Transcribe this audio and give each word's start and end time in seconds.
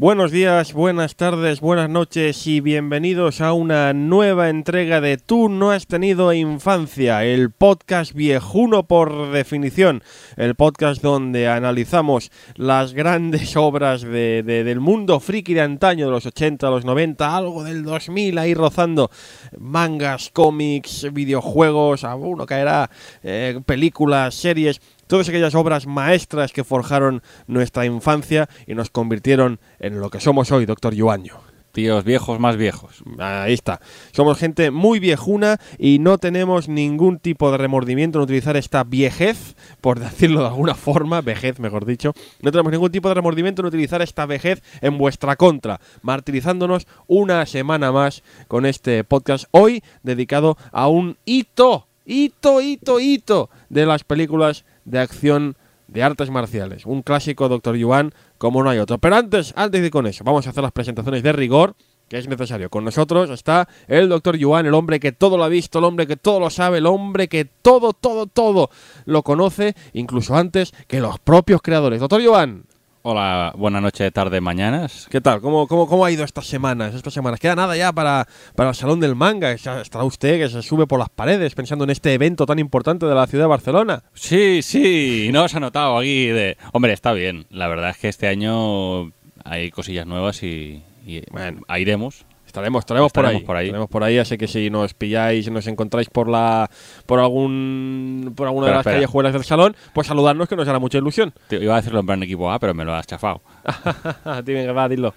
Buenos 0.00 0.30
días, 0.30 0.72
buenas 0.72 1.14
tardes, 1.14 1.60
buenas 1.60 1.90
noches 1.90 2.46
y 2.46 2.62
bienvenidos 2.62 3.42
a 3.42 3.52
una 3.52 3.92
nueva 3.92 4.48
entrega 4.48 5.02
de 5.02 5.18
Tú 5.18 5.50
no 5.50 5.72
has 5.72 5.86
tenido 5.86 6.32
infancia, 6.32 7.22
el 7.26 7.50
podcast 7.50 8.14
viejuno 8.14 8.84
por 8.84 9.30
definición, 9.30 10.02
el 10.38 10.54
podcast 10.54 11.02
donde 11.02 11.48
analizamos 11.48 12.32
las 12.54 12.94
grandes 12.94 13.54
obras 13.58 14.00
de, 14.00 14.42
de- 14.42 14.64
del 14.64 14.80
mundo 14.80 15.20
friki 15.20 15.52
de 15.52 15.60
antaño, 15.60 16.06
de 16.06 16.12
los 16.12 16.24
80, 16.24 16.70
los 16.70 16.86
90, 16.86 17.36
algo 17.36 17.62
del 17.62 17.82
2000 17.84 18.38
ahí 18.38 18.54
rozando, 18.54 19.10
mangas, 19.58 20.30
cómics, 20.32 21.12
videojuegos, 21.12 22.04
a 22.04 22.14
uno 22.14 22.46
caerá, 22.46 22.88
eh, 23.22 23.60
películas, 23.66 24.34
series 24.34 24.80
todas 25.10 25.28
aquellas 25.28 25.56
obras 25.56 25.88
maestras 25.88 26.52
que 26.52 26.62
forjaron 26.62 27.20
nuestra 27.48 27.84
infancia 27.84 28.48
y 28.68 28.76
nos 28.76 28.90
convirtieron 28.90 29.58
en 29.80 29.98
lo 29.98 30.08
que 30.08 30.20
somos 30.20 30.52
hoy, 30.52 30.66
doctor 30.66 30.94
Yuaño. 30.94 31.40
Tíos 31.72 32.04
viejos 32.04 32.38
más 32.38 32.56
viejos. 32.56 33.02
Ahí 33.18 33.52
está. 33.52 33.80
Somos 34.12 34.38
gente 34.38 34.70
muy 34.70 35.00
viejuna 35.00 35.58
y 35.78 35.98
no 35.98 36.18
tenemos 36.18 36.68
ningún 36.68 37.18
tipo 37.18 37.50
de 37.50 37.58
remordimiento 37.58 38.18
en 38.18 38.24
utilizar 38.24 38.56
esta 38.56 38.84
viejez, 38.84 39.56
por 39.80 39.98
decirlo 39.98 40.42
de 40.42 40.46
alguna 40.46 40.76
forma, 40.76 41.22
vejez 41.22 41.58
mejor 41.58 41.86
dicho. 41.86 42.12
No 42.40 42.52
tenemos 42.52 42.70
ningún 42.70 42.92
tipo 42.92 43.08
de 43.08 43.14
remordimiento 43.14 43.62
en 43.62 43.66
utilizar 43.66 44.02
esta 44.02 44.26
vejez 44.26 44.62
en 44.80 44.96
vuestra 44.96 45.34
contra, 45.34 45.80
martirizándonos 46.02 46.86
una 47.08 47.44
semana 47.46 47.90
más 47.90 48.22
con 48.46 48.64
este 48.64 49.02
podcast 49.02 49.46
hoy 49.50 49.82
dedicado 50.04 50.56
a 50.70 50.86
un 50.86 51.16
hito, 51.24 51.88
hito, 52.04 52.60
hito, 52.60 53.00
hito 53.00 53.50
de 53.68 53.86
las 53.86 54.04
películas 54.04 54.64
de 54.84 54.98
acción 54.98 55.56
de 55.88 56.02
artes 56.02 56.30
marciales. 56.30 56.86
Un 56.86 57.02
clásico 57.02 57.48
Doctor 57.48 57.76
Yuan 57.76 58.12
como 58.38 58.62
no 58.62 58.70
hay 58.70 58.78
otro. 58.78 58.98
Pero 58.98 59.16
antes, 59.16 59.52
antes 59.56 59.80
de 59.80 59.86
ir 59.88 59.92
con 59.92 60.06
eso, 60.06 60.24
vamos 60.24 60.46
a 60.46 60.50
hacer 60.50 60.62
las 60.62 60.72
presentaciones 60.72 61.22
de 61.22 61.32
rigor 61.32 61.74
que 62.10 62.18
es 62.18 62.26
necesario. 62.26 62.70
Con 62.70 62.84
nosotros 62.84 63.30
está 63.30 63.68
el 63.86 64.08
Doctor 64.08 64.36
Yuan, 64.36 64.66
el 64.66 64.74
hombre 64.74 64.98
que 64.98 65.12
todo 65.12 65.36
lo 65.36 65.44
ha 65.44 65.48
visto, 65.48 65.78
el 65.78 65.84
hombre 65.84 66.08
que 66.08 66.16
todo 66.16 66.40
lo 66.40 66.50
sabe, 66.50 66.78
el 66.78 66.86
hombre 66.86 67.28
que 67.28 67.44
todo, 67.44 67.92
todo, 67.92 68.26
todo 68.26 68.68
lo 69.04 69.22
conoce, 69.22 69.76
incluso 69.92 70.34
antes 70.34 70.72
que 70.88 71.00
los 71.00 71.20
propios 71.20 71.62
creadores. 71.62 72.00
Doctor 72.00 72.20
Yuan, 72.20 72.64
Hola, 73.02 73.54
buena 73.56 73.80
noche, 73.80 74.10
tarde, 74.10 74.42
mañanas. 74.42 75.08
¿qué 75.10 75.22
tal? 75.22 75.40
¿Cómo, 75.40 75.66
cómo, 75.66 75.86
cómo 75.86 76.04
ha 76.04 76.10
ido 76.10 76.22
estas 76.22 76.46
semanas? 76.46 76.94
Estas 76.94 77.14
semanas. 77.14 77.40
Queda 77.40 77.56
nada 77.56 77.74
ya 77.74 77.92
para, 77.94 78.28
para 78.54 78.68
el 78.70 78.74
Salón 78.74 79.00
del 79.00 79.16
Manga. 79.16 79.52
Estará 79.52 80.04
usted 80.04 80.38
que 80.38 80.50
se 80.50 80.60
sube 80.60 80.86
por 80.86 80.98
las 80.98 81.08
paredes 81.08 81.54
pensando 81.54 81.84
en 81.84 81.90
este 81.90 82.12
evento 82.12 82.44
tan 82.44 82.58
importante 82.58 83.06
de 83.06 83.14
la 83.14 83.26
ciudad 83.26 83.44
de 83.44 83.48
Barcelona. 83.48 84.02
Sí, 84.12 84.60
sí, 84.62 85.30
no 85.32 85.44
os 85.44 85.54
ha 85.54 85.60
notado 85.60 85.96
aquí 85.96 86.26
de... 86.26 86.58
Hombre, 86.72 86.92
está 86.92 87.14
bien. 87.14 87.46
La 87.48 87.68
verdad 87.68 87.88
es 87.90 87.96
que 87.96 88.08
este 88.08 88.28
año 88.28 89.12
hay 89.44 89.70
cosillas 89.70 90.06
nuevas 90.06 90.42
y, 90.42 90.82
y, 91.06 91.22
Bueno. 91.30 91.62
ahí 91.68 91.80
iremos. 91.82 92.26
Estaremos, 92.50 92.80
estaremos, 92.80 93.12
por, 93.12 93.24
ahí, 93.26 93.40
por 93.40 93.56
ahí. 93.56 93.66
Estaremos 93.66 93.88
por 93.88 94.02
ahí, 94.02 94.18
así 94.18 94.36
que 94.36 94.48
si 94.48 94.70
nos 94.70 94.92
pilláis, 94.92 95.44
si 95.44 95.52
nos 95.52 95.66
encontráis 95.68 96.10
por 96.10 96.28
la 96.28 96.68
por 97.06 97.20
algún 97.20 98.32
por 98.34 98.48
alguna 98.48 98.66
de 98.66 98.72
las 98.72 98.80
espera. 98.80 98.96
callejuelas 98.96 99.32
del 99.32 99.44
salón, 99.44 99.76
pues 99.94 100.08
saludarnos 100.08 100.48
que 100.48 100.56
nos 100.56 100.66
hará 100.66 100.80
mucha 100.80 100.98
ilusión. 100.98 101.32
Te- 101.48 101.62
Iba 101.62 101.74
a 101.74 101.76
decirlo 101.76 102.00
en 102.00 102.06
plan 102.06 102.22
equipo 102.24 102.50
A, 102.50 102.58
pero 102.58 102.74
me 102.74 102.84
lo 102.84 102.92
has 102.92 103.06
chafado. 103.06 103.40
Dime 104.44 104.64
que 104.66 104.72
va, 104.72 104.88
dilo. 104.88 105.14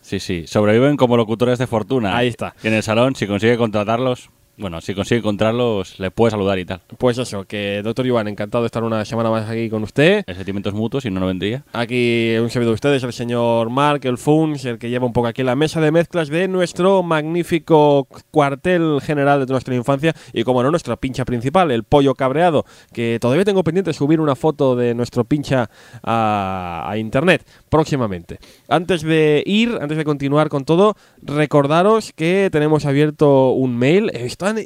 Sí, 0.00 0.20
sí, 0.20 0.46
sobreviven 0.46 0.96
como 0.96 1.16
locutores 1.16 1.58
de 1.58 1.66
fortuna. 1.66 2.16
Ahí 2.16 2.28
está. 2.28 2.54
Y 2.62 2.68
en 2.68 2.74
el 2.74 2.82
salón, 2.84 3.14
si 3.16 3.26
consigue 3.26 3.56
contratarlos... 3.58 4.30
Bueno, 4.58 4.80
si 4.80 4.92
consigue 4.92 5.20
encontrarlos, 5.20 6.00
le 6.00 6.10
puede 6.10 6.32
saludar 6.32 6.58
y 6.58 6.64
tal. 6.64 6.80
Pues 6.98 7.16
eso, 7.16 7.44
que 7.44 7.80
doctor 7.82 8.04
Iván, 8.04 8.26
encantado 8.26 8.64
de 8.64 8.66
estar 8.66 8.82
una 8.82 9.04
semana 9.04 9.30
más 9.30 9.48
aquí 9.48 9.70
con 9.70 9.84
usted. 9.84 10.24
El 10.26 10.34
sentimientos 10.34 10.74
mutuos, 10.74 11.04
si 11.04 11.10
no, 11.10 11.20
no 11.20 11.26
vendría. 11.26 11.64
Aquí 11.72 12.34
un 12.42 12.50
servidor 12.50 12.72
de 12.72 12.74
ustedes, 12.74 13.04
el 13.04 13.12
señor 13.12 13.70
Mark, 13.70 14.00
el 14.02 14.18
Funs, 14.18 14.64
el 14.64 14.78
que 14.78 14.90
lleva 14.90 15.06
un 15.06 15.12
poco 15.12 15.28
aquí 15.28 15.44
la 15.44 15.54
mesa 15.54 15.80
de 15.80 15.92
mezclas 15.92 16.28
de 16.28 16.48
nuestro 16.48 17.04
magnífico 17.04 18.08
cuartel 18.32 19.00
general 19.00 19.46
de 19.46 19.52
nuestra 19.52 19.76
infancia 19.76 20.12
y, 20.32 20.42
como 20.42 20.60
no, 20.64 20.72
nuestra 20.72 20.96
pincha 20.96 21.24
principal, 21.24 21.70
el 21.70 21.84
pollo 21.84 22.16
cabreado, 22.16 22.64
que 22.92 23.18
todavía 23.20 23.44
tengo 23.44 23.62
pendiente 23.62 23.90
de 23.90 23.94
subir 23.94 24.20
una 24.20 24.34
foto 24.34 24.74
de 24.74 24.92
nuestro 24.92 25.22
pincha 25.22 25.70
a, 26.02 26.84
a 26.84 26.98
internet 26.98 27.46
próximamente. 27.68 28.40
Antes 28.68 29.02
de 29.02 29.44
ir, 29.46 29.78
antes 29.80 29.96
de 29.96 30.04
continuar 30.04 30.48
con 30.48 30.64
todo, 30.64 30.96
recordaros 31.22 32.12
que 32.12 32.48
tenemos 32.50 32.86
abierto 32.86 33.50
un 33.50 33.76
mail. 33.76 34.10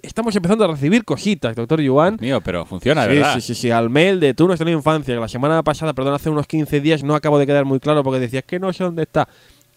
Estamos 0.03 0.37
empezando 0.37 0.65
a 0.65 0.69
recibir 0.69 1.04
cositas, 1.04 1.56
doctor 1.56 1.81
Yuan. 1.81 2.19
Mío, 2.20 2.41
pero 2.41 2.65
funciona, 2.65 3.03
Sí, 3.04 3.09
¿verdad? 3.09 3.34
sí, 3.34 3.41
sí, 3.41 3.54
sí, 3.54 3.70
al 3.70 3.91
mail 3.91 4.20
de 4.20 4.34
tú 4.34 4.47
nuestra 4.47 4.70
infancia, 4.70 5.15
que 5.15 5.20
la 5.20 5.28
semana 5.28 5.62
pasada, 5.62 5.93
perdón, 5.93 6.15
hace 6.15 6.31
unos 6.31 6.47
15 6.47 6.81
días 6.81 7.03
no 7.03 7.15
acabo 7.15 7.38
de 7.38 7.47
quedar 7.47 7.65
muy 7.65 7.81
claro 7.81 8.03
porque 8.04 8.20
decías 8.20 8.44
que 8.44 8.59
no 8.60 8.72
sé 8.72 8.84
dónde 8.84 9.03
está. 9.03 9.28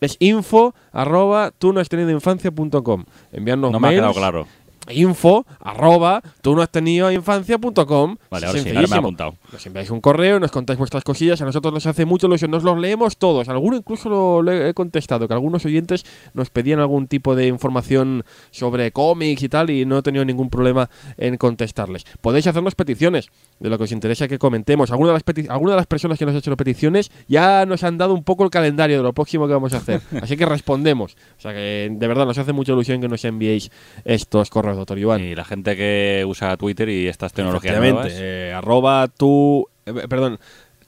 Es 0.01 0.17
info 0.19 0.75
arroba 0.91 1.51
tú 1.57 1.71
no 1.73 1.79
has 1.79 1.89
tenido 1.89 2.11
infancia.com. 2.11 3.05
Enviarnos 3.31 3.71
No 3.71 3.79
me 3.79 3.87
ha 3.87 3.91
quedado 3.91 4.13
claro. 4.13 4.47
Info 4.89 5.45
arroba 5.59 6.21
tú 6.41 6.55
no 6.55 6.61
has 6.61 6.69
tenido 6.69 7.11
infancia.com. 7.11 8.17
Vale, 8.29 8.45
ahora 8.47 8.59
sí, 8.59 8.69
ahora 8.69 8.87
me 8.87 8.95
he 8.95 8.99
apuntado. 8.99 9.35
Nos 9.51 9.65
enviáis 9.65 9.89
un 9.89 10.01
correo, 10.01 10.39
nos 10.39 10.51
contáis 10.51 10.77
vuestras 10.79 11.03
cosillas, 11.03 11.41
a 11.41 11.45
nosotros 11.45 11.73
nos 11.73 11.85
hace 11.85 12.05
mucho 12.05 12.27
ilusión, 12.27 12.51
nos 12.51 12.63
los 12.63 12.77
leemos 12.77 13.17
todos. 13.17 13.49
Alguno 13.49 13.77
incluso 13.77 14.09
lo, 14.09 14.41
lo 14.41 14.51
he 14.51 14.73
contestado, 14.73 15.27
que 15.27 15.33
algunos 15.33 15.65
oyentes 15.65 16.05
nos 16.33 16.49
pedían 16.49 16.79
algún 16.79 17.07
tipo 17.07 17.35
de 17.35 17.47
información 17.47 18.23
sobre 18.51 18.91
cómics 18.91 19.43
y 19.43 19.49
tal, 19.49 19.69
y 19.69 19.85
no 19.85 19.97
he 19.99 20.01
tenido 20.01 20.25
ningún 20.25 20.49
problema 20.49 20.89
en 21.17 21.37
contestarles. 21.37 22.05
Podéis 22.21 22.47
hacernos 22.47 22.75
peticiones 22.75 23.29
de 23.59 23.69
lo 23.69 23.77
que 23.77 23.85
os 23.85 23.91
interesa 23.91 24.27
que 24.27 24.37
comentemos. 24.39 24.91
Algunas 24.91 25.09
de 25.11 25.13
las, 25.13 25.25
peti- 25.25 25.49
algunas 25.49 25.73
de 25.73 25.77
las 25.77 25.87
personas 25.87 26.19
que 26.19 26.25
nos 26.25 26.33
han 26.33 26.39
hecho 26.39 26.55
peticiones 26.57 27.11
ya 27.27 27.65
nos 27.65 27.83
han 27.83 27.97
dado 27.97 28.13
un 28.13 28.23
poco 28.23 28.43
el 28.43 28.49
calendario 28.49 28.97
de 28.97 29.03
lo 29.03 29.13
próximo 29.13 29.47
que 29.47 29.53
vamos 29.53 29.73
a 29.73 29.77
hacer. 29.77 30.01
Así 30.21 30.37
que 30.37 30.45
respondemos. 30.45 31.15
O 31.37 31.41
sea 31.41 31.53
que 31.53 31.89
de 31.91 32.07
verdad 32.07 32.25
nos 32.25 32.37
hace 32.37 32.53
mucha 32.53 32.71
ilusión 32.73 33.01
que 33.01 33.07
nos 33.07 33.23
enviéis 33.25 33.71
estos 34.03 34.49
correos, 34.49 34.74
doctor 34.77 34.97
Iván. 34.99 35.21
Y 35.21 35.35
la 35.35 35.45
gente 35.45 35.75
que 35.75 36.23
usa 36.27 36.57
Twitter 36.57 36.89
y 36.89 37.07
estas 37.07 37.33
tecnologías 37.33 37.77
nuevas... 37.77 38.13
eh, 38.15 38.53
arroba 38.55 39.07
tu, 39.07 39.67
eh, 39.85 39.93
perdón, 40.07 40.39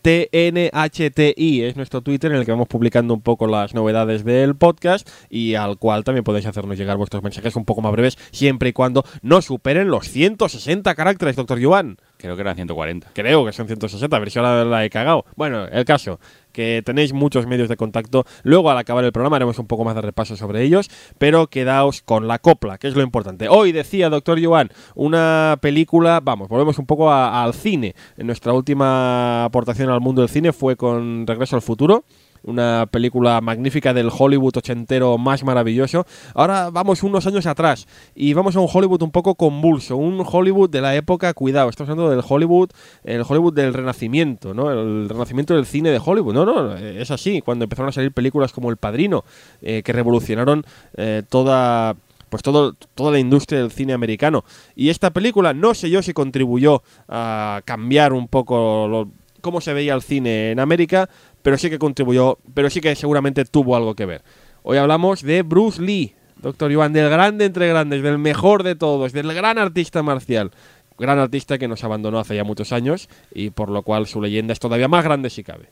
TNHTI 0.08 1.64
es 1.64 1.76
nuestro 1.76 2.02
Twitter 2.02 2.32
en 2.32 2.38
el 2.38 2.46
que 2.46 2.52
vamos 2.52 2.70
publicando 2.70 3.14
un 3.14 3.22
poco 3.22 3.46
las 3.46 3.74
novedades 3.74 4.24
del 4.24 4.56
podcast 4.56 5.10
y 5.30 5.56
al 5.56 5.78
cual 5.78 6.06
también 6.06 6.24
podéis 6.24 6.46
hacernos 6.46 6.78
llegar 6.78 6.96
vuestros 6.96 7.24
mensajes 7.24 7.58
un 7.58 7.66
poco 7.66 7.82
más 7.82 7.92
breves 7.92 8.18
siempre 8.32 8.70
y 8.70 8.74
cuando 8.74 9.04
no 9.22 9.42
superen 9.42 9.90
los 9.90 10.08
160 10.08 10.96
caracteres, 10.96 11.36
doctor 11.36 11.60
Yuan. 11.60 11.98
Creo 12.18 12.36
que 12.36 12.42
eran 12.42 12.56
140. 12.56 13.12
Creo 13.14 13.46
que 13.46 13.52
son 13.54 13.68
160, 13.68 14.16
a 14.16 14.20
ver 14.20 14.32
si 14.32 14.40
ahora 14.40 14.66
la 14.66 14.84
he 14.84 14.90
cagado. 14.90 15.26
Bueno, 15.36 15.66
el 15.66 15.86
caso, 15.86 16.20
que 16.52 16.82
tenéis 16.84 17.14
muchos 17.14 17.46
medios 17.46 17.70
de 17.70 17.78
contacto. 17.78 18.26
Luego, 18.42 18.72
al 18.72 18.78
acabar 18.80 19.04
el 19.06 19.12
programa, 19.12 19.36
haremos 19.36 19.60
un 19.60 19.68
poco 19.68 19.84
más 19.84 19.94
de 19.94 20.02
repaso 20.02 20.36
sobre 20.36 20.64
ellos, 20.64 20.90
pero 21.20 21.46
quedaos 21.48 22.02
con 22.02 22.28
la 22.28 22.40
copla, 22.40 22.80
que 22.80 22.88
es 22.88 22.96
lo 22.96 23.04
importante. 23.04 23.48
Hoy 23.50 23.72
decía 23.72 24.10
Doctor 24.10 24.44
Joan, 24.44 24.70
una 24.96 25.60
película, 25.62 26.20
vamos, 26.24 26.50
volvemos 26.50 26.80
un 26.80 26.88
poco 26.88 27.12
a- 27.12 27.44
al 27.44 27.54
cine. 27.54 27.94
Nuestra 28.18 28.52
última 28.54 29.46
aportación 29.46 29.90
al 29.92 30.02
mundo 30.02 30.22
del 30.22 30.30
cine 30.30 30.54
fue 30.54 30.76
con 30.76 31.28
Regreso 31.28 31.56
al 31.56 31.62
Futuro 31.62 32.04
una 32.48 32.88
película 32.90 33.40
magnífica 33.42 33.94
del 33.94 34.10
Hollywood 34.16 34.58
ochentero 34.58 35.18
más 35.18 35.44
maravilloso. 35.44 36.06
Ahora 36.34 36.70
vamos 36.70 37.04
unos 37.04 37.28
años 37.28 37.46
atrás 37.46 37.88
y 38.16 38.34
vamos 38.34 38.56
a 38.56 38.60
un 38.60 38.68
Hollywood 38.72 39.04
un 39.04 39.12
poco 39.12 39.36
convulso, 39.36 39.96
un 39.98 40.24
Hollywood 40.26 40.70
de 40.70 40.82
la 40.82 40.96
época, 40.96 41.34
cuidado, 41.34 41.70
estamos 41.70 41.90
hablando 41.90 42.10
del 42.10 42.24
Hollywood, 42.28 42.70
el 43.04 43.24
Hollywood 43.28 43.54
del 43.54 43.74
Renacimiento, 43.74 44.54
¿no? 44.54 44.72
El 44.72 45.10
renacimiento 45.10 45.54
del 45.54 45.66
cine 45.66 45.92
de 45.92 46.02
Hollywood. 46.04 46.34
No, 46.34 46.46
no, 46.46 46.76
es 46.76 47.12
así, 47.12 47.42
cuando 47.42 47.66
empezaron 47.66 47.90
a 47.90 47.92
salir 47.92 48.12
películas 48.12 48.52
como 48.52 48.70
El 48.70 48.78
Padrino, 48.78 49.24
eh, 49.62 49.84
que 49.84 49.94
revolucionaron 49.94 50.66
eh, 50.96 51.24
toda 51.30 51.96
pues 52.30 52.44
todo, 52.44 52.74
toda 52.96 53.12
la 53.12 53.20
industria 53.20 53.62
del 53.62 53.72
cine 53.72 53.94
americano. 53.94 54.44
Y 54.76 54.90
esta 54.90 55.12
película, 55.12 55.54
no 55.54 55.74
sé 55.74 55.90
yo 55.90 56.02
si 56.02 56.14
contribuyó 56.14 56.84
a 57.08 57.62
cambiar 57.66 58.14
un 58.14 58.28
poco 58.28 59.10
cómo 59.42 59.62
se 59.62 59.74
veía 59.74 59.94
el 59.94 60.02
cine 60.02 60.52
en 60.52 60.60
América, 60.60 61.10
pero 61.42 61.58
sí 61.58 61.70
que 61.70 61.80
contribuyó, 61.80 62.40
pero 62.54 62.70
sí 62.70 62.82
que 62.82 62.96
seguramente 62.96 63.46
tuvo 63.46 63.76
algo 63.76 63.96
que 63.96 64.06
ver. 64.06 64.24
Hoy 64.64 64.78
hablamos 64.78 65.22
de 65.22 65.44
Bruce 65.44 65.82
Lee, 65.82 66.14
doctor 66.42 66.72
Iván, 66.72 66.94
del 66.94 67.10
grande 67.10 67.46
entre 67.46 67.68
grandes, 67.68 68.02
del 68.04 68.18
mejor 68.18 68.64
de 68.64 68.76
todos, 68.76 69.14
del 69.14 69.34
gran 69.34 69.58
artista 69.58 70.04
marcial. 70.04 70.52
Gran 71.00 71.20
artista 71.20 71.58
que 71.58 71.68
nos 71.68 71.84
abandonó 71.84 72.20
hace 72.20 72.36
ya 72.36 72.44
muchos 72.44 72.74
años 72.74 73.08
y 73.32 73.52
por 73.52 73.70
lo 73.70 73.84
cual 73.84 74.08
su 74.08 74.20
leyenda 74.20 74.54
es 74.54 74.60
todavía 74.60 74.88
más 74.88 75.04
grande 75.04 75.30
si 75.30 75.44
cabe. 75.44 75.70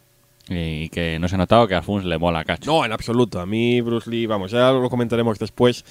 Y 0.47 0.89
que 0.89 1.17
no 1.19 1.27
se 1.27 1.35
ha 1.35 1.37
notado 1.39 1.67
que 1.67 1.73
a 1.73 1.79
Alfons 1.79 2.05
le 2.05 2.19
mola 2.19 2.43
cacho. 2.43 2.69
No, 2.69 2.85
en 2.85 2.91
absoluto. 2.91 3.39
A 3.39 3.45
mí 3.45 3.81
Bruce 3.81 4.09
Lee, 4.09 4.27
vamos, 4.27 4.51
ya 4.51 4.71
lo 4.71 4.89
comentaremos 4.89 5.39
después. 5.39 5.83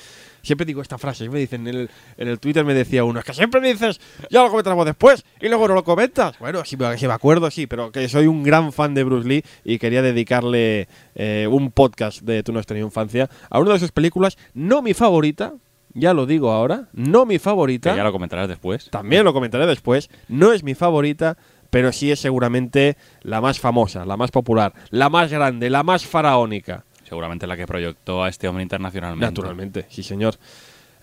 Siempre 0.43 0.67
digo 0.67 0.83
esta 0.83 0.99
frase, 0.99 1.29
me 1.29 1.39
dicen 1.39 1.67
en 1.67 1.75
el, 1.75 1.91
en 2.19 2.29
el 2.29 2.39
Twitter 2.39 2.65
me 2.65 2.75
decía 2.75 3.03
uno, 3.03 3.19
es 3.19 3.25
que 3.25 3.33
siempre 3.33 3.63
dices, 3.63 3.99
ya 4.31 4.43
lo 4.43 4.51
comentaremos 4.51 4.85
después 4.85 5.25
y 5.41 5.49
luego 5.49 5.67
no 5.67 5.75
lo 5.75 5.85
comentas. 5.85 6.39
Bueno, 6.39 6.65
si 6.67 6.77
me, 6.77 6.99
si 6.99 7.07
me 7.07 7.15
acuerdo, 7.15 7.51
sí, 7.51 7.67
pero 7.67 7.91
que 7.91 8.07
soy 8.09 8.27
un 8.27 8.43
gran 8.43 8.73
fan 8.73 8.95
de 8.95 9.05
Bruce 9.05 9.27
Lee 9.27 9.43
y 9.65 9.79
quería 9.79 10.03
dedicarle 10.03 10.87
eh, 11.15 11.49
un 11.51 11.71
podcast 11.71 12.21
de 12.23 12.43
Tú 12.43 12.53
no 12.53 12.61
has 12.61 12.67
tenido 12.67 12.87
infancia 12.87 13.31
a 13.49 13.59
una 13.59 13.73
de 13.73 13.79
sus 13.79 13.91
películas, 13.91 14.37
no 14.53 14.83
mi 14.83 14.93
favorita, 14.93 15.55
ya 15.95 16.13
lo 16.13 16.27
digo 16.27 16.51
ahora, 16.51 16.89
no 16.93 17.25
mi 17.25 17.39
favorita. 17.39 17.93
Que 17.93 17.97
ya 17.97 18.05
lo 18.05 18.13
comentarás 18.13 18.49
después. 18.49 18.91
También 18.91 19.25
lo 19.25 19.33
comentaré 19.33 19.65
después. 19.67 20.11
No 20.29 20.53
es 20.53 20.65
mi 20.65 20.75
favorita, 20.75 21.39
pero 21.75 21.91
sí 21.91 22.13
es 22.13 22.21
seguramente 22.21 22.97
la 23.23 23.41
más 23.41 23.59
famosa, 23.59 24.05
la 24.05 24.17
más 24.17 24.31
popular, 24.31 24.73
la 24.91 25.09
más 25.09 25.33
grande, 25.33 25.71
la 25.71 25.83
más 25.83 26.07
faraónica. 26.07 26.85
Seguramente 27.03 27.49
la 27.49 27.57
que 27.57 27.67
proyectó 27.67 28.23
a 28.23 28.29
este 28.29 28.47
hombre 28.47 28.63
internacionalmente. 28.63 29.27
Naturalmente, 29.27 29.87
sí 29.89 30.05
señor. 30.05 30.37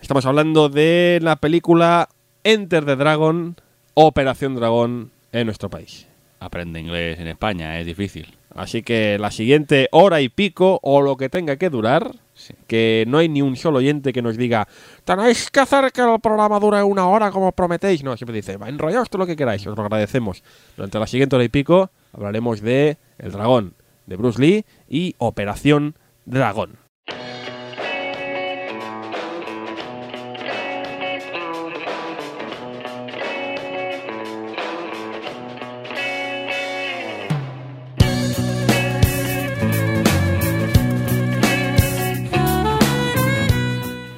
Estamos 0.00 0.24
hablando 0.24 0.70
de 0.70 1.18
la 1.20 1.36
película 1.36 2.08
Enter 2.42 2.86
the 2.86 2.96
Dragon, 2.96 3.54
Operación 3.92 4.54
Dragón 4.54 5.10
en 5.30 5.44
nuestro 5.44 5.68
país. 5.68 6.08
Aprende 6.40 6.80
inglés 6.80 7.20
en 7.20 7.26
España, 7.26 7.78
es 7.78 7.84
difícil. 7.84 8.34
Así 8.54 8.82
que 8.82 9.18
la 9.18 9.30
siguiente 9.30 9.88
hora 9.92 10.20
y 10.20 10.28
pico, 10.28 10.78
o 10.82 11.00
lo 11.00 11.16
que 11.16 11.28
tenga 11.28 11.56
que 11.56 11.70
durar, 11.70 12.12
Sí. 12.34 12.54
que 12.66 13.04
no 13.08 13.18
hay 13.18 13.28
ni 13.28 13.42
un 13.42 13.56
solo 13.56 13.78
oyente 13.78 14.10
que 14.12 14.22
nos 14.22 14.38
diga 14.38 14.66
tenéis 15.04 15.50
que 15.50 15.60
hacer 15.60 15.92
que 15.92 16.00
el 16.00 16.18
programa 16.18 16.58
dure 16.58 16.82
una 16.82 17.06
hora 17.06 17.30
como 17.30 17.52
prometéis. 17.52 18.02
No, 18.02 18.16
siempre 18.16 18.34
dice, 18.36 18.58
enrollaos 18.66 19.10
todo 19.10 19.20
lo 19.20 19.26
que 19.26 19.36
queráis, 19.36 19.66
os 19.66 19.76
lo 19.76 19.82
agradecemos. 19.82 20.42
Durante 20.76 20.98
la 20.98 21.06
siguiente 21.06 21.36
hora 21.36 21.44
y 21.44 21.50
pico 21.50 21.90
hablaremos 22.12 22.62
de 22.62 22.96
El 23.18 23.32
Dragón, 23.32 23.74
de 24.06 24.16
Bruce 24.16 24.40
Lee 24.40 24.64
y 24.88 25.14
Operación 25.18 25.94
Dragón. 26.24 26.81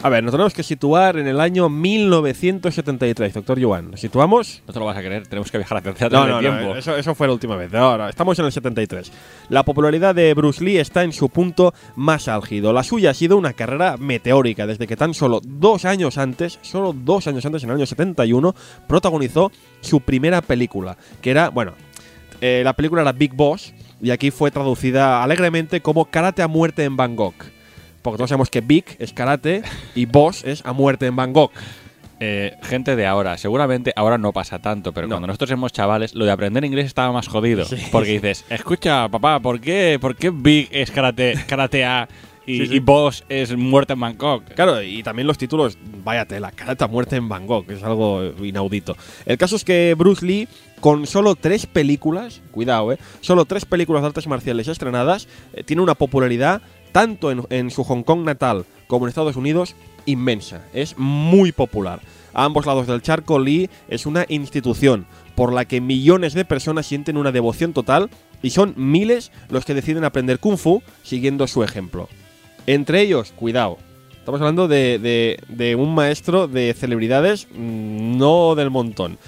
A 0.04 0.10
ver, 0.10 0.22
nos 0.22 0.32
tenemos 0.32 0.52
que 0.52 0.62
situar 0.62 1.16
en 1.16 1.26
el 1.26 1.40
año 1.40 1.70
1973, 1.70 3.32
doctor 3.32 3.58
Yuan. 3.58 3.92
¿Nos 3.92 4.02
situamos? 4.02 4.60
No 4.66 4.74
te 4.74 4.78
lo 4.78 4.84
vas 4.84 4.98
a 4.98 5.00
creer, 5.00 5.26
tenemos 5.26 5.50
que 5.50 5.56
viajar 5.56 5.78
hacia 5.78 5.92
atrás 5.92 6.12
No, 6.12 6.26
no, 6.26 6.34
no, 6.34 6.40
tiempo. 6.40 6.76
eso, 6.76 6.94
eso 6.94 7.14
fue 7.14 7.26
la 7.26 7.32
última 7.32 7.56
vez. 7.56 7.72
Ahora, 7.72 8.10
estamos 8.10 8.38
en 8.38 8.44
el 8.44 8.52
73. 8.52 9.10
La 9.48 9.62
popularidad 9.62 10.14
de 10.14 10.34
Bruce 10.34 10.62
Lee 10.62 10.76
está 10.76 11.04
en 11.04 11.14
su 11.14 11.30
punto 11.30 11.72
más 11.96 12.28
álgido. 12.28 12.74
La 12.74 12.82
suya 12.82 13.12
ha 13.12 13.14
sido 13.14 13.38
una 13.38 13.54
carrera 13.54 13.96
meteórica, 13.96 14.66
desde 14.66 14.86
que 14.86 14.94
tan 14.94 15.14
solo 15.14 15.40
dos 15.42 15.86
años 15.86 16.18
antes, 16.18 16.58
solo 16.60 16.92
dos 16.92 17.26
años 17.26 17.46
antes, 17.46 17.62
en 17.62 17.70
el 17.70 17.76
año 17.76 17.86
71, 17.86 18.54
protagonizó 18.86 19.52
su 19.80 20.02
primera 20.02 20.42
película, 20.42 20.98
que 21.22 21.30
era, 21.30 21.48
bueno, 21.48 21.72
eh, 22.42 22.60
la 22.62 22.74
película 22.74 23.00
era 23.00 23.12
Big 23.12 23.32
Boss, 23.32 23.72
y 24.02 24.10
aquí 24.10 24.30
fue 24.30 24.50
traducida 24.50 25.22
alegremente 25.22 25.80
como 25.80 26.04
Karate 26.04 26.42
a 26.42 26.46
muerte 26.46 26.84
en 26.84 26.94
Bangkok. 26.94 27.53
Porque 28.04 28.18
todos 28.18 28.28
sabemos 28.28 28.50
que 28.50 28.60
Big 28.60 28.84
es 28.98 29.12
karate 29.14 29.62
y 29.94 30.04
Boss 30.04 30.44
es 30.44 30.64
a 30.66 30.72
muerte 30.74 31.06
en 31.06 31.16
Bangkok. 31.16 31.50
Eh, 32.20 32.52
gente 32.62 32.96
de 32.96 33.06
ahora, 33.06 33.36
seguramente 33.38 33.92
ahora 33.96 34.18
no 34.18 34.32
pasa 34.32 34.58
tanto, 34.60 34.92
pero 34.92 35.06
No. 35.08 35.14
cuando 35.16 35.26
nosotros 35.26 35.50
éramos 35.50 35.72
chavales, 35.72 36.14
lo 36.14 36.24
de 36.26 36.30
aprender 36.30 36.64
inglés 36.64 36.86
estaba 36.86 37.10
más 37.12 37.26
jodido. 37.28 37.64
Porque 37.90 38.12
dices, 38.12 38.44
escucha, 38.50 39.08
papá, 39.08 39.40
¿por 39.40 39.58
qué, 39.60 39.98
por 40.00 40.14
qué 40.16 40.30
Big 40.30 40.68
es 40.70 40.90
karate, 40.90 41.34
karate 41.48 41.84
A 41.84 42.06
y, 42.46 42.58
Sí, 42.58 42.66
sí. 42.66 42.74
y 42.76 42.78
Boss 42.78 43.24
es 43.30 43.56
muerte 43.56 43.94
en 43.94 44.00
Bangkok? 44.00 44.44
Claro, 44.54 44.82
y 44.82 45.02
también 45.02 45.26
los 45.26 45.38
títulos, 45.38 45.78
vaya 46.04 46.26
tela, 46.26 46.52
Karate 46.52 46.84
a 46.84 46.88
muerte 46.88 47.16
en 47.16 47.26
Bangkok, 47.28 47.70
es 47.70 47.82
algo 47.82 48.22
inaudito. 48.42 48.96
El 49.24 49.38
caso 49.38 49.56
es 49.56 49.64
que 49.64 49.94
Bruce 49.96 50.24
Lee, 50.26 50.46
con 50.80 51.06
solo 51.06 51.34
tres 51.36 51.64
películas, 51.66 52.42
cuidado, 52.52 52.92
eh, 52.92 52.98
solo 53.22 53.44
tres 53.46 53.64
películas 53.64 54.02
de 54.02 54.08
artes 54.08 54.26
marciales 54.28 54.68
estrenadas, 54.68 55.26
eh, 55.54 55.64
tiene 55.64 55.80
una 55.82 55.94
popularidad 55.94 56.60
tanto 56.94 57.32
en, 57.50 57.70
su 57.72 57.82
Hong 57.82 58.04
Kong 58.04 58.20
natal 58.24 58.66
como 58.86 59.04
en 59.04 59.08
Estados 59.08 59.34
Unidos 59.34 59.74
inmensa. 60.06 60.62
Es 60.72 60.94
muy 60.96 61.50
popular. 61.50 61.98
A 62.32 62.44
ambos 62.44 62.66
lados 62.66 62.86
del 62.86 63.02
charco, 63.02 63.40
Lee 63.40 63.68
es 63.88 64.06
una 64.06 64.26
institución 64.28 65.04
por 65.34 65.52
la 65.52 65.64
que 65.64 65.80
millones 65.80 66.34
de 66.34 66.44
personas 66.44 66.86
sienten 66.86 67.16
una 67.16 67.32
devoción 67.32 67.72
total 67.72 68.10
y 68.44 68.50
son 68.50 68.74
miles 68.76 69.32
los 69.50 69.64
que 69.64 69.74
deciden 69.74 70.04
aprender 70.04 70.38
kung 70.38 70.56
fu 70.56 70.84
siguiendo 71.02 71.48
su 71.48 71.64
ejemplo. 71.64 72.08
Entre 72.68 73.00
ellos, 73.00 73.32
cuidado, 73.32 73.78
estamos 74.16 74.40
hablando 74.40 74.68
de, 74.68 75.36
de- 75.48 75.74
un 75.74 75.96
maestro 75.96 76.46
de 76.46 76.74
celebridades, 76.74 77.48
mm, 77.52 78.16
no 78.18 78.54
del 78.54 78.70
montón. 78.70 79.18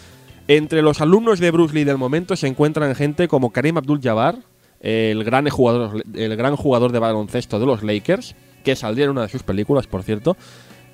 Entre 0.46 0.82
los 0.82 1.00
alumnos 1.00 1.40
de 1.40 1.50
Bruce 1.50 1.74
Lee 1.74 1.82
del 1.82 1.98
momento 1.98 2.36
se 2.36 2.46
encuentran 2.46 2.94
gente 2.94 3.26
como 3.26 3.50
Karim 3.50 3.76
Abdul-Jabbar, 3.78 4.36
el 4.80 5.24
gran 5.24 5.48
jugador, 5.48 6.04
el 6.14 6.36
gran 6.36 6.56
jugador 6.56 6.92
de 6.92 6.98
baloncesto 6.98 7.58
de 7.58 7.66
los 7.66 7.82
Lakers, 7.82 8.34
que 8.64 8.76
saldría 8.76 9.06
en 9.06 9.12
una 9.12 9.22
de 9.22 9.28
sus 9.28 9.42
películas, 9.42 9.86
por 9.86 10.02
cierto. 10.02 10.36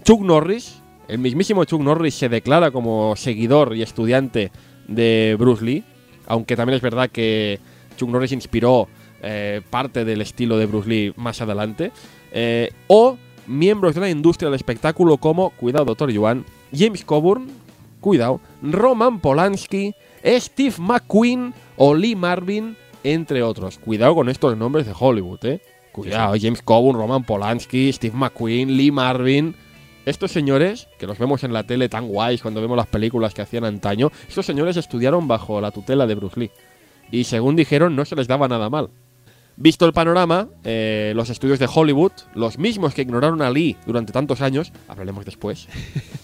Chuck 0.04 0.20
Norris, 0.20 0.82
el 1.08 1.18
mismísimo 1.18 1.64
Chuck 1.64 1.80
Norris 1.80 2.14
se 2.14 2.28
declara 2.28 2.70
como 2.70 3.16
seguidor 3.16 3.76
y 3.76 3.82
estudiante 3.82 4.52
de 4.88 5.36
Bruce 5.38 5.64
Lee, 5.64 5.84
aunque 6.26 6.56
también 6.56 6.76
es 6.76 6.82
verdad 6.82 7.10
que 7.10 7.60
Chuck 7.96 8.10
Norris 8.10 8.32
inspiró 8.32 8.88
eh, 9.22 9.62
parte 9.70 10.04
del 10.04 10.20
estilo 10.20 10.58
de 10.58 10.66
Bruce 10.66 10.88
Lee 10.88 11.12
más 11.16 11.40
adelante. 11.40 11.92
Eh, 12.32 12.70
o 12.88 13.16
miembros 13.46 13.94
de 13.94 14.00
la 14.00 14.10
industria 14.10 14.48
del 14.48 14.56
espectáculo 14.56 15.16
como, 15.16 15.50
cuidado, 15.50 15.84
doctor 15.84 16.10
Yuan, 16.10 16.44
James 16.74 17.04
Coburn, 17.04 17.48
cuidado, 18.00 18.40
Roman 18.62 19.20
Polanski, 19.20 19.94
Steve 20.24 20.74
McQueen 20.78 21.54
o 21.76 21.94
Lee 21.94 22.16
Marvin, 22.16 22.76
entre 23.04 23.42
otros. 23.42 23.78
Cuidado 23.78 24.14
con 24.14 24.28
estos 24.28 24.56
nombres 24.56 24.86
de 24.86 24.94
Hollywood, 24.98 25.44
¿eh? 25.44 25.60
Cuidado, 25.92 26.34
James 26.40 26.62
Coburn, 26.62 26.98
Roman 26.98 27.24
Polanski, 27.24 27.92
Steve 27.92 28.16
McQueen, 28.16 28.76
Lee 28.76 28.90
Marvin. 28.90 29.54
Estos 30.06 30.32
señores, 30.32 30.88
que 30.98 31.06
los 31.06 31.18
vemos 31.18 31.44
en 31.44 31.52
la 31.52 31.64
tele 31.64 31.88
tan 31.88 32.08
guays 32.08 32.42
cuando 32.42 32.60
vemos 32.60 32.76
las 32.76 32.86
películas 32.86 33.34
que 33.34 33.42
hacían 33.42 33.64
antaño, 33.64 34.10
estos 34.28 34.46
señores 34.46 34.76
estudiaron 34.76 35.28
bajo 35.28 35.60
la 35.60 35.70
tutela 35.70 36.06
de 36.06 36.14
Bruce 36.14 36.40
Lee. 36.40 36.50
Y 37.10 37.24
según 37.24 37.56
dijeron, 37.56 37.94
no 37.94 38.04
se 38.04 38.16
les 38.16 38.26
daba 38.26 38.48
nada 38.48 38.70
mal. 38.70 38.88
Visto 39.56 39.84
el 39.84 39.92
panorama, 39.92 40.48
eh, 40.64 41.12
los 41.14 41.28
estudios 41.28 41.58
de 41.58 41.68
Hollywood, 41.72 42.12
los 42.34 42.58
mismos 42.58 42.94
que 42.94 43.02
ignoraron 43.02 43.42
a 43.42 43.50
Lee 43.50 43.76
durante 43.86 44.12
tantos 44.12 44.40
años, 44.40 44.72
hablaremos 44.88 45.26
después, 45.26 45.68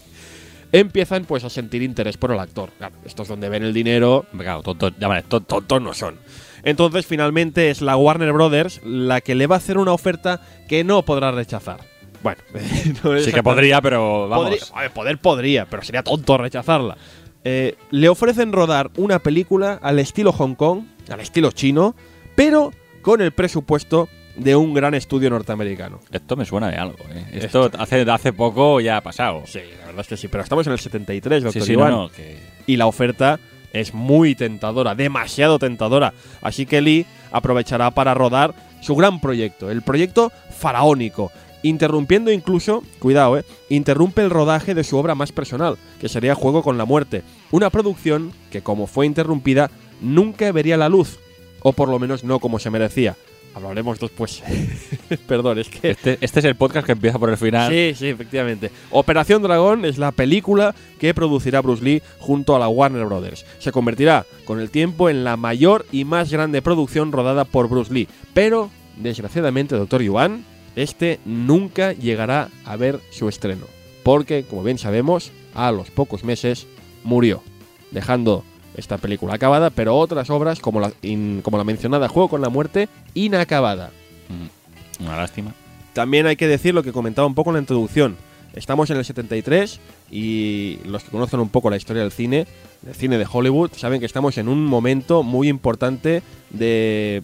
empiezan 0.72 1.24
pues 1.24 1.44
a 1.44 1.50
sentir 1.50 1.82
interés 1.82 2.16
por 2.16 2.32
el 2.32 2.38
actor. 2.38 2.70
Claro, 2.78 2.96
esto 3.04 3.22
es 3.22 3.28
donde 3.28 3.48
ven 3.48 3.64
el 3.64 3.74
dinero, 3.74 4.24
Claro, 4.36 4.62
tontos, 4.62 4.94
llámale, 4.98 5.22
tontos. 5.22 5.46
tontos 5.46 5.82
no 5.82 5.92
son. 5.92 6.16
Entonces, 6.62 7.06
finalmente 7.06 7.70
es 7.70 7.80
la 7.82 7.96
Warner 7.96 8.32
Brothers 8.32 8.80
la 8.84 9.20
que 9.20 9.34
le 9.34 9.46
va 9.46 9.56
a 9.56 9.58
hacer 9.58 9.78
una 9.78 9.92
oferta 9.92 10.40
que 10.68 10.84
no 10.84 11.02
podrá 11.04 11.30
rechazar. 11.30 11.80
Bueno, 12.22 12.40
no 13.04 13.18
Sí 13.20 13.32
que 13.32 13.42
podría, 13.42 13.80
pero 13.80 14.28
vamos. 14.28 14.46
Podría- 14.48 14.64
a 14.74 14.80
ver, 14.82 14.90
poder 14.90 15.18
podría, 15.18 15.66
pero 15.66 15.82
sería 15.82 16.02
tonto 16.02 16.36
rechazarla. 16.36 16.96
Eh, 17.44 17.76
le 17.90 18.08
ofrecen 18.08 18.52
rodar 18.52 18.90
una 18.96 19.20
película 19.20 19.78
al 19.80 19.98
estilo 20.00 20.32
Hong 20.32 20.54
Kong, 20.54 20.82
al 21.08 21.20
estilo 21.20 21.52
chino, 21.52 21.94
pero 22.34 22.72
con 23.02 23.20
el 23.22 23.30
presupuesto 23.32 24.08
de 24.36 24.54
un 24.56 24.74
gran 24.74 24.94
estudio 24.94 25.30
norteamericano. 25.30 26.00
Esto 26.12 26.36
me 26.36 26.44
suena 26.44 26.68
de 26.70 26.76
algo, 26.76 26.96
¿eh? 27.12 27.24
Esto 27.32 27.70
hace, 27.78 28.02
hace 28.10 28.32
poco 28.32 28.80
ya 28.80 28.98
ha 28.98 29.00
pasado. 29.00 29.42
Sí, 29.46 29.60
la 29.80 29.86
verdad 29.86 30.00
es 30.02 30.08
que 30.08 30.16
sí, 30.16 30.28
pero 30.28 30.42
estamos 30.42 30.66
en 30.66 30.72
el 30.74 30.78
73, 30.80 31.38
sí, 31.38 31.44
doctor 31.44 31.62
sí, 31.62 31.72
Iván, 31.72 31.90
no, 31.90 32.02
no, 32.02 32.08
que- 32.10 32.36
y 32.66 32.76
la 32.76 32.86
oferta 32.86 33.38
es 33.78 33.94
muy 33.94 34.34
tentadora, 34.34 34.94
demasiado 34.94 35.58
tentadora. 35.58 36.12
Así 36.42 36.66
que 36.66 36.80
Lee 36.80 37.06
aprovechará 37.30 37.90
para 37.90 38.14
rodar 38.14 38.54
su 38.80 38.94
gran 38.94 39.20
proyecto, 39.20 39.70
el 39.70 39.82
proyecto 39.82 40.32
faraónico, 40.50 41.32
interrumpiendo 41.62 42.30
incluso, 42.30 42.82
cuidado, 42.98 43.38
eh, 43.38 43.44
interrumpe 43.68 44.22
el 44.22 44.30
rodaje 44.30 44.74
de 44.74 44.84
su 44.84 44.96
obra 44.96 45.14
más 45.14 45.32
personal, 45.32 45.76
que 46.00 46.08
sería 46.08 46.34
Juego 46.34 46.62
con 46.62 46.78
la 46.78 46.84
Muerte, 46.84 47.22
una 47.50 47.70
producción 47.70 48.32
que 48.50 48.62
como 48.62 48.86
fue 48.86 49.06
interrumpida 49.06 49.70
nunca 50.00 50.50
vería 50.52 50.76
la 50.76 50.88
luz, 50.88 51.18
o 51.62 51.72
por 51.72 51.88
lo 51.88 51.98
menos 51.98 52.24
no 52.24 52.38
como 52.38 52.58
se 52.58 52.70
merecía. 52.70 53.16
Hablaremos 53.58 53.98
después. 53.98 54.40
Perdón, 55.26 55.58
es 55.58 55.68
que 55.68 55.90
Este, 55.90 56.16
este 56.20 56.38
es 56.38 56.44
el 56.44 56.54
podcast 56.54 56.86
que 56.86 56.92
empieza 56.92 57.18
por 57.18 57.28
el 57.28 57.36
final. 57.36 57.72
Sí, 57.72 57.92
sí, 57.96 58.06
efectivamente. 58.06 58.70
Operación 58.90 59.42
Dragón 59.42 59.84
es 59.84 59.98
la 59.98 60.12
película 60.12 60.76
que 61.00 61.12
producirá 61.12 61.60
Bruce 61.60 61.82
Lee 61.82 62.02
junto 62.20 62.54
a 62.54 62.60
la 62.60 62.68
Warner 62.68 63.04
Brothers. 63.04 63.44
Se 63.58 63.72
convertirá 63.72 64.26
con 64.44 64.60
el 64.60 64.70
tiempo 64.70 65.10
en 65.10 65.24
la 65.24 65.36
mayor 65.36 65.86
y 65.90 66.04
más 66.04 66.30
grande 66.30 66.62
producción 66.62 67.10
rodada 67.10 67.44
por 67.44 67.68
Bruce 67.68 67.92
Lee. 67.92 68.06
Pero, 68.32 68.70
desgraciadamente, 68.96 69.74
Doctor 69.74 70.02
Yuan, 70.02 70.44
este 70.76 71.18
nunca 71.24 71.92
llegará 71.92 72.50
a 72.64 72.76
ver 72.76 73.00
su 73.10 73.28
estreno. 73.28 73.66
Porque, 74.04 74.44
como 74.44 74.62
bien 74.62 74.78
sabemos, 74.78 75.32
a 75.54 75.72
los 75.72 75.90
pocos 75.90 76.22
meses 76.22 76.68
murió, 77.02 77.42
dejando 77.90 78.44
esta 78.78 78.96
película 78.98 79.34
acabada, 79.34 79.70
pero 79.70 79.96
otras 79.96 80.30
obras, 80.30 80.60
como 80.60 80.80
la, 80.80 80.92
in- 81.02 81.40
como 81.42 81.58
la 81.58 81.64
mencionada 81.64 82.08
Juego 82.08 82.28
con 82.28 82.40
la 82.40 82.48
Muerte, 82.48 82.88
inacabada. 83.14 83.90
Mm, 84.28 85.04
Una 85.04 85.16
lástima. 85.16 85.52
También 85.92 86.26
hay 86.26 86.36
que 86.36 86.46
decir 86.46 86.74
lo 86.74 86.82
que 86.82 86.92
comentaba 86.92 87.26
un 87.26 87.34
poco 87.34 87.50
en 87.50 87.54
la 87.54 87.60
introducción. 87.60 88.16
Estamos 88.54 88.88
en 88.90 88.96
el 88.96 89.04
73 89.04 89.80
y 90.10 90.78
los 90.84 91.02
que 91.04 91.10
conocen 91.10 91.40
un 91.40 91.48
poco 91.48 91.70
la 91.70 91.76
historia 91.76 92.02
del 92.02 92.12
cine, 92.12 92.46
del 92.82 92.94
cine 92.94 93.18
de 93.18 93.26
Hollywood, 93.30 93.72
saben 93.76 94.00
que 94.00 94.06
estamos 94.06 94.38
en 94.38 94.48
un 94.48 94.64
momento 94.64 95.22
muy 95.22 95.48
importante 95.48 96.22
de, 96.50 97.22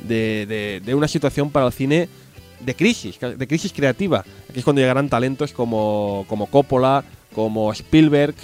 de, 0.00 0.46
de- 0.46 0.82
de 0.84 0.94
una 0.94 1.06
situación 1.08 1.50
para 1.50 1.66
el 1.66 1.72
cine 1.72 2.08
de 2.60 2.74
crisis, 2.74 3.18
de 3.20 3.46
crisis 3.46 3.72
creativa. 3.74 4.24
Aquí 4.48 4.58
es 4.58 4.64
cuando 4.64 4.80
llegarán 4.80 5.08
talentos 5.10 5.52
como, 5.52 6.24
como 6.28 6.46
Coppola, 6.46 7.04
como 7.34 7.70
Spielberg, 7.72 8.34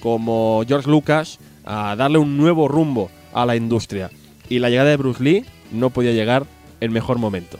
como 0.00 0.62
George 0.68 0.88
Lucas, 0.90 1.38
a 1.64 1.96
darle 1.96 2.18
un 2.18 2.36
nuevo 2.36 2.68
rumbo 2.68 3.10
a 3.32 3.46
la 3.46 3.56
industria. 3.56 4.10
Y 4.48 4.58
la 4.58 4.70
llegada 4.70 4.90
de 4.90 4.96
Bruce 4.96 5.22
Lee 5.22 5.44
no 5.72 5.90
podía 5.90 6.12
llegar 6.12 6.44
en 6.80 6.92
mejor 6.92 7.18
momento. 7.18 7.58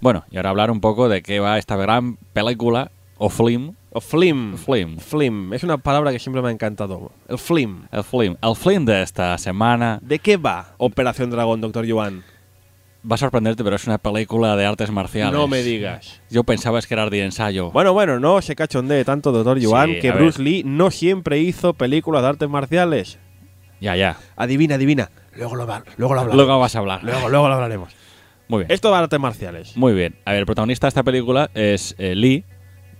Bueno, 0.00 0.24
y 0.30 0.38
ahora 0.38 0.50
hablar 0.50 0.70
un 0.70 0.80
poco 0.80 1.10
de 1.10 1.22
qué 1.22 1.40
va 1.40 1.58
esta 1.58 1.76
gran 1.76 2.16
película 2.32 2.90
o 3.18 3.28
film. 3.28 3.74
O 3.92 4.00
film. 4.00 4.56
Flim. 4.56 4.98
Flim. 4.98 5.52
Es 5.52 5.62
una 5.62 5.76
palabra 5.76 6.10
que 6.10 6.18
siempre 6.18 6.40
me 6.40 6.48
ha 6.48 6.52
encantado. 6.52 7.12
El 7.28 7.38
flim. 7.38 7.82
El 7.92 8.04
flim. 8.04 8.36
El 8.40 8.56
flim 8.56 8.84
de 8.86 9.02
esta 9.02 9.36
semana. 9.36 9.98
¿De 10.00 10.18
qué 10.18 10.38
va 10.38 10.74
Operación 10.78 11.30
Dragón, 11.30 11.60
doctor 11.60 11.84
Yuan? 11.84 12.22
Va 13.08 13.14
a 13.14 13.18
sorprenderte, 13.18 13.62
pero 13.64 13.76
es 13.76 13.86
una 13.86 13.98
película 13.98 14.56
de 14.56 14.66
artes 14.66 14.90
marciales. 14.90 15.32
No 15.32 15.46
me 15.48 15.62
digas. 15.62 16.20
Yo 16.30 16.44
pensaba 16.44 16.80
que 16.82 16.92
era 16.94 17.08
de 17.08 17.24
ensayo. 17.24 17.70
Bueno, 17.70 17.92
bueno, 17.92 18.20
no 18.20 18.40
se 18.42 18.54
cachondee 18.56 19.04
tanto, 19.04 19.32
doctor 19.32 19.58
Yuan, 19.58 19.94
Sí, 19.94 19.98
que 20.00 20.08
a 20.10 20.12
Bruce 20.14 20.38
ver. 20.38 20.46
Lee 20.52 20.62
no 20.64 20.90
siempre 20.90 21.38
hizo 21.38 21.74
películas 21.74 22.22
de 22.22 22.28
artes 22.28 22.48
marciales. 22.48 23.18
Ya, 23.80 23.96
ya. 23.96 24.16
Adivina, 24.36 24.74
adivina. 24.74 25.10
Luego 25.36 25.56
lo, 25.56 25.66
va- 25.66 25.82
luego 25.96 26.14
lo 26.14 26.20
hablaremos. 26.20 26.46
Luego 26.46 26.60
vas 26.60 26.76
a 26.76 26.78
hablar. 26.80 27.02
Luego, 27.02 27.28
luego 27.28 27.48
lo 27.48 27.54
hablaremos. 27.54 27.92
Muy 28.48 28.58
bien. 28.64 28.72
Esto 28.72 28.90
va 28.90 28.98
de 28.98 29.04
artes 29.04 29.20
marciales. 29.20 29.76
Muy 29.76 29.92
bien. 29.94 30.16
A 30.24 30.32
ver, 30.32 30.40
el 30.40 30.46
protagonista 30.46 30.86
de 30.86 30.88
esta 30.90 31.02
película 31.02 31.50
es 31.54 31.94
eh, 31.98 32.14
Lee, 32.14 32.44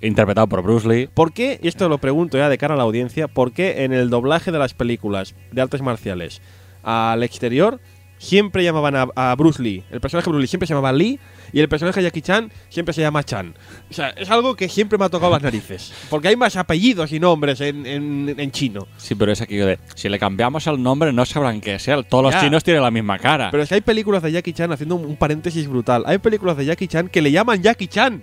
interpretado 0.00 0.46
por 0.46 0.62
Bruce 0.62 0.88
Lee. 0.88 1.08
¿Por 1.12 1.32
qué, 1.34 1.58
y 1.62 1.68
esto 1.68 1.88
lo 1.88 1.98
pregunto 1.98 2.38
ya 2.38 2.48
de 2.48 2.56
cara 2.56 2.74
a 2.74 2.76
la 2.76 2.84
audiencia, 2.84 3.28
por 3.28 3.52
qué 3.52 3.84
en 3.84 3.92
el 3.92 4.08
doblaje 4.08 4.52
de 4.52 4.58
las 4.58 4.72
películas 4.74 5.34
de 5.52 5.60
artes 5.60 5.82
marciales 5.82 6.40
al 6.82 7.22
exterior 7.22 7.80
siempre 8.20 8.62
llamaban 8.62 9.10
a, 9.16 9.34
Bruce 9.34 9.60
Lee? 9.62 9.82
El 9.90 10.00
personaje 10.00 10.30
Bruce 10.30 10.42
Lee 10.42 10.46
siempre 10.46 10.68
llamaba 10.68 10.92
Lee 10.92 11.18
y 11.52 11.60
el 11.60 11.68
personaje 11.68 12.00
de 12.00 12.04
Jackie 12.04 12.22
Chan 12.22 12.50
siempre 12.68 12.92
se 12.92 13.00
llama 13.00 13.22
Chan. 13.24 13.54
O 13.90 13.92
sea, 13.92 14.10
es 14.10 14.30
algo 14.30 14.54
que 14.56 14.68
siempre 14.68 14.98
me 14.98 15.04
ha 15.04 15.08
tocado 15.08 15.32
las 15.32 15.42
narices. 15.42 15.92
Porque 16.08 16.28
hay 16.28 16.36
más 16.36 16.56
apellidos 16.56 17.12
y 17.12 17.20
nombres 17.20 17.60
en, 17.60 17.86
en- 17.86 18.34
en 18.38 18.50
chino. 18.50 18.86
Sí, 18.96 19.14
pero 19.14 19.32
es 19.32 19.40
aquello 19.40 19.66
de, 19.66 19.78
si 19.94 20.08
le 20.08 20.18
cambiamos 20.18 20.66
el 20.66 20.82
nombre 20.82 21.12
no 21.12 21.24
sabrán 21.26 21.60
qué 21.60 21.74
es 21.76 21.88
él. 21.88 22.04
Todos 22.06 22.24
los 22.32 22.40
chinos 22.40 22.62
tienen 22.64 22.82
la 22.82 22.90
misma 22.90 23.18
cara. 23.18 23.50
Pero 23.50 23.62
es 23.62 23.68
que 23.68 23.76
hay 23.76 23.80
películas 23.80 24.22
de 24.22 24.32
Jackie 24.32 24.52
Chan, 24.52 24.72
haciendo 24.72 24.94
un, 24.96 25.04
un 25.04 25.16
paréntesis 25.16 25.66
brutal, 25.68 26.02
hay 26.06 26.18
películas 26.18 26.56
de 26.56 26.64
Jackie 26.66 26.88
Chan 26.88 27.08
que 27.08 27.20
le 27.22 27.30
llaman 27.32 27.62
Jackie 27.62 27.88
Chan. 27.88 28.22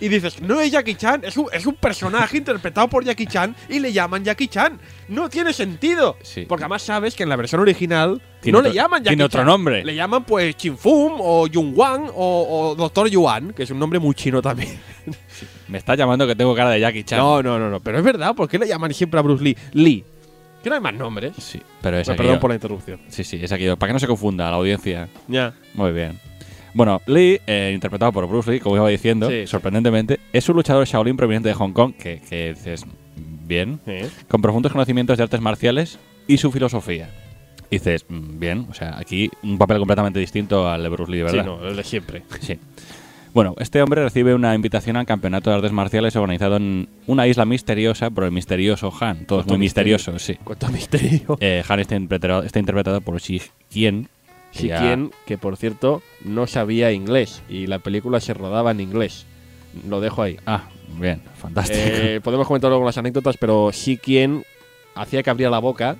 Y 0.00 0.08
dices, 0.08 0.40
no 0.42 0.60
es 0.60 0.70
Jackie 0.70 0.94
Chan, 0.94 1.22
es 1.24 1.36
un, 1.36 1.46
es 1.52 1.66
un 1.66 1.74
personaje 1.74 2.36
interpretado 2.38 2.88
por 2.88 3.04
Jackie 3.04 3.26
Chan 3.26 3.54
y 3.68 3.78
le 3.78 3.92
llaman 3.92 4.24
Jackie 4.24 4.48
Chan. 4.48 4.78
No 5.08 5.28
tiene 5.28 5.52
sentido. 5.52 6.16
Sí. 6.22 6.44
Porque 6.48 6.64
además 6.64 6.82
sabes 6.82 7.14
que 7.14 7.22
en 7.22 7.28
la 7.28 7.36
versión 7.36 7.60
original 7.60 8.20
no 8.44 8.60
le 8.62 8.72
llaman 8.72 9.00
Jackie 9.02 9.10
tiene 9.16 9.24
otro 9.24 9.40
Chan. 9.40 9.46
nombre. 9.46 9.84
Le 9.84 9.94
llaman 9.94 10.24
pues 10.24 10.56
Chin 10.56 10.76
Fum 10.76 11.14
o 11.18 11.46
Yung 11.46 11.72
Wang 11.76 12.10
o, 12.14 12.46
o 12.48 12.57
Doctor 12.76 13.08
Yuan, 13.08 13.52
que 13.52 13.62
es 13.64 13.70
un 13.70 13.78
nombre 13.78 13.98
muy 13.98 14.14
chino 14.14 14.40
también. 14.42 14.78
Me 15.68 15.78
está 15.78 15.94
llamando 15.94 16.26
que 16.26 16.34
tengo 16.36 16.54
cara 16.54 16.70
de 16.70 16.80
Jackie 16.80 17.04
Chan. 17.04 17.18
No, 17.18 17.42
no, 17.42 17.58
no, 17.58 17.68
no. 17.70 17.80
Pero 17.80 17.98
es 17.98 18.04
verdad, 18.04 18.34
¿por 18.34 18.48
qué 18.48 18.58
le 18.58 18.66
llaman 18.68 18.92
siempre 18.94 19.18
a 19.20 19.22
Bruce 19.22 19.42
Lee 19.44 19.56
Lee? 19.72 20.04
Que 20.62 20.68
no 20.70 20.74
hay 20.76 20.80
más 20.80 20.94
nombres. 20.94 21.32
Sí, 21.38 21.60
pero 21.80 21.98
es 21.98 22.08
perdón 22.08 22.40
por 22.40 22.50
la 22.50 22.54
interrupción. 22.56 23.00
Sí, 23.08 23.22
sí, 23.24 23.38
es 23.42 23.52
aquello. 23.52 23.76
Para 23.76 23.90
que 23.90 23.94
no 23.94 23.98
se 24.00 24.06
confunda 24.08 24.50
la 24.50 24.56
audiencia. 24.56 25.08
Ya. 25.28 25.54
Muy 25.74 25.92
bien. 25.92 26.18
Bueno, 26.74 27.00
Lee, 27.06 27.40
eh, 27.46 27.70
interpretado 27.74 28.12
por 28.12 28.26
Bruce 28.28 28.50
Lee, 28.50 28.60
como 28.60 28.76
iba 28.76 28.88
diciendo, 28.88 29.28
Sí, 29.30 29.40
sí. 29.42 29.46
sorprendentemente, 29.46 30.20
es 30.32 30.48
un 30.48 30.56
luchador 30.56 30.84
Shaolin 30.86 31.16
proveniente 31.16 31.48
de 31.48 31.54
Hong 31.54 31.72
Kong, 31.72 31.94
que, 31.94 32.20
que 32.28 32.54
dices, 32.54 32.84
bien, 33.16 33.80
con 34.28 34.42
profundos 34.42 34.72
conocimientos 34.72 35.16
de 35.16 35.22
artes 35.24 35.40
marciales 35.40 35.98
y 36.26 36.36
su 36.38 36.50
filosofía. 36.52 37.08
Y 37.70 37.76
dices, 37.76 38.06
mm, 38.08 38.38
bien, 38.38 38.66
o 38.70 38.74
sea, 38.74 38.98
aquí 38.98 39.30
un 39.42 39.58
papel 39.58 39.78
completamente 39.78 40.18
distinto 40.18 40.68
al 40.68 40.82
de 40.82 40.88
Bruce 40.88 41.12
Lee, 41.12 41.22
¿verdad? 41.22 41.42
Sí, 41.44 41.46
no, 41.46 41.66
el 41.68 41.76
de 41.76 41.84
siempre. 41.84 42.22
Sí. 42.40 42.58
Bueno, 43.34 43.54
este 43.58 43.82
hombre 43.82 44.02
recibe 44.02 44.34
una 44.34 44.54
invitación 44.54 44.96
al 44.96 45.04
campeonato 45.04 45.50
de 45.50 45.56
artes 45.56 45.70
marciales 45.70 46.16
organizado 46.16 46.56
en 46.56 46.88
una 47.06 47.26
isla 47.26 47.44
misteriosa 47.44 48.08
por 48.10 48.24
el 48.24 48.32
misterioso 48.32 48.90
Han. 49.00 49.26
Todo 49.26 49.40
es 49.40 49.44
Cuánto 49.44 49.52
muy 49.52 49.58
misterio. 49.58 49.96
misterioso, 49.96 50.18
sí. 50.18 50.38
Cuánto 50.42 50.68
misterio. 50.68 51.36
Eh, 51.40 51.62
Han 51.68 51.80
está 51.80 51.94
interpretado, 51.96 52.42
está 52.42 52.58
interpretado 52.58 53.00
por 53.02 53.20
Qian. 53.20 54.08
que 54.52 54.58
Si 54.58 54.68
ya- 54.68 54.80
quien, 54.80 55.10
que 55.26 55.36
por 55.36 55.58
cierto, 55.58 56.02
no 56.24 56.46
sabía 56.46 56.90
inglés 56.90 57.42
y 57.50 57.66
la 57.66 57.80
película 57.80 58.18
se 58.20 58.32
rodaba 58.32 58.70
en 58.70 58.80
inglés. 58.80 59.26
Lo 59.86 60.00
dejo 60.00 60.22
ahí. 60.22 60.38
Ah, 60.46 60.64
bien, 60.98 61.20
fantástico. 61.36 61.78
Eh, 61.82 62.20
podemos 62.24 62.46
comentar 62.46 62.70
luego 62.70 62.86
las 62.86 62.96
anécdotas, 62.96 63.36
pero 63.36 63.70
sí 63.72 63.98
quien 63.98 64.42
hacía 64.94 65.22
que 65.22 65.28
abría 65.30 65.50
la 65.50 65.58
boca 65.58 65.96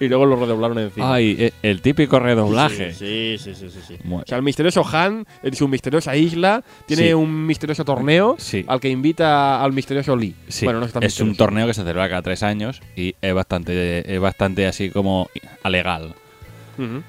y 0.00 0.08
luego 0.08 0.26
lo 0.26 0.36
redoblaron 0.36 0.78
encima. 0.78 1.14
Ay, 1.14 1.36
eh, 1.38 1.52
el 1.62 1.80
típico 1.82 2.18
redoblaje. 2.18 2.92
Sí, 2.92 3.36
sí, 3.38 3.54
sí, 3.54 3.68
sí, 3.70 3.78
sí. 3.86 3.96
Mu- 4.04 4.18
O 4.20 4.24
sea, 4.26 4.36
el 4.38 4.42
misterioso 4.44 4.84
Han 4.92 5.26
en 5.42 5.54
su 5.54 5.68
misteriosa 5.68 6.16
isla 6.16 6.62
tiene 6.86 7.08
Sí. 7.08 7.12
un 7.14 7.46
misterioso 7.46 7.84
torneo 7.84 8.36
Sí. 8.38 8.64
al 8.68 8.80
que 8.80 8.88
invita 8.88 9.62
al 9.62 9.72
misterioso 9.72 10.16
Lee. 10.16 10.34
Sí, 10.48 10.64
Bueno, 10.64 10.80
no 10.80 10.86
es 10.86 10.92
tan 10.92 11.02
es 11.02 11.20
un 11.20 11.34
torneo 11.36 11.66
que 11.66 11.74
se 11.74 11.82
celebra 11.82 12.08
cada 12.08 12.22
tres 12.22 12.42
años 12.42 12.80
y 12.96 13.14
es 13.20 13.34
bastante, 13.34 14.14
es 14.14 14.20
bastante 14.20 14.66
así 14.66 14.90
como 14.90 15.28
alegal. 15.62 16.14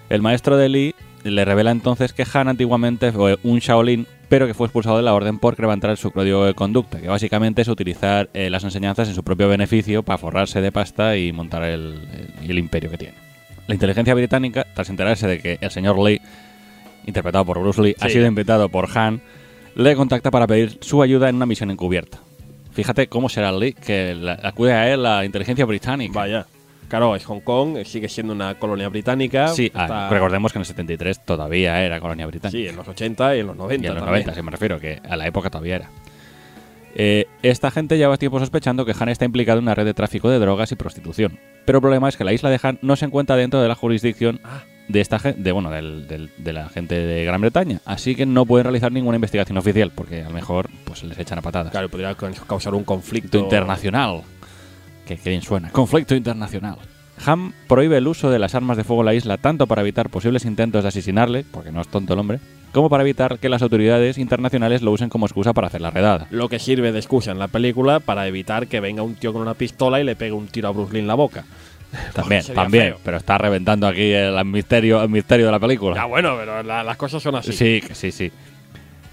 El 0.09 0.21
maestro 0.21 0.57
de 0.57 0.69
Lee 0.69 0.95
le 1.23 1.45
revela 1.45 1.71
entonces 1.71 2.13
que 2.13 2.25
Han 2.33 2.47
antiguamente 2.49 3.11
fue 3.11 3.39
un 3.43 3.59
Shaolin, 3.59 4.05
pero 4.29 4.47
que 4.47 4.53
fue 4.53 4.67
expulsado 4.67 4.97
de 4.97 5.03
la 5.03 5.13
orden 5.13 5.37
por 5.39 5.59
levantar 5.59 5.95
su 5.97 6.11
código 6.11 6.45
de 6.45 6.53
conducta, 6.53 6.99
que 6.99 7.07
básicamente 7.07 7.61
es 7.61 7.67
utilizar 7.67 8.29
eh, 8.33 8.49
las 8.49 8.63
enseñanzas 8.63 9.07
en 9.09 9.15
su 9.15 9.23
propio 9.23 9.47
beneficio 9.47 10.03
para 10.03 10.17
forrarse 10.17 10.61
de 10.61 10.71
pasta 10.71 11.17
y 11.17 11.31
montar 11.31 11.63
el, 11.63 11.99
el- 12.41 12.49
el 12.51 12.59
imperio 12.59 12.89
que 12.89 12.97
tiene. 12.97 13.13
La 13.67 13.75
inteligencia 13.75 14.13
británica, 14.13 14.65
tras 14.73 14.89
enterarse 14.89 15.27
de 15.27 15.39
que 15.39 15.57
el 15.61 15.71
señor 15.71 15.97
Lee, 15.99 16.19
interpretado 17.05 17.45
por 17.45 17.59
Bruce 17.59 17.81
Lee, 17.81 17.95
ha 17.99 18.09
sido 18.09 18.25
invitado 18.27 18.69
por 18.69 18.89
Han, 18.97 19.21
le 19.75 19.95
contacta 19.95 20.31
para 20.31 20.47
pedir 20.47 20.77
su 20.81 21.01
ayuda 21.01 21.29
en 21.29 21.35
una 21.35 21.45
misión 21.45 21.71
encubierta. 21.71 22.19
Fíjate 22.71 23.07
cómo 23.07 23.29
será 23.29 23.51
Lee, 23.51 23.73
que 23.73 24.15
la- 24.15 24.39
acude 24.43 24.73
a 24.73 24.91
él 24.91 25.03
la 25.03 25.23
inteligencia 25.25 25.65
británica. 25.65 26.13
Vaya. 26.13 26.45
Claro, 26.93 27.15
es 27.15 27.25
Hong 27.25 27.39
Kong, 27.39 27.77
eh, 27.77 27.85
sigue 27.85 28.07
siendo 28.07 28.33
una 28.33 28.53
colonia 28.59 28.87
británica. 28.87 29.47
Sí, 29.47 29.71
ah, 29.73 30.09
recordemos 30.11 30.53
que 30.53 30.59
en 30.59 30.61
el 30.61 30.65
73 30.67 31.25
todavía 31.25 31.81
era 31.83 31.99
colonia 31.99 32.27
británica. 32.27 32.55
Sí, 32.55 32.67
en 32.67 32.75
los 32.75 32.87
80 32.87 33.35
y 33.35 33.39
en 33.39 33.47
los 33.47 33.55
90. 33.55 33.83
Y 33.83 33.87
en 33.87 33.93
los 33.95 34.03
también. 34.03 34.21
90, 34.25 34.35
sí 34.35 34.41
me 34.43 34.51
refiero, 34.51 34.79
que 34.79 35.01
a 35.09 35.15
la 35.17 35.25
época 35.25 35.49
todavía 35.49 35.77
era. 35.77 35.89
Eh, 36.95 37.25
esta 37.41 37.71
gente 37.71 37.97
lleva 37.97 38.17
tiempo 38.17 38.39
sospechando 38.39 38.85
que 38.85 38.93
Han 38.99 39.09
está 39.09 39.25
implicado 39.25 39.57
en 39.57 39.63
una 39.65 39.73
red 39.73 39.85
de 39.85 39.95
tráfico 39.95 40.29
de 40.29 40.37
drogas 40.37 40.71
y 40.71 40.75
prostitución. 40.75 41.39
Pero 41.65 41.79
el 41.79 41.81
problema 41.81 42.09
es 42.09 42.15
que 42.15 42.23
la 42.23 42.31
isla 42.33 42.51
de 42.51 42.59
Han 42.61 42.77
no 42.83 42.95
se 42.95 43.05
encuentra 43.05 43.35
dentro 43.35 43.59
de 43.59 43.67
la 43.67 43.73
jurisdicción 43.73 44.39
Ah. 44.43 44.61
de 44.87 45.01
esta 45.01 45.17
de 45.17 45.51
bueno 45.51 45.71
del- 45.71 46.07
del- 46.07 46.29
de 46.37 46.53
la 46.53 46.69
gente 46.69 46.93
de 46.93 47.25
Gran 47.25 47.41
Bretaña, 47.41 47.79
así 47.85 48.13
que 48.15 48.27
no 48.27 48.45
pueden 48.45 48.65
realizar 48.65 48.91
ninguna 48.91 49.15
investigación 49.15 49.57
oficial, 49.57 49.91
porque 49.95 50.21
a 50.21 50.25
lo 50.27 50.35
mejor 50.35 50.69
pues 50.83 51.01
les 51.03 51.17
echan 51.17 51.39
a 51.39 51.41
patadas. 51.41 51.71
Claro, 51.71 51.89
podría 51.89 52.13
ca- 52.13 52.29
causar 52.47 52.75
un 52.75 52.83
Conflicto 52.83 53.39
internacional. 53.39 54.21
Que, 55.07 55.17
que 55.17 55.29
bien 55.29 55.41
suena. 55.41 55.69
Conflicto 55.71 56.15
internacional. 56.15 56.77
Han 57.25 57.53
prohíbe 57.67 57.97
el 57.97 58.07
uso 58.07 58.31
de 58.31 58.39
las 58.39 58.55
armas 58.55 58.75
de 58.75 58.83
fuego 58.83 59.01
en 59.03 59.05
la 59.05 59.13
isla 59.13 59.37
tanto 59.37 59.67
para 59.67 59.81
evitar 59.81 60.09
posibles 60.09 60.45
intentos 60.45 60.83
de 60.83 60.89
asesinarle, 60.89 61.45
porque 61.51 61.71
no 61.71 61.79
es 61.81 61.87
tonto 61.87 62.13
el 62.13 62.19
hombre, 62.19 62.39
como 62.71 62.89
para 62.89 63.03
evitar 63.03 63.37
que 63.37 63.49
las 63.49 63.61
autoridades 63.61 64.17
internacionales 64.17 64.81
lo 64.81 64.91
usen 64.91 65.09
como 65.09 65.25
excusa 65.27 65.53
para 65.53 65.67
hacer 65.67 65.81
la 65.81 65.91
redada. 65.91 66.25
Lo 66.31 66.49
que 66.49 66.57
sirve 66.57 66.91
de 66.91 66.97
excusa 66.99 67.31
en 67.31 67.37
la 67.39 67.47
película 67.47 67.99
para 67.99 68.27
evitar 68.27 68.67
que 68.67 68.79
venga 68.79 69.03
un 69.03 69.13
tío 69.15 69.31
con 69.31 69.43
una 69.43 69.53
pistola 69.53 70.01
y 70.01 70.03
le 70.03 70.15
pegue 70.15 70.31
un 70.31 70.47
tiro 70.47 70.69
a 70.69 70.71
Bruce 70.71 70.93
Lee 70.93 70.99
en 71.01 71.07
la 71.07 71.13
boca. 71.15 71.45
También, 72.13 72.43
también, 72.55 72.83
feo. 72.93 72.99
pero 73.05 73.17
está 73.17 73.37
reventando 73.37 73.85
aquí 73.87 74.11
el, 74.11 74.43
misterio, 74.45 75.03
el 75.03 75.09
misterio 75.09 75.45
de 75.45 75.51
la 75.51 75.59
película. 75.59 75.95
Ya 75.95 76.05
bueno, 76.05 76.35
pero 76.39 76.63
la- 76.63 76.83
las 76.83 76.97
cosas 76.97 77.21
son 77.21 77.35
así. 77.35 77.53
Sí, 77.53 77.83
sí, 77.91 78.11
sí. 78.11 78.31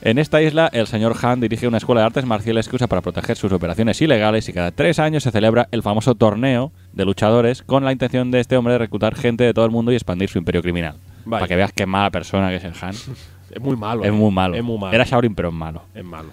En 0.03 0.19
esta 0.19 0.41
isla, 0.41 0.71
el 0.73 0.87
señor 0.87 1.15
Han 1.23 1.41
dirige 1.41 1.69
una 1.69 1.77
escuela 1.77 2.01
de 2.01 2.07
artes 2.07 2.25
marciales 2.25 2.69
que 2.69 2.77
usa 2.77 2.87
para 2.87 3.03
proteger 3.03 3.37
sus 3.37 3.53
operaciones 3.53 4.01
ilegales 4.01 4.49
y 4.49 4.53
cada 4.55 4.71
tres 4.71 4.99
años 4.99 5.23
se 5.25 5.31
celebra 5.31 5.69
el 5.73 5.83
famoso 5.83 6.15
torneo 6.15 6.73
de 6.95 7.05
luchadores 7.05 7.63
con 7.63 7.85
la 7.85 7.93
intención 7.93 8.31
de 8.31 8.41
este 8.41 8.57
hombre 8.57 8.73
de 8.73 8.79
reclutar 8.79 9.15
gente 9.15 9.45
de 9.45 9.53
todo 9.53 9.67
el 9.67 9.71
mundo 9.71 9.93
y 9.93 9.97
expandir 9.97 10.31
su 10.31 10.39
imperio 10.39 10.63
criminal. 10.63 10.97
Vaya. 11.27 11.41
Para 11.41 11.49
que 11.49 11.57
veas 11.57 11.73
qué 11.75 11.85
mala 11.85 12.11
persona 12.11 12.49
que 12.49 12.57
es 12.57 12.65
el 12.65 12.73
Han. 12.81 12.95
Es 13.51 13.61
muy 13.61 13.77
malo. 13.77 14.03
es 14.03 14.09
eh. 14.09 14.13
muy 14.13 14.31
malo. 14.31 14.55
Es 14.55 14.63
muy 14.63 14.79
malo. 14.79 14.95
Era 14.95 15.03
Shaolin, 15.03 15.35
pero 15.35 15.49
es 15.49 15.55
malo. 15.55 15.83
Es 15.93 16.05
malo. 16.05 16.29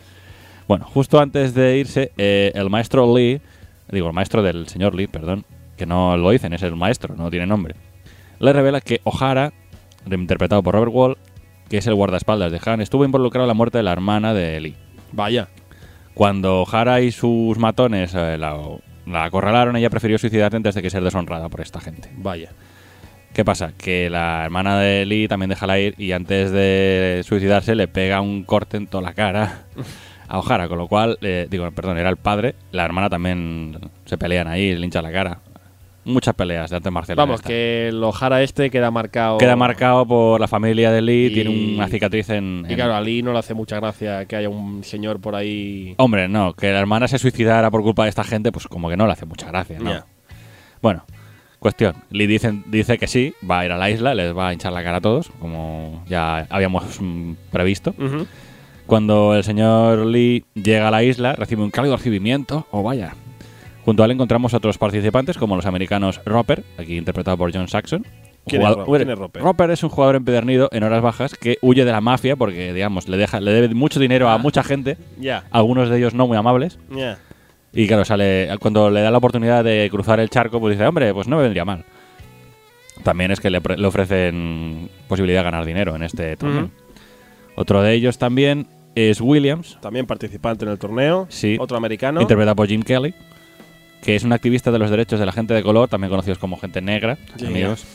Bueno, 0.68 0.86
justo 0.86 1.20
antes 1.20 1.56
de 1.56 1.80
irse, 1.80 2.12
eh, 2.16 2.52
el 2.54 2.70
maestro 2.70 3.18
Lee, 3.18 3.42
digo, 3.92 4.08
el 4.08 4.14
maestro 4.14 4.44
del 4.44 4.68
señor 4.68 4.94
Lee, 4.94 5.08
perdón, 5.08 5.44
que 5.78 5.88
no 5.88 6.16
lo 6.16 6.30
dicen, 6.30 6.54
es 6.54 6.62
el 6.62 6.76
maestro, 6.76 7.16
no 7.16 7.32
tiene 7.32 7.48
nombre, 7.48 7.74
le 8.40 8.54
revela 8.54 8.82
que 8.82 9.02
O'Hara, 9.04 9.52
interpretado 10.12 10.62
por 10.62 10.76
Robert 10.76 10.92
Wall, 10.94 11.18
que 11.70 11.78
es 11.78 11.88
el 11.88 11.96
guardaespaldas 11.96 12.52
de 12.52 12.60
Han, 12.66 12.82
estuvo 12.82 13.06
involucrado 13.06 13.46
en 13.46 13.50
la 13.50 13.54
muerte 13.54 13.78
de 13.78 13.84
la 13.84 13.92
hermana 13.92 14.34
de 14.34 14.60
Lee. 14.60 14.76
Vaya. 15.12 15.50
Cuando 16.14 16.64
O'Hara 16.64 17.02
y 17.02 17.12
sus 17.12 17.58
matones 17.58 18.14
eh, 18.16 18.38
la, 18.38 18.58
la 19.06 19.26
acorralaron, 19.26 19.76
ella 19.76 19.90
prefirió 19.90 20.18
suicidarse 20.18 20.58
antes 20.58 20.76
de 20.76 20.82
que 20.82 20.90
ser 20.90 21.04
deshonrada 21.04 21.50
por 21.50 21.62
esta 21.62 21.80
gente. 21.80 22.10
Vaya. 22.18 22.52
¿Qué 23.34 23.46
pasa? 23.46 23.74
Que 23.78 24.10
la 24.10 24.46
hermana 24.46 24.80
de 24.80 25.06
Lee 25.06 25.28
también 25.28 25.50
deja 25.50 25.78
ir 25.78 25.94
y 25.98 26.12
antes 26.12 26.52
de 26.52 27.22
suicidarse 27.24 27.76
le 27.76 27.88
pega 27.88 28.20
un 28.20 28.44
corte 28.44 28.78
en 28.78 28.88
toda 28.88 29.04
la 29.04 29.14
cara 29.14 29.66
a 30.28 30.40
O'Hara, 30.40 30.68
con 30.68 30.78
lo 30.78 30.88
cual, 30.88 31.18
eh, 31.22 31.48
digo, 31.50 31.70
perdón, 31.72 31.98
era 31.98 32.10
el 32.10 32.18
padre, 32.18 32.56
la 32.72 32.84
hermana 32.84 33.10
también 33.10 33.80
se 34.06 34.18
pelean 34.18 34.48
ahí, 34.48 34.76
le 34.76 34.84
hincha 34.84 35.02
la 35.02 35.12
cara. 35.12 35.40
Muchas 36.08 36.34
peleas 36.36 36.70
de 36.70 36.78
artes 36.78 36.92
marciales. 36.92 37.18
Vamos, 37.18 37.36
esta. 37.42 37.48
que 37.50 37.90
el 37.90 38.04
Ojara 38.04 38.42
este 38.42 38.70
queda 38.70 38.90
marcado. 38.92 39.38
Queda 39.38 39.56
marcado 39.56 40.06
por 40.08 40.40
la 40.40 40.48
familia 40.48 40.92
de 40.92 41.02
Lee, 41.02 41.28
Y- 41.28 41.34
tiene 41.34 41.76
una 41.76 41.88
cicatriz 41.88 42.30
en... 42.30 42.66
Y 42.68 42.72
en- 42.72 42.76
claro, 42.76 42.96
a 42.96 43.02
Lee 43.02 43.22
no 43.22 43.34
le 43.34 43.40
hace 43.40 43.54
mucha 43.54 43.76
gracia 43.78 44.26
que 44.26 44.36
haya 44.36 44.50
un 44.50 44.84
señor 44.84 45.20
por 45.20 45.36
ahí. 45.36 45.94
Hombre, 45.98 46.28
no, 46.28 46.54
que 46.54 46.72
la 46.72 46.80
hermana 46.80 47.08
se 47.08 47.20
suicidara 47.20 47.70
por 47.70 47.82
culpa 47.84 48.04
de 48.04 48.10
esta 48.10 48.24
gente, 48.24 48.52
pues 48.52 48.68
como 48.68 48.90
que 48.90 48.98
no 48.98 49.06
le 49.06 49.14
hace 49.14 49.26
mucha 49.26 49.48
gracia, 49.48 49.78
¿no? 49.80 49.92
Bueno, 50.82 51.04
cuestión. 51.60 51.96
Lee 52.12 52.28
dicen, 52.28 52.64
dice 52.68 52.98
que 52.98 53.08
sí, 53.08 53.34
va 53.50 53.60
a 53.60 53.66
ir 53.66 53.72
a 53.72 53.78
la 53.78 53.90
isla, 53.90 54.16
les 54.16 54.36
va 54.36 54.48
a 54.50 54.54
hinchar 54.54 54.72
la 54.74 54.84
cara 54.84 54.98
a 54.98 55.02
todos, 55.02 55.30
como 55.40 56.04
ya 56.08 56.48
habíamos 56.50 57.02
mm, 57.02 57.34
previsto. 57.52 57.94
Cuando 58.86 59.36
el 59.36 59.44
señor 59.44 60.06
Lee 60.06 60.46
llega 60.54 60.88
a 60.88 60.92
la 60.92 61.04
isla, 61.04 61.34
recibe 61.34 61.64
un 61.64 61.72
cálido 61.72 61.98
recibimiento. 61.98 62.66
¡Oh, 62.72 62.84
vaya! 62.84 63.14
Junto 63.88 64.04
a 64.04 64.06
él 64.06 64.12
encontramos 64.12 64.54
otros 64.54 64.78
participantes, 64.78 65.38
como 65.38 65.56
los 65.56 65.66
americanos 65.66 66.20
Roper, 66.26 66.62
aquí 66.78 66.98
interpretado 66.98 67.38
por 67.38 67.54
John 67.54 67.70
Saxon. 67.70 68.06
¿Quién 68.46 68.62
es 68.62 68.68
Jugador- 68.68 68.86
Ro- 68.86 68.94
quién 68.98 69.10
es 69.10 69.18
Roper? 69.18 69.42
Roper 69.42 69.72
es 69.72 69.82
un 69.82 69.90
jugador 69.90 70.18
empedernido 70.18 70.68
en 70.74 70.84
horas 70.84 71.02
bajas 71.02 71.36
que 71.36 71.58
huye 71.62 71.86
de 71.86 71.92
la 71.94 72.02
mafia 72.02 72.36
porque, 72.36 72.74
digamos, 72.74 73.08
le, 73.08 73.16
deja, 73.16 73.40
le 73.40 73.52
debe 73.54 73.74
mucho 73.74 74.02
dinero 74.02 74.28
a 74.28 74.34
Ah. 74.34 74.38
mucha 74.40 74.62
gente, 74.62 74.98
algunos 75.52 75.88
de 75.90 75.98
ellos 76.00 76.14
no 76.14 76.28
muy 76.28 76.36
amables. 76.36 76.78
Y 77.72 77.88
claro, 77.88 78.04
sale 78.04 78.50
cuando 78.60 78.90
le 78.90 79.00
da 79.00 79.10
la 79.10 79.20
oportunidad 79.20 79.64
de 79.64 79.88
cruzar 79.90 80.20
el 80.20 80.30
charco, 80.30 80.60
pues 80.60 80.76
dice, 80.76 80.86
hombre, 80.86 81.14
pues 81.14 81.30
no 81.30 81.38
me 81.38 81.44
vendría 81.44 81.64
mal. 81.64 81.86
También 83.04 83.32
es 83.32 83.40
que 83.40 83.50
le, 83.50 83.60
ofrecen 83.86 84.90
posibilidad 85.08 85.40
de 85.40 85.44
ganar 85.46 85.64
dinero 85.66 85.96
en 85.96 86.04
este 86.04 86.36
torneo. 86.36 86.72
Otro 87.56 87.82
de 87.82 87.94
ellos 87.94 88.18
también 88.18 88.68
es 88.96 89.22
Williams, 89.22 89.78
También 89.80 90.06
participante 90.08 90.66
en 90.66 90.72
el 90.72 90.78
torneo. 90.78 91.26
Sí. 91.30 91.56
Otro 91.58 91.78
americano. 91.78 92.22
interpretado 92.22 92.56
por 92.58 92.68
Jim 92.68 92.82
Kelly, 92.82 93.14
que 94.02 94.16
es 94.16 94.24
un 94.24 94.34
activista 94.34 94.72
de 94.72 94.80
los 94.80 94.90
derechos 94.90 95.20
de 95.20 95.26
la 95.26 95.32
gente 95.32 95.54
de 95.54 95.64
color, 95.64 95.90
también 95.90 96.10
conocidos 96.10 96.38
como 96.38 96.58
gente 96.58 96.82
negra, 96.82 97.18
amigos, 97.48 97.86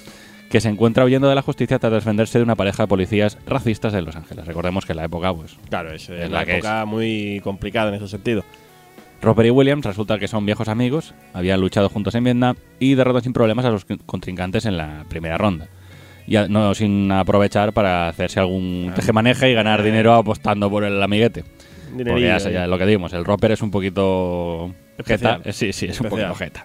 que 0.51 0.61
se 0.61 0.69
encuentra 0.69 1.05
huyendo 1.05 1.29
de 1.29 1.35
la 1.35 1.43
justicia 1.43 1.79
tras 1.79 1.93
defenderse 1.93 2.39
de 2.39 2.45
una 2.45 2.57
pareja 2.57 2.83
de 2.83 2.87
policías 2.89 3.39
racistas 3.47 3.95
en 3.95 4.05
Los 4.05 4.17
Ángeles. 4.17 4.47
Recordemos 4.47 4.85
que 4.85 4.93
en 4.93 4.99
la 4.99 5.05
época, 5.05 5.33
pues, 5.33 5.57
Claro, 5.71 5.93
es, 5.93 6.09
eh, 6.11 6.25
Es 6.25 6.31
la 6.31 6.43
época 6.59 6.85
muy 6.85 7.41
complicada 7.43 7.89
en 7.89 7.95
ese 7.95 8.09
sentido. 8.09 8.45
Roper 9.23 9.47
y 9.47 9.51
Williams 9.51 9.87
resulta 9.87 10.19
que 10.19 10.27
son 10.29 10.45
viejos 10.45 10.69
amigos, 10.69 11.15
habían 11.33 11.61
luchado 11.61 11.89
juntos 11.89 12.15
en 12.17 12.25
Vietnam 12.25 12.57
y 12.81 12.95
derrotan 12.97 13.23
sin 13.23 13.33
problemas 13.33 13.65
a 13.65 13.71
los 13.71 13.87
contrincantes 14.05 14.67
en 14.67 14.77
la 14.77 15.05
primera 15.09 15.39
ronda. 15.39 15.69
Y 16.27 16.37
a- 16.37 16.49
no 16.49 16.75
sin 16.75 17.11
aprovechar 17.13 17.73
para 17.73 18.09
hacerse 18.09 18.41
algún 18.41 18.93
tejemaneje 18.95 19.51
y 19.51 19.55
ganar 19.55 19.83
dinero 19.83 20.13
apostando 20.15 20.69
por 20.69 20.85
el 20.85 21.01
amiguete. 21.03 21.45
Porque 21.97 22.23
ya, 22.23 22.39
ya 22.39 22.67
lo 22.67 22.79
que 22.79 22.87
dimos, 22.87 23.13
el 23.13 23.25
Roper 23.25 23.53
es 23.53 23.63
un 23.63 23.71
poquito 23.71 24.75
jeta. 25.07 25.41
Sí, 25.53 25.73
sí, 25.73 25.87
es 25.87 26.01
un 26.01 26.09
poquito 26.09 26.35
jeta. 26.35 26.65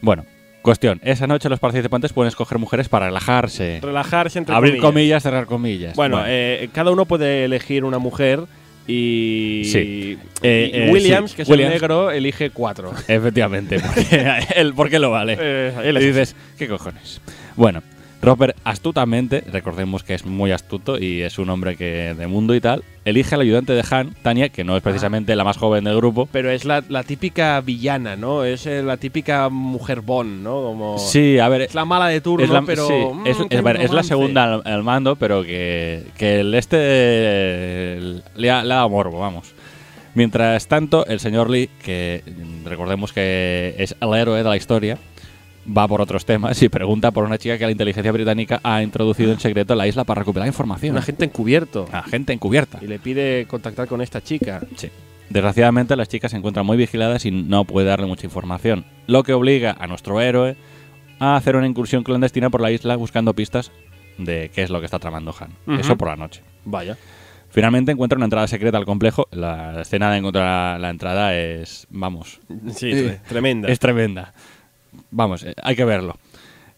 Bueno, 0.00 0.24
cuestión. 0.62 1.00
Esa 1.04 1.26
noche 1.26 1.48
los 1.48 1.60
participantes 1.60 2.12
pueden 2.12 2.28
escoger 2.28 2.58
mujeres 2.58 2.88
para 2.88 3.06
relajarse. 3.06 3.80
Relajarse 3.82 4.38
entre 4.38 4.54
Abrir 4.54 4.72
comillas. 4.78 4.92
comillas, 4.92 5.22
cerrar 5.22 5.46
comillas. 5.46 5.96
Bueno, 5.96 6.22
eh, 6.26 6.68
cada 6.72 6.90
uno 6.90 7.04
puede 7.06 7.44
elegir 7.44 7.84
una 7.84 7.98
mujer 7.98 8.40
y, 8.86 9.62
Sí. 9.66 9.78
y 9.78 10.12
Eh, 10.42 10.70
eh, 10.74 10.90
Williams, 10.92 11.30
sí. 11.30 11.36
que 11.36 11.42
es 11.42 11.48
Williams. 11.48 11.74
el 11.74 11.80
negro, 11.80 12.10
elige 12.10 12.50
cuatro. 12.50 12.92
Efectivamente, 13.08 13.78
porque 13.78 14.36
él, 14.56 14.74
¿por 14.74 14.90
qué 14.90 14.98
lo 14.98 15.10
vale? 15.10 15.36
Eh, 15.40 15.72
él 15.84 15.94
y 15.96 15.98
es 16.00 16.04
dices, 16.06 16.36
¿qué 16.58 16.66
cojones? 16.68 17.20
Bueno, 17.54 17.82
Roper 18.22 18.54
astutamente, 18.62 19.42
recordemos 19.50 20.04
que 20.04 20.14
es 20.14 20.24
muy 20.24 20.52
astuto 20.52 20.96
y 20.96 21.22
es 21.22 21.40
un 21.40 21.50
hombre 21.50 21.76
que 21.76 22.14
de 22.14 22.26
mundo 22.28 22.54
y 22.54 22.60
tal, 22.60 22.84
elige 23.04 23.34
al 23.34 23.40
ayudante 23.40 23.72
de 23.72 23.84
Han, 23.90 24.14
Tania, 24.22 24.48
que 24.50 24.62
no 24.62 24.76
es 24.76 24.82
precisamente 24.82 25.34
la 25.34 25.42
más 25.42 25.56
joven 25.56 25.82
del 25.82 25.96
grupo. 25.96 26.28
Pero 26.30 26.48
es 26.52 26.64
la, 26.64 26.84
la 26.88 27.02
típica 27.02 27.60
villana, 27.60 28.14
¿no? 28.14 28.44
Es 28.44 28.64
eh, 28.66 28.80
la 28.84 28.96
típica 28.96 29.48
mujer 29.48 30.02
Bond, 30.02 30.44
¿no? 30.44 30.62
Como 30.62 30.98
Sí, 31.00 31.40
a 31.40 31.48
ver, 31.48 31.62
Es 31.62 31.74
la 31.74 31.84
mala 31.84 32.06
de 32.06 32.20
turno, 32.20 32.44
es 32.44 32.50
la, 32.50 32.62
pero. 32.62 32.86
sí, 32.86 32.94
mm, 32.94 33.26
es, 33.50 33.62
ver, 33.64 33.80
es 33.80 33.90
la 33.90 34.04
segunda 34.04 34.44
al, 34.54 34.62
al 34.64 34.84
mando, 34.84 35.16
pero 35.16 35.42
que, 35.42 36.04
que 36.16 36.40
el 36.40 36.54
este 36.54 36.76
eh, 36.80 38.20
le, 38.36 38.50
ha, 38.52 38.62
le 38.62 38.72
ha 38.72 38.76
dado 38.76 38.88
morbo, 38.88 39.18
vamos. 39.18 39.52
Mientras 40.14 40.68
tanto, 40.68 41.06
el 41.06 41.18
señor 41.18 41.50
Lee, 41.50 41.70
que 41.82 42.22
mm, 42.24 42.66
recordemos 42.68 43.12
que 43.12 43.74
es 43.78 43.96
el 44.00 44.14
héroe 44.14 44.38
de 44.38 44.48
la 44.48 44.56
historia, 44.56 44.96
va 45.66 45.86
por 45.86 46.00
otros 46.00 46.24
temas 46.24 46.60
y 46.62 46.68
pregunta 46.68 47.10
por 47.10 47.24
una 47.24 47.38
chica 47.38 47.56
que 47.58 47.64
la 47.64 47.70
inteligencia 47.72 48.10
británica 48.12 48.60
ha 48.62 48.82
introducido 48.82 49.32
en 49.32 49.40
secreto 49.40 49.74
en 49.74 49.78
la 49.78 49.86
isla 49.86 50.04
para 50.04 50.20
recuperar 50.20 50.46
información. 50.48 50.92
Un 50.92 50.98
agente 50.98 51.24
encubierto. 51.24 51.88
A 51.92 52.02
gente 52.02 52.32
encubierta. 52.32 52.78
Y 52.82 52.86
le 52.86 52.98
pide 52.98 53.46
contactar 53.46 53.86
con 53.88 54.00
esta 54.02 54.20
chica. 54.20 54.60
Sí. 54.76 54.88
Desgraciadamente, 55.30 55.96
las 55.96 56.08
chicas 56.08 56.30
se 56.32 56.36
encuentran 56.36 56.66
muy 56.66 56.76
vigiladas 56.76 57.24
y 57.24 57.30
no 57.30 57.64
puede 57.64 57.86
darle 57.88 58.06
mucha 58.06 58.26
información, 58.26 58.84
lo 59.06 59.22
que 59.22 59.32
obliga 59.32 59.74
a 59.78 59.86
nuestro 59.86 60.20
héroe 60.20 60.56
a 61.20 61.36
hacer 61.36 61.56
una 61.56 61.66
incursión 61.66 62.02
clandestina 62.02 62.50
por 62.50 62.60
la 62.60 62.70
isla 62.70 62.96
buscando 62.96 63.32
pistas 63.32 63.70
de 64.18 64.50
qué 64.54 64.62
es 64.62 64.70
lo 64.70 64.80
que 64.80 64.84
está 64.86 64.98
tramando 64.98 65.34
Han. 65.38 65.78
Eso 65.78 65.96
por 65.96 66.08
la 66.08 66.16
noche. 66.16 66.42
Vaya. 66.64 66.98
Finalmente 67.48 67.92
encuentra 67.92 68.16
una 68.16 68.24
entrada 68.26 68.46
secreta 68.46 68.76
al 68.78 68.84
complejo. 68.84 69.28
La 69.30 69.82
escena 69.82 70.10
de 70.10 70.18
encontrar 70.18 70.80
la 70.80 70.90
entrada 70.90 71.34
es, 71.34 71.86
vamos, 71.90 72.40
Sí, 72.74 72.90
tre- 72.92 73.20
tremenda. 73.22 73.68
es 73.68 73.78
tremenda. 73.78 74.34
Vamos, 75.10 75.42
eh, 75.44 75.54
hay 75.62 75.76
que 75.76 75.84
verlo. 75.84 76.16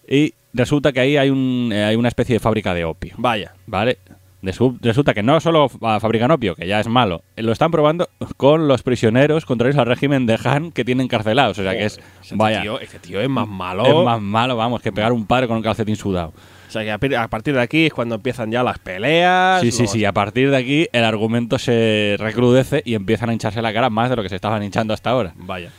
Y 0.09 0.35
resulta 0.53 0.93
que 0.93 1.01
ahí 1.01 1.17
hay, 1.17 1.31
un, 1.31 1.71
eh, 1.73 1.85
hay 1.85 1.97
una 1.97 2.09
especie 2.09 2.35
de 2.35 2.41
fábrica 2.41 2.75
de 2.75 2.85
opio. 2.85 3.15
Vaya. 3.19 3.53
¿Vale? 3.67 3.99
Resulta 4.43 5.15
que 5.15 5.23
no 5.23 5.41
solo 5.41 5.71
fa- 5.71 5.99
fabrican 6.01 6.31
opio, 6.31 6.55
que 6.55 6.67
ya 6.67 6.79
es 6.79 6.87
malo, 6.87 7.23
eh, 7.35 7.43
lo 7.43 7.51
están 7.53 7.71
probando 7.71 8.11
con 8.37 8.69
los 8.69 8.83
prisioneros 8.83 9.47
contrarios 9.47 9.79
al 9.79 9.87
régimen 9.87 10.27
de 10.27 10.39
Han 10.45 10.71
que 10.71 10.85
tienen 10.85 11.09
carcelados. 11.09 11.59
O 11.59 11.63
sea 11.63 11.73
que 11.73 11.87
es. 11.87 11.99
Ese 12.23 12.37
Vaya. 12.37 12.61
Tío, 12.61 12.79
ese 12.79 12.99
tío 12.99 13.23
es 13.23 13.29
más 13.31 13.49
malo. 13.49 13.87
Es 13.87 14.05
más 14.05 14.21
malo, 14.21 14.55
vamos, 14.57 14.83
que 14.83 14.93
pegar 14.93 15.13
un 15.13 15.25
padre 15.27 15.49
con 15.49 15.57
un 15.57 15.63
calcetín 15.63 15.97
sudado. 15.97 16.35
O 16.69 16.71
sea 16.71 16.83
que 16.83 17.17
a 17.17 17.29
partir 17.29 17.55
de 17.55 17.61
aquí 17.63 17.87
es 17.87 17.95
cuando 17.95 18.17
empiezan 18.17 18.51
ya 18.51 18.63
las 18.63 18.79
peleas. 18.79 19.63
Sí, 19.63 19.71
sí, 19.71 19.87
sí. 19.87 20.05
A 20.05 20.13
partir 20.13 20.51
de 20.51 20.57
aquí 20.59 20.89
el 20.93 21.05
argumento 21.05 21.59
se 21.59 22.17
recrudece 22.19 22.83
y 22.85 22.95
empiezan 22.97 23.31
a 23.31 23.33
hincharse 23.33 23.63
la 23.63 23.73
cara 23.73 23.89
más 23.89 24.11
de 24.11 24.17
lo 24.17 24.23
que 24.23 24.29
se 24.29 24.37
estaban 24.37 24.63
hinchando 24.63 24.93
hasta 24.93 25.09
ahora. 25.11 25.33
Vaya. 25.37 25.71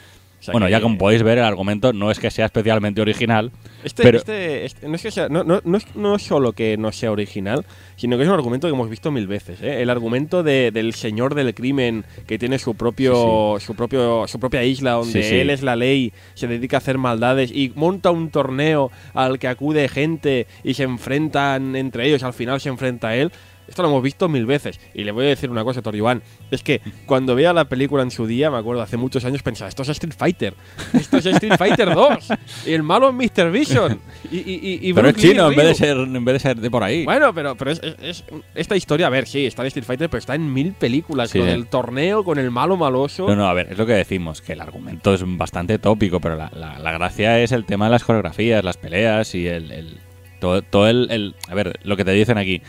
Sea 0.46 0.52
bueno, 0.54 0.68
que- 0.68 0.72
ya 0.72 0.82
como 0.82 0.98
podéis 0.98 1.24
ver, 1.24 1.38
el 1.40 1.44
argumento 1.44 1.92
no 1.94 2.12
es 2.12 2.20
que 2.20 2.30
sea 2.32 2.46
especialmente 2.46 3.02
original, 3.02 3.52
Este, 3.84 4.04
pero 4.04 4.18
este- 4.20 4.66
este- 4.66 4.88
no 4.88 4.96
es 4.96 5.02
que 5.02 5.12
sea, 5.12 5.28
no, 5.30 5.44
no, 5.44 5.62
no 5.64 5.78
es 5.78 5.86
no 5.96 6.18
solo 6.20 6.54
que 6.54 6.78
no 6.78 6.92
sea 6.92 7.12
original, 7.12 7.66
sino 7.96 8.16
que 8.18 8.24
es 8.24 8.30
un 8.30 8.36
argumento 8.36 8.68
que 8.68 8.74
hemos 8.74 8.90
visto 8.90 9.12
mil 9.12 9.28
veces. 9.28 9.62
¿eh? 9.62 9.82
El 9.82 9.90
argumento 9.90 10.44
de- 10.44 10.72
del 10.72 10.94
señor 10.94 11.36
del 11.36 11.54
crimen 11.54 12.06
que 12.28 12.38
tiene 12.38 12.60
su 12.60 12.76
propio, 12.76 13.58
su 13.60 13.76
propio, 13.76 14.28
su 14.28 14.40
propia 14.40 14.64
isla 14.64 14.92
donde 14.92 15.24
Sí, 15.24 15.30
sí. 15.30 15.36
él 15.36 15.50
es 15.50 15.62
la 15.64 15.76
ley, 15.76 16.14
se 16.36 16.48
dedica 16.48 16.78
a 16.78 16.80
hacer 16.80 16.98
maldades 16.98 17.52
y 17.52 17.72
monta 17.76 18.12
un 18.12 18.30
torneo 18.30 18.92
al 19.14 19.40
que 19.40 19.48
acude 19.48 19.88
gente 19.90 20.48
y 20.64 20.74
se 20.76 20.84
enfrentan 20.84 21.76
entre 21.76 22.08
ellos. 22.08 22.24
Al 22.24 22.34
final 22.34 22.60
se 22.62 22.70
enfrenta 22.70 23.10
a 23.10 23.16
él. 23.16 23.32
Esto 23.68 23.82
lo 23.82 23.90
hemos 23.90 24.04
visto 24.04 24.30
mil 24.30 24.46
veces. 24.46 24.80
Y 24.94 25.04
le 25.04 25.12
voy 25.12 25.26
a 25.26 25.30
decir 25.30 25.50
una 25.50 25.64
cosa, 25.64 25.82
Toribán. 25.82 26.22
Es 26.52 26.64
que 26.64 26.82
cuando 27.06 27.36
veía 27.36 27.54
la 27.54 27.66
película 27.66 28.04
en 28.04 28.12
su 28.12 28.28
día, 28.28 28.52
me 28.52 28.58
acuerdo, 28.58 28.82
hace 28.82 28.98
muchos 28.98 29.26
años, 29.26 29.42
pensaba, 29.44 29.70
esto 29.70 29.82
es 29.84 29.90
Street 29.90 30.14
Fighter. 30.18 30.54
Esto 30.94 31.18
es 31.18 31.26
Street 31.26 31.56
Fighter 31.58 31.94
2. 31.94 32.28
Y 32.68 32.74
el 32.74 32.84
malo 32.84 33.10
es 33.10 33.16
Mr. 33.16 33.52
Vision. 33.52 34.00
Y, 34.32 34.38
y, 34.38 34.42
y, 34.82 34.90
y 34.90 34.94
pero 34.94 35.10
es 35.10 35.16
chino 35.16 35.50
en 35.50 35.56
vez 35.56 35.68
de 35.68 35.76
ser 35.76 35.98
en 35.98 36.26
vez 36.26 36.34
de 36.34 36.40
ser 36.40 36.58
de 36.58 36.70
por 36.72 36.84
ahí. 36.84 37.06
Bueno, 37.06 37.34
pero, 37.34 37.56
pero 37.56 37.72
es, 37.72 37.82
es- 37.84 37.96
es- 38.02 38.24
esta 38.54 38.76
historia, 38.76 39.08
a 39.08 39.10
ver, 39.10 39.28
sí, 39.28 39.46
está 39.46 39.64
en 39.64 39.68
Street 39.68 39.86
Fighter, 39.86 40.10
pero 40.10 40.20
está 40.20 40.36
en 40.36 40.52
mil 40.54 40.74
películas. 40.74 41.30
Sí. 41.32 41.40
Con 41.40 41.48
el 41.50 41.68
torneo, 41.68 42.24
con 42.24 42.38
el 42.40 42.52
malo 42.52 42.78
maloso. 42.78 43.28
No, 43.28 43.36
no, 43.36 43.48
a 43.48 43.54
ver, 43.54 43.68
es 43.72 43.78
lo 43.78 43.86
que 43.86 43.94
decimos, 43.94 44.42
que 44.42 44.54
el 44.54 44.62
argumento 44.62 45.14
es 45.14 45.24
bastante 45.26 45.80
tópico, 45.80 46.20
pero 46.20 46.36
la, 46.36 46.52
la- 46.56 46.80
la 46.80 46.92
gracia 46.92 47.40
es 47.42 47.52
el 47.52 47.66
tema 47.66 47.86
de 47.86 47.92
las 47.92 48.04
coreografías, 48.04 48.64
las 48.64 48.78
peleas 48.78 49.34
y 49.36 49.48
el, 49.48 49.72
el- 49.72 49.98
todo, 50.40 50.62
todo 50.62 50.88
el, 50.88 51.08
el- 51.12 51.36
A 51.48 51.56
ver, 51.56 51.80
lo 51.84 51.96
que 51.98 52.06
te 52.06 52.12
dicen 52.12 52.38
aquí. 52.38 52.62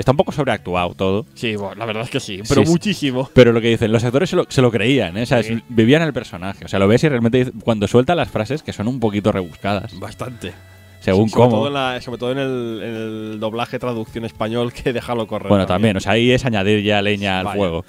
Está 0.00 0.12
un 0.12 0.16
poco 0.16 0.32
sobreactuado 0.32 0.94
todo, 0.94 1.26
Sí, 1.34 1.54
bueno, 1.56 1.74
la 1.76 1.84
verdad 1.84 2.04
es 2.04 2.10
que 2.10 2.20
sí, 2.20 2.40
pero 2.48 2.62
Sí, 2.62 2.66
sí. 2.66 2.72
muchísimo. 2.72 3.30
pero 3.34 3.52
lo 3.52 3.60
que 3.60 3.68
dicen, 3.68 3.92
los 3.92 4.02
actores 4.02 4.30
se 4.30 4.36
lo, 4.36 4.46
se 4.48 4.62
lo 4.62 4.70
creían, 4.70 5.16
¿eh? 5.18 5.22
O 5.22 5.26
sea, 5.26 5.42
Sí. 5.42 5.62
vivían 5.68 6.00
el 6.02 6.12
personaje. 6.14 6.64
O 6.64 6.68
sea, 6.68 6.78
lo 6.78 6.88
ves 6.88 7.04
y 7.04 7.08
realmente 7.10 7.52
cuando 7.62 7.86
suelta 7.86 8.14
las 8.14 8.30
frases 8.30 8.62
que 8.62 8.72
son 8.72 8.88
un 8.88 8.98
poquito 8.98 9.30
rebuscadas, 9.30 9.96
Bastante. 10.00 10.52
según 11.00 11.28
sobre 11.28 11.44
cómo. 11.44 11.56
Todo 11.58 11.66
en 11.68 11.74
la- 11.74 12.00
sobre 12.00 12.18
todo 12.18 12.32
en 12.32 12.38
el, 12.38 12.80
en 12.82 12.94
el 12.96 13.40
doblaje 13.40 13.78
traducción 13.78 14.24
español 14.24 14.72
que 14.72 14.92
déjalo 14.92 15.26
correr. 15.26 15.48
Bueno, 15.48 15.66
también, 15.66 15.96
o 15.96 16.00
sea, 16.00 16.12
ahí 16.12 16.30
es 16.32 16.44
añadir 16.46 16.82
ya 16.82 17.02
leña 17.02 17.38
al 17.40 17.44
Vaya. 17.44 17.56
fuego. 17.58 17.84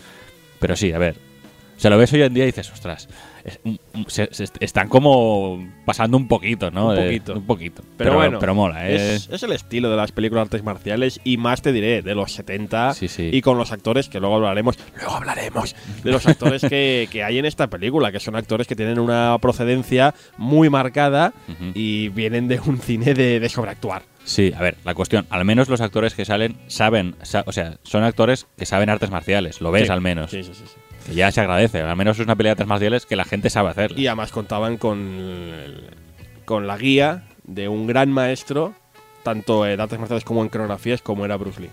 Pero 0.60 0.76
sí, 0.76 0.91
a 0.91 0.97
ver. 1.00 1.15
O 1.78 1.80
sea, 1.80 1.89
lo 1.89 1.97
ves 1.97 2.12
hoy 2.13 2.21
en 2.24 2.34
día 2.34 2.43
y 2.43 2.47
dices, 2.47 2.69
ostras, 2.71 3.08
se, 4.08 4.30
se 4.32 4.43
est- 4.43 4.58
están 4.60 4.88
como 4.89 5.67
pasando 5.86 6.17
un 6.17 6.27
poquito, 6.27 6.71
¿no? 6.71 6.89
Un 6.89 6.95
De- 6.95 7.01
poquito. 7.04 7.34
un 7.34 7.45
poquito. 7.45 7.84
Pero, 7.97 8.15
bueno, 8.15 8.39
Pero 8.39 8.56
mola, 8.56 8.89
¿eh? 8.89 9.15
es, 9.15 9.30
es 9.32 9.43
el 9.43 9.51
estilo 9.51 9.89
de 9.89 9.97
las 9.97 10.12
películas 10.12 10.41
de 10.43 10.45
artes 10.47 10.63
marciales 10.63 11.19
y 11.23 11.38
más 11.38 11.62
te 11.62 11.71
diré, 11.71 12.01
de 12.01 12.15
los 12.15 12.34
70 12.34 12.93
Sí, 12.93 13.08
sí. 13.08 13.30
y 13.32 13.41
con 13.41 13.58
los 13.58 13.71
actores 13.71 14.10
que 14.10 14.19
luego 14.19 14.36
hablaremos, 14.36 14.77
luego 14.95 15.15
hablaremos 15.15 15.75
de 16.04 16.12
los 16.12 16.25
actores 16.27 16.62
que, 16.62 17.08
que 17.12 17.23
hay 17.23 17.38
en 17.39 17.45
esta 17.45 17.67
película, 17.67 18.12
que 18.12 18.19
son 18.19 18.36
actores 18.36 18.67
que 18.67 18.75
tienen 18.75 18.99
una 18.99 19.38
procedencia 19.41 20.13
muy 20.38 20.69
marcada 20.69 21.34
y 21.73 22.10
vienen 22.10 22.47
de 22.47 22.60
un 22.60 22.80
cine 22.80 23.13
de, 23.13 23.39
de 23.39 23.49
sobreactuar. 23.49 24.04
Sí, 24.23 24.54
a 24.56 24.62
ver, 24.62 24.77
la 24.86 24.93
cuestión, 24.93 25.25
al 25.32 25.43
menos 25.45 25.67
los 25.67 25.82
actores 25.82 26.13
que 26.13 26.25
salen 26.25 26.56
saben, 26.67 27.15
sa- 27.23 27.43
o 27.47 27.51
sea, 27.51 27.77
son 27.84 28.04
actores 28.04 28.45
que 28.56 28.67
saben 28.67 28.89
artes 28.89 29.10
marciales, 29.10 29.62
lo 29.62 29.71
ves 29.71 29.88
Sí. 29.88 29.91
al 29.93 30.01
menos. 30.01 30.30
Sí, 30.30 30.43
sí, 30.43 30.51
sí, 30.54 30.63
sí. 30.67 30.90
Ya 31.13 31.31
se 31.31 31.41
agradece, 31.41 31.81
al 31.81 31.95
menos 31.95 32.19
es 32.19 32.25
una 32.25 32.35
pelea 32.35 32.51
de 32.51 32.53
artes 32.53 32.67
marciales 32.67 33.05
que 33.05 33.15
la 33.15 33.25
gente 33.25 33.49
sabe 33.49 33.69
hacer. 33.69 33.97
Y 33.97 34.07
además 34.07 34.31
contaban 34.31 34.77
con, 34.77 35.09
con 36.45 36.67
la 36.67 36.77
guía 36.77 37.23
de 37.43 37.67
un 37.67 37.87
gran 37.87 38.11
maestro, 38.11 38.73
tanto 39.23 39.65
en 39.65 39.79
artes 39.79 39.99
marciales 39.99 40.23
como 40.23 40.41
en 40.41 40.49
coreografías, 40.49 41.01
como 41.01 41.25
era 41.25 41.37
Bruce 41.37 41.61
Lee. 41.61 41.69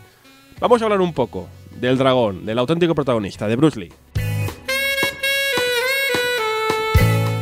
Vamos 0.60 0.80
a 0.82 0.86
hablar 0.86 1.00
un 1.00 1.12
poco 1.12 1.48
del 1.80 1.98
dragón, 1.98 2.44
del 2.44 2.58
auténtico 2.58 2.94
protagonista, 2.94 3.46
de 3.46 3.56
Bruce 3.56 3.78
Lee. 3.78 3.92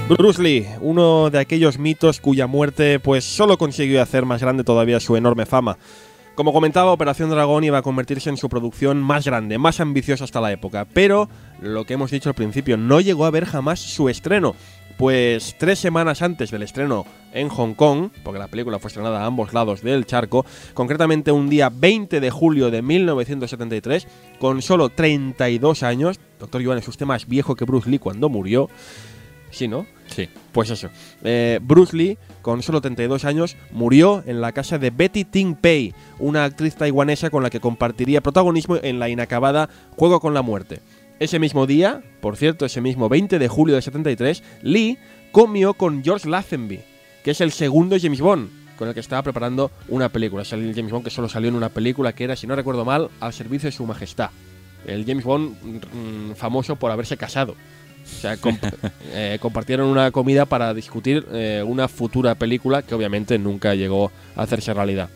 Bruce 0.09 0.41
Lee, 0.41 0.67
uno 0.81 1.31
de 1.31 1.41
aquellos 1.41 1.79
mitos 1.79 2.21
cuya 2.21 2.47
muerte 2.47 3.01
pues 3.01 3.25
solo 3.25 3.59
consiguió 3.59 4.01
hacer 4.01 4.25
más 4.25 4.41
grande 4.41 4.63
todavía 4.63 5.01
su 5.01 5.17
enorme 5.17 5.47
fama. 5.47 5.79
Como 6.37 6.53
comentaba, 6.53 6.93
Operación 6.93 7.31
Dragón 7.31 7.65
iba 7.65 7.79
a 7.79 7.83
convertirse 7.83 8.29
en 8.29 8.37
su 8.37 8.51
producción 8.51 9.03
más 9.03 9.25
grande, 9.25 9.57
más 9.57 9.81
ambiciosa 9.81 10.25
hasta 10.25 10.43
la 10.43 10.53
época, 10.53 10.85
pero 10.85 11.31
lo 11.63 11.87
que 11.87 11.95
hemos 11.95 12.11
dicho 12.11 12.29
al 12.29 12.35
principio, 12.35 12.77
no 12.77 13.01
llegó 13.01 13.25
a 13.25 13.31
ver 13.31 13.47
jamás 13.47 13.81
su 13.81 14.11
estreno, 14.11 14.55
pues 14.99 15.57
tres 15.59 15.79
semanas 15.79 16.21
antes 16.21 16.51
del 16.51 16.63
estreno 16.63 17.07
en 17.33 17.49
Hong 17.49 17.73
Kong, 17.73 18.11
porque 18.23 18.39
la 18.39 18.49
película 18.49 18.79
fue 18.79 18.89
estrenada 18.89 19.23
a 19.23 19.25
ambos 19.25 19.55
lados 19.55 19.81
del 19.81 20.05
charco, 20.05 20.45
concretamente 20.75 21.33
un 21.33 21.49
día 21.49 21.71
20 21.73 22.21
de 22.21 22.31
julio 22.31 22.71
de 22.71 22.83
1973, 22.83 24.07
con 24.39 24.61
solo 24.61 24.91
32 24.91 25.83
años, 25.85 26.21
Doctor 26.39 26.61
Yuan 26.61 26.77
es 26.77 26.87
usted 26.87 27.07
más 27.07 27.27
viejo 27.27 27.57
que 27.57 27.65
Bruce 27.65 27.89
Lee 27.89 27.99
cuando 27.99 28.29
murió, 28.29 28.69
sí, 29.51 29.69
¿no? 29.69 29.87
Sí. 30.09 30.29
Pues 30.53 30.71
eso. 30.71 30.89
Eh, 31.23 31.59
Bruce 31.63 31.97
Lee, 31.97 32.19
con 32.43 32.63
solo 32.63 32.81
32 32.81 33.25
años, 33.25 33.57
murió 33.71 34.23
en 34.27 34.41
la 34.41 34.53
casa 34.53 34.79
de 34.79 34.91
Betty 34.91 35.25
Ting 35.25 35.55
Pei, 35.55 35.95
una 36.19 36.45
actriz 36.45 36.77
taiwanesa 36.77 37.31
con 37.31 37.43
la 37.43 37.51
que 37.51 37.61
compartiría 37.61 38.21
protagonismo 38.21 38.77
en 38.83 38.99
la 38.99 39.09
inacabada 39.09 39.69
Juego 39.97 40.21
con 40.21 40.35
la 40.35 40.43
Muerte. 40.43 40.81
Ese 41.19 41.39
mismo 41.39 41.67
día, 41.67 42.03
por 42.21 42.37
cierto, 42.37 42.67
ese 42.67 42.81
mismo 42.81 43.09
20 43.09 43.39
de 43.39 43.49
julio 43.49 43.75
de 43.75 43.83
73, 43.83 44.43
Lee 44.63 44.99
comió 45.33 45.75
con 45.75 46.05
George 46.05 46.29
Lazenby, 46.29 46.81
que 47.25 47.31
es 47.31 47.41
el 47.41 47.53
segundo 47.53 47.97
James 48.01 48.21
Bond, 48.21 48.51
con 48.77 48.89
el 48.89 48.95
que 48.95 49.01
estaba 49.01 49.23
preparando 49.23 49.71
una 49.89 50.11
película. 50.11 50.43
El 50.51 50.75
James 50.75 50.93
Bond 50.93 51.05
que 51.05 51.11
solo 51.11 51.29
salió 51.29 51.49
en 51.49 51.55
una 51.55 51.71
película 51.71 52.13
que 52.13 52.25
era, 52.25 52.37
si 52.37 52.47
no 52.47 52.55
recuerdo 52.55 52.85
mal, 52.85 53.11
al 53.21 53.33
servicio 53.33 53.69
de 53.69 53.73
su 53.73 53.87
majestad. 53.87 54.31
El 54.87 55.05
James 55.05 55.25
Bond 55.25 55.57
mm, 55.63 56.35
famoso 56.35 56.77
por 56.77 56.91
haberse 56.91 57.17
casado. 57.17 57.57
O 58.07 58.21
sea, 58.21 58.37
eh, 59.13 59.39
compartieron 59.41 59.89
una 59.89 60.11
comida 60.11 60.47
para 60.47 60.73
discutir 60.75 61.27
eh, 61.33 61.63
una 61.67 61.89
futura 61.89 62.35
película 62.35 62.83
que 62.83 62.95
obviamente 62.95 63.39
nunca 63.39 63.75
llegó 63.75 64.11
a 64.37 64.43
hacerse 64.43 64.73
realidad. 64.73 65.09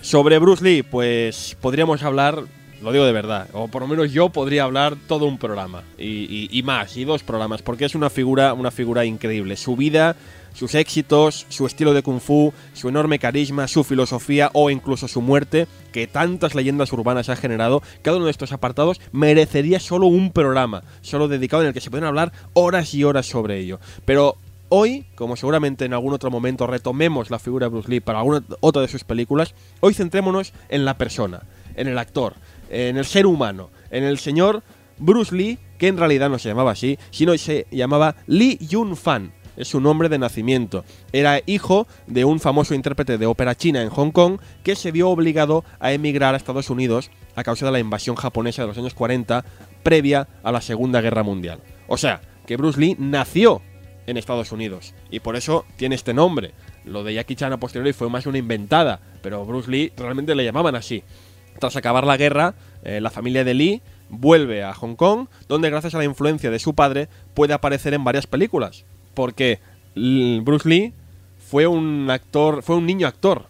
Sobre 0.00 0.38
Bruce 0.38 0.64
Lee, 0.64 0.82
pues 0.82 1.56
podríamos 1.60 2.02
hablar, 2.02 2.42
lo 2.82 2.92
digo 2.92 3.04
de 3.04 3.12
verdad, 3.12 3.48
o 3.52 3.68
por 3.68 3.82
lo 3.82 3.88
menos 3.88 4.12
yo 4.12 4.30
podría 4.30 4.64
hablar 4.64 4.96
todo 5.06 5.26
un 5.26 5.38
programa 5.38 5.82
y- 5.96 6.48
y 6.50 6.62
más, 6.64 6.96
y 6.96 7.04
dos 7.04 7.22
programas, 7.22 7.62
porque 7.62 7.84
es 7.84 7.94
una 7.94 8.10
figura, 8.10 8.52
una 8.52 8.70
figura 8.72 9.04
increíble. 9.04 9.56
Su 9.56 9.76
vida, 9.76 10.16
sus 10.52 10.74
éxitos, 10.74 11.46
su 11.48 11.66
estilo 11.66 11.94
de 11.94 12.02
kung 12.02 12.20
fu, 12.20 12.52
su 12.72 12.88
enorme 12.88 13.18
carisma, 13.18 13.68
su 13.68 13.84
filosofía 13.84 14.50
o 14.54 14.70
incluso 14.70 15.08
su 15.08 15.20
muerte, 15.20 15.66
que 15.92 16.06
tantas 16.06 16.54
leyendas 16.54 16.92
urbanas 16.92 17.28
ha 17.28 17.36
generado, 17.36 17.82
cada 18.02 18.16
uno 18.16 18.26
de 18.26 18.30
estos 18.30 18.52
apartados 18.52 19.00
merecería 19.12 19.80
solo 19.80 20.06
un 20.06 20.32
programa, 20.32 20.82
solo 21.00 21.28
dedicado 21.28 21.62
en 21.62 21.68
el 21.68 21.74
que 21.74 21.80
se 21.80 21.90
pueden 21.90 22.06
hablar 22.06 22.32
horas 22.54 22.94
y 22.94 23.04
horas 23.04 23.26
sobre 23.26 23.58
ello. 23.58 23.78
Pero 24.04 24.36
Hoy, 24.74 25.04
como 25.16 25.36
seguramente 25.36 25.84
en 25.84 25.92
algún 25.92 26.14
otro 26.14 26.30
momento 26.30 26.66
retomemos 26.66 27.30
la 27.30 27.38
figura 27.38 27.66
de 27.66 27.72
Bruce 27.72 27.90
Lee 27.90 28.00
para 28.00 28.20
alguna 28.20 28.42
otra 28.60 28.80
de 28.80 28.88
sus 28.88 29.04
películas, 29.04 29.54
hoy 29.80 29.92
centrémonos 29.92 30.54
en 30.70 30.86
la 30.86 30.96
persona, 30.96 31.42
en 31.76 31.88
el 31.88 31.98
actor, 31.98 32.36
en 32.70 32.96
el 32.96 33.04
ser 33.04 33.26
humano, 33.26 33.68
en 33.90 34.02
el 34.02 34.16
señor 34.16 34.62
Bruce 34.96 35.36
Lee, 35.36 35.58
que 35.76 35.88
en 35.88 35.98
realidad 35.98 36.30
no 36.30 36.38
se 36.38 36.48
llamaba 36.48 36.70
así, 36.70 36.98
sino 37.10 37.36
se 37.36 37.66
llamaba 37.70 38.16
Lee 38.26 38.56
Yun 38.66 38.96
Fan. 38.96 39.34
Es 39.56 39.68
su 39.68 39.80
nombre 39.80 40.08
de 40.08 40.18
nacimiento. 40.18 40.84
Era 41.12 41.40
hijo 41.46 41.86
de 42.06 42.24
un 42.24 42.40
famoso 42.40 42.74
intérprete 42.74 43.18
de 43.18 43.26
ópera 43.26 43.54
china 43.54 43.82
en 43.82 43.90
Hong 43.90 44.10
Kong 44.10 44.38
que 44.62 44.76
se 44.76 44.92
vio 44.92 45.10
obligado 45.10 45.64
a 45.80 45.92
emigrar 45.92 46.34
a 46.34 46.36
Estados 46.36 46.70
Unidos 46.70 47.10
a 47.34 47.44
causa 47.44 47.66
de 47.66 47.72
la 47.72 47.80
invasión 47.80 48.16
japonesa 48.16 48.62
de 48.62 48.68
los 48.68 48.78
años 48.78 48.94
40 48.94 49.44
previa 49.82 50.28
a 50.42 50.52
la 50.52 50.60
Segunda 50.60 51.00
Guerra 51.00 51.22
Mundial. 51.22 51.60
O 51.86 51.96
sea, 51.96 52.20
que 52.46 52.56
Bruce 52.56 52.80
Lee 52.80 52.96
nació 52.98 53.62
en 54.06 54.16
Estados 54.16 54.52
Unidos. 54.52 54.94
Y 55.10 55.20
por 55.20 55.36
eso 55.36 55.64
tiene 55.76 55.94
este 55.94 56.14
nombre. 56.14 56.52
Lo 56.84 57.04
de 57.04 57.14
Jackie 57.14 57.36
Chan 57.36 57.52
a 57.52 57.60
posteriori 57.60 57.92
fue 57.92 58.10
más 58.10 58.26
una 58.26 58.38
inventada, 58.38 59.00
pero 59.22 59.44
Bruce 59.44 59.70
Lee 59.70 59.92
realmente 59.96 60.34
le 60.34 60.44
llamaban 60.44 60.74
así. 60.74 61.04
Tras 61.58 61.76
acabar 61.76 62.04
la 62.04 62.16
guerra, 62.16 62.54
eh, 62.82 63.00
la 63.00 63.10
familia 63.10 63.44
de 63.44 63.54
Lee 63.54 63.82
vuelve 64.08 64.62
a 64.64 64.74
Hong 64.74 64.96
Kong, 64.96 65.28
donde 65.48 65.70
gracias 65.70 65.94
a 65.94 65.98
la 65.98 66.04
influencia 66.04 66.50
de 66.50 66.58
su 66.58 66.74
padre 66.74 67.08
puede 67.34 67.54
aparecer 67.54 67.94
en 67.94 68.04
varias 68.04 68.26
películas. 68.26 68.84
Porque 69.14 69.58
Bruce 69.94 70.68
Lee 70.68 70.92
fue 71.50 71.66
un 71.66 72.08
actor, 72.10 72.62
fue 72.62 72.76
un 72.76 72.86
niño 72.86 73.06
actor. 73.06 73.46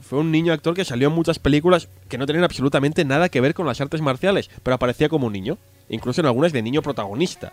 Fue 0.00 0.18
un 0.20 0.30
niño 0.30 0.52
actor 0.52 0.74
que 0.74 0.84
salió 0.84 1.08
en 1.08 1.14
muchas 1.14 1.38
películas 1.38 1.88
que 2.08 2.16
no 2.18 2.26
tenían 2.26 2.44
absolutamente 2.44 3.04
nada 3.04 3.28
que 3.28 3.40
ver 3.40 3.52
con 3.52 3.66
las 3.66 3.80
artes 3.80 4.00
marciales, 4.00 4.48
pero 4.62 4.74
aparecía 4.76 5.08
como 5.08 5.26
un 5.26 5.32
niño, 5.32 5.58
incluso 5.90 6.20
en 6.20 6.26
algunas 6.26 6.52
de 6.52 6.62
niño 6.62 6.80
protagonista. 6.82 7.52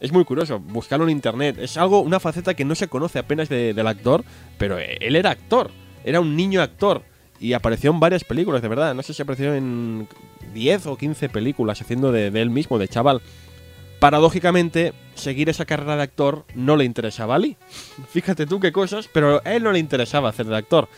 Es 0.00 0.12
muy 0.12 0.24
curioso, 0.24 0.58
buscarlo 0.58 1.04
en 1.06 1.10
internet. 1.12 1.56
Es 1.58 1.76
algo, 1.78 2.00
una 2.00 2.20
faceta 2.20 2.52
que 2.54 2.64
no 2.64 2.74
se 2.74 2.88
conoce 2.88 3.18
apenas 3.20 3.48
de- 3.48 3.72
del 3.72 3.86
actor, 3.86 4.22
pero 4.58 4.76
él 4.78 5.16
era 5.16 5.30
actor, 5.30 5.70
era 6.04 6.20
un 6.20 6.36
niño 6.36 6.60
actor. 6.60 7.02
Y 7.40 7.52
apareció 7.52 7.90
en 7.90 8.00
varias 8.00 8.24
películas, 8.24 8.60
de 8.60 8.68
verdad. 8.68 8.94
No 8.94 9.02
sé 9.02 9.14
si 9.14 9.22
apareció 9.22 9.54
en 9.54 10.06
10 10.52 10.86
o 10.86 10.96
15 10.96 11.28
películas 11.28 11.80
haciendo 11.80 12.12
de 12.12 12.28
él 12.28 12.50
mismo, 12.50 12.78
de 12.78 12.88
chaval. 12.88 13.22
Paradójicamente, 14.04 14.92
seguir 15.14 15.48
esa 15.48 15.64
carrera 15.64 15.96
de 15.96 16.02
actor 16.02 16.44
no 16.54 16.76
le 16.76 16.84
interesaba 16.84 17.36
a 17.36 17.38
Lee. 17.38 17.56
Fíjate 18.10 18.44
tú 18.44 18.60
qué 18.60 18.70
cosas, 18.70 19.08
pero 19.10 19.40
a 19.42 19.54
él 19.54 19.62
no 19.62 19.72
le 19.72 19.78
interesaba 19.78 20.28
hacer 20.28 20.44
de 20.44 20.54
actor. 20.54 20.90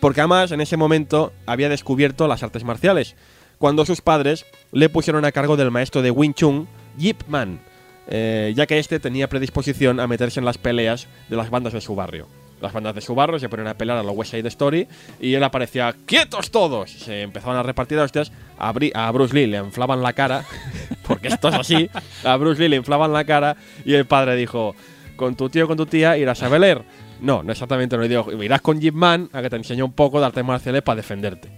Porque 0.00 0.22
además 0.22 0.50
en 0.50 0.62
ese 0.62 0.78
momento 0.78 1.34
había 1.44 1.68
descubierto 1.68 2.26
las 2.28 2.42
artes 2.42 2.64
marciales, 2.64 3.16
cuando 3.58 3.84
sus 3.84 4.00
padres 4.00 4.46
le 4.72 4.88
pusieron 4.88 5.26
a 5.26 5.32
cargo 5.32 5.58
del 5.58 5.70
maestro 5.70 6.00
de 6.00 6.10
Wing 6.10 6.32
Chun, 6.32 6.68
Yip 6.96 7.20
Man, 7.28 7.60
eh, 8.08 8.54
ya 8.56 8.66
que 8.66 8.78
este 8.78 8.98
tenía 8.98 9.28
predisposición 9.28 10.00
a 10.00 10.06
meterse 10.06 10.40
en 10.40 10.46
las 10.46 10.56
peleas 10.56 11.08
de 11.28 11.36
las 11.36 11.50
bandas 11.50 11.74
de 11.74 11.82
su 11.82 11.94
barrio. 11.94 12.28
Las 12.62 12.72
bandas 12.72 12.94
de 12.94 13.00
su 13.00 13.14
barrio 13.14 13.38
se 13.38 13.48
ponían 13.48 13.66
a 13.68 13.74
pelear 13.74 13.98
a 13.98 14.02
la 14.04 14.12
West 14.12 14.30
Side 14.30 14.46
Story 14.48 14.86
y 15.20 15.34
él 15.34 15.42
aparecía 15.42 15.94
¡Quietos 16.06 16.50
todos! 16.50 16.90
Se 16.92 17.22
empezaban 17.22 17.56
a 17.58 17.62
repartir 17.64 17.98
hostias. 17.98 18.32
A, 18.58 18.72
Bri- 18.72 18.92
a 18.94 19.10
Bruce 19.10 19.34
Lee 19.34 19.46
le 19.48 19.58
inflaban 19.58 20.00
la 20.00 20.12
cara, 20.12 20.44
porque 21.06 21.28
esto 21.28 21.48
es 21.48 21.54
así. 21.56 21.90
A 22.24 22.36
Bruce 22.36 22.60
Lee 22.62 22.68
le 22.68 22.76
inflaban 22.76 23.12
la 23.12 23.24
cara 23.24 23.56
y 23.84 23.94
el 23.94 24.06
padre 24.06 24.36
dijo: 24.36 24.74
Con 25.16 25.34
tu 25.34 25.50
tío 25.50 25.66
con 25.66 25.76
tu 25.76 25.86
tía 25.86 26.16
irás 26.16 26.42
a 26.44 26.48
Beler. 26.48 26.82
No, 27.20 27.42
no 27.42 27.52
exactamente, 27.52 27.98
le 27.98 28.08
digo. 28.08 28.30
Irás 28.42 28.60
con 28.60 28.80
Jim 28.80 28.94
Man 28.94 29.28
a 29.32 29.42
que 29.42 29.50
te 29.50 29.56
enseñe 29.56 29.82
un 29.82 29.92
poco 29.92 30.20
de 30.20 30.26
artes 30.26 30.44
marciales 30.44 30.82
para 30.82 30.96
defenderte. 30.96 31.48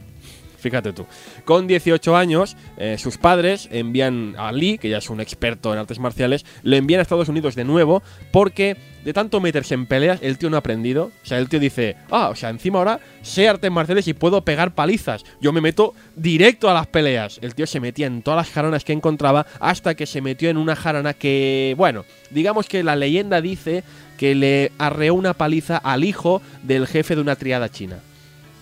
Fíjate 0.64 0.94
tú. 0.94 1.04
Con 1.44 1.66
18 1.66 2.16
años, 2.16 2.56
eh, 2.78 2.96
sus 2.96 3.18
padres 3.18 3.68
envían 3.70 4.34
a 4.38 4.50
Lee, 4.50 4.78
que 4.78 4.88
ya 4.88 4.96
es 4.96 5.10
un 5.10 5.20
experto 5.20 5.74
en 5.74 5.78
artes 5.78 5.98
marciales, 5.98 6.46
lo 6.62 6.74
envían 6.74 7.00
a 7.00 7.02
Estados 7.02 7.28
Unidos 7.28 7.54
de 7.54 7.64
nuevo 7.64 8.02
porque 8.32 8.78
de 9.04 9.12
tanto 9.12 9.42
meterse 9.42 9.74
en 9.74 9.84
peleas, 9.84 10.20
el 10.22 10.38
tío 10.38 10.48
no 10.48 10.56
ha 10.56 10.60
aprendido. 10.60 11.12
O 11.22 11.26
sea, 11.26 11.36
el 11.36 11.50
tío 11.50 11.60
dice, 11.60 11.96
ah, 12.10 12.30
o 12.30 12.34
sea, 12.34 12.48
encima 12.48 12.78
ahora 12.78 12.98
sé 13.20 13.46
artes 13.46 13.70
marciales 13.70 14.08
y 14.08 14.14
puedo 14.14 14.42
pegar 14.42 14.74
palizas. 14.74 15.22
Yo 15.38 15.52
me 15.52 15.60
meto 15.60 15.92
directo 16.16 16.70
a 16.70 16.72
las 16.72 16.86
peleas. 16.86 17.38
El 17.42 17.54
tío 17.54 17.66
se 17.66 17.78
metía 17.78 18.06
en 18.06 18.22
todas 18.22 18.38
las 18.38 18.50
jaranas 18.50 18.84
que 18.84 18.94
encontraba 18.94 19.44
hasta 19.60 19.94
que 19.94 20.06
se 20.06 20.22
metió 20.22 20.48
en 20.48 20.56
una 20.56 20.76
jarana 20.76 21.12
que, 21.12 21.74
bueno, 21.76 22.06
digamos 22.30 22.68
que 22.68 22.82
la 22.82 22.96
leyenda 22.96 23.42
dice 23.42 23.84
que 24.16 24.34
le 24.34 24.72
arreó 24.78 25.12
una 25.12 25.34
paliza 25.34 25.76
al 25.76 26.04
hijo 26.04 26.40
del 26.62 26.86
jefe 26.86 27.16
de 27.16 27.20
una 27.20 27.36
triada 27.36 27.68
china. 27.68 27.98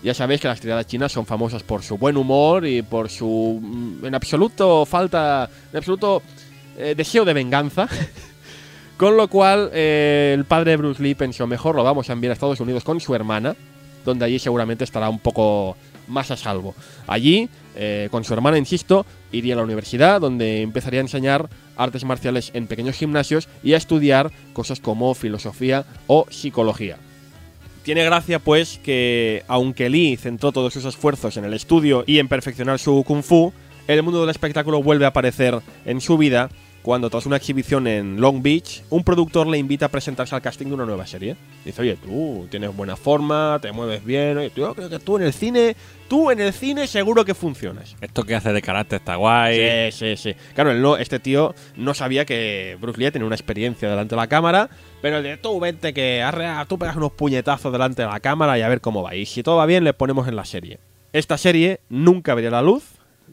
Ya 0.03 0.15
sabéis 0.15 0.41
que 0.41 0.49
las 0.49 0.61
triadas 0.61 0.87
chinas 0.87 1.13
son 1.13 1.27
famosas 1.27 1.63
por 1.63 1.83
su 1.83 1.97
buen 1.97 2.17
humor 2.17 2.67
y 2.67 2.83
por 2.83 3.09
su 3.09 3.61
mm, 3.63 4.05
en 4.07 4.15
absoluto 4.15 4.85
falta, 4.85 5.49
en 5.71 5.77
absoluto 5.77 6.23
eh, 6.77 6.95
deseo 6.97 7.25
de 7.25 7.33
venganza. 7.33 7.89
con 9.03 9.17
lo 9.17 9.27
cual 9.27 9.71
eh, 9.73 10.33
el 10.33 10.45
padre 10.45 10.73
de 10.73 10.77
Bruce 10.77 11.03
Lee 11.03 11.17
pensó 11.17 11.47
mejor 11.49 11.75
lo 11.75 11.83
vamos 11.83 12.09
a 12.09 12.13
enviar 12.13 12.31
a 12.31 12.35
Estados 12.35 12.61
Unidos 12.61 12.85
con 12.85 13.01
su 13.01 13.15
hermana, 13.17 13.57
donde 14.05 14.25
allí 14.25 14.39
seguramente 14.39 14.85
estará 14.85 15.09
un 15.09 15.19
poco 15.19 15.77
más 16.07 16.31
a 16.31 16.37
salvo. 16.37 16.77
Allí, 17.09 17.49
eh, 17.75 18.09
con 18.13 18.23
su 18.23 18.33
hermana, 18.33 18.59
insisto, 18.59 19.05
iría 19.33 19.55
a 19.55 19.57
la 19.57 19.65
universidad, 19.65 20.21
donde 20.21 20.63
empezaría 20.63 21.01
a 21.01 21.03
enseñar 21.03 21.49
artes 21.77 22.05
marciales 22.05 22.53
en 22.55 22.69
pequeños 22.69 22.97
gimnasios 22.97 23.49
y 23.65 23.75
a 23.75 23.77
estudiar 23.77 24.31
cosas 24.53 24.79
como 24.79 25.15
filosofía 25.15 25.85
o 26.07 26.27
psicología. 26.31 26.99
Tiene 27.83 28.05
gracia, 28.05 28.39
pues, 28.39 28.79
que 28.83 29.43
aunque 29.49 29.91
Lee 29.91 30.17
centró 30.17 30.53
todos 30.53 30.73
sus 30.73 30.85
esfuerzos 30.85 31.37
en 31.37 31.45
el 31.45 31.53
estudio 31.53 32.05
y 32.07 32.19
en 32.19 32.29
perfeccionar 32.29 32.79
su 32.79 33.03
kung 33.05 33.23
fu, 33.23 33.53
el 33.89 34.03
mundo 34.05 34.21
del 34.21 34.31
espectáculo 34.31 34.83
vuelve 34.83 35.05
a 35.05 35.09
aparecer 35.09 35.59
en 35.85 36.01
su 36.01 36.17
vida 36.17 36.49
cuando, 36.83 37.09
tras 37.11 37.27
una 37.27 37.37
exhibición 37.37 37.87
en 37.87 38.21
Long 38.21 38.43
Beach, 38.43 38.83
un 38.91 39.05
productor 39.05 39.47
le 39.47 39.57
invita 39.57 39.87
a 39.87 39.89
presentarse 39.89 40.35
al 40.35 40.43
casting 40.43 40.67
de 40.67 40.75
una 40.75 40.85
nueva 40.85 41.07
serie. 41.07 41.37
Dice, 41.65 41.81
oye, 41.81 41.97
tú 41.97 42.49
tienes 42.51 42.75
buena 42.75 42.97
forma, 42.97 43.59
te 43.63 43.71
mueves 43.71 44.05
bien, 44.05 44.37
oye, 44.37 44.51
yo 44.55 44.75
creo 44.75 44.91
que 44.91 44.99
tú 44.99 45.17
en 45.17 45.23
el 45.23 45.33
cine, 45.33 45.77
tú 46.09 46.33
en 46.33 46.41
el 46.41 46.53
cine 46.53 46.89
seguro 46.89 47.25
que 47.25 47.35
funcionas. 47.35 47.95
Esto 48.01 48.25
que 48.25 48.35
hace 48.35 48.53
de 48.53 48.61
carácter 48.61 48.99
está 48.99 49.15
guay. 49.15 49.93
Sí, 49.93 50.17
sí, 50.17 50.17
sí. 50.17 50.37
Claro, 50.55 50.73
él 50.73 50.83
no, 50.83 50.97
este 50.97 51.21
tío 51.21 51.55
no 51.77 51.95
sabía 51.95 52.25
que 52.25 52.77
Bruce 52.81 52.99
Lee 52.99 53.13
tenía 53.13 53.27
una 53.27 53.37
experiencia 53.37 53.89
delante 53.89 54.17
de 54.17 54.21
la 54.21 54.27
cámara, 54.27 54.69
pero 55.01 55.19
el 55.19 55.23
de 55.23 55.37
tú 55.37 55.61
vente 55.61 55.95
que 55.95 56.21
arrea, 56.21 56.65
tú 56.69 56.79
pegas 56.79 56.97
unos 56.97 57.13
puñetazos 57.13 57.71
delante 57.71 58.03
de 58.03 58.09
la 58.09 58.19
cámara 58.19 58.59
y 58.59 58.63
a 58.63 58.69
ver 58.69 58.81
cómo 58.81 59.03
va. 59.03 59.15
Y 59.15 59.27
si 59.27 59.45
todo 59.45 59.57
va 59.57 59.67
bien, 59.67 59.85
le 59.85 59.95
ponemos 59.95 60.27
en 60.27 60.35
la 60.35 60.45
serie. 60.45 60.81
Esta 61.13 61.39
serie 61.39 61.81
nunca 61.89 62.35
vería 62.35 62.51
la 62.51 62.63
luz, 62.63 62.85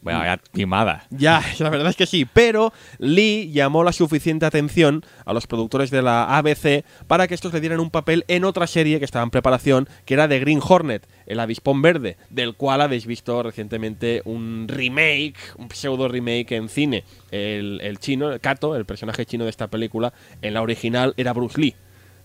Vaya 0.02 0.38
timada. 0.52 1.06
Ya, 1.10 1.42
la 1.58 1.70
verdad 1.70 1.88
es 1.88 1.96
que 1.96 2.06
sí, 2.06 2.24
pero 2.24 2.72
Lee 2.98 3.50
llamó 3.52 3.84
la 3.84 3.92
suficiente 3.92 4.46
atención 4.46 5.04
a 5.24 5.32
los 5.32 5.46
productores 5.46 5.90
de 5.90 6.02
la 6.02 6.36
ABC 6.38 6.84
para 7.06 7.28
que 7.28 7.34
estos 7.34 7.52
le 7.52 7.60
dieran 7.60 7.80
un 7.80 7.90
papel 7.90 8.24
en 8.28 8.44
otra 8.44 8.66
serie 8.66 8.98
que 8.98 9.04
estaba 9.04 9.22
en 9.22 9.30
preparación, 9.30 9.88
que 10.04 10.14
era 10.14 10.28
The 10.28 10.40
Green 10.40 10.60
Hornet, 10.66 11.06
el 11.26 11.40
avispón 11.40 11.82
verde, 11.82 12.16
del 12.30 12.54
cual 12.54 12.80
habéis 12.80 13.06
visto 13.06 13.42
recientemente 13.42 14.22
un 14.24 14.66
remake, 14.68 15.36
un 15.56 15.70
pseudo 15.70 16.08
remake 16.08 16.52
en 16.52 16.68
cine. 16.68 17.04
El, 17.30 17.80
el 17.82 17.98
chino, 17.98 18.30
el 18.32 18.40
Kato, 18.40 18.76
el 18.76 18.86
personaje 18.86 19.26
chino 19.26 19.44
de 19.44 19.50
esta 19.50 19.68
película, 19.68 20.12
en 20.42 20.54
la 20.54 20.62
original 20.62 21.14
era 21.16 21.32
Bruce 21.32 21.60
Lee. 21.60 21.74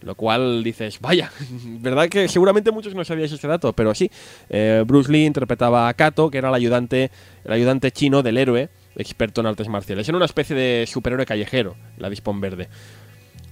Lo 0.06 0.14
cual 0.14 0.64
dices, 0.64 1.02
vaya, 1.02 1.32
verdad 1.82 2.08
que 2.08 2.28
seguramente 2.28 2.72
muchos 2.72 2.94
no 2.94 3.04
sabíais 3.04 3.32
este 3.32 3.48
dato, 3.48 3.74
pero 3.74 3.96
sí. 3.96 4.10
eh, 4.50 4.84
Bruce 4.86 5.12
Lee 5.12 5.26
interpretaba 5.26 5.90
a 5.90 5.94
Kato, 5.96 6.30
que 6.30 6.38
era 6.38 6.50
el 6.50 6.56
ayudante, 6.56 7.10
el 7.44 7.52
ayudante 7.52 7.92
chino 7.92 8.22
del 8.22 8.38
héroe, 8.38 8.70
experto 8.96 9.42
en 9.42 9.48
artes 9.48 9.68
marciales. 9.68 10.08
Era 10.08 10.16
una 10.16 10.28
especie 10.28 10.56
de 10.56 10.86
superhéroe 10.88 11.26
callejero, 11.26 11.76
el 11.98 12.06
avispón 12.06 12.40
verde. 12.40 12.70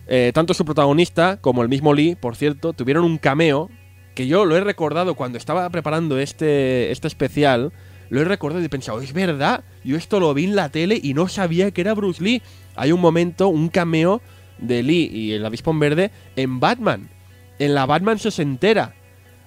Eh, 0.06 0.32
tanto 0.34 0.54
su 0.54 0.64
protagonista 0.64 1.38
como 1.42 1.64
el 1.64 1.70
mismo 1.70 1.92
Lee, 1.92 2.16
por 2.16 2.36
cierto, 2.36 2.74
tuvieron 2.74 3.04
un 3.04 3.18
cameo 3.18 3.72
que 4.14 4.28
yo 4.28 4.46
lo 4.46 4.56
he 4.56 4.62
recordado 4.62 5.16
cuando 5.16 5.40
estaba 5.40 5.68
preparando 5.72 6.20
este, 6.20 6.92
este 6.92 7.08
especial. 7.08 7.74
Lo 8.10 8.22
he 8.22 8.26
recordado 8.26 8.62
y 8.62 8.66
he 8.66 8.70
pensado, 8.70 9.02
es 9.02 9.12
verdad, 9.12 9.64
yo 9.84 9.98
esto 9.98 10.20
lo 10.20 10.32
vi 10.36 10.44
en 10.44 10.56
la 10.56 10.70
tele 10.70 11.00
y 11.02 11.16
no 11.16 11.28
sabía 11.28 11.72
que 11.72 11.82
era 11.82 11.96
Bruce 11.96 12.24
Lee. 12.24 12.44
Hay 12.76 12.92
un 12.92 13.02
momento, 13.02 13.48
un 13.48 13.70
cameo 13.70 14.22
de 14.58 14.84
Lee 14.84 15.10
y 15.12 15.34
el 15.34 15.46
avispón 15.46 15.80
verde 15.80 16.12
en 16.36 16.60
Batman. 16.60 17.10
En 17.60 17.74
la 17.76 17.86
Batman 17.86 18.20
se 18.20 18.42
entera. 18.42 18.96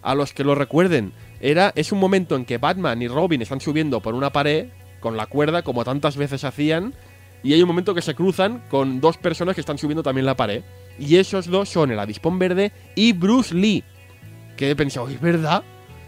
A 0.03 0.15
los 0.15 0.33
que 0.33 0.45
lo 0.45 0.55
recuerden, 0.55 1.13
era, 1.41 1.73
es 1.75 1.91
un 1.91 1.99
momento 1.99 2.37
en 2.37 2.45
que 2.45 2.59
Batman 2.59 3.03
y 3.03 3.09
Robin 3.09 3.43
están 3.43 3.61
subiendo 3.61 4.01
por 4.01 4.15
una 4.15 4.31
pared 4.31 4.69
con 5.01 5.17
la 5.17 5.27
cuerda, 5.27 5.63
como 5.63 5.85
tantas 5.85 6.17
veces 6.17 6.45
hacían, 6.45 6.95
y 7.43 7.53
hay 7.53 7.63
un 7.63 7.69
momento 7.69 7.95
que 7.95 8.03
se 8.03 8.15
cruzan 8.15 8.63
con 8.69 9.01
dos 9.01 9.19
personas 9.19 9.55
que 9.55 9.61
están 9.61 9.79
subiendo 9.79 10.03
también 10.03 10.27
la 10.27 10.37
pared. 10.37 10.63
Y 10.99 11.17
esos 11.17 11.47
dos 11.47 11.69
son 11.69 11.91
el 11.91 11.99
avispón 11.99 12.39
verde 12.39 12.73
y 12.95 13.13
Bruce 13.13 13.55
Lee. 13.55 13.85
Que 14.57 14.71
he 14.71 14.77
pensado, 14.77 15.09
¿es 15.09 15.21
verdad? 15.21 15.63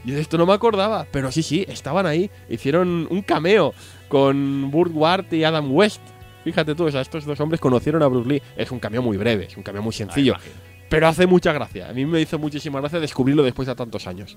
Yo 0.04 0.14
de 0.14 0.20
esto 0.20 0.38
no 0.38 0.46
me 0.46 0.52
acordaba, 0.52 1.06
pero 1.12 1.30
sí, 1.30 1.42
sí, 1.42 1.64
estaban 1.68 2.06
ahí. 2.06 2.30
Hicieron 2.48 3.06
un 3.10 3.22
cameo 3.22 3.74
con 4.08 4.70
Burt 4.70 4.92
Ward 4.94 5.32
y 5.32 5.44
Adam 5.44 5.70
West. 5.70 6.00
Fíjate 6.44 6.74
tú, 6.74 6.84
o 6.84 6.90
sea, 6.90 7.00
estos 7.00 7.24
dos 7.24 7.38
hombres 7.40 7.60
conocieron 7.60 8.02
a 8.02 8.06
Bruce 8.06 8.28
Lee. 8.28 8.42
Es 8.56 8.70
un 8.70 8.78
cameo 8.78 9.02
muy 9.02 9.16
breve, 9.16 9.46
es 9.46 9.56
un 9.56 9.62
cameo 9.62 9.82
muy 9.82 9.92
sencillo. 9.92 10.34
pero 10.88 11.08
hace 11.08 11.26
mucha 11.26 11.52
gracia. 11.52 11.88
A 11.88 11.92
mí 11.92 12.06
me 12.06 12.20
hizo 12.20 12.38
muchísima 12.38 12.80
gracia 12.80 13.00
descubrirlo 13.00 13.42
después 13.42 13.68
de 13.68 13.74
tantos 13.74 14.06
años. 14.06 14.36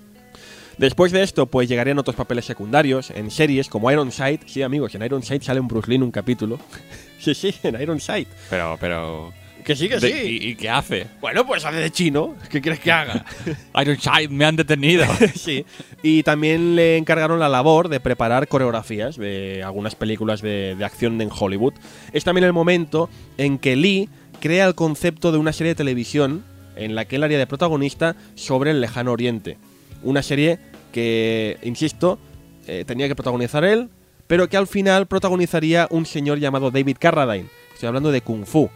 Después 0.77 1.11
de 1.11 1.21
esto, 1.21 1.45
pues 1.45 1.69
llegarían 1.69 1.99
otros 1.99 2.15
papeles 2.15 2.45
secundarios 2.45 3.11
en 3.11 3.29
series 3.29 3.69
como 3.69 3.91
Ironside. 3.91 4.39
Sí, 4.45 4.61
amigos, 4.61 4.95
en 4.95 5.03
Ironside 5.03 5.43
sale 5.43 5.59
un 5.59 5.67
Bruce 5.67 5.89
Lee 5.89 5.95
en 5.95 6.03
un 6.03 6.11
capítulo. 6.11 6.59
sí, 7.19 7.33
sí, 7.35 7.53
en 7.63 7.79
Ironside. 7.79 8.27
Pero, 8.49 8.77
pero. 8.79 9.33
Que 9.63 9.75
sí, 9.75 9.87
que 9.89 9.99
de- 9.99 10.11
sí. 10.11 10.39
¿y, 10.41 10.47
y 10.49 10.55
qué 10.55 10.69
hace? 10.69 11.07
Bueno, 11.21 11.45
pues 11.45 11.63
hace 11.65 11.77
de 11.77 11.91
chino. 11.91 12.35
¿Qué 12.49 12.61
quieres 12.61 12.79
que 12.79 12.91
haga? 12.91 13.25
Ironside, 13.81 14.29
me 14.29 14.45
han 14.45 14.55
detenido. 14.55 15.05
sí. 15.35 15.65
Y 16.03 16.23
también 16.23 16.75
le 16.75 16.97
encargaron 16.97 17.39
la 17.39 17.49
labor 17.49 17.89
de 17.89 17.99
preparar 17.99 18.47
coreografías 18.47 19.17
de 19.17 19.61
algunas 19.63 19.95
películas 19.95 20.41
de, 20.41 20.75
de 20.75 20.85
acción 20.85 21.19
en 21.21 21.29
Hollywood. 21.31 21.73
Es 22.13 22.23
también 22.23 22.45
el 22.45 22.53
momento 22.53 23.09
en 23.37 23.57
que 23.59 23.75
Lee 23.75 24.09
crea 24.39 24.65
el 24.67 24.75
concepto 24.75 25.31
de 25.31 25.37
una 25.37 25.53
serie 25.53 25.71
de 25.71 25.75
televisión 25.75 26.43
en 26.75 26.95
la 26.95 27.05
que 27.05 27.17
él 27.17 27.23
haría 27.23 27.37
de 27.37 27.47
protagonista 27.47 28.15
sobre 28.35 28.71
el 28.71 28.81
lejano 28.81 29.11
oriente. 29.11 29.57
Una 30.03 30.23
serie 30.23 30.57
que, 30.91 31.57
insisto, 31.63 32.17
eh, 32.67 32.83
tenía 32.87 33.07
que 33.07 33.15
protagonizar 33.15 33.63
él, 33.63 33.89
pero 34.27 34.49
que 34.49 34.57
al 34.57 34.65
final 34.67 35.05
protagonizaría 35.05 35.87
un 35.91 36.05
señor 36.05 36.39
llamado 36.39 36.71
David 36.71 36.97
Carradine. 36.99 37.47
Estoy 37.73 37.87
hablando 37.87 38.11
de 38.11 38.21
Kung 38.21 38.45
Fu. 38.45 38.69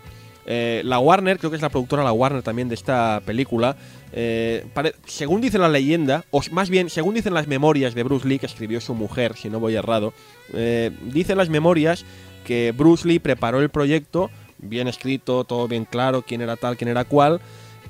Eh, 0.45 0.81
la 0.85 0.99
Warner, 0.99 1.39
creo 1.39 1.49
que 1.49 1.55
es 1.55 1.61
la 1.61 1.69
productora 1.69 2.03
la 2.03 2.11
Warner 2.11 2.43
también 2.43 2.69
de 2.69 2.75
esta 2.75 3.21
película, 3.25 3.75
eh, 4.13 4.65
según 5.05 5.41
dice 5.41 5.57
la 5.57 5.69
leyenda, 5.69 6.23
o 6.31 6.41
más 6.51 6.69
bien, 6.69 6.89
según 6.89 7.15
dicen 7.15 7.33
las 7.33 7.47
memorias 7.47 7.95
de 7.95 8.03
Bruce 8.03 8.27
Lee 8.27 8.39
que 8.39 8.45
escribió 8.45 8.79
su 8.79 8.93
mujer, 8.93 9.35
si 9.35 9.49
no 9.49 9.59
voy 9.59 9.75
errado, 9.75 10.13
eh, 10.53 10.91
dicen 11.01 11.37
las 11.37 11.49
memorias 11.49 12.05
que 12.45 12.73
Bruce 12.77 13.07
Lee 13.07 13.19
preparó 13.19 13.59
el 13.59 13.69
proyecto, 13.69 14.29
bien 14.59 14.87
escrito, 14.87 15.43
todo 15.45 15.67
bien 15.67 15.85
claro, 15.85 16.21
quién 16.21 16.41
era 16.41 16.55
tal, 16.57 16.77
quién 16.77 16.89
era 16.89 17.05
cual, 17.05 17.41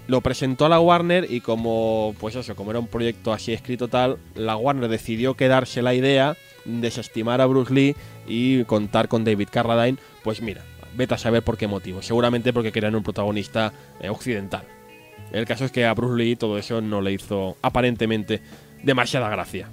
lo 0.07 0.21
presentó 0.21 0.65
a 0.65 0.69
la 0.69 0.79
Warner 0.79 1.29
y 1.29 1.41
como, 1.41 2.15
pues 2.19 2.35
eso, 2.35 2.55
como 2.55 2.71
era 2.71 2.79
un 2.79 2.87
proyecto 2.87 3.33
así 3.33 3.51
escrito 3.51 3.87
tal, 3.87 4.17
la 4.35 4.55
Warner 4.55 4.89
decidió 4.89 5.33
quedarse 5.33 5.81
la 5.81 5.93
idea, 5.93 6.37
desestimar 6.63 7.41
a 7.41 7.47
Bruce 7.47 7.73
Lee 7.73 7.95
y 8.27 8.63
contar 8.63 9.07
con 9.09 9.25
David 9.25 9.49
Carradine, 9.51 9.97
pues 10.23 10.41
mira, 10.41 10.63
vete 10.95 11.13
a 11.13 11.17
saber 11.17 11.43
por 11.43 11.57
qué 11.57 11.67
motivo, 11.67 12.01
seguramente 12.01 12.53
porque 12.53 12.71
querían 12.71 12.95
un 12.95 13.03
protagonista 13.03 13.73
eh, 13.99 14.09
occidental. 14.09 14.63
El 15.31 15.45
caso 15.45 15.65
es 15.65 15.71
que 15.71 15.85
a 15.85 15.93
Bruce 15.93 16.21
Lee 16.21 16.35
todo 16.35 16.57
eso 16.57 16.81
no 16.81 17.01
le 17.01 17.11
hizo 17.11 17.57
aparentemente 17.61 18.41
demasiada 18.83 19.29
gracia. 19.29 19.67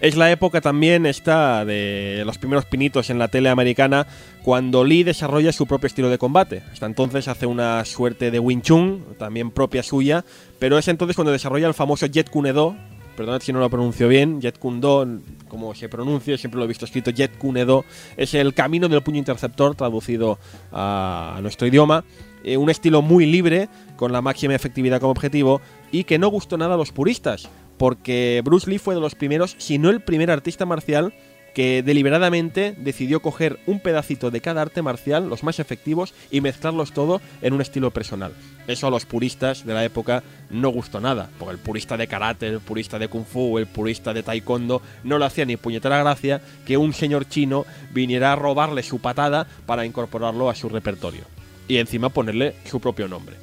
Es 0.00 0.14
la 0.14 0.30
época 0.30 0.60
también 0.60 1.06
esta 1.06 1.64
de 1.64 2.22
los 2.26 2.36
primeros 2.36 2.66
pinitos 2.66 3.08
en 3.08 3.18
la 3.18 3.28
tele 3.28 3.48
americana 3.48 4.06
cuando 4.42 4.84
Lee 4.84 5.04
desarrolla 5.04 5.52
su 5.52 5.66
propio 5.66 5.86
estilo 5.86 6.10
de 6.10 6.18
combate. 6.18 6.62
Hasta 6.70 6.84
entonces 6.84 7.28
hace 7.28 7.46
una 7.46 7.82
suerte 7.86 8.30
de 8.30 8.38
Wing 8.38 8.60
Chun, 8.60 9.16
también 9.18 9.50
propia 9.50 9.82
suya, 9.82 10.24
pero 10.58 10.76
es 10.76 10.88
entonces 10.88 11.16
cuando 11.16 11.32
desarrolla 11.32 11.66
el 11.66 11.72
famoso 11.72 12.06
Jet 12.06 12.28
Kune 12.28 12.52
Do. 12.52 12.76
Perdonad 13.16 13.40
si 13.40 13.52
no 13.52 13.60
lo 13.60 13.70
pronuncio 13.70 14.08
bien, 14.08 14.40
Jet 14.40 14.58
Kune 14.58 14.80
Do, 14.80 15.06
como 15.48 15.74
se 15.74 15.88
pronuncia, 15.88 16.36
siempre 16.36 16.58
lo 16.58 16.64
he 16.64 16.68
visto 16.68 16.84
escrito 16.84 17.10
Jet 17.10 17.38
Kune 17.38 17.64
Do, 17.64 17.84
es 18.16 18.34
el 18.34 18.52
camino 18.52 18.88
del 18.88 19.02
puño 19.02 19.18
interceptor 19.18 19.74
traducido 19.74 20.38
a, 20.70 21.34
a 21.36 21.40
nuestro 21.40 21.66
idioma. 21.66 22.04
Eh, 22.44 22.56
un 22.56 22.70
estilo 22.70 23.02
muy 23.02 23.26
libre, 23.26 23.68
con 23.96 24.12
la 24.12 24.20
máxima 24.20 24.54
efectividad 24.54 25.00
como 25.00 25.10
objetivo, 25.12 25.60
y 25.90 26.04
que 26.04 26.18
no 26.18 26.28
gustó 26.28 26.56
nada 26.56 26.74
a 26.74 26.76
los 26.76 26.92
puristas, 26.92 27.48
porque 27.76 28.40
Bruce 28.44 28.70
Lee 28.70 28.78
fue 28.78 28.94
de 28.94 29.00
los 29.00 29.14
primeros, 29.14 29.56
si 29.58 29.78
no 29.78 29.90
el 29.90 30.00
primer 30.00 30.30
artista 30.30 30.64
marcial 30.64 31.12
que 31.56 31.82
deliberadamente 31.82 32.74
decidió 32.76 33.22
coger 33.22 33.58
un 33.64 33.80
pedacito 33.80 34.30
de 34.30 34.42
cada 34.42 34.60
arte 34.60 34.82
marcial, 34.82 35.30
los 35.30 35.42
más 35.42 35.58
efectivos, 35.58 36.12
y 36.30 36.42
mezclarlos 36.42 36.92
todo 36.92 37.22
en 37.40 37.54
un 37.54 37.62
estilo 37.62 37.92
personal. 37.92 38.34
Eso 38.66 38.86
a 38.86 38.90
los 38.90 39.06
puristas 39.06 39.64
de 39.64 39.72
la 39.72 39.82
época 39.82 40.22
no 40.50 40.68
gustó 40.68 41.00
nada, 41.00 41.30
porque 41.38 41.54
el 41.54 41.58
purista 41.58 41.96
de 41.96 42.08
karate, 42.08 42.46
el 42.48 42.60
purista 42.60 42.98
de 42.98 43.08
kung 43.08 43.24
fu, 43.24 43.56
el 43.56 43.66
purista 43.66 44.12
de 44.12 44.22
taekwondo, 44.22 44.82
no 45.02 45.18
le 45.18 45.24
hacía 45.24 45.46
ni 45.46 45.56
puñetera 45.56 45.98
gracia 45.98 46.42
que 46.66 46.76
un 46.76 46.92
señor 46.92 47.26
chino 47.26 47.64
viniera 47.90 48.34
a 48.34 48.36
robarle 48.36 48.82
su 48.82 48.98
patada 48.98 49.46
para 49.64 49.86
incorporarlo 49.86 50.50
a 50.50 50.54
su 50.54 50.68
repertorio. 50.68 51.22
Y 51.68 51.78
encima 51.78 52.10
ponerle 52.10 52.56
su 52.66 52.80
propio 52.80 53.08
nombre. 53.08 53.36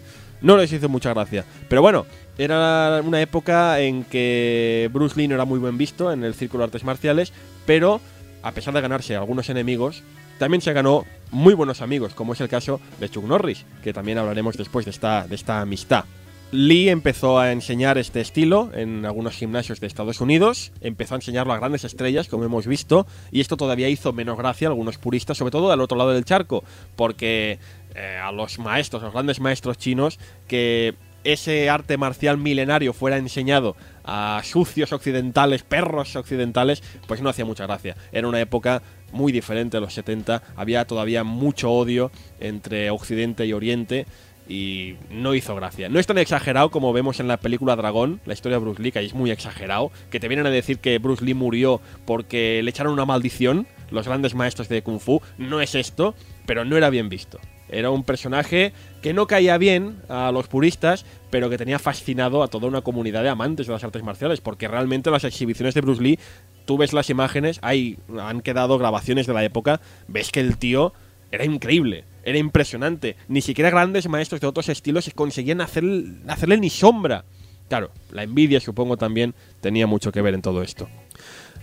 No 0.43 0.56
les 0.56 0.71
hizo 0.71 0.88
mucha 0.88 1.15
gracia. 1.15 1.45
Pero 1.67 1.82
bueno, 1.82 2.06
era 2.38 3.02
una 3.04 3.21
época 3.21 3.80
en 3.80 4.04
que 4.04 4.89
Bruce 4.93 5.17
Lee 5.19 5.28
no 5.28 5.36
era 5.36 5.45
muy 5.45 5.58
buen 5.58 5.78
visto 5.78 6.12
en 6.12 6.23
el 6.23 6.34
círculo 6.34 6.62
de 6.62 6.65
artes 6.65 6.84
marciales, 6.84 7.32
pero 7.65 8.02
a 8.43 8.52
pesar 8.52 8.73
de 8.73 8.82
ganarse 8.82 9.15
algunos 9.15 9.49
enemigos, 9.49 10.04
también 10.38 10.62
se 10.62 10.73
ganó 10.73 11.06
muy 11.32 11.54
buenos 11.54 11.82
amigos, 11.82 12.13
como 12.13 12.34
es 12.34 12.41
el 12.41 12.49
caso 12.49 12.80
de 12.99 13.10
Chuck 13.10 13.26
Norris, 13.26 13.65
que 13.84 13.93
también 13.93 14.17
hablaremos 14.17 14.58
después 14.58 14.86
de 14.86 14.91
esta, 14.91 15.28
de 15.28 15.36
esta 15.36 15.62
amistad. 15.62 16.06
Lee 16.52 16.89
empezó 16.89 17.39
a 17.39 17.52
enseñar 17.52 17.97
este 17.97 18.21
estilo 18.21 18.69
en 18.76 19.06
algunos 19.06 19.34
gimnasios 19.34 19.80
de 19.80 19.88
Estados 19.88 20.21
Unidos, 20.21 20.71
empezó 20.82 21.15
a 21.15 21.17
enseñarlo 21.17 21.52
a 21.52 21.58
grandes 21.58 21.84
estrellas, 21.84 22.28
como 22.28 22.43
hemos 22.43 22.67
visto, 22.67 23.08
y 23.32 23.41
esto 23.41 23.58
todavía 23.58 23.89
hizo 23.89 24.13
menos 24.13 24.38
gracia 24.38 24.67
a 24.67 24.71
algunos 24.71 24.99
puristas, 24.99 25.38
sobre 25.38 25.49
todo 25.49 25.71
al 25.71 25.82
otro 25.82 25.97
lado 25.97 26.12
del 26.12 26.26
charco, 26.26 26.63
porque 26.95 27.58
eh, 27.95 28.19
a 28.23 28.32
los 28.32 28.60
maestros, 28.60 29.02
a 29.02 29.06
los 29.06 29.13
grandes 29.13 29.39
maestros 29.39 29.80
chinos, 29.80 30.19
que 30.47 30.93
ese 31.23 31.71
arte 31.71 31.97
marcial 31.97 32.38
milenario 32.38 32.93
fuera 32.93 33.17
enseñado 33.17 33.76
a 34.04 34.42
sucios 34.44 34.94
occidentales, 34.94 35.63
perros 35.63 36.16
occidentales, 36.16 36.84
pues 37.08 37.22
no 37.22 37.30
hacía 37.30 37.46
mucha 37.46 37.66
gracia. 37.66 37.96
Era 38.12 38.28
una 38.28 38.42
época 38.42 38.82
muy 39.12 39.32
diferente 39.32 39.78
a 39.78 39.80
los 39.80 39.94
70, 39.94 40.42
había 40.56 40.86
todavía 40.86 41.24
mucho 41.24 41.72
odio 41.72 42.12
entre 42.39 42.89
Occidente 42.89 43.46
y 43.46 43.54
Oriente 43.54 44.06
y 44.48 44.96
no 45.10 45.34
hizo 45.36 45.56
gracia. 45.56 45.89
No 45.89 46.00
es 46.00 46.08
tan 46.08 46.18
exagerado 46.18 46.70
como 46.70 46.94
vemos 46.94 47.20
en 47.20 47.28
la 47.28 47.38
película 47.38 47.76
Dragón, 47.76 48.20
la 48.26 48.34
historia 48.34 48.58
de 48.58 48.63
Bruce 48.63 48.82
Lee, 48.82 48.92
que 48.92 49.00
ahí 49.00 49.06
es 49.06 49.13
muy 49.13 49.32
exagerado, 49.32 49.92
que 50.10 50.20
te 50.20 50.28
vienen 50.28 50.48
a 50.48 50.50
decir 50.50 50.80
que 50.80 50.98
Bruce 50.98 51.24
Lee 51.24 51.34
murió 51.34 51.82
porque 52.06 52.62
le 52.63 52.70
echaron 52.70 52.94
una 52.94 53.06
maldición, 53.06 53.68
los 53.89 54.08
grandes 54.08 54.36
maestros 54.36 54.70
de 54.70 54.82
Kung 54.82 55.00
Fu. 55.00 55.22
No 55.38 55.62
es 55.62 55.76
esto, 55.76 56.16
pero 56.46 56.66
no 56.66 56.76
era 56.76 56.89
bien 56.89 57.10
visto. 57.10 57.39
Era 57.69 57.89
un 57.89 58.04
personaje 58.04 58.73
que 59.02 59.13
no 59.13 59.28
caía 59.28 59.58
bien 59.58 59.97
a 60.10 60.32
los 60.32 60.47
puristas, 60.47 61.06
pero 61.30 61.49
que 61.49 61.58
tenía 61.58 61.80
fascinado 61.80 62.43
a 62.43 62.47
toda 62.47 62.67
una 62.67 62.82
comunidad 62.82 63.23
de 63.23 63.30
amantes 63.30 63.67
de 63.67 63.73
las 63.73 63.84
artes 63.84 64.04
marciales, 64.04 64.41
porque 64.41 64.67
realmente 64.67 65.12
las 65.12 65.23
exhibiciones 65.23 65.73
de 65.73 65.82
Bruce 65.82 66.02
Lee, 66.02 66.19
tú 66.65 66.78
ves 66.78 66.93
las 66.93 67.10
imágenes, 67.10 67.60
hay, 67.62 67.97
han 68.19 68.41
quedado 68.41 68.78
grabaciones 68.78 69.28
de 69.28 69.34
la 69.34 69.43
época, 69.43 69.82
ves 70.08 70.32
que 70.32 70.39
el 70.39 70.58
tío 70.58 70.93
era 71.32 71.45
increíble, 71.45 72.06
era 72.23 72.38
impresionante. 72.38 73.15
Ni 73.28 73.41
siquiera 73.41 73.71
grandes 73.71 74.08
maestros 74.08 74.39
de 74.39 74.47
otros 74.47 74.69
estilos 74.69 75.10
conseguían 75.15 75.62
hacer, 75.62 75.84
hacerle 76.28 76.58
ni 76.58 76.69
sombra. 76.69 77.26
Claro, 77.69 77.89
la 78.12 78.23
envidia 78.23 78.60
supongo 78.60 78.97
también 78.97 79.34
tenía 79.60 79.88
mucho 79.88 80.12
que 80.12 80.21
ver 80.21 80.36
en 80.36 80.43
todo 80.43 80.62
esto. 80.62 80.88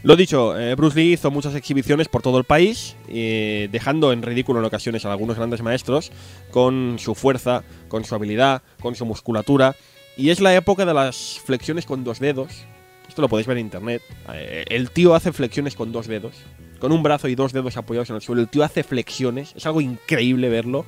Lo 0.03 0.17
dicho, 0.17 0.59
eh, 0.59 0.75
Bruce 0.77 0.99
Lee 0.99 1.13
hizo 1.13 1.31
muchas 1.31 1.55
exhibiciones 1.55 2.09
por 2.09 2.23
todo 2.23 2.39
el 2.39 2.45
país, 2.45 2.97
eh, 3.09 3.69
dejando 3.71 4.13
en 4.13 4.23
ridículo 4.23 4.59
en 4.59 4.65
ocasiones 4.65 5.05
a 5.05 5.13
algunos 5.13 5.37
grandes 5.37 5.61
maestros 5.61 6.11
con 6.51 6.97
su 6.99 7.15
fuerza, 7.15 7.65
con 7.89 8.05
su 8.05 8.15
habilidad, 8.15 8.63
con 8.81 8.95
su 8.95 9.05
musculatura. 9.05 9.77
Y 10.17 10.31
es 10.31 10.41
la 10.41 10.55
época 10.55 10.87
de 10.87 10.95
las 10.95 11.39
flexiones 11.45 11.85
con 11.85 12.03
dos 12.03 12.19
dedos. 12.19 12.65
Esto 13.09 13.21
lo 13.21 13.29
podéis 13.29 13.47
ver 13.47 13.59
en 13.59 13.67
internet. 13.67 14.01
Eh, 14.33 14.65
el 14.71 14.91
tío 14.91 15.15
hace 15.15 15.33
flexiones 15.33 15.75
con 15.75 15.93
dos 15.93 16.07
dedos, 16.07 16.33
con 16.79 16.93
un 16.93 17.03
brazo 17.03 17.29
y 17.29 17.35
dos 17.35 17.53
dedos 17.53 17.77
apoyados 17.77 18.09
en 18.09 18.17
el 18.17 18.23
suelo. 18.23 18.41
El 18.41 18.49
tío 18.49 18.65
hace 18.65 18.83
flexiones, 18.83 19.53
es 19.55 19.67
algo 19.67 19.83
increíble 19.83 20.49
verlo. 20.49 20.87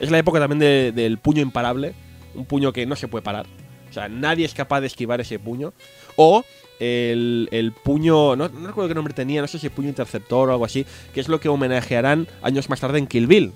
Es 0.00 0.10
la 0.10 0.18
época 0.18 0.40
también 0.40 0.58
de- 0.58 0.92
del 0.92 1.18
puño 1.18 1.42
imparable, 1.42 1.92
un 2.34 2.46
puño 2.46 2.72
que 2.72 2.86
no 2.86 2.96
se 2.96 3.08
puede 3.08 3.22
parar. 3.22 3.46
O 3.90 3.92
sea, 3.92 4.08
nadie 4.08 4.46
es 4.46 4.54
capaz 4.54 4.80
de 4.80 4.86
esquivar 4.86 5.20
ese 5.20 5.38
puño. 5.38 5.72
O 6.16 6.42
el, 6.80 7.48
el 7.52 7.72
puño, 7.72 8.36
no, 8.36 8.48
recuerdo 8.48 8.88
qué 8.88 8.94
nombre 8.94 9.14
tenía, 9.14 9.40
no 9.40 9.48
sé 9.48 9.58
si 9.58 9.68
puño 9.68 9.88
interceptor 9.88 10.48
o 10.48 10.52
algo 10.52 10.64
así, 10.64 10.86
que 11.12 11.20
es 11.20 11.28
lo 11.28 11.40
que 11.40 11.48
homenajearán 11.48 12.26
años 12.42 12.68
más 12.68 12.80
tarde 12.80 12.98
en 12.98 13.06
Kill 13.06 13.26
Bill. 13.26 13.52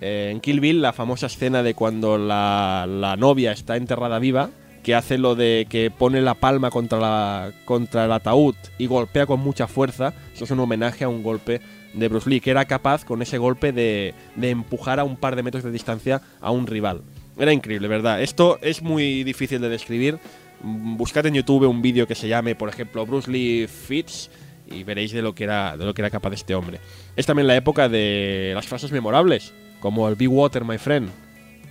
Eh, 0.00 0.30
en 0.32 0.40
Kill 0.40 0.60
Bill, 0.60 0.82
la 0.82 0.92
famosa 0.92 1.26
escena 1.26 1.62
de 1.62 1.74
cuando 1.74 2.18
la, 2.18 2.86
la 2.88 3.16
novia 3.16 3.52
está 3.52 3.76
enterrada 3.76 4.18
viva, 4.18 4.50
que 4.82 4.94
hace 4.94 5.18
lo 5.18 5.34
de 5.34 5.66
que 5.68 5.90
pone 5.90 6.20
la 6.22 6.34
palma 6.34 6.70
contra, 6.70 6.98
la, 6.98 7.52
contra 7.64 8.04
el 8.04 8.12
ataúd 8.12 8.54
y 8.78 8.86
golpea 8.86 9.26
con 9.26 9.40
mucha 9.40 9.66
fuerza, 9.66 10.14
eso 10.34 10.44
es 10.44 10.50
un 10.50 10.60
homenaje 10.60 11.04
a 11.04 11.08
un 11.08 11.22
golpe 11.22 11.60
de 11.94 12.08
Bruce 12.08 12.30
Lee, 12.30 12.40
que 12.40 12.50
era 12.50 12.64
capaz 12.66 13.04
con 13.04 13.22
ese 13.22 13.38
golpe 13.38 13.72
de, 13.72 14.14
de 14.36 14.50
empujar 14.50 15.00
a 15.00 15.04
un 15.04 15.16
par 15.16 15.36
de 15.36 15.42
metros 15.42 15.64
de 15.64 15.70
distancia 15.70 16.22
a 16.40 16.50
un 16.50 16.66
rival. 16.66 17.02
Era 17.38 17.52
increíble, 17.52 17.86
¿verdad? 17.86 18.20
Esto 18.20 18.58
es 18.62 18.82
muy 18.82 19.22
difícil 19.22 19.60
de 19.60 19.68
describir. 19.68 20.18
Buscad 20.62 21.26
en 21.26 21.34
YouTube 21.34 21.68
un 21.68 21.82
vídeo 21.82 22.06
que 22.06 22.14
se 22.14 22.28
llame, 22.28 22.54
por 22.54 22.68
ejemplo, 22.68 23.06
Bruce 23.06 23.30
Lee 23.30 23.66
Fits 23.68 24.30
y 24.70 24.84
veréis 24.84 25.12
de 25.12 25.22
lo 25.22 25.34
que 25.34 25.44
era, 25.44 25.76
de 25.76 25.84
lo 25.84 25.94
que 25.94 26.02
era 26.02 26.10
capaz 26.10 26.32
este 26.32 26.54
hombre. 26.54 26.80
Es 27.16 27.26
también 27.26 27.46
la 27.46 27.56
época 27.56 27.88
de 27.88 28.52
las 28.54 28.66
frases 28.66 28.92
memorables, 28.92 29.54
como 29.80 30.08
el 30.08 30.14
Be 30.14 30.26
Water, 30.26 30.64
my 30.64 30.78
friend. 30.78 31.10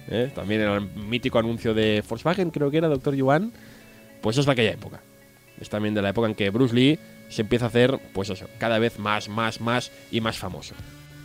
¿eh? 0.10 0.32
También 0.34 0.62
el 0.62 0.82
mítico 0.82 1.40
anuncio 1.40 1.74
de 1.74 2.04
Volkswagen, 2.08 2.52
creo 2.52 2.72
que 2.72 2.78
era, 2.78 2.88
Dr. 2.88 3.16
Yuan. 3.16 3.52
Pues 4.22 4.38
es 4.38 4.46
de 4.46 4.52
aquella 4.52 4.72
época. 4.72 5.02
Es 5.60 5.70
también 5.70 5.94
de 5.94 6.02
la 6.02 6.10
época 6.10 6.28
en 6.28 6.36
que 6.36 6.50
Bruce 6.50 6.76
Lee 6.76 7.00
se 7.30 7.42
empieza 7.42 7.66
a 7.66 7.68
hacer, 7.70 8.00
pues 8.14 8.30
eso, 8.30 8.48
cada 8.58 8.80
vez 8.80 9.00
más, 9.00 9.30
más, 9.30 9.60
más 9.60 9.92
y 10.12 10.22
más 10.22 10.38
famoso. 10.38 10.76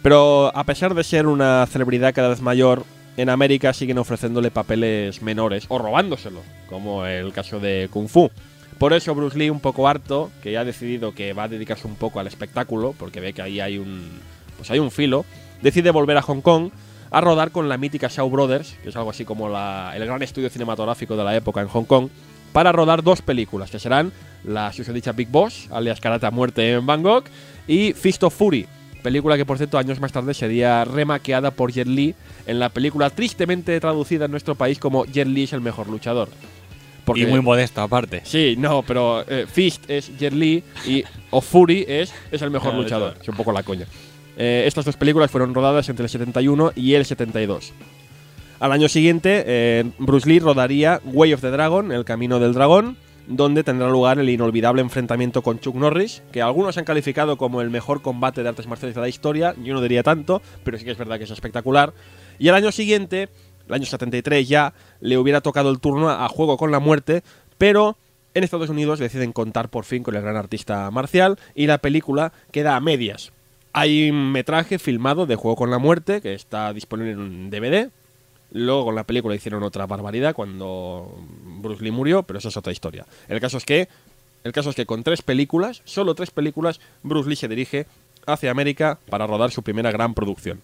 Pero 0.03 0.55
a 0.57 0.65
pesar 0.65 0.95
de 0.95 1.05
ser 1.05 1.27
una 1.27 1.65
celebridad 1.67 2.15
cada 2.15 2.29
vez 2.29 2.41
mayor, 2.41 2.85
en 3.17 3.29
América 3.29 3.73
siguen 3.73 3.99
ofreciéndole 3.99 4.51
papeles 4.51 5.23
menores 5.23 5.67
o 5.69 5.79
robándoselo, 5.79 6.41
como 6.69 7.05
el 7.07 7.33
caso 7.33 7.61
de 7.61 7.89
Kung 7.91 8.09
Fu. 8.09 8.31
Por 8.79 8.93
eso 8.93 9.15
Bruce 9.15 9.39
Lee, 9.39 9.51
un 9.51 9.61
poco 9.61 9.87
harto, 9.87 10.31
que 10.43 10.53
ya 10.53 10.61
ha 10.61 10.65
decidido 10.65 11.15
que 11.15 11.33
va 11.35 11.45
a 11.45 11.49
dedicarse 11.49 11.87
un 11.87 11.95
poco 11.97 12.21
al 12.21 12.27
espectáculo, 12.27 12.95
porque 12.99 13.21
ve 13.21 13.33
que 13.33 13.43
ahí 13.43 13.61
hay 13.61 13.79
un, 13.79 14.09
pues 14.57 14.71
hay 14.71 14.79
un 14.79 14.91
filo, 14.91 15.25
decide 15.61 15.91
volver 15.91 16.17
a 16.17 16.23
Hong 16.23 16.41
Kong 16.41 16.71
a 17.11 17.21
rodar 17.21 17.51
con 17.51 17.69
la 17.69 17.77
mítica 17.77 18.09
Shaw 18.09 18.29
Brothers, 18.31 18.75
que 18.83 18.89
es 18.89 18.97
algo 18.97 19.11
así 19.11 19.25
como 19.25 19.49
la- 19.49 19.93
el 19.95 20.05
gran 20.07 20.23
estudio 20.23 20.49
cinematográfico 20.49 21.15
de 21.17 21.25
la 21.25 21.37
época 21.37 21.61
en 21.61 21.69
Hong 21.69 21.85
Kong, 21.85 22.09
para 22.53 22.73
rodar 22.73 23.03
dos 23.03 23.23
películas, 23.23 23.71
que 23.71 23.79
serán 23.79 24.13
la 24.45 24.73
susodicha 24.73 25.13
Big 25.13 25.29
Boss, 25.29 25.69
alias 25.71 26.01
Karate 26.01 26.27
a 26.27 26.31
muerte 26.31 26.73
en 26.73 26.85
Bangkok, 26.87 27.27
y 27.69 27.93
Fist 27.93 28.23
of 28.25 28.35
Fury, 28.35 28.67
película 29.03 29.37
que 29.37 29.45
por 29.45 29.59
cierto 29.59 29.79
años 29.79 30.01
más 30.01 30.13
tarde 30.13 30.33
sería 30.35 30.85
remaqueada 30.85 31.51
por 31.51 31.73
Jet 31.73 31.87
Li 31.89 32.15
en 32.47 32.59
la 32.59 32.69
película 32.69 33.11
tristemente 33.11 33.79
traducida 33.81 34.25
en 34.27 34.31
nuestro 34.31 34.55
país 34.55 34.79
como 34.79 35.05
Jet 35.05 35.27
Li 35.29 35.43
es 35.45 35.53
el 35.53 35.61
mejor 35.61 35.89
luchador. 35.89 36.29
y 37.15 37.27
muy 37.27 37.41
modesto, 37.41 37.81
aparte. 37.83 38.23
Sí, 38.25 38.55
no, 38.59 38.83
pero 38.83 39.25
eh, 39.29 39.47
Fist 39.51 39.91
es 39.91 40.17
Jet 40.19 40.33
Li 40.33 40.63
y 40.87 41.05
of 41.31 41.45
Fury 41.47 41.85
es, 41.89 42.13
es 42.31 42.43
el 42.43 42.51
mejor 42.51 42.71
Claro, 42.71 42.83
luchador. 42.83 43.15
Es 43.21 43.29
un 43.29 43.37
poco 43.37 43.53
la 43.53 43.63
coña. 43.63 43.87
Eh, 44.37 44.65
estas 44.67 44.85
dos 44.85 44.97
películas 44.97 45.31
fueron 45.31 45.53
rodadas 45.53 45.89
entre 45.89 46.05
el 46.05 46.11
71 46.11 46.73
y 46.75 46.95
el 46.95 47.05
72. 47.05 47.73
Al 48.61 48.71
año 48.73 48.89
siguiente, 48.89 49.43
eh, 49.47 49.85
Bruce 49.99 50.29
Lee 50.29 50.39
rodaría 50.39 51.01
Way 51.05 51.33
of 51.35 51.41
the 51.41 51.51
Dragon, 51.51 51.91
El 51.91 52.05
Camino 52.05 52.39
del 52.39 52.55
Dragón, 52.55 52.97
donde 53.27 53.65
tendrá 53.65 53.89
lugar 53.89 54.19
el 54.19 54.29
inolvidable 54.29 54.83
enfrentamiento 54.83 55.43
con 55.43 55.61
Chuck 55.61 55.75
Norris, 55.75 56.23
que 56.33 56.43
algunos 56.43 56.77
han 56.79 56.85
calificado 56.85 57.37
como 57.37 57.61
el 57.61 57.71
mejor 57.71 58.03
combate 58.03 58.43
de 58.43 58.49
artes 58.49 58.67
marciales 58.67 58.95
de 58.95 59.01
la 59.01 59.09
historia, 59.09 59.55
yo 59.63 59.75
no 59.75 59.81
diría 59.81 60.03
tanto, 60.03 60.43
pero 60.65 60.79
sí 60.79 60.85
que 60.85 60.91
es 60.91 60.99
verdad 60.99 61.19
que 61.19 61.25
es 61.25 61.31
espectacular. 61.31 61.93
Y 62.39 62.49
al 62.49 62.55
año 62.55 62.73
siguiente, 62.73 63.29
el 63.69 63.75
año 63.75 63.87
73 63.87 64.49
ya, 64.49 64.75
le 65.01 65.19
hubiera 65.19 65.41
tocado 65.41 65.71
el 65.71 65.81
turno 65.81 66.11
a 66.11 66.29
Juego 66.29 66.57
con 66.57 66.71
la 66.71 66.81
Muerte, 66.81 67.23
pero 67.59 67.97
en 68.35 68.45
Estados 68.45 68.71
Unidos 68.71 68.99
deciden 68.99 69.33
contar 69.33 69.69
por 69.69 69.85
fin 69.85 70.03
con 70.03 70.15
el 70.15 70.23
gran 70.23 70.37
artista 70.37 70.91
marcial 70.91 71.39
y 71.55 71.67
la 71.67 71.79
película 71.79 72.33
queda 72.51 72.77
a 72.77 72.81
medias. 72.81 73.33
Hay 73.73 74.11
un 74.11 74.33
metraje 74.33 74.79
filmado 74.79 75.27
de 75.27 75.37
Juego 75.37 75.57
con 75.57 75.71
la 75.71 75.79
Muerte 75.79 76.21
que 76.21 76.35
está 76.35 76.73
disponible 76.73 77.13
en 77.13 77.51
DVD. 77.51 77.91
Luego 78.53 78.85
con 78.85 78.95
la 78.95 79.05
película 79.05 79.35
hicieron 79.35 79.63
otra 79.63 79.87
barbaridad 79.87 80.35
cuando 80.35 81.19
Bruce 81.61 81.83
Lee 81.83 81.91
murió, 81.91 82.23
pero 82.23 82.39
eso 82.39 82.49
es 82.49 82.57
otra 82.57 82.73
historia. 82.73 83.07
El 83.29 83.41
caso 83.41 83.57
es 83.57 83.65
que, 83.65 83.89
el 84.45 84.53
caso 84.53 84.71
es 84.71 84.77
que 84.77 84.87
con 84.87 85.03
tres 85.03 85.23
películas, 85.23 85.81
solo 85.85 86.15
tres 86.15 86.31
películas, 86.31 86.81
Bruce 87.03 87.29
Lee 87.29 87.37
se 87.37 87.49
dirige 87.49 87.87
hacia 88.27 88.51
América 88.51 88.99
para 89.09 89.27
rodar 89.27 89.51
su 89.51 89.63
primera 89.63 89.91
gran 89.91 90.13
producción. 90.15 90.61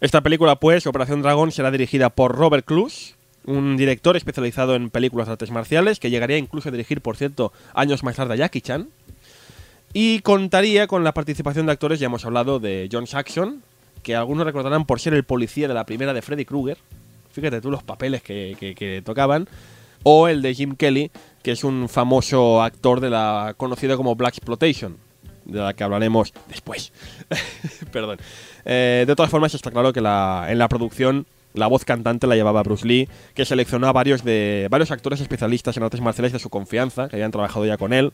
Esta 0.00 0.20
película, 0.20 0.56
pues, 0.56 0.86
Operación 0.86 1.22
Dragón, 1.22 1.52
será 1.52 1.70
dirigida 1.70 2.10
por 2.10 2.36
Robert 2.36 2.66
Cluse, 2.66 3.14
un 3.44 3.76
director 3.76 4.16
especializado 4.16 4.74
en 4.74 4.90
películas 4.90 5.28
de 5.28 5.32
artes 5.32 5.50
marciales, 5.50 5.98
que 5.98 6.10
llegaría 6.10 6.36
incluso 6.38 6.68
a 6.68 6.72
dirigir, 6.72 7.00
por 7.00 7.16
cierto, 7.16 7.52
años 7.72 8.02
más 8.02 8.16
tarde 8.16 8.34
a 8.34 8.36
Jackie 8.36 8.60
Chan. 8.60 8.88
Y 9.94 10.20
contaría 10.20 10.86
con 10.86 11.04
la 11.04 11.12
participación 11.14 11.66
de 11.66 11.72
actores, 11.72 12.00
ya 12.00 12.06
hemos 12.06 12.24
hablado 12.24 12.58
de 12.58 12.88
John 12.90 13.06
Saxon, 13.06 13.62
que 14.02 14.14
algunos 14.16 14.44
recordarán 14.46 14.84
por 14.86 15.00
ser 15.00 15.14
el 15.14 15.24
policía 15.24 15.68
de 15.68 15.74
la 15.74 15.84
primera 15.86 16.12
de 16.12 16.22
Freddy 16.22 16.44
Krueger. 16.44 16.78
Fíjate 17.32 17.60
tú 17.60 17.70
los 17.70 17.82
papeles 17.82 18.22
que, 18.22 18.56
que- 18.76 19.02
tocaban. 19.02 19.48
O 20.04 20.26
el 20.28 20.42
de 20.42 20.54
Jim 20.54 20.74
Kelly, 20.74 21.10
que 21.42 21.52
es 21.52 21.62
un 21.64 21.88
famoso 21.88 22.60
actor 22.62 23.00
de 23.00 23.08
la 23.10 23.54
conocido 23.56 23.96
como 23.96 24.16
Black 24.16 24.34
Exploitation, 24.36 24.96
de 25.44 25.60
la 25.60 25.74
que 25.74 25.84
hablaremos 25.84 26.32
después. 26.48 26.92
Perdón. 27.92 28.18
Eh, 28.64 29.04
de 29.06 29.14
todas 29.16 29.30
formas, 29.30 29.54
está 29.54 29.70
claro 29.70 29.92
que 29.92 30.00
la- 30.00 30.46
en 30.48 30.58
la 30.58 30.68
producción 30.68 31.26
la 31.54 31.66
voz 31.66 31.84
cantante 31.84 32.26
la 32.26 32.34
llevaba 32.34 32.62
Bruce 32.62 32.86
Lee, 32.86 33.08
que 33.34 33.44
seleccionó 33.44 33.86
a 33.86 33.92
varios, 33.92 34.24
de, 34.24 34.68
varios 34.70 34.90
actores 34.90 35.20
especialistas 35.20 35.76
en 35.76 35.82
artes 35.82 36.00
marciales 36.00 36.32
de 36.32 36.38
su 36.38 36.50
confianza, 36.50 37.08
que 37.08 37.16
habían 37.16 37.30
trabajado 37.30 37.66
ya 37.66 37.76
con 37.76 37.92
él. 37.92 38.12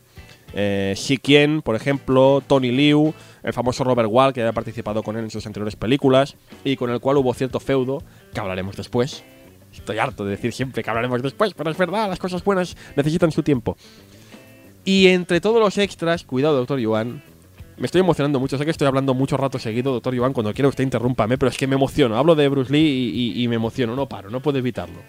Eh, 0.53 0.93
Shi 0.97 1.17
Kien, 1.17 1.61
por 1.61 1.75
ejemplo, 1.75 2.41
Tony 2.45 2.71
Liu, 2.71 3.13
el 3.43 3.53
famoso 3.53 3.83
Robert 3.83 4.09
Wall, 4.11 4.33
que 4.33 4.41
había 4.41 4.53
participado 4.53 5.03
con 5.03 5.17
él 5.17 5.25
en 5.25 5.31
sus 5.31 5.45
anteriores 5.45 5.75
películas, 5.75 6.35
y 6.63 6.75
con 6.75 6.89
el 6.89 6.99
cual 6.99 7.17
hubo 7.17 7.33
cierto 7.33 7.59
feudo, 7.59 8.03
que 8.33 8.39
hablaremos 8.39 8.75
después. 8.75 9.23
Estoy 9.71 9.99
harto 9.99 10.25
de 10.25 10.31
decir 10.31 10.51
siempre 10.51 10.83
que 10.83 10.89
hablaremos 10.89 11.21
después, 11.21 11.53
pero 11.53 11.69
es 11.69 11.77
verdad, 11.77 12.09
las 12.09 12.19
cosas 12.19 12.43
buenas 12.43 12.75
necesitan 12.95 13.31
su 13.31 13.43
tiempo. 13.43 13.77
Y 14.83 15.07
entre 15.07 15.41
todos 15.41 15.59
los 15.59 15.77
extras, 15.77 16.23
cuidado, 16.23 16.57
doctor 16.57 16.79
Yuan, 16.79 17.21
me 17.79 17.85
estoy 17.85 18.01
emocionando 18.01 18.39
mucho. 18.39 18.57
Sé 18.57 18.65
que 18.65 18.71
estoy 18.71 18.87
hablando 18.87 19.13
mucho 19.13 19.37
rato 19.37 19.57
seguido, 19.59 19.91
doctor 19.93 20.13
Yuan. 20.13 20.33
Cuando 20.33 20.53
quiera 20.53 20.67
usted 20.69 20.83
interrúmpame, 20.83 21.37
pero 21.37 21.49
es 21.49 21.57
que 21.57 21.67
me 21.67 21.75
emociono. 21.75 22.17
Hablo 22.17 22.35
de 22.35 22.47
Bruce 22.49 22.71
Lee 22.71 22.79
y, 22.79 23.39
y- 23.39 23.43
y 23.43 23.47
me 23.47 23.55
emociono. 23.55 23.95
No 23.95 24.07
paro, 24.07 24.29
no 24.29 24.41
puedo 24.41 24.57
evitarlo. 24.57 24.99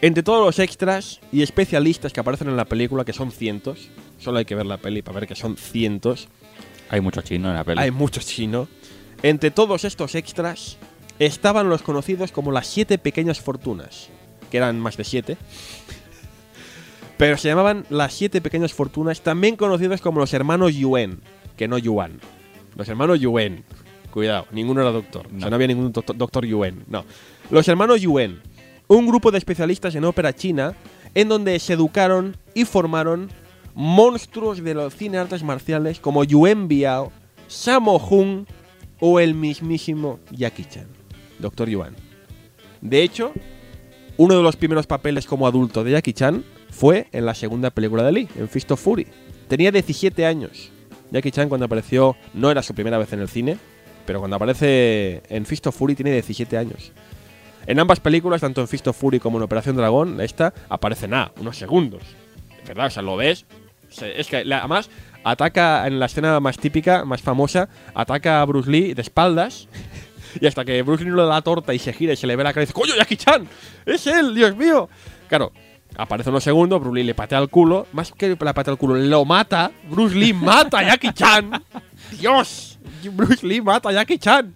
Entre 0.00 0.22
todos 0.22 0.44
los 0.44 0.58
extras 0.60 1.20
y 1.32 1.42
especialistas 1.42 2.12
que 2.12 2.20
aparecen 2.20 2.48
en 2.48 2.56
la 2.56 2.64
película, 2.66 3.04
que 3.04 3.12
son 3.12 3.32
cientos, 3.32 3.88
solo 4.18 4.38
hay 4.38 4.44
que 4.44 4.54
ver 4.54 4.66
la 4.66 4.76
peli 4.78 5.02
para 5.02 5.18
ver 5.20 5.28
que 5.28 5.34
son 5.34 5.56
cientos, 5.56 6.28
Hay 6.90 7.00
mucho 7.00 7.20
chino 7.22 7.48
en 7.48 7.54
la 7.56 7.64
peli. 7.64 7.80
hay 7.80 7.90
muchos 7.90 8.24
chinos. 8.26 8.68
Entre 9.24 9.50
todos 9.50 9.84
estos 9.84 10.14
extras 10.14 10.76
estaban 11.18 11.68
los 11.68 11.82
conocidos 11.82 12.30
como 12.30 12.52
las 12.52 12.68
siete 12.68 12.96
pequeñas 12.98 13.40
fortunas, 13.40 14.08
que 14.52 14.58
eran 14.58 14.78
más 14.78 14.96
de 14.96 15.02
siete. 15.02 15.36
Pero 17.16 17.36
se 17.36 17.48
llamaban 17.48 17.84
las 17.90 18.12
siete 18.14 18.40
pequeñas 18.40 18.72
fortunas, 18.72 19.22
también 19.22 19.56
conocidos 19.56 20.00
como 20.00 20.20
los 20.20 20.32
hermanos 20.32 20.74
Yuen, 20.76 21.20
que 21.58 21.68
no 21.68 21.76
Yuan. 21.76 22.18
Los 22.76 22.88
hermanos 22.88 23.20
Yuen. 23.20 23.64
Cuidado, 24.10 24.46
ninguno 24.52 24.80
era 24.80 24.90
doctor. 24.90 25.26
O 25.26 25.30
sea, 25.30 25.38
No. 25.40 25.50
no 25.50 25.54
había 25.56 25.66
ningún 25.66 25.92
doctor, 25.92 26.16
doctor 26.16 26.46
Yuen. 26.46 26.84
No. 26.88 27.04
Los 27.50 27.68
hermanos 27.68 28.00
Yuen, 28.00 28.40
un 28.86 29.06
grupo 29.06 29.30
de 29.30 29.36
especialistas 29.38 29.94
en 29.94 30.04
ópera 30.04 30.34
china 30.34 30.74
en 31.14 31.28
donde 31.28 31.58
se 31.58 31.74
educaron 31.74 32.36
y 32.54 32.64
formaron 32.64 33.28
monstruos 33.74 34.62
de 34.62 34.74
los 34.74 34.94
cine 34.94 35.18
artes 35.18 35.42
marciales 35.42 36.00
como 36.00 36.24
Yuen 36.24 36.68
Biao, 36.68 37.12
Sammo 37.48 37.96
Hung 37.98 38.44
o 39.00 39.20
el 39.20 39.34
mismísimo 39.34 40.20
Jackie 40.30 40.64
Chan. 40.64 40.86
Doctor 41.38 41.68
Yuan. 41.68 41.94
De 42.80 43.02
hecho, 43.02 43.32
uno 44.16 44.36
de 44.36 44.42
los 44.42 44.56
primeros 44.56 44.86
papeles 44.86 45.26
como 45.26 45.46
adulto 45.46 45.84
de 45.84 45.92
Jackie 45.92 46.12
Chan 46.12 46.44
fue 46.70 47.08
en 47.12 47.26
la 47.26 47.34
segunda 47.34 47.70
película 47.70 48.02
de 48.02 48.12
Lee, 48.12 48.28
en 48.36 48.48
Fist 48.48 48.70
of 48.70 48.80
Fury. 48.80 49.06
Tenía 49.48 49.70
17 49.70 50.26
años. 50.26 50.70
Jackie 51.10 51.30
Chan 51.30 51.48
cuando 51.48 51.66
apareció 51.66 52.16
no 52.34 52.50
era 52.50 52.62
su 52.62 52.74
primera 52.74 52.98
vez 52.98 53.12
en 53.12 53.20
el 53.20 53.28
cine, 53.28 53.58
pero 54.06 54.20
cuando 54.20 54.36
aparece 54.36 55.22
en 55.28 55.46
Fist 55.46 55.66
of 55.66 55.76
Fury 55.76 55.94
tiene 55.94 56.12
17 56.12 56.56
años. 56.56 56.92
En 57.66 57.78
ambas 57.78 58.00
películas, 58.00 58.40
tanto 58.40 58.60
en 58.60 58.68
Fist 58.68 58.86
of 58.88 58.96
Fury 58.96 59.20
como 59.20 59.38
en 59.38 59.44
Operación 59.44 59.76
Dragón, 59.76 60.20
esta 60.20 60.54
aparece 60.68 61.08
nada, 61.08 61.32
unos 61.38 61.58
segundos. 61.58 62.02
¿Verdad? 62.66 62.86
O 62.86 62.90
sea, 62.90 63.02
lo 63.02 63.16
ves. 63.16 63.44
Es 64.00 64.28
que 64.28 64.38
además 64.38 64.90
ataca 65.24 65.86
en 65.86 65.98
la 65.98 66.06
escena 66.06 66.40
más 66.40 66.58
típica, 66.58 67.04
más 67.04 67.22
famosa, 67.22 67.68
ataca 67.94 68.40
a 68.40 68.44
Bruce 68.44 68.70
Lee 68.70 68.94
de 68.94 69.02
espaldas. 69.02 69.68
Y 70.42 70.46
hasta 70.46 70.62
que 70.62 70.82
Bruce 70.82 71.02
Lee 71.04 71.10
no 71.10 71.16
le 71.16 71.22
da 71.22 71.30
la 71.30 71.42
torta 71.42 71.72
y 71.72 71.78
se 71.78 71.90
gira 71.90 72.12
y 72.12 72.16
se 72.16 72.26
le 72.26 72.36
ve 72.36 72.44
la 72.44 72.52
cara 72.52 72.62
y 72.62 72.66
dice, 72.66 72.74
¡Coño, 72.74 72.94
Jackie 72.94 73.16
Chan! 73.16 73.48
¡Es 73.86 74.06
él, 74.06 74.34
Dios 74.34 74.54
mío! 74.54 74.86
Claro, 75.26 75.52
aparece 75.96 76.30
unos 76.30 76.44
segundos, 76.44 76.80
Bruce 76.80 76.96
Lee 76.96 77.04
le 77.04 77.14
patea 77.14 77.38
el 77.38 77.48
culo. 77.48 77.86
Más 77.92 78.12
que 78.12 78.28
le 78.28 78.36
patea 78.36 78.72
el 78.72 78.78
culo, 78.78 78.94
lo 78.94 79.24
mata. 79.24 79.70
Bruce 79.90 80.14
Lee 80.14 80.32
mata 80.32 80.78
a 80.78 80.82
Jackie 80.84 81.12
Chan. 81.12 81.62
¡Dios! 82.18 82.78
Bruce 83.12 83.46
Lee 83.46 83.60
mata 83.60 83.88
a 83.90 83.92
Jackie 83.92 84.18
Chan. 84.18 84.54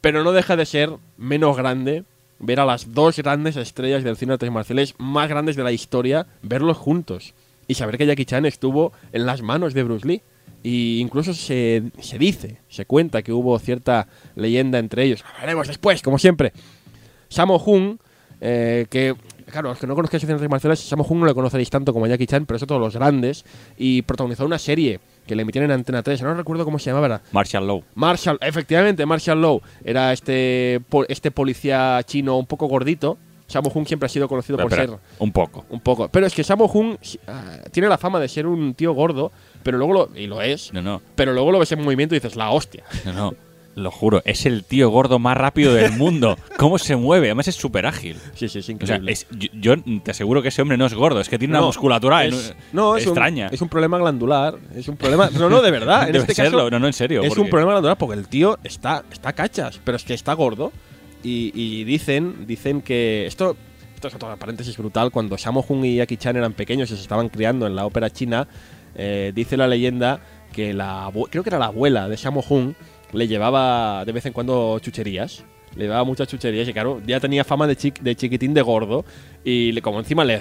Pero 0.00 0.22
no 0.22 0.32
deja 0.32 0.56
de 0.56 0.66
ser 0.66 0.90
menos 1.16 1.56
grande 1.56 2.04
ver 2.38 2.60
a 2.60 2.64
las 2.64 2.92
dos 2.92 3.16
grandes 3.16 3.56
estrellas 3.56 4.04
del 4.04 4.16
cine 4.16 4.30
de 4.30 4.34
artes 4.34 4.50
marciales 4.50 4.94
más 4.98 5.28
grandes 5.28 5.56
de 5.56 5.64
la 5.64 5.72
historia, 5.72 6.26
verlos 6.42 6.76
juntos. 6.76 7.34
Y 7.66 7.74
saber 7.74 7.98
que 7.98 8.06
Jackie 8.06 8.26
Chan 8.26 8.46
estuvo 8.46 8.92
en 9.12 9.26
las 9.26 9.42
manos 9.42 9.74
de 9.74 9.82
Bruce 9.82 10.06
Lee. 10.06 10.22
Y 10.62 11.00
incluso 11.00 11.32
se, 11.32 11.82
se 12.00 12.18
dice, 12.18 12.58
se 12.68 12.86
cuenta 12.86 13.22
que 13.22 13.32
hubo 13.32 13.58
cierta 13.58 14.08
leyenda 14.34 14.78
entre 14.78 15.04
ellos. 15.04 15.22
Lo 15.22 15.40
veremos 15.40 15.68
después, 15.68 16.02
como 16.02 16.18
siempre. 16.18 16.52
Sammo 17.28 17.56
Hung, 17.56 17.98
eh, 18.40 18.86
que, 18.90 19.14
claro, 19.50 19.68
los 19.70 19.78
que 19.78 19.86
no 19.86 19.94
conozcáis 19.94 20.26
de 20.26 20.32
artes 20.32 20.48
marciales, 20.48 20.80
Sammo 20.80 21.04
Hung 21.08 21.20
no 21.20 21.26
le 21.26 21.34
conoceréis 21.34 21.70
tanto 21.70 21.92
como 21.92 22.06
Jackie 22.06 22.26
Chan, 22.26 22.46
pero 22.46 22.56
es 22.56 22.62
otro 22.62 22.76
de 22.76 22.80
los 22.80 22.94
grandes. 22.94 23.44
Y 23.76 24.02
protagonizó 24.02 24.44
una 24.44 24.58
serie 24.58 25.00
que 25.26 25.34
le 25.34 25.42
emitían 25.42 25.64
en 25.66 25.70
Antena 25.72 26.02
3, 26.02 26.22
no 26.22 26.34
recuerdo 26.34 26.64
cómo 26.64 26.78
se 26.78 26.90
llamaba. 26.90 27.06
Era 27.06 27.22
Marshall 27.32 27.66
Law. 27.66 27.84
Marshall, 27.94 28.38
efectivamente, 28.40 29.04
Marshall 29.06 29.40
Law 29.40 29.60
era 29.84 30.12
este, 30.12 30.80
este 31.08 31.30
policía 31.30 32.00
chino 32.04 32.36
un 32.38 32.46
poco 32.46 32.66
gordito. 32.66 33.18
Sammo 33.48 33.70
Hung 33.72 33.86
siempre 33.86 34.06
ha 34.06 34.08
sido 34.08 34.28
conocido 34.28 34.58
por 34.58 34.72
Espera, 34.72 34.88
ser 34.92 34.98
un 35.20 35.30
poco. 35.30 35.64
un 35.70 35.78
poco. 35.80 36.08
Pero 36.08 36.26
es 36.26 36.34
que 36.34 36.42
Sammo 36.42 36.66
Hung 36.66 36.96
ah, 37.28 37.58
tiene 37.70 37.88
la 37.88 37.96
fama 37.96 38.18
de 38.18 38.28
ser 38.28 38.46
un 38.46 38.74
tío 38.74 38.92
gordo, 38.92 39.30
pero 39.62 39.78
luego 39.78 39.92
lo, 39.92 40.10
y 40.16 40.26
lo 40.26 40.42
es, 40.42 40.72
No, 40.72 40.82
no, 40.82 41.00
pero 41.14 41.32
luego 41.32 41.52
lo 41.52 41.60
ves 41.60 41.70
en 41.70 41.82
movimiento 41.82 42.16
y 42.16 42.18
dices, 42.18 42.34
la 42.34 42.50
hostia. 42.50 42.82
no, 43.04 43.12
no. 43.12 43.34
Lo 43.76 43.90
juro, 43.90 44.22
es 44.24 44.46
el 44.46 44.64
tío 44.64 44.88
gordo 44.88 45.18
más 45.18 45.36
rápido 45.36 45.74
del 45.74 45.92
mundo. 45.98 46.38
¿Cómo 46.56 46.78
se 46.78 46.96
mueve? 46.96 47.26
Además 47.28 47.46
es 47.48 47.56
súper 47.56 47.84
ágil. 47.86 48.16
Sí, 48.34 48.48
sí, 48.48 48.58
es 48.60 48.64
O 48.64 48.66
sea, 48.66 48.72
increíble. 48.74 49.12
es- 49.12 49.26
yo, 49.30 49.48
yo 49.52 49.74
te 50.02 50.10
aseguro 50.12 50.40
que 50.40 50.48
ese 50.48 50.62
hombre 50.62 50.78
no 50.78 50.86
es 50.86 50.94
gordo, 50.94 51.20
es 51.20 51.28
que 51.28 51.38
tiene 51.38 51.52
una 51.56 51.60
musculatura 51.66 52.24
es, 52.24 52.50
en- 52.50 52.56
no, 52.72 52.96
es 52.96 53.04
extraña. 53.04 53.48
Un, 53.48 53.54
es 53.54 53.60
un 53.60 53.68
problema 53.68 53.98
glandular. 53.98 54.56
Es 54.74 54.88
un 54.88 54.96
problema. 54.96 55.28
No, 55.38 55.50
no, 55.50 55.60
de 55.60 55.70
verdad. 55.70 56.06
En 56.06 56.12
Debe 56.14 56.22
este 56.24 56.34
serlo, 56.34 56.58
caso, 56.58 56.70
no, 56.70 56.78
no, 56.78 56.86
en 56.86 56.92
serio. 56.94 57.22
es 57.22 57.36
un 57.36 57.50
problema 57.50 57.72
glandular 57.72 57.98
porque 57.98 58.18
el 58.18 58.28
tío 58.28 58.58
está, 58.64 59.04
está 59.12 59.34
cachas, 59.34 59.78
pero 59.84 59.96
es 59.96 60.04
que 60.04 60.14
está 60.14 60.32
gordo. 60.32 60.72
Y, 61.22 61.52
y 61.54 61.84
dicen, 61.84 62.46
dicen 62.46 62.80
que. 62.80 63.26
Esto, 63.26 63.56
esto 63.94 64.08
es 64.08 64.14
otro 64.14 64.34
paréntesis 64.38 64.74
brutal. 64.78 65.10
Cuando 65.10 65.36
Sammo 65.36 65.62
Hung 65.68 65.84
y 65.84 65.96
Jackie 65.96 66.16
Chan 66.16 66.34
eran 66.36 66.54
pequeños 66.54 66.90
y 66.90 66.96
se 66.96 67.02
estaban 67.02 67.28
criando 67.28 67.66
en 67.66 67.76
la 67.76 67.84
ópera 67.84 68.08
china, 68.08 68.48
eh, 68.94 69.32
dice 69.34 69.58
la 69.58 69.66
leyenda 69.68 70.20
que 70.52 70.72
la. 70.72 71.10
Creo 71.30 71.42
que 71.42 71.50
era 71.50 71.58
la 71.58 71.66
abuela 71.66 72.08
de 72.08 72.16
Sammo 72.16 72.42
Hung 72.48 72.72
le 73.16 73.26
llevaba 73.28 74.04
de 74.04 74.12
vez 74.12 74.26
en 74.26 74.32
cuando 74.32 74.78
chucherías. 74.80 75.44
Le 75.74 75.86
daba 75.88 76.04
muchas 76.04 76.26
chucherías 76.28 76.66
y 76.66 76.72
claro, 76.72 77.02
ya 77.06 77.20
tenía 77.20 77.44
fama 77.44 77.66
de, 77.66 77.76
chiquitín 77.76 78.54
de 78.54 78.62
gordo. 78.62 79.04
Y 79.44 79.72
le- 79.72 79.82
como 79.82 79.98
encima 79.98 80.24
le, 80.24 80.40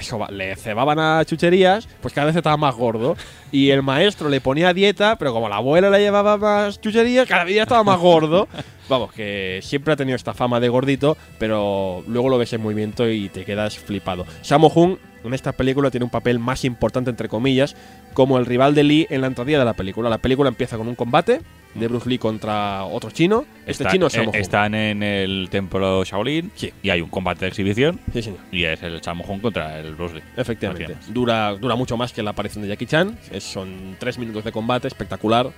cebaban 0.56 0.98
a 0.98 1.26
chucherías, 1.26 1.90
pues 2.02 2.14
cada 2.14 2.28
vez 2.28 2.36
estaba 2.38 2.56
más 2.56 2.74
gordo. 2.74 3.18
Y 3.52 3.70
el 3.70 3.84
maestro 3.84 4.30
le 4.30 4.40
ponía 4.40 4.74
dieta, 4.74 5.18
pero 5.18 5.34
como 5.34 5.50
la 5.50 5.58
abuela 5.58 5.90
le 5.90 6.00
llevaba 6.00 6.38
más 6.38 6.80
chucherías, 6.80 7.28
cada 7.28 7.44
día 7.44 7.64
estaba 7.64 7.84
más 7.84 8.00
gordo. 8.00 8.48
Vamos, 8.88 9.12
que 9.12 9.60
siempre 9.62 9.94
ha 9.94 9.98
tenido 9.98 10.16
esta 10.16 10.34
fama 10.34 10.60
de 10.62 10.70
gordito, 10.70 11.18
pero 11.38 12.02
luego 12.08 12.30
lo 12.30 12.38
ves 12.38 12.54
en 12.54 12.62
movimiento 12.62 13.10
y 13.10 13.28
te 13.28 13.44
quedas 13.44 13.78
flipado. 13.78 14.26
Sammo 14.42 14.72
Hung 14.74 14.96
en 15.26 15.34
esta 15.34 15.52
película 15.52 15.92
tiene 15.92 16.04
un 16.06 16.12
papel 16.12 16.40
más 16.40 16.64
importante, 16.64 17.10
entre 17.10 17.28
comillas, 17.28 17.76
como 18.14 18.38
el 18.38 18.46
rival 18.46 18.74
de 18.76 18.84
Lee 18.84 19.08
en 19.10 19.20
la 19.22 19.28
entradilla 19.28 19.60
de 19.60 19.66
la 19.66 19.74
película. 19.74 20.10
La 20.10 20.20
película 20.20 20.48
empieza 20.50 20.78
con 20.78 20.88
un 20.88 20.96
combate 20.96 21.42
de 21.76 21.88
Bruce 21.88 22.10
Lee 22.10 22.18
contra 22.18 22.84
otro 22.86 23.12
chino. 23.12 23.46
Este 23.68 23.84
Está- 23.84 23.92
chino 23.92 24.08
es 24.08 24.14
eh, 24.16 24.18
Sammo 24.18 24.32
Hung. 24.32 24.36
Están 24.38 24.74
en 24.76 25.04
el 25.04 25.48
templo 25.52 26.04
Shaolin 26.04 26.52
Sí. 26.56 26.72
y 26.82 26.90
hay 26.90 27.02
un 27.02 27.10
combate 27.10 27.42
de 27.42 27.48
exhibición 27.50 28.00
Sí, 28.14 28.22
señor. 28.22 28.40
y 28.52 28.64
es 28.64 28.82
el 28.82 29.02
Sammo 29.04 29.24
Hung 29.28 29.42
contra 29.42 29.80
el 29.80 29.94
Bruce 29.96 30.16
Lee. 30.16 30.24
Efectivamente. 30.38 30.96
Así. 31.00 31.12
Dura, 31.14 31.54
dura 31.56 31.76
mucho 31.76 31.98
más 31.98 32.12
que 32.14 32.24
la 32.24 32.32
aparición 32.32 32.64
de 32.64 32.70
Jackie 32.70 32.86
Chan. 32.88 33.18
Es- 33.32 33.44
son 33.44 33.96
tres 34.00 34.18
minutos 34.18 34.44
de 34.44 34.52
combate, 34.52 34.88
espectacular. 34.88 35.52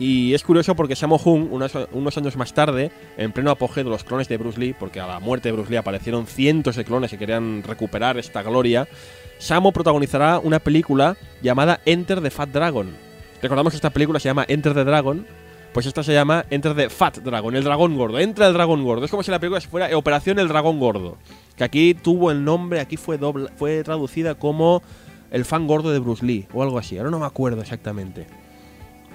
Y 0.00 0.32
es 0.32 0.44
curioso 0.44 0.76
porque 0.76 0.94
Sammo 0.94 1.16
Hung, 1.24 1.48
unos, 1.50 1.72
unos 1.92 2.16
años 2.16 2.36
más 2.36 2.54
tarde, 2.54 2.92
en 3.16 3.32
pleno 3.32 3.50
apogeo 3.50 3.82
de 3.82 3.90
los 3.90 4.04
clones 4.04 4.28
de 4.28 4.36
Bruce 4.36 4.60
Lee, 4.60 4.72
porque 4.78 5.00
a 5.00 5.08
la 5.08 5.18
muerte 5.18 5.48
de 5.48 5.52
Bruce 5.54 5.70
Lee 5.70 5.76
aparecieron 5.76 6.26
cientos 6.28 6.76
de 6.76 6.84
clones 6.84 7.10
que 7.10 7.18
querían 7.18 7.64
recuperar 7.64 8.16
esta 8.16 8.42
gloria, 8.42 8.86
Sammo 9.38 9.72
protagonizará 9.72 10.38
una 10.38 10.58
película 10.60 11.16
llamada 11.42 11.80
Enter 11.84 12.20
the 12.20 12.30
Fat 12.30 12.50
Dragon. 12.50 13.07
Recordamos 13.42 13.72
que 13.72 13.76
esta 13.76 13.90
película 13.90 14.18
se 14.20 14.28
llama 14.28 14.44
Enter 14.48 14.74
the 14.74 14.84
Dragon, 14.84 15.26
pues 15.72 15.86
esta 15.86 16.02
se 16.02 16.12
llama 16.12 16.44
Enter 16.50 16.74
the 16.74 16.88
Fat 16.90 17.18
Dragon, 17.18 17.54
el 17.54 17.62
dragón 17.64 17.96
gordo. 17.96 18.18
Entra 18.18 18.46
el 18.48 18.54
dragón 18.54 18.82
gordo. 18.84 19.04
Es 19.04 19.10
como 19.10 19.22
si 19.22 19.30
la 19.30 19.38
película 19.38 19.60
fuera 19.60 19.96
Operación 19.96 20.38
el 20.38 20.48
dragón 20.48 20.78
gordo. 20.80 21.16
Que 21.56 21.64
aquí 21.64 21.94
tuvo 21.94 22.30
el 22.30 22.44
nombre, 22.44 22.80
aquí 22.80 22.96
fue, 22.96 23.18
dobla- 23.18 23.50
fue 23.56 23.82
traducida 23.84 24.34
como 24.34 24.82
el 25.30 25.44
fan 25.44 25.66
gordo 25.66 25.90
de 25.92 25.98
Bruce 25.98 26.24
Lee 26.24 26.46
o 26.52 26.62
algo 26.62 26.78
así. 26.78 26.96
Ahora 26.98 27.10
no 27.10 27.18
me 27.20 27.26
acuerdo 27.26 27.60
exactamente. 27.60 28.26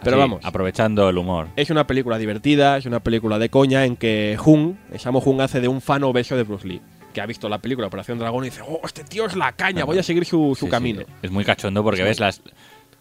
Pero 0.04 0.18
vamos. 0.18 0.42
Aprovechando 0.44 1.08
el 1.10 1.18
humor. 1.18 1.48
Es 1.56 1.70
una 1.70 1.88
película 1.88 2.18
divertida, 2.18 2.78
es 2.78 2.86
una 2.86 3.00
película 3.00 3.40
de 3.40 3.48
coña 3.50 3.86
en 3.86 3.96
que 3.96 4.38
Hung, 4.44 4.74
Sammo 4.98 5.20
Hung 5.20 5.40
hace 5.42 5.62
de 5.62 5.70
un 5.70 5.80
fan 5.80 6.04
obeso 6.04 6.36
de 6.36 6.44
Bruce 6.44 6.68
Lee. 6.68 6.82
Que 7.14 7.22
ha 7.22 7.26
visto 7.26 7.48
la 7.48 7.60
película 7.60 7.88
Operación 7.88 8.20
Dragón 8.20 8.44
y 8.44 8.50
dice, 8.50 8.62
oh, 8.68 8.82
este 8.84 9.04
tío 9.04 9.26
es 9.28 9.36
la 9.38 9.52
caña, 9.54 9.86
voy 9.86 10.00
a 10.00 10.04
seguir 10.04 10.26
su, 10.26 10.56
su 10.56 10.56
Sí, 10.56 10.66
sí, 10.66 10.70
camino. 10.72 11.04
Es 11.22 11.32
muy 11.32 11.46
cachondo 11.46 11.84
porque 11.84 12.02
Es 12.02 12.08
ves 12.08 12.20
las. 12.20 12.42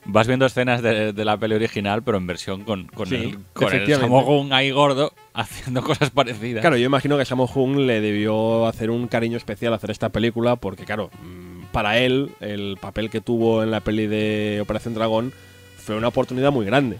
Vas 0.04 0.26
viendo 0.26 0.46
escenas 0.46 0.82
de, 0.82 1.12
de 1.12 1.24
la 1.24 1.36
peli 1.36 1.54
original, 1.54 2.02
pero 2.02 2.18
en 2.18 2.26
versión 2.26 2.64
con, 2.64 2.86
con 2.88 3.06
Sí, 3.08 3.14
el, 3.14 3.38
con 3.52 3.72
el 3.72 4.52
ahí 4.52 4.70
gordo 4.70 5.12
haciendo 5.34 5.82
cosas 5.82 6.10
parecidas. 6.10 6.60
Claro, 6.60 6.76
yo 6.76 6.86
imagino 6.86 7.16
que 7.16 7.24
Sammo 7.24 7.48
Hung 7.52 7.76
le 7.76 8.00
debió 8.00 8.66
hacer 8.66 8.90
un 8.90 9.06
cariño 9.06 9.36
especial 9.36 9.72
hacer 9.74 9.90
esta 9.90 10.08
película 10.08 10.56
porque, 10.56 10.84
claro, 10.84 11.10
mm, 11.22 11.66
para 11.72 11.98
él 11.98 12.30
el 12.40 12.78
papel 12.80 13.10
que 13.10 13.20
tuvo 13.20 13.62
en 13.62 13.70
la 13.70 13.80
peli 13.80 14.06
de 14.06 14.58
Operación 14.60 14.94
Dragón 14.94 15.32
fue 15.76 15.96
una 15.96 16.08
oportunidad 16.08 16.50
muy 16.50 16.66
grande. 16.66 16.98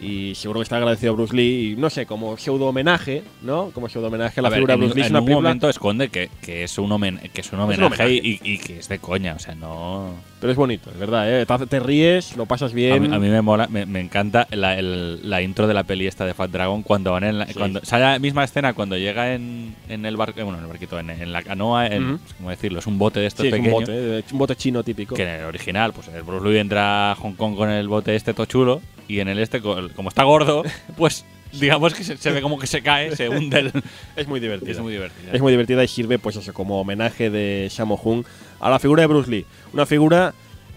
Y 0.00 0.34
seguro 0.34 0.60
que 0.60 0.64
está 0.64 0.76
agradecido 0.78 1.12
a 1.12 1.14
Bruce 1.14 1.36
Lee, 1.36 1.72
y 1.72 1.76
no 1.76 1.90
sé, 1.90 2.06
como 2.06 2.36
pseudo 2.38 2.66
homenaje, 2.66 3.22
¿no? 3.42 3.70
Como 3.74 3.88
pseudo 3.88 4.06
homenaje 4.08 4.40
a 4.40 4.42
la 4.42 4.48
A 4.48 4.50
ver, 4.50 4.58
figura 4.60 4.72
de 4.72 4.76
en, 4.76 4.80
Bruce 4.80 4.94
Lee. 4.94 5.00
en 5.02 5.06
es 5.06 5.10
una 5.10 5.20
un 5.20 5.30
momento 5.30 5.68
esconde 5.68 6.08
que, 6.08 6.30
que 6.40 6.64
es 6.64 6.78
un 6.78 6.90
homen- 6.90 7.20
que 7.32 7.42
es 7.42 7.52
un 7.52 7.58
un 7.60 7.64
homenaje. 7.66 8.10
Y, 8.14 8.40
y 8.42 8.58
que 8.58 8.78
es 8.78 8.88
de 8.88 8.98
coña, 8.98 9.34
o 9.34 9.38
sea, 9.38 9.54
no... 9.54 10.14
pero 10.40 10.52
es 10.52 10.56
bonito, 10.56 10.90
es 10.90 10.98
verdad, 10.98 11.30
¿eh? 11.30 11.44
Te, 11.44 11.66
te 11.66 11.80
ríes, 11.80 12.34
lo 12.36 12.46
pasas 12.46 12.72
A 12.72 12.74
bien. 12.74 13.02
mí, 13.10 13.14
a 13.14 13.18
mí 13.18 13.28
me 13.28 13.42
mola, 13.42 13.66
me, 13.68 13.84
me 13.84 14.00
encanta 14.00 14.46
la, 14.52 14.78
el- 14.78 15.28
la 15.28 15.42
intro 15.42 15.66
de 15.66 15.74
la 15.74 15.84
peli 15.84 16.06
esta 16.06 16.24
de 16.24 16.32
Fat 16.32 16.50
Dragon 16.50 16.82
cuando 16.82 17.12
van 17.12 17.24
en 17.24 17.38
la, 17.38 17.46
Sí. 17.46 17.54
cuando 17.54 17.80
sale 17.84 18.04
la 18.04 18.18
misma 18.18 18.44
escena 18.44 18.72
cuando 18.72 18.96
llega 18.96 19.34
en, 19.34 19.74
en 19.90 20.06
el 20.06 20.16
barco, 20.16 20.42
bueno, 20.42 20.56
en 20.58 20.64
el 20.64 20.68
barquito, 20.70 20.98
en, 20.98 21.10
en 21.10 21.30
la 21.30 21.42
canoa, 21.42 21.86
en, 21.88 22.14
Ujú. 22.14 22.20
¿cómo 22.38 22.50
decirlo? 22.50 22.78
Es 22.78 22.86
un 22.86 22.98
bote 22.98 23.20
de 23.20 23.26
estos 23.26 23.42
Sí, 23.42 23.48
es 23.48 23.52
un 23.54 23.58
pequeños. 23.64 23.80
bote, 23.80 24.18
eh, 24.20 24.24
un 24.32 24.38
bote 24.38 24.56
chino 24.56 24.82
típico. 24.82 25.14
Que 25.14 25.24
en 25.24 25.28
el 25.28 25.44
original, 25.44 25.92
pues 25.92 26.08
el 26.08 26.22
Bruce 26.22 26.48
Lee 26.48 26.58
entra 26.58 27.12
a 27.12 27.14
Hong 27.16 27.34
Kong 27.34 27.54
con 27.54 27.68
el 27.68 27.86
bote 27.86 28.16
este 28.16 28.32
todo 28.32 28.46
chulo 28.46 28.80
y 29.10 29.20
en 29.20 29.28
el 29.28 29.38
este, 29.38 29.60
co- 29.60 29.88
como 29.96 30.08
está 30.08 30.24
gordo, 30.24 30.62
pues 30.96 31.24
digamos 31.52 31.94
que 31.94 32.04
se, 32.04 32.16
se 32.16 32.30
ve 32.30 32.40
como 32.42 32.58
que 32.58 32.66
se 32.66 32.80
cae, 32.82 33.14
se 33.16 33.28
hunde 33.28 33.58
el... 33.58 33.72
Es 34.16 34.28
muy 34.28 34.38
divertido. 34.40 34.70
Es 34.72 34.78
muy 34.80 34.92
divertido. 34.92 35.32
Es 35.32 35.40
muy 35.40 35.52
divertida 35.52 35.82
y 35.84 35.88
sirve, 35.88 36.18
pues 36.18 36.36
eso, 36.36 36.52
como 36.54 36.80
homenaje 36.80 37.28
de 37.30 37.68
Sammo 37.70 38.00
Hung 38.02 38.24
a 38.60 38.70
la 38.70 38.78
figura 38.78 39.02
de 39.02 39.06
Bruce 39.08 39.30
Lee. 39.30 39.46
Una 39.72 39.84
figura 39.86 40.32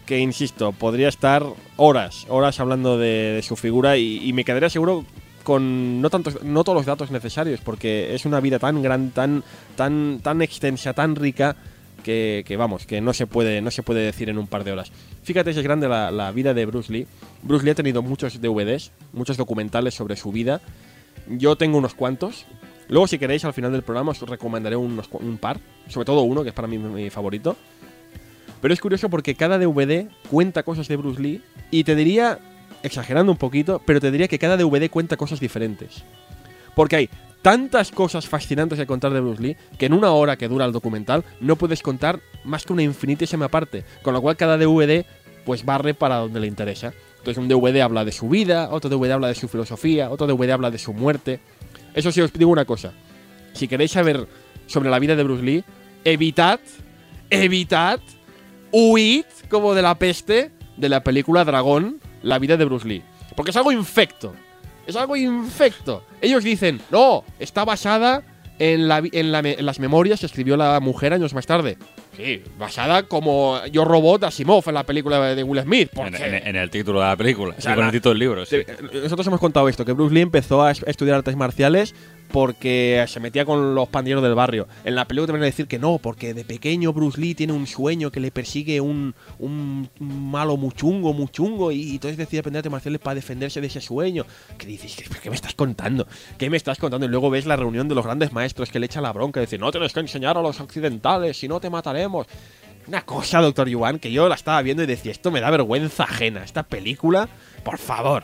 que, 0.05 0.19
insisto, 0.19 0.71
podría 0.71 1.09
estar 1.09 1.43
horas, 1.77 2.25
horas 2.29 2.59
hablando 2.59 2.97
de, 2.97 3.33
de 3.35 3.41
su 3.41 3.55
figura 3.55 3.97
y, 3.97 4.17
y 4.27 4.33
me 4.33 4.43
quedaría 4.43 4.69
seguro 4.69 5.05
con 5.43 6.01
no 6.01 6.09
tantos, 6.09 6.41
no 6.43 6.63
todos 6.63 6.77
los 6.77 6.85
datos 6.85 7.11
necesarios, 7.11 7.59
porque 7.61 8.15
es 8.15 8.25
una 8.25 8.39
vida 8.39 8.59
tan 8.59 8.81
gran, 8.81 9.11
tan, 9.11 9.43
tan, 9.75 10.19
tan 10.23 10.41
extensa, 10.41 10.93
tan 10.93 11.15
rica. 11.15 11.55
Que, 12.03 12.43
que, 12.45 12.57
vamos, 12.57 12.85
que 12.85 12.99
no 12.99 13.13
se 13.13 13.27
puede, 13.27 13.61
no 13.61 13.71
se 13.71 13.81
puede 13.81 14.01
decir 14.01 14.27
en 14.29 14.37
un 14.37 14.47
par 14.47 14.65
de 14.65 14.73
horas. 14.73 14.91
Fíjate 15.23 15.53
si 15.53 15.59
es 15.59 15.63
grande 15.63 15.87
la, 15.87 16.11
la 16.11 16.31
vida 16.33 16.53
de 16.53 16.65
Bruce 16.65 16.91
Lee. 16.91 17.07
Bruce 17.43 17.65
Lee 17.65 17.71
ha 17.71 17.75
tenido 17.75 18.01
muchos 18.01 18.39
DVDs, 18.39 18.91
muchos 19.11 19.35
documentales 19.35 19.93
sobre 19.93 20.15
su 20.15 20.31
vida. 20.31 20.61
Yo 21.27 21.57
tengo 21.57 21.77
unos 21.77 21.93
cuantos. 21.93 22.45
Luego, 22.87 23.07
si 23.07 23.19
queréis, 23.19 23.43
al 23.43 23.53
final 23.53 23.71
del 23.71 23.83
programa 23.83 24.11
os 24.11 24.21
recomendaré 24.21 24.75
unos 24.75 25.09
un 25.11 25.37
par. 25.37 25.59
Sobre 25.89 26.05
todo 26.05 26.21
uno, 26.21 26.43
que 26.43 26.49
es 26.49 26.55
para 26.55 26.67
mí 26.67 26.77
mi 26.77 27.09
favorito. 27.09 27.57
Pero 28.61 28.73
es 28.73 28.79
curioso 28.79 29.09
porque 29.09 29.35
cada 29.35 29.57
DVD 29.57 30.07
cuenta 30.29 30.63
cosas 30.63 30.87
de 30.87 30.95
Bruce 30.95 31.21
Lee. 31.21 31.41
Y 31.69 31.83
te 31.83 31.95
diría, 31.95 32.39
exagerando 32.81 33.31
un 33.31 33.37
poquito, 33.37 33.81
pero 33.85 33.99
te 33.99 34.09
diría 34.09 34.29
que 34.29 34.39
cada 34.39 34.55
DVD 34.55 34.89
cuenta 34.89 35.17
cosas 35.17 35.41
diferentes. 35.41 36.03
Porque 36.75 36.95
hay 36.95 37.09
tantas 37.41 37.91
cosas 37.91 38.25
fascinantes 38.27 38.79
que 38.79 38.87
contar 38.87 39.11
de 39.11 39.19
Bruce 39.19 39.43
Lee 39.43 39.57
que 39.77 39.87
en 39.87 39.93
una 39.93 40.11
hora 40.11 40.37
que 40.37 40.47
dura 40.47 40.65
el 40.65 40.71
documental 40.71 41.25
no 41.41 41.57
puedes 41.57 41.81
contar 41.81 42.21
más 42.45 42.63
que 42.63 42.71
una 42.71 42.83
infinitísima 42.83 43.49
parte. 43.49 43.83
Con 44.01 44.13
lo 44.13 44.21
cual 44.21 44.37
cada 44.37 44.57
DVD 44.57 45.05
pues 45.45 45.65
barre 45.65 45.93
para 45.93 46.17
donde 46.17 46.39
le 46.39 46.47
interesa. 46.47 46.93
Entonces 47.23 47.41
un 47.41 47.47
DVD 47.47 47.79
habla 47.79 48.03
de 48.03 48.11
su 48.11 48.27
vida, 48.27 48.67
otro 48.69 48.89
DVD 48.89 49.11
habla 49.11 49.29
de 49.29 49.35
su 49.35 49.47
filosofía, 49.47 50.09
otro 50.09 50.27
DVD 50.27 50.51
habla 50.51 50.71
de 50.71 50.77
su 50.77 50.93
muerte. 50.93 51.39
Eso 51.93 52.11
sí 52.11 52.19
os 52.19 52.33
digo 52.33 52.51
una 52.51 52.65
cosa. 52.65 52.91
Si 53.53 53.69
queréis 53.69 53.91
saber 53.91 54.27
sobre 54.67 54.89
la 54.89 54.99
vida 54.99 55.15
de 55.15 55.23
Bruce 55.23 55.41
Lee, 55.41 55.63
evitad, 56.03 56.59
evitad, 57.29 58.01
huid 58.73 59.23
como 59.49 59.73
de 59.73 59.81
la 59.81 59.97
peste 59.97 60.51
de 60.75 60.89
la 60.89 61.01
película 61.01 61.45
Dragón 61.45 62.01
la 62.23 62.39
vida 62.39 62.57
de 62.57 62.65
Bruce 62.65 62.85
Lee. 62.85 63.03
Porque 63.37 63.51
es 63.51 63.57
algo 63.57 63.71
infecto. 63.71 64.33
Es 64.85 64.97
algo 64.97 65.15
infecto. 65.15 66.03
Ellos 66.19 66.43
dicen, 66.43 66.81
no, 66.91 67.23
está 67.39 67.63
basada 67.63 68.23
en, 68.59 68.91
en 68.91 69.65
las 69.65 69.79
memorias 69.79 70.19
que 70.19 70.25
escribió 70.25 70.57
la 70.57 70.77
mujer 70.81 71.13
años 71.13 71.33
más 71.33 71.45
tarde. 71.45 71.77
Sí, 72.15 72.43
basada 72.59 73.03
como 73.03 73.59
Yo 73.71 73.85
Robot 73.85 74.23
Asimov 74.25 74.63
en 74.67 74.73
la 74.75 74.83
película 74.83 75.33
de 75.35 75.43
Will 75.43 75.61
Smith. 75.63 75.89
En, 75.91 75.95
porque- 75.95 76.25
en- 76.25 76.47
en 76.47 76.55
el 76.55 76.69
título 76.69 76.99
de 77.01 77.07
la 77.07 77.17
película. 77.17 77.55
O 77.57 77.61
sea, 77.61 77.71
sí, 77.71 77.75
con 77.75 77.85
el 77.85 77.91
título 77.91 78.11
del 78.11 78.19
libro, 78.19 78.45
sí. 78.45 78.57
te- 78.65 78.99
Nosotros 79.01 79.25
hemos 79.27 79.39
contado 79.39 79.67
esto, 79.67 79.83
que 79.83 79.93
Bruce 79.93 80.13
Lee 80.13 80.21
empezó 80.21 80.61
a 80.63 80.71
estudiar 80.71 81.17
artes 81.17 81.35
marciales 81.35 81.95
porque 82.33 83.05
se 83.07 83.19
metía 83.19 83.45
con 83.45 83.75
los 83.75 83.87
pandilleros 83.89 84.23
del 84.23 84.33
barrio. 84.33 84.67
En 84.83 84.95
la 84.95 85.05
película 85.05 85.27
te 85.27 85.31
van 85.33 85.43
a 85.43 85.45
decir 85.45 85.67
que 85.67 85.77
no, 85.77 85.99
porque 85.99 86.33
de 86.33 86.43
pequeño 86.43 86.91
Bruce 86.91 87.21
Lee 87.21 87.35
tiene 87.35 87.53
un 87.53 87.67
sueño 87.67 88.11
que 88.11 88.19
le 88.19 88.31
persigue 88.31 88.81
un, 88.81 89.13
un 89.37 89.87
malo 89.99 90.57
muchungo, 90.57 91.13
muchungo, 91.13 91.71
y, 91.71 91.83
y 91.83 91.91
entonces 91.91 92.17
decide 92.17 92.39
aprender 92.39 92.61
artes 92.61 92.71
marciales 92.71 92.99
para 92.99 93.13
defenderse 93.13 93.61
de 93.61 93.67
ese 93.67 93.81
sueño. 93.81 94.25
¿Qué 94.57 94.65
dices? 94.65 94.95
¿Qué, 95.21 95.29
me 95.29 95.35
estás 95.35 95.53
contando? 95.53 96.07
¿Qué 96.39 96.49
me 96.49 96.57
estás 96.57 96.79
contando? 96.79 97.05
Y 97.05 97.09
luego 97.09 97.29
ves 97.29 97.45
la 97.45 97.55
reunión 97.55 97.87
de 97.87 97.93
los 97.93 98.03
grandes 98.03 98.33
maestros 98.33 98.71
que 98.71 98.79
le 98.79 98.87
echa 98.87 98.99
la 98.99 99.13
bronca, 99.13 99.39
y 99.39 99.45
dice, 99.45 99.59
no 99.59 99.71
tienes 99.71 99.93
que 99.93 99.99
enseñar 99.99 100.35
a 100.35 100.41
los 100.41 100.59
occidentales, 100.59 101.37
si 101.37 101.47
no 101.47 101.59
te 101.59 101.69
mataremos. 101.69 102.25
Una 102.87 103.03
cosa, 103.03 103.41
doctor 103.41 103.69
Yuan, 103.69 103.99
que 103.99 104.11
yo 104.11 104.27
la 104.27 104.33
estaba 104.33 104.59
viendo 104.63 104.81
y 104.81 104.87
decía, 104.87 105.11
esto 105.11 105.29
me 105.29 105.39
da 105.39 105.51
vergüenza 105.51 106.05
ajena. 106.05 106.43
Esta 106.43 106.63
película, 106.63 107.29
por 107.63 107.77
favor. 107.77 108.23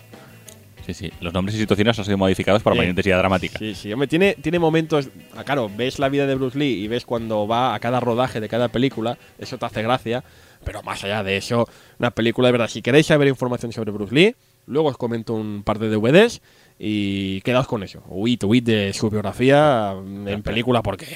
Sí, 0.94 1.08
sí. 1.08 1.14
Los 1.22 1.34
nombres 1.34 1.56
y 1.56 1.60
situaciones 1.60 1.98
han 2.00 2.06
sido 2.06 2.18
modificados 2.18 2.64
para 2.64 2.74
Sí. 2.74 2.78
mayor 2.80 2.90
intensidad 2.92 3.18
dramática. 3.20 3.60
Sí, 3.60 3.76
sí, 3.76 3.92
hombre, 3.94 4.08
tiene, 4.08 4.36
tiene 4.42 4.60
momentos. 4.60 5.10
ah, 5.36 5.44
Claro, 5.44 5.70
ves 5.76 6.00
la 6.00 6.10
vida 6.10 6.26
de 6.28 6.36
Bruce 6.36 6.58
Lee 6.58 6.84
y 6.84 6.88
ves 6.88 7.06
cuando 7.06 7.48
va 7.48 7.74
a 7.76 7.80
cada 7.80 8.00
rodaje 8.00 8.40
de 8.40 8.50
cada 8.50 8.68
película, 8.70 9.18
eso 9.38 9.58
te 9.58 9.66
hace 9.66 9.82
gracia. 9.82 10.24
Pero 10.64 10.84
más 10.84 11.04
allá 11.06 11.24
de 11.24 11.38
eso, 11.38 11.70
una 12.00 12.12
película 12.12 12.48
de 12.50 12.52
verdad. 12.54 12.68
Si 12.68 12.82
queréis 12.82 13.06
saber 13.06 13.28
información 13.30 13.72
sobre 13.72 13.92
Bruce 13.92 14.14
Lee, 14.14 14.36
luego 14.68 14.90
os 14.90 14.98
comento 14.98 15.34
un 15.34 15.64
par 15.64 15.80
de 15.80 15.88
DVDs 15.90 16.42
y 16.78 17.40
quedaos 17.42 17.66
con 17.68 17.82
eso. 17.84 18.04
Huit, 18.08 18.44
huit 18.44 18.66
de 18.66 18.92
su 18.94 19.10
biografía 19.10 19.94
en 20.26 20.42
película 20.44 20.82
porque. 20.82 21.08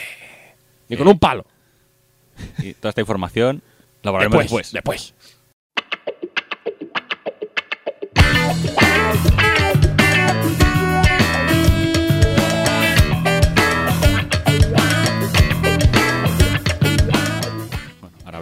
Ni 0.88 0.96
con 0.98 1.08
un 1.08 1.20
palo. 1.20 1.46
Y 2.60 2.74
toda 2.74 2.90
esta 2.90 3.02
información 3.02 3.62
la 4.02 4.10
hablaremos 4.12 4.40
Después, 4.44 4.72
después. 4.72 5.14
después. 5.14 5.23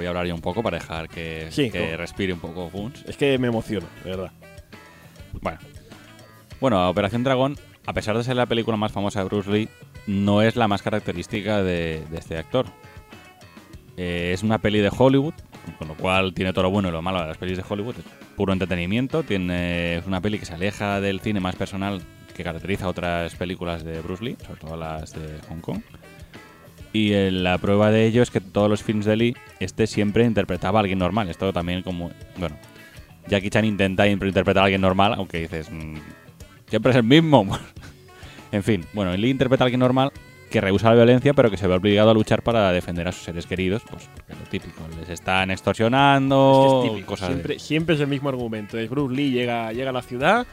Voy 0.02 0.08
a 0.08 0.10
hablar 0.10 0.26
yo 0.28 0.36
un 0.36 0.42
poco 0.42 0.62
para 0.64 0.78
dejar 0.80 1.08
que, 1.10 1.48
Sí, 1.52 1.70
que 1.72 1.80
como- 1.80 1.98
respire 1.98 2.34
un 2.34 2.40
poco. 2.40 2.72
Es 3.08 3.16
que 3.18 3.38
me 3.38 3.48
emociono, 3.48 3.88
de 4.04 4.10
verdad. 4.10 4.32
Bueno. 5.42 5.60
Bueno, 6.60 6.90
Operación 6.90 7.24
Dragón, 7.24 7.58
a 7.86 7.94
pesar 7.94 8.18
de 8.18 8.24
ser 8.24 8.36
la 8.36 8.46
película 8.46 8.78
más 8.78 8.92
famosa 8.92 9.20
de 9.20 9.26
Bruce 9.26 9.50
Lee, 9.52 9.70
no 10.08 10.42
es 10.42 10.56
la 10.56 10.68
más 10.68 10.82
característica 10.82 11.64
de, 11.64 12.04
de 12.10 12.18
este 12.18 12.38
actor. 12.38 12.66
Eh, 13.98 14.32
es 14.34 14.44
una 14.44 14.58
peli 14.60 14.80
de 14.80 14.92
Hollywood, 14.96 15.34
con 15.78 15.88
lo 15.88 15.96
cual 15.96 16.34
tiene 16.34 16.54
todo 16.54 16.64
lo 16.64 16.70
bueno 16.72 16.90
y 16.90 16.92
lo 16.92 17.02
malo 17.02 17.22
de 17.22 17.28
las 17.28 17.38
pelis 17.38 17.58
de 17.58 17.64
Hollywood. 17.68 17.96
Es 18.00 18.06
puro 18.36 18.54
entretenimiento. 18.54 19.24
Tiene, 19.24 19.98
es 19.98 20.06
una 20.08 20.22
peli 20.22 20.40
que 20.40 20.46
se 20.46 20.54
aleja 20.54 21.02
del 21.02 21.20
cine 21.20 21.40
más 21.40 21.56
personal 21.56 22.02
que 22.36 22.44
caracteriza 22.44 22.88
otras 22.88 23.36
películas 23.36 23.84
de 23.84 24.00
Bruce 24.02 24.24
Lee, 24.24 24.38
sobre 24.46 24.60
todo 24.62 24.78
las 24.78 25.12
de 25.14 25.40
Hong 25.50 25.60
Kong. 25.62 25.82
Y 26.94 27.14
eh, 27.14 27.32
la 27.32 27.58
prueba 27.58 27.90
de 27.92 28.06
ello 28.06 28.22
es 28.22 28.30
que 28.32 28.42
todos 28.42 28.70
los 28.70 28.84
films 28.84 29.06
de 29.06 29.16
Lee, 29.16 29.36
este 29.60 29.88
siempre 29.88 30.26
interpretaba 30.26 30.80
a 30.80 30.82
alguien 30.82 31.00
normal. 31.00 31.30
Esto 31.30 31.54
también 31.54 31.84
como... 31.84 32.12
Bueno, 32.38 32.58
Jackie 33.28 33.50
Chan 33.50 33.64
intenta 33.66 34.08
interpretar 34.08 34.62
a 34.62 34.66
alguien 34.66 34.82
normal, 34.82 35.14
aunque 35.16 35.40
dices... 35.40 35.72
mm, 35.72 35.96
siempre 36.68 36.92
es 36.92 36.98
el 36.98 37.04
mismo. 37.04 37.48
en 38.52 38.64
fin, 38.64 38.86
bueno, 38.94 39.16
Lee 39.16 39.30
interpreta 39.30 39.64
a 39.64 39.66
alguien 39.66 39.80
normal 39.80 40.12
que 40.50 40.60
rehúsa 40.60 40.90
la 40.90 40.96
violencia, 40.96 41.34
pero 41.34 41.50
que 41.50 41.56
se 41.56 41.66
ve 41.66 41.76
obligado 41.76 42.10
a 42.12 42.14
luchar 42.14 42.42
para 42.44 42.74
defender 42.74 43.08
a 43.08 43.14
sus 43.14 43.24
seres 43.24 43.46
queridos. 43.46 43.84
Pues 43.90 44.10
porque 44.14 44.34
lo 44.34 44.50
típico, 44.50 44.82
les 45.00 45.08
están 45.08 45.50
extorsionando, 45.50 46.66
Es 46.66 46.72
que 46.72 46.88
es 46.88 46.94
típico, 46.94 47.08
cosas 47.12 47.30
de- 47.30 47.34
siempre, 47.36 47.60
siempre 47.60 47.96
es 47.96 48.02
el 48.02 48.08
mismo 48.08 48.28
argumento. 48.28 48.78
Es 48.78 48.90
Bruce 48.90 49.16
Lee 49.16 49.32
llega, 49.32 49.72
llega 49.72 49.92
a 49.92 49.94
la 49.94 50.02
ciudad, 50.02 50.46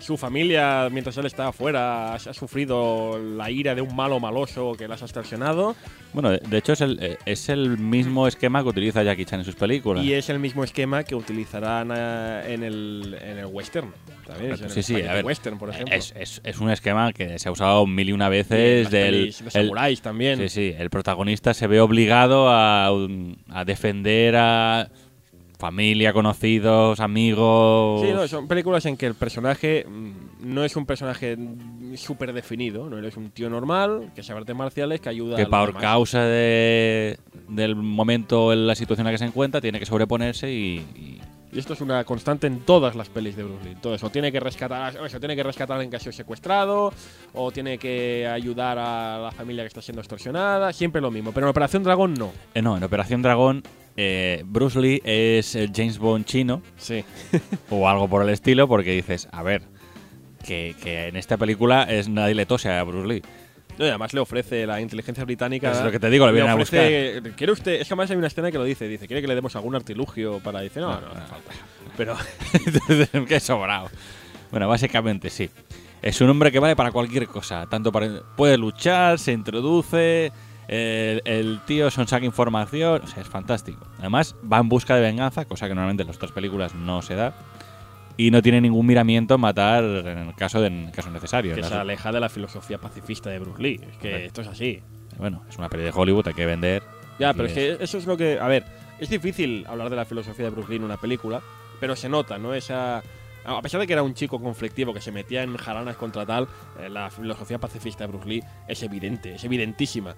su 0.00 0.16
familia, 0.16 0.88
mientras 0.90 1.16
él 1.16 1.26
está 1.26 1.48
afuera, 1.48 2.14
ha, 2.14 2.18
sufrido 2.18 3.18
la 3.18 3.50
ira 3.50 3.74
de 3.74 3.82
un 3.82 3.94
malo 3.94 4.20
maloso 4.20 4.74
que 4.76 4.88
las 4.88 5.02
ha 5.02 5.04
extorsionado. 5.06 5.76
Bueno, 6.12 6.30
de, 6.30 6.58
hecho 6.58 6.72
es 6.72 6.80
el, 6.80 6.98
eh, 7.02 7.18
es 7.26 7.48
el 7.48 7.78
mismo 7.78 8.26
esquema 8.26 8.62
que 8.62 8.68
utiliza 8.68 9.02
Jackie 9.02 9.24
Chan 9.24 9.40
en 9.40 9.44
sus 9.44 9.54
películas. 9.56 10.04
Y 10.04 10.12
es 10.14 10.30
el 10.30 10.38
mismo 10.38 10.64
esquema 10.64 11.04
que 11.04 11.14
utilizarán 11.14 11.90
eh, 11.94 12.54
en, 12.54 12.62
el, 12.62 13.16
en 13.20 13.38
el 13.38 13.46
western. 13.46 13.92
También, 14.26 14.50
Correcto, 14.50 14.64
en 14.64 14.70
el 14.70 14.70
sí, 14.70 14.82
sí, 14.82 14.94
a 14.94 14.98
Spaghetti 14.98 15.14
ver, 15.16 15.24
western, 15.24 15.58
por 15.58 15.70
ejemplo. 15.70 15.94
Es, 15.94 16.14
es- 16.16 16.40
es 16.44 16.58
un 16.58 16.70
esquema 16.70 17.12
que 17.12 17.38
se 17.38 17.48
ha 17.48 17.52
usado 17.52 17.86
mil 17.86 18.08
y 18.08 18.12
una 18.12 18.28
veces 18.28 18.90
del 18.90 19.12
pelis 19.12 19.42
el- 19.54 20.00
también. 20.00 20.38
Sí, 20.38 20.48
sí, 20.48 20.74
el 20.78 20.90
protagonista 20.90 21.54
se 21.54 21.66
ve 21.66 21.80
obligado 21.80 22.48
a, 22.48 22.88
a 22.88 23.64
defender 23.64 24.36
a 24.36 24.88
familia, 25.58 26.12
conocidos, 26.12 27.00
amigos. 27.00 28.02
Sí, 28.02 28.12
no, 28.12 28.26
son 28.28 28.46
películas 28.48 28.86
en 28.86 28.96
que 28.96 29.06
el 29.06 29.14
personaje 29.14 29.84
mm, 29.88 30.12
no 30.54 30.64
es 30.64 30.76
un 30.76 30.86
personaje 30.86 31.36
súper 31.96 32.32
definido, 32.32 32.88
no 32.88 32.98
Él 32.98 33.04
es 33.04 33.16
un 33.16 33.30
tío 33.30 33.50
normal 33.50 34.12
que 34.14 34.22
sabe 34.22 34.40
artes 34.40 34.54
marciales 34.56 35.00
que 35.00 35.08
ayuda 35.08 35.34
a 35.34 35.36
que 35.38 35.46
por 35.46 35.68
demás. 35.68 35.82
causa 35.82 36.22
de, 36.22 37.18
del 37.48 37.74
momento, 37.76 38.52
en 38.52 38.66
la 38.66 38.74
situación 38.74 39.06
en 39.06 39.12
la 39.12 39.12
que 39.12 39.18
se 39.18 39.24
encuentra, 39.26 39.60
tiene 39.60 39.78
que 39.80 39.86
sobreponerse 39.86 40.50
y, 40.52 40.76
y- 40.94 41.20
Y 41.52 41.58
esto 41.58 41.72
es 41.72 41.80
una 41.80 42.04
constante 42.04 42.46
en 42.46 42.60
todas 42.60 42.94
las 42.94 43.08
pelis 43.08 43.34
de 43.34 43.42
Bruce 43.42 43.64
Lee. 43.64 43.76
Todo 43.80 43.94
eso 43.94 44.10
tiene 44.10 44.30
que 44.30 44.38
rescatar, 44.38 44.94
o 44.98 45.08
tiene 45.18 45.34
que 45.34 45.42
rescatar 45.42 45.72
a 45.72 45.76
alguien 45.76 45.90
que 45.90 45.96
ha 45.96 46.00
sido 46.00 46.12
secuestrado, 46.12 46.92
o 47.32 47.50
tiene 47.50 47.78
que 47.78 48.28
ayudar 48.30 48.78
a 48.78 49.18
la 49.18 49.32
familia 49.32 49.62
que 49.64 49.68
está 49.68 49.80
siendo 49.80 50.02
extorsionada, 50.02 50.72
siempre 50.74 51.00
lo 51.00 51.10
mismo. 51.10 51.32
Pero 51.32 51.46
en 51.46 51.50
Operación 51.50 51.82
Dragón 51.82 52.12
no. 52.14 52.30
Eh, 52.54 52.60
no, 52.62 52.76
en 52.76 52.84
Operación 52.84 53.22
Dragón, 53.22 53.62
eh, 54.00 54.44
Bruce 54.46 54.78
Lee 54.78 55.02
es 55.04 55.56
el 55.56 55.72
James 55.74 55.98
Bond 55.98 56.24
chino 56.24 56.62
Sí. 56.76 57.04
o 57.70 57.88
algo 57.88 58.08
por 58.08 58.22
el 58.22 58.28
estilo, 58.28 58.68
porque 58.68 58.92
dices, 58.92 59.28
a 59.32 59.42
ver, 59.42 59.62
que, 60.46 60.76
que 60.80 61.08
en 61.08 61.16
esta 61.16 61.36
película 61.36 61.82
es 61.82 62.08
nadie 62.08 62.36
le 62.36 62.46
tose 62.46 62.70
a 62.70 62.84
Bruce 62.84 63.08
Lee. 63.08 63.22
No, 63.76 63.84
y 63.84 63.88
además 63.88 64.14
le 64.14 64.20
ofrece 64.20 64.66
la 64.66 64.80
inteligencia 64.80 65.24
británica. 65.24 65.72
Es 65.72 65.82
lo 65.82 65.90
que 65.90 65.98
te 65.98 66.10
digo, 66.10 66.26
le 66.26 66.32
vienen 66.32 66.50
a 66.50 66.54
ofrece, 66.54 67.22
¿Quiere 67.36 67.52
usted? 67.52 67.72
Es 67.72 67.88
que 67.88 67.94
además 67.94 68.10
hay 68.10 68.16
una 68.16 68.28
escena 68.28 68.52
que 68.52 68.58
lo 68.58 68.64
dice. 68.64 68.86
Dice, 68.86 69.08
¿quiere 69.08 69.20
que 69.20 69.28
le 69.28 69.34
demos 69.34 69.54
algún 69.56 69.74
artilugio 69.74 70.38
para.? 70.38 70.60
Dice, 70.60 70.80
no, 70.80 71.00
no, 71.00 71.00
no 71.00 71.12
hace 71.12 71.26
falta. 71.26 71.52
Pero. 71.96 72.16
Entonces, 72.52 73.08
qué 73.28 73.40
sobrado. 73.40 73.88
Bueno, 74.50 74.68
básicamente 74.68 75.28
sí. 75.28 75.50
Es 76.02 76.20
un 76.20 76.30
hombre 76.30 76.52
que 76.52 76.60
vale 76.60 76.76
para 76.76 76.92
cualquier 76.92 77.26
cosa. 77.26 77.66
Tanto 77.66 77.90
para, 77.90 78.22
puede 78.36 78.56
luchar, 78.58 79.18
se 79.18 79.32
introduce. 79.32 80.32
El, 80.68 81.22
el 81.24 81.60
tío 81.66 81.90
son 81.90 82.06
saca 82.06 82.24
información. 82.24 83.00
O 83.02 83.06
sea, 83.06 83.22
es 83.22 83.28
fantástico. 83.28 83.86
Además, 83.98 84.36
va 84.50 84.58
en 84.58 84.68
busca 84.68 84.94
de 84.94 85.00
venganza, 85.00 85.44
cosa 85.46 85.66
que 85.66 85.74
normalmente 85.74 86.02
en 86.02 86.06
las 86.08 86.16
otras 86.16 86.32
películas 86.32 86.74
no 86.74 87.02
se 87.02 87.14
da. 87.14 87.34
Y 88.16 88.30
no 88.30 88.42
tiene 88.42 88.60
ningún 88.60 88.84
miramiento 88.84 89.36
en 89.36 89.40
matar 89.40 89.84
en 89.84 90.18
el 90.18 90.34
caso, 90.34 90.60
de, 90.60 90.66
en 90.66 90.86
el 90.86 90.92
caso 90.92 91.08
necesario. 91.10 91.54
que 91.54 91.60
¿no? 91.62 91.68
se 91.68 91.74
aleja 91.74 92.10
de 92.12 92.20
la 92.20 92.28
filosofía 92.28 92.78
pacifista 92.78 93.30
de 93.30 93.38
Bruce 93.38 93.62
Lee. 93.62 93.80
Es 93.80 93.96
que 93.98 94.10
Correcto. 94.10 94.26
esto 94.26 94.40
es 94.42 94.48
así. 94.48 94.82
Bueno, 95.18 95.44
es 95.48 95.56
una 95.56 95.68
peli 95.68 95.84
de 95.84 95.92
Hollywood, 95.94 96.26
hay 96.28 96.34
que 96.34 96.46
vender. 96.46 96.82
Ya, 97.18 97.32
pero 97.32 97.46
es 97.46 97.52
que 97.52 97.76
eso 97.80 97.96
es 97.98 98.06
lo 98.06 98.16
que. 98.16 98.38
A 98.40 98.46
ver, 98.48 98.64
es 98.98 99.08
difícil 99.08 99.64
hablar 99.68 99.88
de 99.90 99.96
la 99.96 100.04
filosofía 100.04 100.46
de 100.46 100.50
Bruce 100.50 100.68
Lee 100.70 100.76
en 100.76 100.84
una 100.84 100.96
película, 100.96 101.40
pero 101.80 101.94
se 101.96 102.08
nota, 102.08 102.38
¿no? 102.38 102.54
Esa. 102.54 103.02
A 103.44 103.62
pesar 103.62 103.80
de 103.80 103.86
que 103.86 103.92
era 103.94 104.02
un 104.02 104.14
chico 104.14 104.40
conflictivo 104.40 104.92
que 104.92 105.00
se 105.00 105.10
metía 105.12 105.42
en 105.42 105.56
jaranas 105.56 105.96
contra 105.96 106.26
tal, 106.26 106.48
eh, 106.78 106.88
la 106.90 107.10
filosofía 107.10 107.58
pacifista 107.58 108.04
de 108.04 108.08
Bruce 108.08 108.28
Lee 108.28 108.42
es 108.66 108.82
evidente, 108.82 109.36
es 109.36 109.44
evidentísima. 109.44 110.14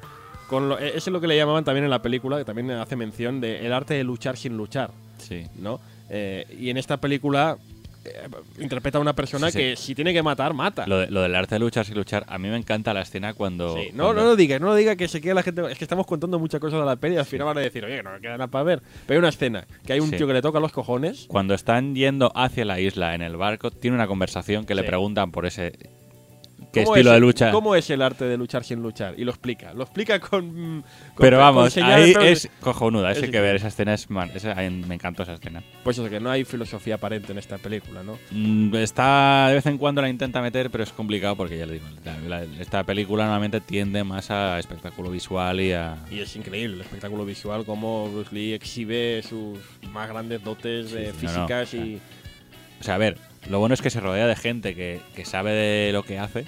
Con 0.51 0.68
lo, 0.68 0.78
eso 0.78 0.96
es 0.96 1.07
lo 1.09 1.20
que 1.20 1.28
le 1.28 1.36
llamaban 1.36 1.62
también 1.64 1.84
en 1.84 1.90
la 1.90 2.03
película, 2.03 2.36
que 2.36 2.44
también 2.44 2.70
hace 2.72 2.96
mención 2.96 3.40
de 3.40 3.64
el 3.64 3.72
arte 3.72 3.94
de 3.94 4.03
luchar 4.05 4.36
sin 4.36 4.57
luchar, 4.57 4.90
Sí. 5.18 5.44
¿no? 5.57 5.80
Eh, 6.09 6.44
y 6.59 6.70
en 6.70 6.76
esta 6.76 6.96
película 6.96 7.57
eh, 8.05 8.28
interpreta 8.59 8.98
a 8.98 9.01
una 9.01 9.12
persona 9.14 9.46
Sí, 9.51 9.53
sí. 9.53 9.59
que 9.59 9.76
si 9.76 9.94
tiene 9.94 10.12
que 10.12 10.22
matar, 10.24 10.53
mata. 10.55 10.86
Lo, 10.88 10.98
de- 10.98 11.11
lo 11.11 11.20
del 11.22 11.34
arte 11.36 11.55
de 11.55 11.59
luchar 11.61 11.84
sin 11.86 11.94
luchar, 11.94 12.24
a 12.26 12.36
mí 12.38 12.48
me 12.48 12.57
encanta 12.57 12.92
la 12.92 13.03
escena 13.03 13.32
cuando. 13.34 13.76
Sí, 13.76 13.90
no, 13.92 14.05
cuando- 14.07 14.22
no 14.22 14.28
lo 14.30 14.36
digas, 14.36 14.61
no 14.61 14.66
lo 14.68 14.74
digas 14.74 14.96
que 14.96 15.07
se 15.07 15.20
queda 15.20 15.34
la 15.34 15.42
gente. 15.44 15.62
Es 15.70 15.78
que 15.78 15.84
estamos 15.84 16.05
contando 16.07 16.38
muchas 16.40 16.61
cosas 16.61 16.80
de 16.80 16.86
la 16.86 16.96
peli 16.96 17.14
y 17.14 17.18
al 17.18 17.26
final 17.26 17.46
van 17.46 17.59
a 17.59 17.61
decir, 17.61 17.84
oye, 17.84 18.03
no 18.03 18.11
me 18.12 18.20
queda 18.20 18.32
nada 18.32 18.48
para 18.48 18.64
ver. 18.64 18.82
Pero 19.07 19.16
hay 19.16 19.18
una 19.18 19.28
escena 19.28 19.66
que 19.86 19.92
hay 19.92 20.01
un 20.01 20.11
tío 20.11 20.26
que 20.26 20.32
le 20.32 20.42
toca 20.42 20.59
los 20.59 20.72
cojones. 20.72 21.26
Cuando 21.28 21.55
están 21.55 21.94
yendo 21.94 22.32
hacia 22.34 22.64
la 22.64 22.80
isla 22.80 23.14
en 23.14 23.22
el 23.22 23.36
barco, 23.36 23.70
tiene 23.70 23.94
una 23.96 24.07
conversación 24.09 24.64
que 24.64 24.74
le 24.74 24.82
preguntan 24.82 25.30
por 25.30 25.46
ese. 25.46 25.74
¿Qué 26.73 26.85
¿Cómo 26.85 26.95
estilo 26.97 27.11
es 27.11 27.14
de 27.16 27.21
lucha? 27.21 27.51
¿Cómo 27.51 27.75
es 27.75 27.91
el 27.91 28.01
arte 28.03 28.25
de 28.27 28.37
luchar 28.37 28.62
sin 28.64 28.81
luchar? 28.83 29.14
Y 29.18 29.25
lo 29.25 29.31
explica. 29.33 29.75
Lo 29.75 29.83
explica 29.83 30.21
con. 30.21 30.41
con- 30.53 30.85
Pero 31.18 31.39
vamos, 31.39 31.77
ahí 31.79 32.14
es 32.23 32.49
cojonuda. 32.61 33.11
es 33.11 33.16
Ese 33.16 33.27
hay 33.27 33.33
que 33.33 33.41
ver 33.41 33.57
esa 33.57 33.68
escena. 33.68 33.95
Es, 33.95 34.09
man- 34.09 34.31
esa- 34.35 34.55
me 34.55 34.95
encantó 34.95 35.25
esa 35.25 35.35
escena. 35.35 35.62
Pues 35.83 35.99
eso, 35.99 36.09
que 36.09 36.21
no 36.21 36.31
hay 36.31 36.45
filosofía 36.45 36.95
aparente 36.95 37.33
en 37.33 37.39
esta 37.39 37.59
película, 37.59 38.03
¿no? 38.03 38.18
Mm, 38.31 38.75
Está 38.77 39.47
de 39.49 39.55
vez 39.55 39.66
en 39.66 39.79
cuando 39.79 40.01
la 40.03 40.09
intenta 40.09 40.41
meter, 40.41 40.71
pero 40.71 40.85
es 40.85 40.93
complicado 40.93 41.37
porque 41.37 41.59
ya 41.59 41.66
le 41.66 41.75
digo, 41.75 41.87
la- 42.05 42.45
la- 42.45 42.61
esta 42.61 42.85
película 42.85 43.25
normalmente 43.25 43.61
tiende 43.61 44.05
más 44.05 44.31
a 44.31 44.59
espectáculo 44.59 45.11
visual 45.11 45.61
y 45.61 45.73
a. 45.73 45.97
Y 46.11 46.21
es 46.21 46.37
increíble 46.37 46.77
el 46.77 46.81
espectáculo 46.83 47.25
visual, 47.25 47.64
como 47.64 48.11
Bruce 48.11 48.35
Lee 48.35 48.53
exhibe 48.55 49.23
sus 49.23 49.59
más 49.93 50.09
grandes 50.09 50.43
dotes 50.45 50.93
eh, 50.93 51.07
no, 51.07 51.12
no, 51.12 51.14
físicas 51.18 51.68
o 51.68 51.71
sea, 51.73 51.85
y. 51.85 52.01
O 52.81 52.83
sea, 52.85 52.95
a 52.95 52.99
ver, 52.99 53.18
lo 53.49 53.59
bueno 53.59 53.74
es 53.74 53.82
que 53.82 53.91
se 53.91 54.01
rodea 54.01 54.26
de 54.26 54.36
gente 54.36 54.74
que, 54.74 55.01
que 55.14 55.24
sabe 55.24 55.53
de 55.53 55.93
lo 55.93 56.03
que 56.03 56.18
hace 56.18 56.45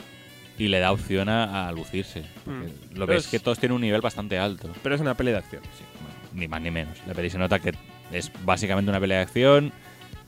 y 0.59 0.68
le 0.68 0.78
da 0.80 0.93
opción 0.93 1.28
a, 1.28 1.68
a 1.68 1.72
lucirse. 1.72 2.24
Porque 2.45 2.61
Mm. 2.61 2.99
Lo 2.99 3.07
Pero 3.07 3.18
ves 3.18 3.24
es- 3.24 3.30
que 3.30 3.38
todos 3.38 3.59
tienen 3.59 3.74
un 3.76 3.80
nivel 3.82 4.01
bastante 4.01 4.38
alto. 4.38 4.70
Pero 4.82 4.95
es 4.95 5.01
una 5.01 5.14
peli 5.14 5.30
de 5.32 5.38
acción. 5.38 5.62
Sí, 5.78 5.84
bueno, 6.01 6.14
ni 6.34 6.49
más 6.49 6.61
ni 6.61 6.70
menos. 6.70 6.99
La 7.07 7.14
peli 7.14 7.30
se 7.30 7.38
nota 7.38 7.59
que 7.59 7.72
es 8.12 8.30
básicamente 8.45 8.90
una 8.90 9.01
pelea 9.01 9.18
de 9.18 9.22
acción. 9.24 9.72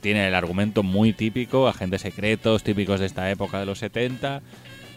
Tiene 0.01 0.27
el 0.29 0.35
argumento 0.35 0.83
muy 0.83 1.13
típico, 1.13 1.69
agentes 1.69 2.03
secretos 2.03 2.63
típicos 2.63 3.01
de 3.01 3.07
esta 3.07 3.31
época 3.31 3.61
de 3.61 3.67
los 3.67 3.79
70. 3.79 4.43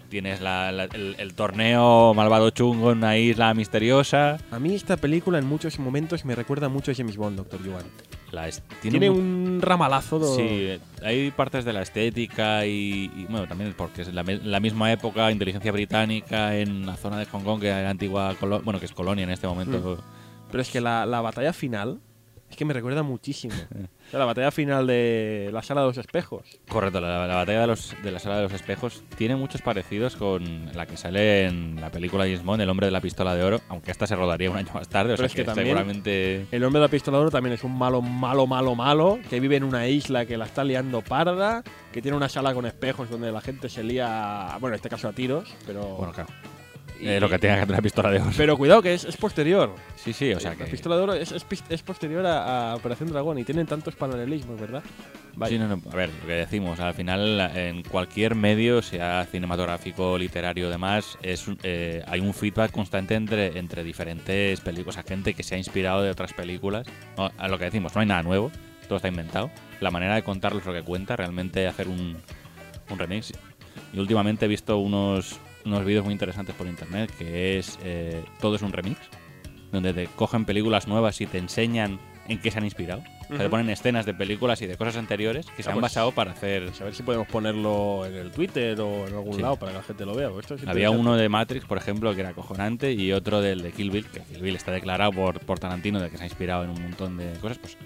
Tienes 0.09 0.39
la- 0.41 0.72
la- 0.72 0.86
el, 0.86 1.15
el 1.20 1.34
torneo 1.34 2.13
malvado 2.13 2.49
chungo 2.51 2.91
en 2.93 2.99
una 2.99 3.18
isla 3.18 3.53
misteriosa. 3.53 4.38
A 4.51 4.59
mí 4.59 4.74
esta 4.74 4.95
película 4.95 5.38
en 5.38 5.45
muchos 5.45 5.78
momentos 5.80 6.24
me 6.24 6.34
recuerda 6.36 6.70
mucho 6.70 6.91
a 6.91 6.95
James 6.95 7.18
Bond, 7.18 7.36
Doctor 7.38 7.61
Yuan. 7.63 7.84
La 8.32 8.49
Tiene, 8.82 9.09
un 9.09 9.59
ramalazo. 9.61 10.19
de- 10.19 10.80
Sí, 10.80 11.03
hay 11.03 11.32
partes 11.32 11.63
de 11.65 11.73
la 11.73 11.82
estética 11.82 12.65
y, 12.65 13.11
y, 13.15 13.25
bueno, 13.30 13.47
también 13.47 13.73
porque 13.78 14.01
es 14.01 14.13
la, 14.13 14.23
misma 14.59 14.91
época, 14.91 15.32
inteligencia 15.32 15.71
británica 15.71 16.55
en 16.57 16.86
la 16.86 16.97
zona 16.97 17.17
de 17.19 17.25
Hong 17.25 17.43
Kong, 17.43 17.61
que 17.61 17.67
era 17.69 17.89
antigua 17.89 18.36
bueno, 18.63 18.80
que 18.80 18.86
es 18.86 18.91
colonia 18.93 19.23
en 19.23 19.30
este 19.32 19.47
momento. 19.47 20.03
Pero 20.51 20.61
es 20.61 20.69
que 20.69 20.82
la, 20.82 21.05
la 21.05 21.21
batalla 21.21 21.53
final 21.53 21.99
es 22.49 22.55
que 22.55 22.65
me 22.65 22.73
recuerda 22.73 23.03
muchísimo. 23.03 23.53
O 24.08 24.10
sea, 24.10 24.20
la 24.20 24.26
batalla 24.26 24.51
final 24.51 24.88
de 24.88 25.49
la 25.51 25.62
sala 25.62 25.82
de 25.82 25.88
los 25.88 25.97
espejos. 25.97 26.45
Correcto, 26.70 27.01
la, 27.01 27.28
la 27.28 27.36
batalla 27.36 27.62
de, 27.62 27.68
los, 27.68 27.93
de 28.01 28.12
la 28.12 28.20
sala 28.20 28.38
de 28.38 28.43
los 28.43 28.53
espejos 28.53 29.03
tiene 29.18 29.36
muchos 29.36 29.62
parecidos 29.62 30.16
con 30.16 30.72
la 30.74 30.86
que 30.86 30.95
sale 30.95 31.45
en 31.45 31.76
la 31.82 31.89
película 31.91 32.24
James 32.24 32.43
Bond, 32.43 32.62
El 32.62 32.70
hombre 32.70 32.88
de 32.88 32.91
la 32.91 33.01
pistola 33.01 33.36
de 33.36 33.43
oro, 33.43 33.62
aunque 33.68 33.91
esta 33.91 34.08
se 34.08 34.16
rodaría 34.16 34.49
un 34.49 34.58
año 34.58 34.70
más 34.74 34.88
tarde, 34.88 35.14
o 35.14 35.18
Pero 35.18 35.18
sea 35.18 35.26
es 35.28 35.34
que 35.34 35.41
que, 35.41 35.45
también- 35.45 35.68
seguramente... 35.68 36.45
El 36.51 36.64
hombre 36.64 36.80
de 36.80 36.86
la 36.88 36.91
pistola 36.91 37.18
de 37.18 37.22
oro 37.24 37.32
también 37.32 37.53
es 37.53 37.64
un 37.66 37.78
malo, 37.78 38.01
malo, 38.01 38.47
malo, 38.47 38.76
malo, 38.76 39.20
que 39.30 39.39
vive 39.41 39.58
en 39.58 39.64
una 39.66 39.88
isla 39.88 40.26
que 40.26 40.38
la 40.38 40.45
está 40.45 40.64
liando 40.64 41.01
parda, 41.01 41.64
que 41.91 42.01
tiene 42.01 42.16
una 42.16 42.30
sala 42.30 42.53
con 42.53 42.66
espejos 42.66 43.10
donde 43.10 43.32
la 43.32 43.41
gente 43.41 43.68
se 43.68 43.84
lía, 43.84 44.51
bueno, 44.62 44.70
en 44.70 44.76
este 44.76 44.89
caso 44.89 45.10
a 45.10 45.14
tiros, 45.14 45.53
pero... 45.66 45.82
Bueno, 45.97 46.14
claro, 46.14 46.30
y- 47.00 47.08
eh, 47.08 47.20
lo 47.20 47.30
que 47.30 47.39
tiene 47.39 47.58
que 47.66 47.72
una 47.72 47.82
pistola 47.82 48.12
de 48.12 48.20
oro. 48.22 48.32
Pero 48.36 48.58
cuidado 48.58 48.82
que 48.82 48.93
es, 48.93 49.04
es 49.06 49.18
posterior. 49.18 49.74
Sí, 49.95 50.14
sí, 50.14 50.34
o 50.34 50.39
sea 50.39 50.52
la 50.52 50.58
que... 50.58 50.66
pistola 50.66 50.95
de 50.98 51.02
oro 51.04 51.14
es, 51.14 51.32
es 51.32 51.45
es 51.70 51.82
posterior 51.82 52.26
a, 52.26 52.72
a 52.72 52.76
Operación 52.76 53.10
Dragón 53.10 53.38
y 53.39 53.43
tienen 53.43 53.66
tantos 53.68 53.95
paralelismos, 53.95 54.60
¿verdad? 54.60 54.84
Vaya. 55.36 55.52
Sí, 55.52 55.60
no, 55.60 55.68
no, 55.68 55.82
a 55.91 55.95
ver, 55.95 56.10
lo 56.22 56.28
que 56.28 56.34
decimos, 56.34 56.80
al 56.80 56.95
final 56.95 57.39
en 57.56 57.84
cualquier 57.84 58.34
medio, 58.34 58.82
sea 58.82 59.26
cinematográfico, 59.30 60.18
literario 60.18 60.68
o 60.68 60.70
demás, 60.72 61.18
es, 61.22 61.45
eh, 61.62 62.04
hay 62.08 62.20
un 62.22 62.34
feedback 62.34 62.72
constante 62.72 63.14
entre, 63.14 63.60
entre 63.60 63.84
diferentes 63.84 64.60
películas, 64.62 64.98
a 64.98 65.04
gente 65.04 65.36
que 65.36 65.43
se 65.43 65.54
ha 65.54 65.58
inspirado 65.60 66.02
de 66.02 66.10
otras 66.10 66.34
películas. 66.34 66.88
No, 67.18 67.32
a 67.38 67.48
lo 67.48 67.60
que 67.60 67.66
decimos, 67.66 67.93
no 67.93 68.02
hay 68.02 68.08
nada 68.08 68.24
nuevo, 68.24 68.52
todo 68.88 68.95
está 68.95 69.10
inventado. 69.10 69.52
La 69.80 69.91
manera 69.91 70.16
de 70.16 70.24
contarlo 70.24 70.60
es 70.60 70.66
lo 70.66 70.74
que 70.74 70.82
cuenta, 70.82 71.16
realmente 71.16 71.68
hacer 71.68 71.88
un, 71.88 72.18
un 72.89 72.98
remix. 73.00 73.32
Y 73.93 74.00
últimamente 74.00 74.45
he 74.45 74.48
visto 74.48 74.80
unos, 74.80 75.39
unos 75.68 75.86
vídeos 75.86 76.03
muy 76.03 76.13
interesantes 76.13 76.55
por 76.55 76.68
internet, 76.68 77.11
que 77.18 77.57
es 77.59 77.78
eh, 77.84 78.24
Todo 78.41 78.55
es 78.55 78.61
un 78.61 78.72
remix, 78.74 78.97
donde 79.72 79.93
te 79.93 80.07
cogen 80.07 80.45
películas 80.45 80.88
nuevas 80.88 81.20
y 81.22 81.26
te 81.28 81.38
enseñan 81.38 81.99
en 82.28 82.39
qué 82.39 82.51
se 82.51 82.57
han 82.57 82.65
inspirado. 82.65 83.01
O 83.26 83.28
sea, 83.32 83.38
te 83.39 83.43
Ujú. 83.43 83.51
ponen 83.51 83.70
escenas 83.70 84.05
de 84.05 84.13
películas 84.13 84.61
y 84.61 84.68
de 84.68 84.78
cosas 84.78 84.95
anteriores 84.95 85.45
que 85.47 85.61
se 85.63 85.70
Ah, 85.70 85.74
han 85.74 85.80
pues, 85.80 85.91
basado 85.91 86.13
para 86.13 86.32
hacer. 86.32 86.72
A 86.80 86.84
ver 86.86 86.95
si 86.95 87.03
podemos 87.03 87.28
ponerlo 87.28 88.05
en 88.05 88.15
el 88.15 88.32
Twitter 88.32 88.80
o 88.80 89.05
en 89.07 89.13
algún 89.15 89.34
Sí. 89.36 89.41
lado 89.41 89.57
para 89.57 89.74
que 89.74 89.78
la 89.80 89.84
gente 89.84 90.05
lo 90.05 90.15
vea. 90.15 90.30
esto 90.39 90.55
es 90.55 90.65
Había 90.65 90.91
uno 90.91 91.18
de 91.18 91.28
Matrix, 91.28 91.65
por 91.65 91.78
ejemplo, 91.78 92.13
que 92.15 92.22
era 92.22 92.30
acojonante, 92.30 92.93
y 92.93 93.11
otro 93.11 93.41
del 93.41 93.61
de 93.61 93.72
Kill 93.74 93.91
Bill, 93.91 94.05
que 94.05 94.22
Kill 94.22 94.41
Bill 94.41 94.55
está 94.55 94.72
declarado 94.72 95.11
por, 95.11 95.41
por 95.41 95.59
Tarantino 95.59 95.99
de 95.99 96.09
que 96.09 96.18
se 96.18 96.24
ha 96.24 96.28
inspirado 96.28 96.63
en 96.63 96.70
un 96.70 96.82
montón 96.82 97.18
de 97.18 97.34
cosas, 97.41 97.57
pues 97.57 97.78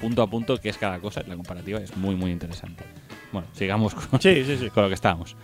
punto 0.00 0.22
a 0.22 0.28
punto, 0.30 0.56
que 0.58 0.68
es 0.68 0.78
cada 0.78 1.00
cosa, 1.00 1.22
la 1.26 1.34
comparativa 1.34 1.80
es 1.80 1.96
muy, 1.96 2.14
muy 2.14 2.30
interesante. 2.30 2.84
Bueno, 3.32 3.48
sigamos 3.52 3.94
con, 3.94 4.20
Sí, 4.20 4.44
sí, 4.44 4.56
sí. 4.56 4.70
con 4.74 4.84
lo 4.84 4.88
que 4.88 4.94
estábamos. 4.94 5.36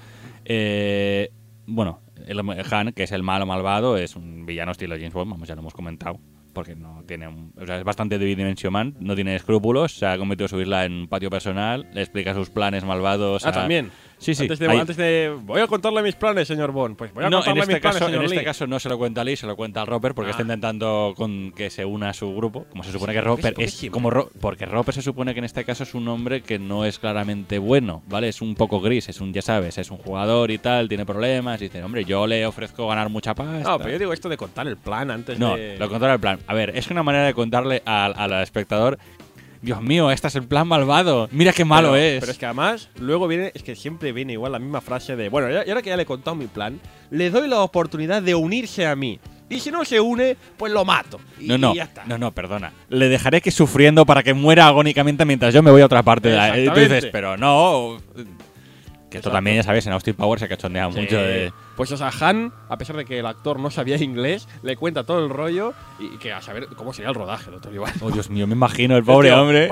Eh, 0.45 1.31
bueno, 1.67 2.01
el 2.27 2.41
Han, 2.71 2.93
que 2.93 3.03
es 3.05 3.13
el 3.13 3.23
malo 3.23 3.47
malvado, 3.47 3.97
es 3.97 4.17
un 4.17 4.47
villano 4.47 4.73
estilo 4.73 4.95
James 4.97 5.13
Bond, 5.13 5.31
vamos, 5.31 5.49
ya 5.49 5.55
lo 5.55 5.61
hemos 5.63 5.75
comentado. 5.75 6.19
Porque 6.53 6.75
no 6.75 7.03
tiene 7.07 7.29
un- 7.29 7.53
o 7.61 7.67
sea, 7.67 7.77
es 7.77 7.85
bastante 7.85 8.19
dimensional, 8.19 8.95
no 8.99 9.15
tiene 9.15 9.37
escrúpulos, 9.37 9.93
se 9.93 10.07
ha 10.07 10.17
cometido 10.17 10.49
subirla 10.49 10.87
en 10.87 10.93
un 10.93 11.07
patio 11.09 11.29
personal, 11.29 11.87
le 11.93 12.01
explica 12.01 12.33
sus 12.33 12.49
planes 12.49 12.83
malvados. 12.83 13.45
Ah, 13.45 13.51
a- 13.51 13.53
también. 13.53 13.91
Sí, 14.19 14.35
sí. 14.35 14.43
Antes 14.45 14.59
de, 14.59 14.69
hay- 14.69 14.79
antes 14.79 14.97
de- 14.97 15.37
Voy 15.43 15.61
a 15.61 15.67
contarle 15.67 16.03
mis 16.03 16.15
planes, 16.15 16.49
señor 16.49 16.73
Bond. 16.73 16.97
Pues 16.97 17.13
voy 17.13 17.25
a 17.25 17.31
no, 17.31 17.37
en 17.39 17.45
contarle 17.45 17.61
este, 17.61 17.73
mis 17.75 17.81
planes, 17.83 17.95
caso, 17.99 18.05
en 18.07 18.11
señor 18.13 18.25
este 18.25 18.37
Lee. 18.39 18.45
caso 18.45 18.67
no 18.67 18.79
se 18.81 18.89
lo 18.89 18.99
cuenta 18.99 19.21
a 19.21 19.25
Lee, 19.25 19.37
se 19.37 19.47
lo 19.47 19.57
cuenta 19.57 19.81
al 19.83 19.87
Roper 19.87 20.15
porque 20.15 20.29
Ah. 20.29 20.31
está 20.33 20.43
intentando 20.43 21.13
con 21.17 21.53
que 21.53 21.69
se 21.71 21.85
una 21.85 22.09
a 22.11 22.13
su 22.15 22.35
grupo. 22.35 22.65
Como 22.71 22.83
se 22.83 22.93
supone 22.93 23.13
que 23.13 23.21
¿por 23.21 23.37
qué- 23.37 23.49
Roper 23.51 23.63
es 23.63 23.75
siempre? 23.75 23.93
como 23.93 24.11
Ro- 24.11 24.31
porque 24.41 24.65
Roper 24.65 24.95
se 24.95 25.03
supone 25.03 25.35
que 25.35 25.39
en 25.41 25.45
este 25.45 25.65
caso 25.65 25.83
es 25.83 25.95
un 25.95 26.09
hombre 26.09 26.41
que 26.43 26.59
no 26.59 26.85
es 26.87 26.99
claramente 26.99 27.59
bueno, 27.59 28.03
¿vale? 28.09 28.29
Es 28.29 28.41
un 28.41 28.55
poco 28.55 28.81
gris, 28.81 29.09
es 29.11 29.21
un, 29.21 29.33
ya 29.35 29.43
sabes, 29.43 29.77
es 29.79 29.91
un 29.91 29.99
jugador 29.99 30.51
y 30.51 30.59
tal, 30.59 30.89
tiene 30.89 31.05
problemas 31.05 31.61
y 31.61 31.65
dice, 31.65 31.83
hombre, 31.83 32.05
yo 32.05 32.27
le 32.27 32.47
ofrezco 32.47 32.89
ganar 32.89 33.11
mucha 33.11 33.35
pasta. 33.35 33.59
No, 33.71 33.79
pero 33.79 33.91
yo 33.91 33.99
digo 33.99 34.13
esto 34.15 34.29
de 34.31 34.37
contar 34.39 34.67
el 34.67 34.77
plan 34.79 35.11
antes 35.11 35.39
No, 35.39 35.57
de. 35.57 35.77
lo 35.79 35.89
contrario 35.91 36.15
al 36.15 36.21
plan. 36.21 36.39
A 36.47 36.55
ver, 36.55 36.77
es 36.77 36.91
una 36.91 37.03
manera 37.03 37.27
de 37.27 37.35
contarle 37.35 37.83
al, 37.85 38.15
al 38.17 38.33
espectador, 38.43 38.99
Dios 39.67 39.83
mío, 39.83 40.13
este 40.13 40.29
es 40.29 40.37
el 40.37 40.45
plan 40.45 40.69
malvado. 40.69 41.29
Mira 41.33 41.53
qué 41.53 41.65
malo 41.65 41.91
pero, 41.93 41.97
es. 42.03 42.21
Pero 42.21 42.31
es 42.31 42.39
que 42.39 42.47
además, 42.47 42.89
luego 43.01 43.27
viene. 43.27 43.51
Es 43.53 43.65
que 43.65 43.75
siempre 43.75 44.13
viene 44.13 44.35
igual 44.35 44.53
la 44.53 44.61
misma 44.61 44.81
frase 44.81 45.17
de. 45.17 45.29
Bueno, 45.29 45.51
y 45.51 45.69
ahora 45.69 45.83
que 45.83 45.91
ya 45.91 45.97
le 45.97 46.05
he 46.05 46.07
contado 46.07 46.37
mi 46.37 46.47
plan, 46.47 46.79
le 47.11 47.31
doy 47.31 47.49
la 47.49 47.59
oportunidad 47.61 48.23
de 48.23 48.37
unirse 48.37 48.87
a 48.87 48.95
mí. 48.95 49.19
Y 49.51 49.59
si 49.59 49.73
no 49.73 49.85
se 49.85 50.01
une, 50.01 50.37
pues 50.57 50.73
lo 50.73 50.85
mato. 50.85 51.19
Y, 51.41 51.49
No, 51.49 51.59
no, 51.59 51.73
y 51.73 51.79
ya 51.79 51.83
está. 51.83 52.05
no, 52.07 52.17
no, 52.17 52.31
perdona. 52.31 52.73
Le 52.91 53.09
dejaré 53.09 53.41
que 53.41 53.51
sufriendo 53.51 54.07
para 54.07 54.23
que 54.23 54.35
muera 54.35 54.69
agónicamente 54.69 55.25
mientras 55.25 55.53
yo 55.53 55.65
me 55.65 55.73
voy 55.73 55.83
a 55.83 55.87
otra 55.87 56.05
parte 56.05 56.29
de 56.29 56.37
la. 56.37 56.57
Y 56.61 56.69
tú 56.69 56.79
dices, 56.79 57.07
pero 57.11 57.37
no. 57.37 57.99
Que 59.11 59.19
esto 59.19 59.33
también, 59.33 59.57
ya 59.57 59.63
sabes, 59.65 59.85
en 59.89 59.93
Austin 59.95 60.15
Power 60.15 60.39
se 60.39 60.47
cachondea 60.49 60.89
Sí. 60.93 61.01
mucho 61.01 61.17
de. 61.17 61.53
Pues 61.77 61.93
o 61.93 61.97
sea, 61.99 62.11
Han, 62.21 62.53
a 62.71 62.79
pesar 62.79 62.97
de 62.97 63.05
que 63.05 63.19
el 63.19 63.27
actor 63.27 63.61
no 63.61 63.71
sabía 63.71 63.97
inglés, 64.03 64.49
le 64.63 64.77
cuenta 64.77 65.05
todo 65.05 65.23
el 65.23 65.29
rollo 65.31 65.75
y, 65.99 66.07
y 66.07 66.19
que 66.19 66.33
a 66.33 66.41
saber 66.41 66.69
cómo 66.69 66.93
sería 66.95 67.11
el 67.11 67.15
rodaje, 67.15 67.51
doctor 67.51 67.75
Iván. 67.75 67.93
Oh, 68.01 68.11
Dios 68.11 68.31
mío, 68.31 68.47
me 68.47 68.53
imagino 68.57 68.97
el 68.97 69.05
pobre 69.05 69.31
hombre. 69.33 69.69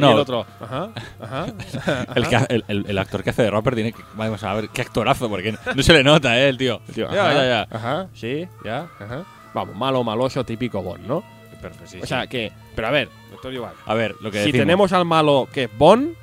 No, 0.00 0.08
Y 0.10 0.12
el 0.14 0.18
otro. 0.20 0.46
Ajá, 0.60 0.88
ajá. 1.20 1.46
El, 2.14 2.28
que- 2.28 2.46
el- 2.48 2.64
el- 2.68 2.86
el 2.88 2.98
actor 2.98 3.22
que 3.22 3.30
hace 3.30 3.42
de 3.42 3.50
Roper 3.50 3.74
tiene 3.74 3.92
que. 3.92 4.02
Vamos 4.14 4.42
a 4.42 4.54
ver, 4.54 4.68
qué 4.70 4.82
actorazo, 4.82 5.28
porque 5.28 5.54
no 5.74 5.82
se 5.82 5.92
le 5.92 6.02
nota, 6.02 6.38
¿eh? 6.40 6.48
El 6.48 6.56
tío. 6.56 6.80
Tío, 6.94 7.10
ya, 7.12 7.24
ajá, 7.30 7.34
ya, 7.34 7.44
ya. 7.46 7.76
Ajá, 7.76 8.08
sí, 8.14 8.48
ya, 8.64 8.88
ajá. 8.98 9.24
Vamos, 9.52 9.76
malo, 9.76 10.02
maloso, 10.02 10.44
típico 10.44 10.82
Bond, 10.82 11.06
¿no? 11.06 11.22
Perfecto, 11.60 11.86
sí, 11.86 12.00
o 12.02 12.06
sea, 12.06 12.22
sí. 12.22 12.28
que. 12.28 12.52
Pero 12.74 12.88
a 12.88 12.90
ver, 12.90 13.08
doctor 13.30 13.52
Iván. 13.52 13.72
A 13.86 13.94
ver, 13.94 14.14
lo 14.20 14.30
que 14.30 14.38
Si 14.38 14.46
decimos. 14.46 14.62
tenemos 14.66 14.92
al 14.92 15.04
malo 15.04 15.46
que 15.52 15.64
es 15.64 15.78
Bond, 15.78 16.14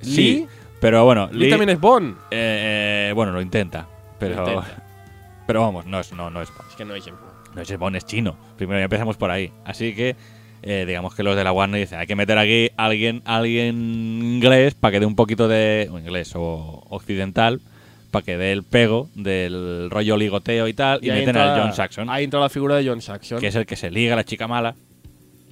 Sí, 0.00 0.16
Lee, 0.40 0.48
pero 0.82 1.04
bueno, 1.06 1.30
Lee 1.32 1.44
Lee- 1.44 1.50
también 1.50 1.70
es 1.70 1.80
Bond. 1.80 2.16
eh, 2.30 3.08
eh, 3.08 3.12
bueno, 3.14 3.32
lo 3.32 3.40
intenta. 3.40 3.86
Pero. 4.18 4.38
Intenta. 4.46 4.82
Pero 5.46 5.60
vamos, 5.62 5.86
no 5.86 5.98
es, 5.98 6.12
no, 6.12 6.30
no 6.30 6.40
es 6.40 6.50
Bond. 6.54 6.68
Es 6.70 6.76
que 6.76 6.84
no. 6.84 6.94
No 7.54 7.60
es 7.62 7.78
Bond, 7.78 7.96
es 7.96 8.06
chino. 8.06 8.36
Primero 8.56 8.78
ya 8.78 8.84
empezamos 8.84 9.16
por 9.16 9.30
ahí. 9.30 9.50
Así 9.64 9.92
que, 9.94 10.14
eh, 10.62 10.84
digamos 10.86 11.14
que 11.16 11.22
los 11.24 11.34
de 11.36 11.42
la 11.44 11.50
Warner 11.52 11.80
dicen, 11.80 11.98
hay 11.98 12.06
que 12.06 12.14
meter 12.14 12.38
aquí 12.38 12.70
a 12.76 12.84
alguien, 12.86 13.22
alguien 13.24 13.76
inglés 14.22 14.74
para 14.74 14.92
que 14.92 15.00
dé 15.00 15.06
un 15.06 15.16
poquito 15.16 15.48
de... 15.48 15.88
o 15.92 15.98
inglés 15.98 16.32
o 16.36 16.84
occidental, 16.88 17.60
para 18.12 18.24
que 18.24 18.36
dé 18.36 18.52
el 18.52 18.62
pego 18.62 19.08
del 19.16 19.88
rollo 19.90 20.16
ligoteo 20.16 20.68
y 20.68 20.74
tal. 20.74 21.00
Y, 21.02 21.10
ahí 21.10 21.18
meten 21.20 21.36
entra- 21.36 21.54
al 21.56 21.60
John 21.60 21.72
Saxon, 21.74 22.08
Ahí 22.08 22.24
entra 22.24 22.38
la 22.40 22.48
figura 22.48 22.76
de 22.76 22.88
John 22.88 23.02
Saxon. 23.02 23.40
que 23.40 23.48
es 23.48 23.54
el 23.56 23.66
que 23.66 23.76
se 23.76 23.90
liga 23.90 24.12
a 24.14 24.16
la 24.16 24.24
chica 24.24 24.46
mala, 24.46 24.76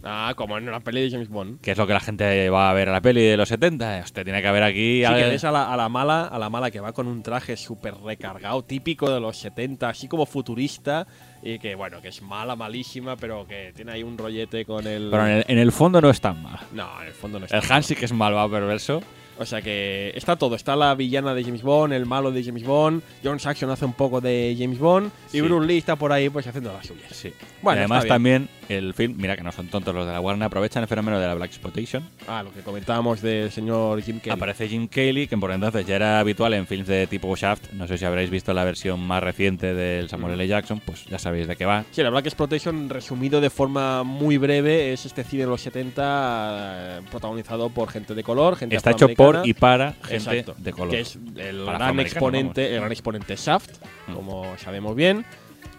Ah, 0.03 0.33
como 0.37 0.57
en 0.57 0.69
una 0.69 0.81
peli 0.81 1.03
de 1.03 1.11
James 1.11 1.29
Bond. 1.29 1.61
que 1.61 1.73
es 1.73 1.79
lo 1.79 1.87
que 1.87 1.93
la 1.93 2.01
gente 2.01 2.49
va 2.49 2.71
a 2.71 2.73
ver 2.73 2.89
a 2.89 2.93
la 2.93 3.01
peli 3.01 3.23
de 3.23 3.37
los 3.37 3.49
70. 3.49 4.01
Hostia, 4.03 4.25
tiene 4.25 4.41
que 4.41 4.49
haber 4.49 4.63
aquí... 4.63 5.05
Sí, 5.05 5.15
que 5.15 5.25
ves 5.29 5.45
a 5.45 5.51
la, 5.53 5.73
a 5.73 5.77
la 5.77 5.89
mala, 5.89 6.25
a 6.27 6.39
la 6.39 6.49
mala 6.49 6.71
que 6.71 6.81
va 6.81 6.93
con 6.93 7.07
un 7.07 7.23
traje 7.23 7.57
súper 7.57 7.95
recargado, 7.97 8.63
típico 8.65 9.11
de 9.13 9.21
los 9.21 9.37
70, 9.39 9.89
así 9.89 10.09
como 10.09 10.25
futurista, 10.27 11.07
y 11.43 11.59
que 11.59 11.75
bueno, 11.75 12.01
que 12.01 12.09
es 12.09 12.23
mala, 12.23 12.57
malísima, 12.57 13.17
pero 13.17 13.47
que 13.47 13.73
tiene 13.75 13.93
ahí 13.93 14.03
un 14.03 14.17
rollete 14.17 14.65
con 14.65 14.87
el. 14.87 15.09
Pero 15.11 15.27
en 15.27 15.33
el, 15.33 15.45
en 15.49 15.59
el 15.59 15.73
fondo 15.73 16.01
no 16.01 16.11
es 16.11 16.21
tan 16.21 16.43
mal. 16.43 16.59
No, 16.73 16.89
en 17.03 17.09
el 17.09 17.15
fondo 17.15 17.39
no 17.39 17.47
El 17.47 17.59
está. 17.59 17.75
Han 17.75 17.83
sí 17.83 17.95
que 17.95 18.05
es 18.07 18.13
malvado 18.13 18.51
perverso. 18.51 19.03
O 19.41 19.47
sea 19.47 19.63
que 19.63 20.13
está 20.15 20.37
todo. 20.37 20.55
Está 20.55 20.77
la 20.77 20.95
villana 20.95 21.35
de 21.35 21.43
James 21.43 21.63
Bond, 21.63 21.95
el 21.95 22.05
malo 22.05 22.31
de 22.31 22.45
James 22.45 22.63
Bond, 22.63 23.03
John 23.25 23.41
Saxon 23.41 23.71
hace 23.71 23.87
un 23.87 23.95
poco 23.95 24.21
de 24.21 24.55
James 24.59 24.79
Bond, 24.79 25.11
y 25.29 25.31
Sí. 25.31 25.41
Bruce 25.41 25.67
Lee 25.67 25.79
está 25.79 25.97
por 25.97 26.13
ahí 26.13 26.29
pues 26.29 26.47
haciendo 26.47 26.71
las 26.73 26.87
suyas. 26.87 27.11
Sí. 27.11 27.33
Bueno, 27.63 27.79
y 27.79 27.85
además 27.85 28.07
también 28.07 28.49
el 28.69 28.93
film, 28.95 29.15
mira 29.17 29.37
que 29.37 29.43
no 29.43 29.51
son 29.51 29.69
tontos 29.69 29.95
los 29.95 30.07
de 30.07 30.13
la 30.13 30.21
Warner, 30.21 30.47
aprovechan 30.47 30.83
el 30.83 30.89
fenómeno 30.89 31.19
de 31.19 31.27
la 31.27 31.35
Black 31.35 31.49
Exploitation 31.51 32.09
Ah, 32.29 32.43
lo 32.43 32.53
que 32.53 32.61
comentábamos 32.61 33.21
del 33.23 33.51
señor 33.51 34.01
Jim 34.03 34.21
Kelly. 34.21 34.35
Aparece 34.35 34.69
Jim 34.69 34.87
Cayley, 34.87 35.27
que 35.27 35.37
por 35.39 35.51
entonces 35.51 35.87
ya 35.87 35.97
era 35.97 36.21
habitual 36.21 36.53
en 36.55 36.67
films 36.67 36.87
de 36.87 37.07
tipo 37.07 37.35
Shaft. 37.35 37.73
No 37.73 37.87
sé 37.89 37.97
si 37.99 38.05
habréis 38.05 38.29
visto 38.31 38.53
la 38.53 38.65
versión 38.65 39.01
más 39.01 39.23
reciente 39.23 39.73
del 39.75 40.09
Samuel 40.11 40.35
L. 40.35 40.47
Jackson, 40.47 40.81
pues 40.85 41.07
ya 41.07 41.19
sabéis 41.19 41.49
de 41.49 41.57
qué 41.57 41.65
va. 41.65 41.85
Sí, 41.91 42.03
la 42.03 42.11
Black 42.11 42.27
Exploitation, 42.27 42.89
resumido 42.91 43.41
de 43.41 43.49
forma 43.51 44.03
muy 44.03 44.37
breve, 44.37 44.93
es 44.93 45.07
este 45.07 45.25
cine 45.25 45.45
de 45.45 45.49
los 45.49 45.63
70 45.63 46.99
eh, 46.99 47.01
protagonizado 47.11 47.71
por 47.71 47.89
gente 47.91 48.15
de 48.15 48.23
color, 48.23 48.57
gente 48.57 48.77
Está 48.77 48.91
hecho 48.93 49.09
por 49.09 49.30
y 49.45 49.55
para 49.55 49.93
gente 50.03 50.17
Exacto, 50.17 50.55
de 50.59 50.73
color. 50.73 50.91
Que 50.91 51.01
es 51.01 51.19
el 51.37 51.65
gran 51.65 51.99
exponente, 52.01 52.73
el 52.75 52.81
gran 52.81 52.93
exponente 52.93 53.37
Shaft, 53.37 53.71
Mm. 54.09 54.15
como 54.15 54.57
sabemos 54.59 54.95
bien. 54.97 55.25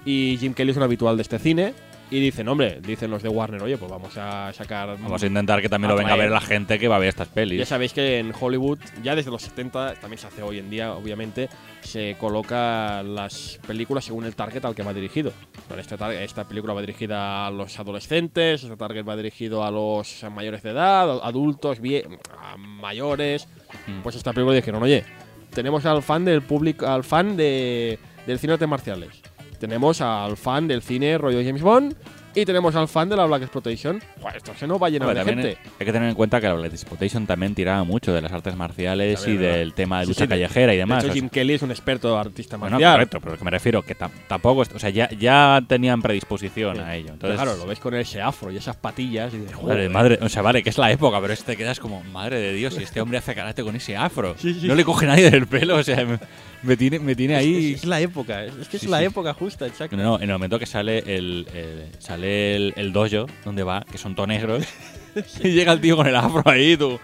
Y 0.05 0.37
Jim 0.39 0.53
Kelly 0.53 0.71
es 0.71 0.77
un 0.77 0.83
habitual 0.83 1.15
de 1.17 1.21
este 1.23 1.37
cine. 1.39 1.73
Y 2.11 2.19
dicen, 2.19 2.45
hombre, 2.49 2.81
dicen 2.81 3.09
los 3.09 3.23
de 3.23 3.29
Warner, 3.29 3.63
oye, 3.63 3.77
pues 3.77 3.89
vamos 3.89 4.17
a 4.17 4.51
sacar. 4.51 4.97
Vamos 4.99 5.23
a 5.23 5.27
intentar 5.27 5.61
que 5.61 5.69
también 5.69 5.91
lo 5.91 5.97
venga 5.97 6.11
a 6.13 6.17
ver 6.17 6.29
la 6.29 6.41
gente 6.41 6.77
que 6.77 6.89
va 6.89 6.97
a 6.97 6.99
ver 6.99 7.07
estas 7.07 7.29
Ya 7.29 7.33
pelis. 7.33 7.65
sabéis 7.69 7.93
que 7.93 8.19
en 8.19 8.33
Hollywood, 8.37 8.79
ya 9.01 9.15
desde 9.15 9.31
los 9.31 9.41
70, 9.41 9.93
también 9.95 10.17
se 10.17 10.27
hace 10.27 10.43
hoy 10.43 10.59
en 10.59 10.69
día, 10.69 10.93
obviamente, 10.93 11.47
se 11.79 12.17
coloca 12.19 13.01
las 13.01 13.61
películas 13.65 14.03
según 14.03 14.25
el 14.25 14.35
target 14.35 14.65
al 14.65 14.75
que 14.75 14.83
va 14.83 14.93
dirigido. 14.93 15.31
Esta, 15.77 16.13
esta 16.21 16.45
película 16.45 16.73
va 16.73 16.81
dirigida 16.81 17.47
a 17.47 17.51
los 17.51 17.79
adolescentes, 17.79 18.61
este 18.61 18.75
target 18.75 19.07
va 19.07 19.15
dirigido 19.15 19.63
a 19.63 19.71
los 19.71 20.25
mayores 20.29 20.63
de 20.63 20.71
edad, 20.71 21.21
adultos, 21.23 21.79
a 21.79 22.57
mayores. 22.57 23.47
Mm. 23.87 24.01
Pues 24.01 24.17
esta 24.17 24.33
película 24.33 24.53
dijeron, 24.53 24.83
oye, 24.83 25.05
tenemos 25.51 25.85
al 25.85 26.03
fan 26.03 26.25
del 26.25 26.41
público, 26.41 26.85
al 26.85 27.05
fan 27.05 27.37
de, 27.37 27.97
del 28.27 28.37
cine 28.37 28.51
de 28.51 28.53
artes 28.55 28.67
marciales. 28.67 29.20
Tenemos 29.61 30.01
al 30.01 30.37
fan 30.37 30.67
del 30.67 30.81
cine 30.81 31.19
rollo 31.19 31.43
James 31.45 31.61
Bond 31.61 31.95
y 32.35 32.45
tenemos 32.45 32.75
al 32.75 32.87
fan 32.87 33.09
de 33.09 33.15
la 33.17 33.25
Black 33.25 33.41
Exploitation. 33.43 34.01
Joder, 34.21 34.37
esto 34.37 34.53
se 34.57 34.67
nos 34.67 34.81
va 34.81 34.87
a 34.87 34.89
llenar 34.89 35.09
Hombre, 35.09 35.23
de 35.23 35.31
gente. 35.31 35.57
hay 35.79 35.85
que 35.85 35.91
tener 35.91 36.09
en 36.09 36.15
cuenta 36.15 36.39
que 36.39 36.47
la 36.47 36.53
Black 36.53 36.71
Exploitation 36.71 37.25
también 37.27 37.53
tiraba 37.55 37.83
mucho 37.83 38.13
de 38.13 38.21
las 38.21 38.31
artes 38.31 38.55
marciales 38.55 39.25
y 39.27 39.37
¿verdad? 39.37 39.57
del 39.57 39.73
tema 39.73 39.99
de 39.99 40.05
Sí, 40.05 40.11
lucha 40.11 40.17
sí, 40.19 40.23
de- 40.23 40.29
callejera 40.29 40.73
y 40.73 40.77
De 40.77 40.81
demás. 40.81 41.03
hecho, 41.03 41.11
O 41.11 41.13
sea, 41.13 41.21
Jim 41.21 41.29
Kelly 41.29 41.53
es 41.53 41.61
un 41.61 41.71
experto 41.71 42.17
artista 42.17 42.57
bueno, 42.57 42.75
marcial. 42.75 42.93
correcto, 42.93 43.19
pero 43.21 43.37
que 43.37 43.43
me 43.43 43.51
refiero 43.51 43.81
que 43.83 43.97
tam- 43.97 44.11
tampoco, 44.27 44.61
o 44.73 44.79
sea, 44.79 44.89
ya, 44.89 45.09
ya 45.11 45.61
tenían 45.67 46.01
predisposición 46.01 46.79
a 46.79 46.95
ello. 46.95 47.09
Entonces, 47.13 47.39
claro, 47.41 47.57
lo 47.57 47.65
ves 47.65 47.79
con 47.79 47.93
ese 47.95 48.21
afro 48.21 48.51
y 48.51 48.57
esas 48.57 48.75
patillas 48.75 49.33
y 49.33 49.37
Madre, 49.37 49.53
joder. 49.53 49.89
madre, 49.89 50.19
o 50.21 50.29
sea, 50.29 50.41
vale, 50.41 50.63
que 50.63 50.69
es 50.69 50.77
la 50.77 50.91
época, 50.91 51.19
pero 51.21 51.33
este 51.33 51.51
te 51.51 51.57
quedas 51.57 51.79
como, 51.79 52.03
madre 52.05 52.39
de 52.39 52.53
Dios, 52.53 52.77
y 52.79 52.83
este 52.83 53.01
hombre 53.01 53.17
hace 53.17 53.35
karate 53.35 53.63
con 53.63 53.75
ese 53.75 53.97
afro. 53.97 54.35
Sí, 54.37 54.53
sí. 54.53 54.67
No 54.67 54.75
le 54.75 54.85
coge 54.85 55.05
nadie 55.05 55.29
del 55.29 55.47
pelo, 55.47 55.75
o 55.77 55.83
sea, 55.83 56.05
me, 56.05 56.17
me 56.63 56.77
tiene, 56.77 56.99
me 56.99 57.15
tiene 57.15 57.35
ahí. 57.35 57.73
Es, 57.73 57.79
es 57.81 57.85
la 57.85 57.99
época, 57.99 58.45
es, 58.45 58.55
es 58.55 58.67
que 58.69 58.77
Sí, 58.79 58.85
es 58.85 58.89
la 58.91 58.99
sí. 58.99 59.05
época 59.05 59.33
justa, 59.33 59.65
exacto. 59.67 59.97
No, 59.97 60.03
no, 60.03 60.15
en 60.17 60.23
el 60.23 60.31
momento 60.33 60.57
que 60.59 60.65
sale 60.65 60.99
el, 60.99 61.47
el- 61.53 61.87
sale 61.99 62.20
el, 62.23 62.73
el 62.75 62.91
dojo 62.93 63.27
donde 63.45 63.63
va, 63.63 63.85
que 63.91 63.97
son 63.97 64.15
todos 64.15 64.27
negros, 64.29 64.63
y 65.43 65.49
llega 65.49 65.71
el 65.73 65.81
tío 65.81 65.95
con 65.95 66.07
el 66.07 66.15
afro 66.15 66.43
ahí, 66.45 66.77
tú. 66.77 66.99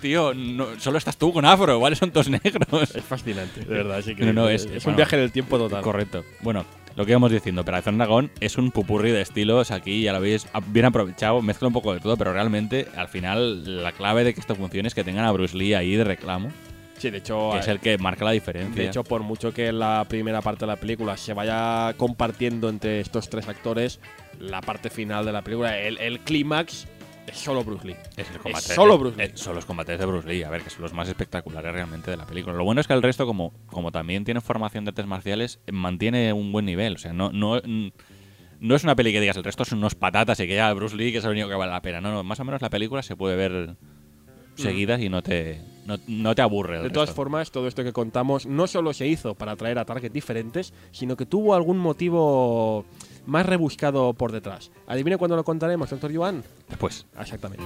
Tío, 0.00 0.34
no, 0.34 0.66
solo 0.80 0.98
estás 0.98 1.16
tú 1.16 1.32
con 1.32 1.44
afro, 1.44 1.78
¿vale? 1.78 1.94
Son 1.94 2.10
todos 2.10 2.28
negros. 2.28 2.92
Es 2.94 3.04
fascinante, 3.04 3.60
de 3.60 3.66
verdad, 3.66 4.02
sí 4.02 4.16
que 4.16 4.24
No, 4.26 4.32
no, 4.32 4.48
es, 4.48 4.64
es- 4.64 4.70
es 4.72 4.84
bueno, 4.84 4.94
un 4.94 4.96
viaje 4.96 5.14
en 5.16 5.22
el 5.22 5.30
tiempo 5.30 5.58
total. 5.58 5.80
Correcto. 5.82 6.24
Bueno, 6.40 6.64
lo 6.96 7.04
que 7.06 7.12
íbamos 7.12 7.30
diciendo, 7.30 7.60
Operación 7.62 7.98
Dragón 7.98 8.32
es 8.40 8.58
un 8.58 8.72
pupurri 8.72 9.12
de 9.12 9.20
estilos 9.20 9.70
aquí, 9.70 10.02
ya 10.02 10.12
lo 10.12 10.20
veis, 10.20 10.48
a- 10.52 10.58
bien 10.60 10.86
aprovechado, 10.86 11.40
mezcla 11.40 11.68
un 11.68 11.74
poco 11.74 11.94
de 11.94 12.00
todo, 12.00 12.16
pero 12.16 12.32
realmente 12.32 12.88
al 12.96 13.06
final 13.06 13.82
la 13.84 13.92
clave 13.92 14.24
de 14.24 14.34
que 14.34 14.40
esto 14.40 14.56
funcione 14.56 14.88
es 14.88 14.94
que 14.94 15.04
tengan 15.04 15.24
a 15.24 15.30
Bruce 15.30 15.56
Lee 15.56 15.74
ahí 15.74 15.94
de 15.94 16.02
reclamo, 16.04 16.50
Sí, 16.98 17.10
de 17.10 17.18
hecho, 17.18 17.50
que 17.52 17.58
es 17.60 17.68
el 17.68 17.80
que 17.80 17.96
marca 17.98 18.24
la 18.24 18.30
diferencia. 18.32 18.80
de 18.82 18.88
hecho, 18.88 19.02
por 19.04 19.22
mucho 19.22 19.52
que 19.54 19.72
la 19.72 20.04
primera 20.08 20.40
parte 20.40 20.60
de 20.60 20.66
la 20.68 20.76
película 20.76 21.16
se 21.16 21.32
vaya 21.32 21.94
compartiendo 21.96 22.68
entre 22.68 23.00
estos 23.00 23.28
tres 23.30 23.48
actores, 23.48 23.98
la 24.42 24.60
parte 24.60 24.90
final 24.90 25.24
de 25.24 25.32
la 25.32 25.42
película, 25.42 25.78
el, 25.78 25.98
el 25.98 26.20
clímax, 26.20 26.86
es 27.26 27.38
solo 27.38 27.62
Bruce 27.62 27.86
Lee. 27.86 27.96
Es 28.16 28.28
el 28.30 28.38
combate. 28.38 28.74
solo 28.74 28.98
Bruce 28.98 29.16
Lee. 29.16 29.24
eh, 29.24 29.32
son 29.34 29.54
los 29.54 29.64
combates 29.64 29.98
de 29.98 30.04
Bruce 30.06 30.28
Lee, 30.28 30.42
a 30.42 30.50
ver, 30.50 30.62
que 30.62 30.70
son 30.70 30.82
los 30.82 30.92
más 30.92 31.08
espectaculares 31.08 31.72
realmente 31.72 32.10
de 32.10 32.16
la 32.16 32.26
película. 32.26 32.56
Lo 32.56 32.64
bueno 32.64 32.80
es 32.80 32.86
que 32.88 32.92
el 32.94 33.02
resto, 33.02 33.26
como, 33.26 33.52
como 33.66 33.92
también 33.92 34.24
tiene 34.24 34.40
formación 34.40 34.84
de 34.84 34.90
artes 34.90 35.06
marciales, 35.06 35.60
eh, 35.66 35.72
mantiene 35.72 36.32
un 36.32 36.50
buen 36.50 36.64
nivel. 36.64 36.96
O 36.96 36.98
sea, 36.98 37.12
no, 37.12 37.30
no, 37.30 37.60
mm, 37.64 37.88
no 38.60 38.74
es 38.74 38.82
una 38.84 38.96
peli 38.96 39.12
que 39.12 39.20
digas 39.20 39.36
el 39.36 39.44
resto 39.44 39.64
son 39.64 39.78
unos 39.78 39.94
patatas 39.94 40.40
y 40.40 40.46
que 40.46 40.56
ya 40.56 40.72
Bruce 40.72 40.96
Lee 40.96 41.12
que 41.12 41.18
es 41.18 41.24
el 41.24 41.30
único 41.30 41.48
que 41.48 41.54
vale 41.54 41.72
la 41.72 41.82
pena. 41.82 42.00
No, 42.00 42.10
no, 42.12 42.24
más 42.24 42.40
o 42.40 42.44
menos 42.44 42.60
la 42.60 42.70
película 42.70 43.02
se 43.02 43.16
puede 43.16 43.36
ver 43.36 43.76
seguidas 44.56 45.00
y 45.00 45.08
no 45.08 45.22
te, 45.22 45.60
no, 45.86 45.96
no 46.06 46.34
te 46.34 46.42
aburre. 46.42 46.82
De 46.82 46.90
todas 46.90 47.10
formas, 47.10 47.50
todo 47.50 47.66
esto 47.68 47.82
que 47.84 47.92
contamos 47.92 48.46
no 48.46 48.66
solo 48.66 48.92
se 48.92 49.06
hizo 49.06 49.34
para 49.34 49.52
atraer 49.52 49.78
a 49.78 49.84
targets 49.84 50.12
diferentes, 50.12 50.72
sino 50.92 51.16
que 51.16 51.26
tuvo 51.26 51.54
algún 51.54 51.78
motivo 51.78 52.84
más 53.26 53.46
rebuscado 53.46 54.12
por 54.14 54.32
detrás. 54.32 54.70
Adivine 54.86 55.16
cuándo 55.18 55.36
lo 55.36 55.44
contaremos, 55.44 55.90
doctor 55.90 56.14
Joan. 56.14 56.42
Después. 56.68 57.06
Exactamente. 57.18 57.64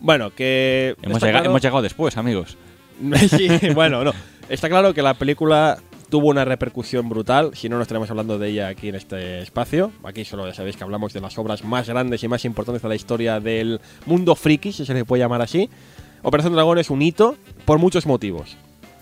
Bueno, 0.00 0.34
que. 0.34 0.96
Hemos 1.02 1.20
llegado, 1.22 1.32
claro- 1.32 1.50
hemos 1.50 1.62
llegado 1.62 1.82
después, 1.82 2.16
amigos. 2.16 2.56
Sí, 3.30 3.48
bueno, 3.74 4.04
no. 4.04 4.12
Está 4.48 4.68
claro 4.68 4.92
que 4.94 5.02
la 5.02 5.14
película 5.14 5.78
tuvo 6.12 6.28
una 6.28 6.44
repercusión 6.44 7.08
brutal, 7.08 7.52
si 7.54 7.70
no 7.70 7.76
nos 7.78 7.84
estaremos 7.84 8.10
hablando 8.10 8.38
de 8.38 8.50
ella 8.50 8.68
aquí 8.68 8.90
en 8.90 8.96
este 8.96 9.40
espacio. 9.40 9.90
Aquí 10.04 10.26
solo 10.26 10.46
ya 10.46 10.52
sabéis 10.52 10.76
que 10.76 10.84
hablamos 10.84 11.14
de 11.14 11.22
las 11.22 11.38
obras 11.38 11.64
más 11.64 11.88
grandes 11.88 12.22
y 12.22 12.28
más 12.28 12.44
importantes 12.44 12.82
de 12.82 12.88
la 12.90 12.94
historia 12.94 13.40
del 13.40 13.80
mundo 14.04 14.34
friki, 14.34 14.72
si 14.72 14.84
se 14.84 14.92
le 14.92 15.06
puede 15.06 15.22
llamar 15.22 15.40
así. 15.40 15.70
Operación 16.22 16.52
Dragón 16.52 16.76
es 16.76 16.90
un 16.90 17.00
hito 17.00 17.36
por 17.64 17.78
muchos 17.78 18.04
motivos. 18.04 18.58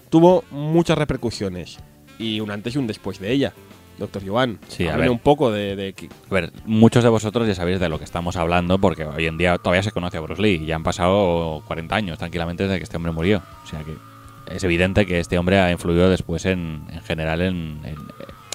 Tuvo 0.09 0.45
muchas 0.53 0.97
repercusiones 0.99 1.79
y 2.17 2.39
un 2.39 2.53
antes 2.53 2.77
y 2.77 2.79
un 2.79 2.87
después 2.87 3.19
de 3.19 3.33
ella. 3.33 3.55
Doctor 3.99 4.23
Joan, 4.25 4.61
Sí, 4.69 4.85
a 4.87 4.91
háblame 4.93 5.09
ver. 5.09 5.11
un 5.11 5.19
poco 5.19 5.51
de, 5.51 5.75
de 5.75 5.95
A 6.31 6.33
ver, 6.33 6.53
muchos 6.65 7.03
de 7.03 7.11
vosotros 7.11 7.49
ya 7.49 7.57
sabéis 7.57 7.81
de 7.81 7.89
lo 7.89 7.99
que 7.99 8.05
estamos 8.05 8.37
hablando 8.37 8.79
porque 8.79 9.05
hoy 9.05 9.27
en 9.27 9.37
día 9.37 9.59
todavía 9.59 9.83
se 9.83 9.91
conoce 9.91 10.17
a 10.17 10.21
Bruce 10.21 10.41
Lee 10.41 10.61
y 10.63 10.67
ya 10.67 10.77
han 10.77 10.85
pasado 10.85 11.65
40 11.67 11.93
años 11.97 12.19
tranquilamente 12.19 12.63
desde 12.63 12.79
que 12.79 12.85
este 12.85 12.97
hombre 12.97 13.11
murió. 13.11 13.43
O 13.65 13.67
sea 13.67 13.81
que 13.81 13.95
es 14.51 14.65
evidente 14.65 15.07
que 15.07 15.21
este 15.21 15.39
hombre 15.39 15.59
ha 15.61 15.71
influido 15.71 16.09
después 16.11 16.45
en, 16.47 16.85
en 16.91 17.01
general 17.03 17.41
en, 17.43 17.81
en- 17.85 17.97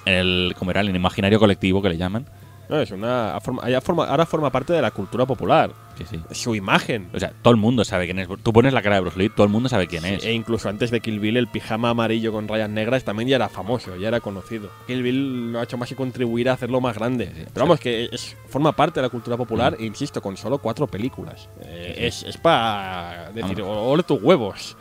en 0.06 0.14
el, 0.14 0.54
como 0.58 0.70
era, 0.70 0.80
en 0.82 0.88
el 0.88 0.96
imaginario 0.96 1.38
colectivo 1.40 1.82
que 1.82 1.88
le 1.88 1.96
llaman. 1.96 2.26
no, 2.68 2.80
es 2.80 2.90
una 2.92 3.32
ahora 3.36 4.26
forma 4.26 4.50
parte 4.50 4.72
de 4.72 4.80
la 4.82 4.90
cultura 4.92 5.26
popular. 5.26 5.72
Sí, 5.98 6.04
sí. 6.08 6.20
Su 6.32 6.54
imagen. 6.54 7.08
O 7.14 7.18
sea, 7.18 7.32
todo 7.42 7.52
el 7.52 7.56
mundo 7.58 7.82
sabe 7.84 8.04
quién 8.04 8.18
es. 8.18 8.28
Tú 8.42 8.52
pones 8.52 8.72
la 8.74 8.82
cara 8.82 8.96
de 8.96 9.00
Bruce 9.00 9.18
Lee, 9.18 9.30
todo 9.30 9.44
el 9.46 9.50
mundo 9.52 9.68
sabe 9.68 9.86
quién 9.86 10.04
es. 10.04 10.22
E 10.24 10.32
incluso 10.32 10.68
antes 10.68 10.90
de 10.90 11.00
Kill 11.00 11.18
Bill, 11.20 11.38
el 11.38 11.48
pijama 11.48 11.88
amarillo 11.90 12.32
con 12.32 12.46
rayas 12.46 12.68
negras 12.68 13.02
también 13.02 13.28
ya 13.30 13.36
era 13.36 13.48
famoso, 13.48 13.96
ya 13.96 14.08
era 14.08 14.20
conocido. 14.20 14.68
Kill 14.86 15.02
Bill 15.02 15.52
no 15.52 15.58
ha 15.58 15.62
hecho 15.64 15.78
más 15.78 15.88
que 15.88 15.96
contribuir 15.96 16.50
a 16.50 16.52
hacerlo 16.52 16.80
más 16.82 16.96
grande. 16.96 17.32
Pero 17.52 17.66
vamos, 17.66 17.80
que 17.80 18.10
es, 18.12 18.36
forma 18.48 18.72
parte 18.72 19.00
de 19.00 19.06
la 19.06 19.10
cultura 19.10 19.36
popular, 19.38 19.76
Mm. 19.80 19.84
insisto, 19.84 20.20
con 20.20 20.36
solo 20.36 20.58
cuatro 20.58 20.86
películas. 20.86 21.48
Eh. 21.62 21.94
Es, 22.00 22.22
es 22.24 22.36
para 22.36 23.30
decir, 23.32 23.62
ole 23.62 24.02
tus 24.02 24.22
huevos. 24.22 24.76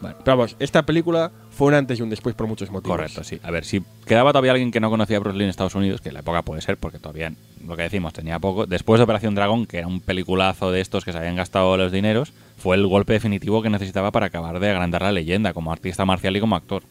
Pero 0.00 0.36
vamos, 0.36 0.56
esta 0.60 0.84
película 0.86 1.30
fue 1.50 1.68
un 1.68 1.74
antes 1.74 1.98
y 1.98 2.02
un 2.02 2.10
después 2.10 2.34
por 2.34 2.46
muchos 2.46 2.70
motivos. 2.70 2.96
Correcto, 2.96 3.24
sí. 3.24 3.40
A 3.42 3.50
ver, 3.50 3.64
si 3.64 3.82
quedaba 4.06 4.30
todavía 4.32 4.52
alguien 4.52 4.70
que 4.70 4.78
no 4.80 4.90
conocía 4.90 5.16
a 5.16 5.20
Bruce 5.20 5.36
Lee 5.36 5.44
en 5.44 5.50
Estados 5.50 5.74
Unidos, 5.74 6.00
que 6.00 6.08
en 6.10 6.14
la 6.14 6.20
época 6.20 6.42
puede 6.42 6.60
ser, 6.60 6.76
porque 6.76 6.98
todavía, 6.98 7.32
lo 7.66 7.76
que 7.76 7.82
decimos, 7.82 8.12
tenía 8.12 8.38
poco. 8.38 8.66
Después 8.66 8.98
de 9.00 9.04
Operación 9.04 9.34
Dragón, 9.34 9.66
que 9.66 9.78
era 9.78 9.86
un 9.88 10.00
peliculazo 10.00 10.70
de 10.70 10.80
estos 10.80 11.04
que 11.04 11.10
se 11.12 11.18
habían 11.18 11.34
gastado 11.36 11.76
los 11.76 11.90
dineros, 11.90 12.32
fue 12.56 12.76
el 12.76 12.86
golpe 12.86 13.12
definitivo 13.14 13.60
que 13.62 13.70
necesitaba 13.70 14.12
para 14.12 14.26
acabar 14.26 14.60
de 14.60 14.70
agrandar 14.70 15.02
la 15.02 15.12
leyenda 15.12 15.52
como 15.52 15.72
artista 15.72 16.04
marcial 16.04 16.36
y 16.36 16.40
como 16.40 16.54
actor. 16.54 16.82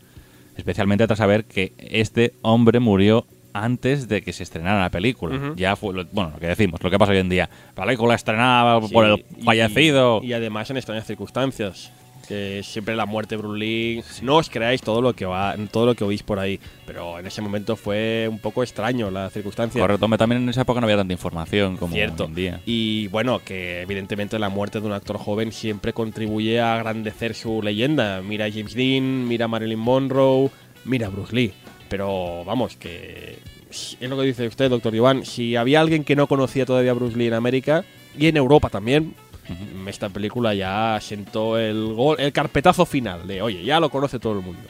Especialmente 0.58 1.06
tras 1.08 1.20
saber 1.20 1.46
que 1.46 1.74
este 1.78 2.34
hombre 2.42 2.80
murió 2.80 3.26
antes 3.54 4.08
de 4.08 4.22
que 4.22 4.34
se 4.34 4.44
estrenara 4.44 4.82
la 4.82 4.90
película. 4.90 5.54
Ya 5.56 5.76
fue, 5.76 5.94
lo- 5.94 6.06
bueno, 6.12 6.32
lo 6.34 6.40
que 6.40 6.48
decimos, 6.48 6.82
lo 6.84 6.90
que 6.90 7.00
pasa 7.00 7.12
hoy 7.12 7.20
en 7.20 7.30
día. 7.30 7.50
La 7.76 7.86
película 7.86 8.16
estrenada 8.16 8.82
Sí, 8.82 8.94
por 8.94 9.06
el 9.06 9.26
y- 9.38 9.44
fallecido. 9.44 10.20
Y, 10.24 10.34
además 10.34 10.70
en 10.70 10.78
extrañas 10.78 11.06
circunstancias. 11.08 11.92
Que 12.28 12.62
siempre 12.64 12.96
la 12.96 13.06
muerte 13.06 13.36
de 13.36 13.42
Bruce 13.42 13.58
Lee. 13.60 14.04
No 14.22 14.36
os 14.36 14.50
creáis 14.50 14.82
todo 14.82 15.02
lo 15.02 15.14
que 15.14 15.26
va, 15.26 15.56
todo 15.72 15.86
lo 15.86 15.96
que 15.96 16.04
oís 16.04 16.24
por 16.24 16.40
ahí. 16.40 16.60
Pero 16.86 17.20
en 17.20 17.26
ese 17.26 17.42
momento 17.42 17.76
fue 17.76 18.28
un 18.30 18.40
poco 18.40 18.64
extraño 18.64 19.10
la 19.10 19.30
circunstancia. 19.30 19.80
Correcto, 19.80 20.06
hombre, 20.06 20.18
también 20.18 20.42
en 20.44 20.50
esa 20.50 20.62
época 20.62 20.82
no 20.82 20.86
había 20.88 20.98
tanta 20.98 21.14
información 21.14 21.78
como 21.78 21.94
Cierto. 21.94 22.24
hoy 22.24 22.30
en 22.30 22.36
día. 22.36 22.62
Y 22.66 23.08
bueno, 23.08 23.40
que 23.46 23.82
evidentemente 23.82 24.38
la 24.40 24.50
muerte 24.50 24.82
de 24.82 24.88
un 24.88 24.92
actor 24.94 25.18
joven 25.18 25.52
siempre 25.52 25.94
contribuye 25.94 26.60
a 26.60 26.76
agrandecer 26.76 27.34
su 27.34 27.62
leyenda. 27.62 28.22
Mira 28.22 28.46
a 28.46 28.52
James 28.52 28.74
Dean, 28.74 29.28
mira 29.28 29.46
a 29.46 29.48
Marilyn 29.48 29.80
Monroe, 29.80 30.50
mira 30.84 31.08
a 31.08 31.10
Bruce 31.10 31.34
Lee. 31.34 31.54
Pero 31.88 32.44
vamos, 32.44 32.76
que 32.76 33.40
es 33.70 33.98
lo 34.02 34.18
que 34.18 34.24
dice 34.24 34.48
usted, 34.48 34.70
doctor 34.70 34.94
Iván. 34.94 35.26
Si 35.26 35.56
había 35.56 35.80
alguien 35.80 36.04
que 36.04 36.16
no 36.16 36.28
conocía 36.28 36.66
todavía 36.66 36.92
a 36.92 36.96
Bruce 36.96 37.18
Lee 37.18 37.28
en 37.28 37.34
América 37.34 37.86
y 38.18 38.28
en 38.28 38.36
Europa 38.36 38.70
también, 38.70 39.14
Ujú. 39.50 39.90
esta 39.90 40.10
película 40.10 40.54
ya 40.54 40.98
sentó 41.02 41.58
el 41.58 41.94
gol, 41.94 42.18
el 42.20 42.32
carpetazo 42.34 42.86
final 42.86 43.26
de, 43.28 43.42
oye, 43.42 43.64
ya 43.64 43.80
lo 43.80 43.90
conoce 43.90 44.20
todo 44.20 44.34
el 44.34 44.46
mundo. 44.46 44.62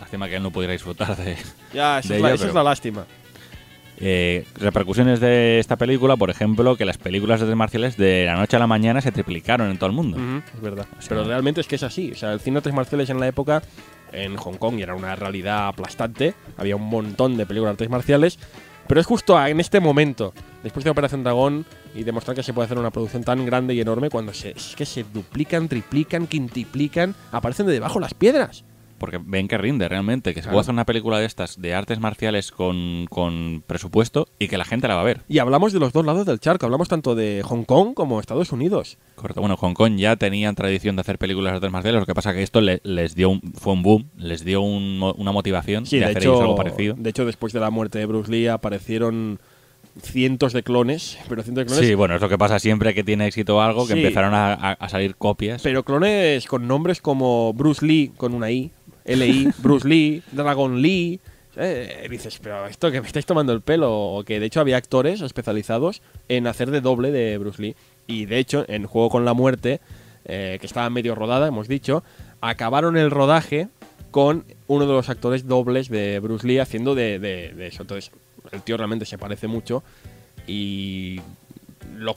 Lástima 0.00 0.28
que 0.28 0.36
él 0.36 0.42
no 0.42 0.50
pudiera 0.52 0.72
disfrutar 0.72 1.16
de, 1.16 1.36
Ya, 1.74 1.98
esa, 1.98 2.08
De 2.10 2.16
es, 2.16 2.22
la, 2.22 2.28
ella, 2.28 2.34
esa 2.34 2.44
es 2.44 2.50
pero- 2.50 2.54
la 2.54 2.62
lástima. 2.70 3.06
Eh, 4.00 4.46
repercusiones 4.54 5.18
de 5.18 5.58
esta 5.58 5.74
película, 5.74 6.16
por 6.16 6.30
ejemplo, 6.30 6.76
que 6.76 6.84
las 6.84 6.98
películas 6.98 7.40
de 7.40 7.46
artes 7.46 7.56
marciales 7.56 7.96
de 7.96 8.26
la 8.26 8.36
noche 8.36 8.54
a 8.54 8.60
la 8.60 8.68
mañana 8.68 9.00
se 9.00 9.10
triplicaron 9.10 9.68
en 9.70 9.76
todo 9.76 9.90
el 9.90 9.96
mundo. 9.96 10.16
Ujú, 10.18 10.42
es 10.54 10.60
verdad. 10.60 10.86
O 10.96 11.02
sea- 11.02 11.08
Pero 11.08 11.24
realmente 11.24 11.60
es 11.60 11.66
que 11.66 11.74
es 11.74 11.82
así. 11.82 12.12
O 12.12 12.14
sea, 12.14 12.32
el 12.32 12.38
cine 12.38 12.54
de 12.54 12.58
artes 12.58 12.74
marciales 12.74 13.10
en 13.10 13.18
la 13.18 13.26
época 13.26 13.60
en 14.12 14.36
Hong 14.36 14.54
Kong 14.54 14.78
era 14.78 14.94
una 14.94 15.16
realidad 15.16 15.66
aplastante. 15.66 16.34
Había 16.56 16.76
un 16.76 16.84
montón 16.88 17.36
de 17.36 17.44
películas 17.44 17.70
de 17.70 17.72
artes 17.72 17.90
marciales. 17.90 18.38
Pero 18.88 19.02
es 19.02 19.06
justo 19.06 19.46
en 19.46 19.60
este 19.60 19.80
momento, 19.80 20.32
después 20.62 20.82
de 20.82 20.90
Operación 20.90 21.22
Dragón 21.22 21.66
y 21.94 22.04
demostrar 22.04 22.34
que 22.34 22.42
se 22.42 22.54
puede 22.54 22.64
hacer 22.64 22.78
una 22.78 22.90
producción 22.90 23.22
tan 23.22 23.44
grande 23.44 23.74
y 23.74 23.80
enorme, 23.80 24.08
cuando 24.08 24.32
se, 24.32 24.52
es 24.52 24.74
que 24.74 24.86
se 24.86 25.04
duplican, 25.04 25.68
triplican, 25.68 26.26
quintuplican, 26.26 27.14
aparecen 27.30 27.66
de 27.66 27.74
debajo 27.74 28.00
las 28.00 28.14
piedras. 28.14 28.64
Porque 28.98 29.18
ven 29.24 29.48
que 29.48 29.56
rinde 29.58 29.88
realmente, 29.88 30.34
que 30.34 30.40
se 30.40 30.44
Claro. 30.44 30.54
puede 30.54 30.60
hacer 30.62 30.72
una 30.74 30.84
película 30.84 31.18
de 31.18 31.26
estas, 31.26 31.60
de 31.60 31.74
artes 31.74 32.00
marciales 32.00 32.50
con, 32.52 33.06
con 33.08 33.62
presupuesto 33.66 34.28
y 34.38 34.48
que 34.48 34.58
la 34.58 34.64
gente 34.64 34.88
la 34.88 34.94
va 34.96 35.00
a 35.02 35.04
ver. 35.04 35.20
Y 35.28 35.38
hablamos 35.38 35.72
de 35.72 35.78
los 35.80 35.92
dos 35.92 36.04
lados 36.04 36.26
del 36.26 36.40
charco, 36.40 36.66
hablamos 36.66 36.88
tanto 36.88 37.14
de 37.14 37.42
Hong 37.44 37.64
Kong 37.64 37.94
como 37.94 38.20
Estados 38.20 38.52
Unidos. 38.52 38.98
Correcto. 39.14 39.40
Bueno, 39.40 39.56
Hong 39.56 39.74
Kong 39.74 39.96
ya 39.96 40.16
tenían 40.16 40.54
tradición 40.54 40.96
de 40.96 41.00
hacer 41.00 41.18
películas 41.18 41.52
de 41.52 41.56
artes 41.56 41.70
marciales, 41.72 42.00
lo 42.00 42.06
que 42.06 42.14
pasa 42.14 42.32
que 42.32 42.42
esto 42.42 42.60
le- 42.60 42.80
les 42.84 43.14
dio 43.14 43.30
un, 43.30 43.40
fue 43.54 43.72
un 43.72 43.82
boom, 43.82 44.08
les 44.16 44.44
dio 44.44 44.60
un 44.62 44.98
una 45.16 45.32
motivación 45.32 45.86
Sí, 45.86 45.96
de, 45.98 46.04
de 46.06 46.10
hacer 46.10 46.22
hecho, 46.22 46.40
algo 46.40 46.54
parecido. 46.56 46.94
de 46.98 47.10
hecho, 47.10 47.24
después 47.24 47.52
de 47.52 47.60
la 47.60 47.70
muerte 47.70 47.98
de 47.98 48.06
Bruce 48.06 48.30
Lee 48.30 48.48
aparecieron 48.48 49.38
cientos 50.02 50.52
de 50.52 50.62
clones, 50.62 51.18
pero 51.28 51.42
cientos 51.42 51.62
de 51.62 51.66
clones, 51.66 51.86
Sí, 51.88 51.94
bueno, 51.94 52.14
es 52.14 52.20
lo 52.20 52.28
que 52.28 52.38
pasa 52.38 52.58
siempre 52.58 52.94
que 52.94 53.02
tiene 53.02 53.26
éxito 53.26 53.60
algo, 53.60 53.86
que 53.86 53.94
Sí. 53.94 54.00
empezaron 54.00 54.32
a 54.34 54.76
salir 54.88 55.16
copias. 55.16 55.62
pero 55.62 55.82
clones 55.84 56.46
con 56.46 56.68
nombres 56.68 57.00
como 57.00 57.52
Bruce 57.52 57.84
Lee 57.84 58.12
con 58.16 58.34
una 58.34 58.50
I, 58.50 58.70
L-I, 59.08 59.50
Bruce 59.58 59.88
Lee, 59.88 60.22
Dragon 60.32 60.80
Lee. 60.80 61.18
Eh, 61.56 62.06
dices, 62.08 62.38
pero 62.40 62.66
esto 62.66 62.90
que 62.92 63.00
me 63.00 63.06
estáis 63.08 63.26
tomando 63.26 63.52
el 63.52 63.62
pelo, 63.62 63.92
o 63.92 64.22
que 64.22 64.38
de 64.38 64.46
hecho 64.46 64.60
había 64.60 64.76
actores 64.76 65.20
especializados 65.22 66.02
en 66.28 66.46
hacer 66.46 66.70
de 66.70 66.80
doble 66.80 67.10
de 67.10 67.36
Bruce 67.38 67.60
Lee. 67.60 67.74
Y 68.06 68.26
de 68.26 68.38
hecho, 68.38 68.64
en 68.68 68.86
Juego 68.86 69.10
con 69.10 69.24
la 69.24 69.34
Muerte, 69.34 69.80
eh, 70.24 70.58
que 70.60 70.66
estaba 70.66 70.88
medio 70.90 71.14
rodada, 71.16 71.48
hemos 71.48 71.66
dicho, 71.66 72.04
acabaron 72.40 72.96
el 72.96 73.10
rodaje 73.10 73.68
con 74.12 74.44
uno 74.68 74.86
de 74.86 74.92
los 74.92 75.08
actores 75.08 75.46
dobles 75.48 75.88
de 75.88 76.20
Bruce 76.20 76.46
Lee 76.46 76.58
haciendo 76.60 76.94
de- 76.94 77.18
de 77.18 77.66
eso. 77.66 77.82
Entonces, 77.82 78.12
el 78.52 78.62
tío 78.62 78.76
realmente 78.76 79.04
se 79.04 79.18
parece 79.18 79.48
mucho 79.48 79.82
y 80.46 81.20
lo 81.96 82.14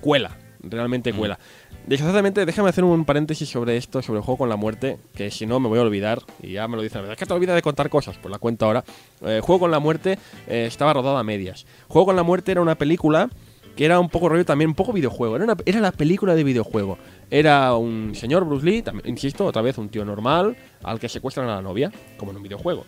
cuela, 0.00 0.36
realmente 0.62 1.12
cuela. 1.12 1.38
Desgraciadamente, 1.86 2.44
déjame 2.44 2.68
hacer 2.68 2.84
un 2.84 3.04
paréntesis 3.04 3.48
sobre 3.48 3.76
esto, 3.76 4.02
sobre 4.02 4.18
el 4.18 4.24
juego 4.24 4.38
con 4.38 4.48
la 4.48 4.56
muerte, 4.56 4.98
que 5.14 5.30
si 5.30 5.46
no 5.46 5.58
me 5.60 5.68
voy 5.68 5.78
a 5.78 5.82
olvidar, 5.82 6.20
y 6.42 6.52
ya 6.52 6.68
me 6.68 6.76
lo 6.76 6.82
dicen, 6.82 7.04
es 7.10 7.16
que 7.16 7.24
te 7.26 7.32
olvidas 7.32 7.54
de 7.56 7.62
contar 7.62 7.88
cosas, 7.88 8.16
pues 8.20 8.30
la 8.30 8.38
cuento 8.38 8.66
ahora. 8.66 8.84
Eh, 9.22 9.40
juego 9.42 9.60
con 9.60 9.70
la 9.70 9.78
muerte 9.78 10.18
eh, 10.46 10.66
estaba 10.66 10.92
rodado 10.92 11.16
a 11.16 11.24
medias. 11.24 11.66
Juego 11.88 12.06
con 12.06 12.16
la 12.16 12.22
muerte 12.22 12.52
era 12.52 12.60
una 12.60 12.74
película 12.76 13.30
que 13.74 13.84
era 13.84 14.00
un 14.00 14.08
poco 14.08 14.28
rollo 14.28 14.44
también, 14.44 14.70
un 14.70 14.74
poco 14.74 14.92
videojuego, 14.92 15.36
era, 15.36 15.44
una- 15.44 15.56
era 15.64 15.78
la 15.80 15.92
película 15.92 16.34
de 16.34 16.42
videojuego. 16.42 16.98
Era 17.30 17.74
un 17.76 18.12
señor 18.16 18.44
Bruce 18.44 18.66
Lee, 18.66 18.82
también, 18.82 19.08
insisto, 19.08 19.46
otra 19.46 19.62
vez 19.62 19.78
un 19.78 19.88
tío 19.88 20.04
normal, 20.04 20.56
al 20.82 20.98
que 20.98 21.08
secuestran 21.08 21.48
a 21.48 21.54
la 21.54 21.62
novia, 21.62 21.92
como 22.16 22.32
en 22.32 22.38
un 22.38 22.42
videojuego. 22.42 22.84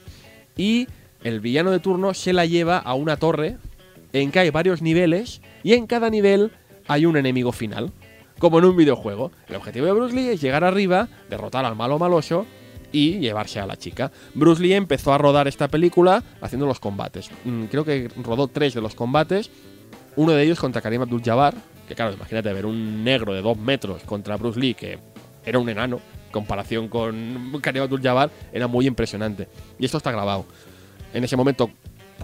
Y 0.56 0.88
el 1.22 1.38
villano 1.38 1.70
de 1.70 1.78
turno 1.78 2.12
se 2.12 2.32
la 2.32 2.44
lleva 2.44 2.78
a 2.78 2.94
una 2.94 3.16
torre 3.16 3.56
en 4.12 4.32
que 4.32 4.40
hay 4.40 4.50
varios 4.50 4.82
niveles 4.82 5.40
y 5.62 5.74
en 5.74 5.86
cada 5.86 6.10
nivel 6.10 6.50
hay 6.91 7.07
un 7.07 7.16
enemigo 7.16 7.53
final, 7.53 7.93
como 8.41 8.59
en 8.59 8.64
un 8.64 8.76
videojuego. 8.76 9.30
El 9.49 9.55
objetivo 9.55 9.86
de 9.86 9.93
Bruce 9.93 10.12
Lee 10.14 10.30
es 10.30 10.41
llegar 10.41 10.64
arriba, 10.64 11.07
derrotar 11.28 11.64
al 11.64 11.76
malo 11.76 12.01
maloso 12.01 12.47
y 12.91 13.20
llevarse 13.20 13.61
a 13.61 13.66
la 13.66 13.76
chica. 13.76 14.11
Bruce 14.34 14.61
Lee 14.61 14.72
empezó 14.72 15.12
a 15.12 15.18
rodar 15.18 15.47
esta 15.47 15.68
película 15.68 16.24
haciendo 16.41 16.66
los 16.66 16.80
combates. 16.80 17.30
Mm, 17.45 17.66
Creo 17.66 17.84
que 17.84 18.09
rodó 18.16 18.49
tres 18.49 18.74
de 18.74 18.80
los 18.80 18.97
combates. 18.97 19.53
Uno 20.16 20.32
de 20.32 20.43
ellos 20.43 20.59
contra 20.59 20.82
Karim 20.82 21.03
Abdul-Jabbar, 21.03 21.55
que 21.86 21.95
claro, 21.95 22.12
imagínate 22.12 22.53
ver 22.53 22.66
un 22.66 23.05
negro 23.05 23.32
de 23.34 23.41
dos 23.41 23.57
metros 23.57 24.03
contra 24.03 24.36
Bruce 24.36 24.59
Lee, 24.59 24.74
que 24.74 24.99
era 25.47 25.61
un 25.61 25.68
enano, 25.68 26.01
en 26.26 26.32
comparación 26.32 26.88
con 26.88 27.53
Karim 27.62 27.84
Abdul-Jabbar, 27.84 28.32
era 28.53 28.66
muy 28.66 28.88
impresionante. 28.88 29.47
Y 29.78 29.84
esto 29.84 29.99
está 29.99 30.11
grabado. 30.11 30.45
En 31.14 31.22
ese 31.22 31.36
momento 31.36 31.70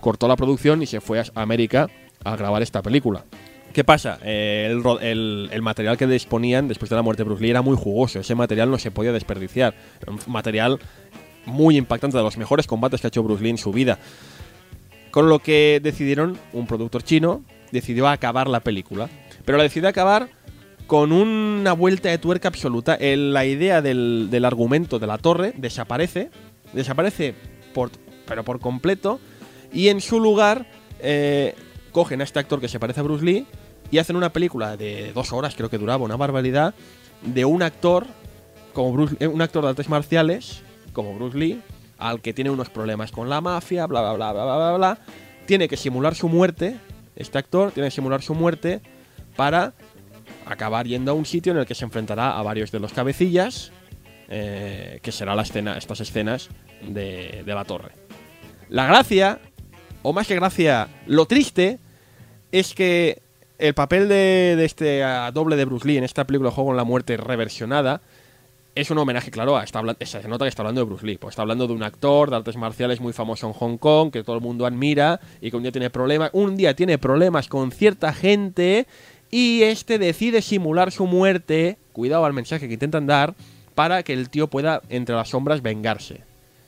cortó 0.01 0.27
la 0.27 0.35
producción 0.35 0.83
y 0.83 0.87
se 0.87 1.01
fue 1.01 1.21
a 1.21 1.25
América 1.37 1.87
a 2.25 2.35
grabar 2.35 2.63
esta 2.63 2.83
película. 2.83 3.25
¿Qué 3.77 3.85
pasa? 3.85 4.19
Eh, 4.23 4.75
el, 5.03 5.61
material 5.61 5.99
que 5.99 6.07
disponían 6.07 6.67
después 6.67 6.89
de 6.89 6.97
la 6.97 7.03
muerte 7.03 7.23
de 7.23 7.29
Bruce 7.29 7.43
Lee 7.43 7.51
era 7.51 7.61
muy 7.61 7.77
jugoso. 7.77 8.21
Ese 8.21 8.35
material 8.35 8.71
no 8.71 8.79
se 8.79 8.91
podía 8.91 9.13
desperdiciar. 9.13 9.75
Un 10.07 10.19
material 10.33 10.79
muy 11.45 11.77
impactante, 11.77 12.17
de 12.17 12.23
los 12.23 12.39
mejores 12.39 12.67
combates 12.67 13.03
que 13.03 13.07
ha 13.07 13.09
hecho 13.09 13.23
Bruce 13.23 13.45
Lee 13.45 13.51
en 13.51 13.59
su 13.59 13.73
vida. 13.73 13.99
Con 15.11 15.29
lo 15.29 15.41
que 15.41 15.81
decidieron, 15.83 16.39
un 16.55 16.67
productor 16.67 17.03
chino 17.03 17.45
decidió 17.71 18.09
acabar 18.09 18.49
la 18.49 18.61
película. 18.61 19.11
Pero 19.45 19.59
la 19.59 19.65
decidió 19.65 19.91
acabar 19.91 20.31
con 20.87 21.13
una 21.13 21.75
vuelta 21.75 22.09
de 22.09 22.17
tuerca 22.17 22.49
absoluta. 22.49 22.95
El- 22.95 23.35
la 23.35 23.45
idea 23.45 23.83
del, 23.83 24.43
argumento 24.47 24.99
de 24.99 25.07
la 25.07 25.19
torre 25.19 25.53
desaparece. 25.55 26.31
Desaparece 26.73 27.35
pero 28.27 28.43
por 28.43 28.59
completo. 28.59 29.21
Y 29.71 29.89
en 29.89 30.01
su 30.01 30.19
lugar 30.19 30.67
eh, 30.99 31.55
cogen 31.93 32.23
a 32.23 32.25
este 32.25 32.39
actor 32.39 32.59
que 32.59 32.69
se 32.69 32.81
parece 32.81 33.01
a 33.01 33.03
Bruce 33.03 33.23
Lee 33.23 33.47
y 33.91 33.99
hacen 33.99 34.17
una 34.17 34.33
película 34.33 34.77
de 34.77 35.13
dos 35.13 35.33
horas, 35.33 35.55
creo 35.55 35.71
que 35.71 35.79
duraba, 35.79 36.05
una 36.05 36.17
barbaridad, 36.17 36.75
de 37.23 37.45
un 37.45 37.63
actor, 37.63 38.07
como 38.73 38.93
Bruce, 38.93 39.17
eh, 39.21 39.27
un 39.27 39.43
actor 39.43 39.63
de 39.63 39.71
artes 39.71 39.89
marciales, 39.89 40.63
como 40.93 41.15
Bruce 41.15 41.39
Lee, 41.39 41.63
al 41.99 42.21
que 42.21 42.33
tiene 42.33 42.51
unos 42.51 42.69
problemas 42.71 43.11
con 43.11 43.29
la 43.29 43.41
mafia, 43.41 43.87
bla, 43.87 44.01
bla, 44.01 44.13
bla, 44.13 44.33
bla, 44.33 44.45
bla, 44.45 44.57
bla, 44.57 44.77
bla. 44.77 44.99
Tiene 45.47 45.69
que 45.69 45.77
simular 45.77 46.15
su 46.15 46.29
muerte, 46.29 46.77
este 47.15 47.39
actor 47.39 47.73
tiene 47.73 47.89
que 47.89 47.95
simular 47.95 48.23
su 48.23 48.35
muerte 48.35 48.81
para 49.37 49.75
acabar 50.47 50.87
yendo 50.87 51.13
a 51.13 51.15
un 51.15 51.25
sitio 51.25 51.53
en 51.53 51.59
el 51.59 51.67
que 51.67 51.75
se 51.75 51.85
enfrentará 51.85 52.39
a 52.39 52.43
varios 52.43 52.71
de 52.71 52.81
los 52.81 52.93
cabecillas, 52.93 53.73
eh, 54.29 55.01
que 55.03 55.13
será 55.13 55.35
la 55.35 55.43
escena, 55.43 55.79
estas 55.79 56.01
escenas 56.01 56.49
de, 56.83 57.43
de 57.45 57.55
la 57.55 57.65
torre. 57.65 57.93
La 58.69 58.87
gracia, 58.87 59.41
o 60.03 60.13
más 60.13 60.27
que 60.27 60.35
gracia, 60.35 60.89
lo 61.07 61.27
triste, 61.27 61.79
es 62.53 62.75
que 62.75 63.23
el 63.59 63.75
papel 63.75 64.09
de, 64.09 64.65
este 64.65 65.03
doble 65.33 65.57
de 65.57 65.65
Bruce 65.65 65.87
Lee 65.87 65.99
en 65.99 66.05
esta 66.05 66.27
película 66.27 66.51
Juego 66.51 66.71
en 66.71 66.77
la 66.77 66.85
Muerte 66.85 67.17
reversionada 67.17 68.01
es 68.77 68.91
un 68.91 68.99
homenaje, 68.99 69.31
claro, 69.31 69.57
a 69.57 69.65
está 69.65 69.83
se 70.05 70.29
nota 70.29 70.45
que 70.45 70.51
está 70.51 70.61
hablando 70.61 70.83
de 70.83 70.85
Bruce 70.85 71.07
Lee. 71.07 71.17
Pues 71.17 71.33
está 71.33 71.41
hablando 71.41 71.67
de 71.67 71.73
un 71.73 71.83
actor 71.83 72.29
de 72.29 72.37
artes 72.37 72.57
marciales 72.59 73.01
muy 73.01 73.15
famoso 73.15 73.47
en 73.47 73.55
Hong 73.55 73.79
Kong, 73.79 74.11
que 74.13 74.23
todo 74.23 74.37
el 74.37 74.43
mundo 74.43 74.67
admira 74.67 75.19
y 75.41 75.51
que 75.51 75.57
un 75.57 75.63
día 75.63 75.73
tiene 75.73 75.89
problemas, 75.89 76.29
un 76.35 76.57
día 76.57 76.77
tiene 76.77 76.99
problemas 76.99 77.49
con 77.49 77.73
cierta 77.73 78.13
gente 78.13 78.87
y 79.31 79.63
este 79.63 79.99
decide 79.99 80.43
simular 80.43 80.93
su 80.93 81.07
muerte, 81.07 81.79
cuidado 81.95 82.27
al 82.27 82.35
mensaje 82.35 82.69
que 82.69 82.75
intentan 82.75 83.07
dar, 83.07 83.35
para 83.75 84.03
que 84.03 84.13
el 84.13 84.29
tío 84.29 84.49
pueda, 84.49 84.83
entre 84.91 85.15
las 85.15 85.31
sombras, 85.31 85.63
vengarse. 85.63 86.21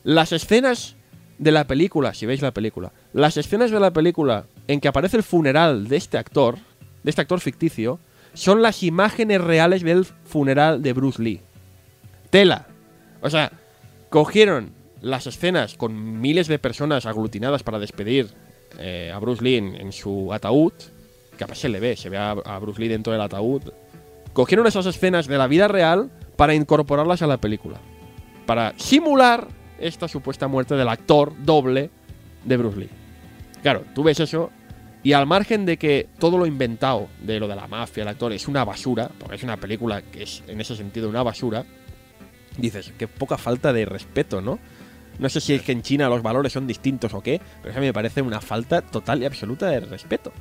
Las 0.02 0.32
escenas 0.32 0.96
de 1.38 1.52
la 1.52 1.66
película, 1.66 2.14
si 2.14 2.24
veis 2.24 2.40
la 2.40 2.52
película, 2.52 2.92
las 3.12 3.36
escenas 3.36 3.70
de 3.70 3.80
la 3.80 3.92
película 3.92 4.46
en 4.66 4.80
que 4.80 4.88
aparece 4.88 5.18
el 5.18 5.22
funeral 5.22 5.88
de 5.88 5.96
este 5.96 6.16
actor, 6.16 6.58
de 7.02 7.10
este 7.10 7.22
actor 7.22 7.40
ficticio, 7.40 7.98
son 8.34 8.62
las 8.62 8.82
imágenes 8.82 9.40
reales 9.40 9.82
del 9.82 10.04
funeral 10.04 10.82
de 10.82 10.92
Bruce 10.92 11.22
Lee. 11.22 11.40
Tela. 12.30 12.66
O 13.20 13.30
sea, 13.30 13.52
cogieron 14.10 14.72
las 15.00 15.26
escenas 15.26 15.74
con 15.74 16.20
miles 16.20 16.48
de 16.48 16.58
personas 16.58 17.06
aglutinadas 17.06 17.62
para 17.62 17.78
despedir 17.78 18.28
eh, 18.78 19.10
a 19.14 19.18
Bruce 19.18 19.42
Lee 19.42 19.56
en, 19.56 19.92
su 19.92 20.32
ataúd, 20.32 20.72
que 21.36 21.54
se 21.54 21.68
le 21.68 21.80
ve, 21.80 21.96
se 21.96 22.10
ve 22.10 22.18
a 22.18 22.58
Bruce 22.60 22.80
Lee 22.80 22.88
dentro 22.88 23.12
del 23.12 23.22
ataúd. 23.22 23.62
Cogieron 24.32 24.66
esas 24.66 24.86
escenas 24.86 25.26
de 25.26 25.38
la 25.38 25.46
vida 25.46 25.68
real 25.68 26.10
para 26.36 26.54
incorporarlas 26.54 27.22
a 27.22 27.26
la 27.26 27.38
película. 27.38 27.78
Para 28.46 28.72
simular 28.78 29.48
esta 29.80 30.08
supuesta 30.08 30.48
muerte 30.48 30.74
del 30.74 30.88
actor 30.88 31.32
doble 31.44 31.90
de 32.44 32.56
Bruce 32.56 32.78
Lee. 32.78 32.90
Claro, 33.62 33.84
tú 33.94 34.04
ves 34.04 34.20
eso 34.20 34.50
y 35.02 35.12
al 35.12 35.26
margen 35.26 35.64
de 35.64 35.76
que 35.76 36.08
todo 36.18 36.38
lo 36.38 36.46
inventado 36.46 37.08
de 37.20 37.38
lo 37.38 37.48
de 37.48 37.56
la 37.56 37.68
mafia, 37.68 38.02
el 38.02 38.08
actor, 38.08 38.32
es 38.32 38.48
una 38.48 38.64
basura, 38.64 39.10
porque 39.18 39.36
es 39.36 39.42
una 39.42 39.56
película 39.56 40.02
que 40.02 40.24
es 40.24 40.42
en 40.48 40.60
ese 40.60 40.76
sentido 40.76 41.08
una 41.08 41.22
basura, 41.22 41.64
dices, 42.56 42.92
qué 42.98 43.06
poca 43.06 43.38
falta 43.38 43.72
de 43.72 43.84
respeto, 43.84 44.40
¿no? 44.40 44.58
No 45.18 45.28
sé 45.28 45.40
si 45.40 45.54
es 45.54 45.62
que 45.62 45.72
en 45.72 45.82
China 45.82 46.08
los 46.08 46.22
valores 46.22 46.52
son 46.52 46.66
distintos 46.66 47.12
o 47.14 47.20
qué, 47.20 47.40
pero 47.60 47.72
eso 47.72 47.80
me 47.80 47.92
parece 47.92 48.22
una 48.22 48.40
falta 48.40 48.82
total 48.82 49.22
y 49.22 49.26
absoluta 49.26 49.68
de 49.68 49.80
respeto. 49.80 50.32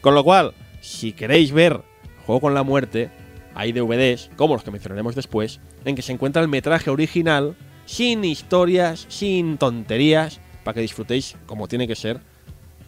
Con 0.00 0.14
lo 0.14 0.24
cual, 0.24 0.54
si 0.80 1.12
queréis 1.12 1.52
ver 1.52 1.82
Juego 2.24 2.40
con 2.40 2.54
la 2.54 2.64
Muerte, 2.64 3.10
hay 3.54 3.72
DVDs, 3.72 4.30
como 4.36 4.54
los 4.54 4.64
que 4.64 4.70
mencionaremos 4.70 5.14
después, 5.14 5.60
en 5.84 5.94
que 5.94 6.02
se 6.02 6.12
encuentra 6.12 6.42
el 6.42 6.48
metraje 6.48 6.90
original, 6.90 7.56
sin 7.86 8.24
historias, 8.24 9.06
sin 9.08 9.58
tonterías, 9.58 10.40
para 10.64 10.74
que 10.74 10.80
disfrutéis 10.80 11.36
como 11.46 11.68
tiene 11.68 11.86
que 11.86 11.94
ser 11.94 12.20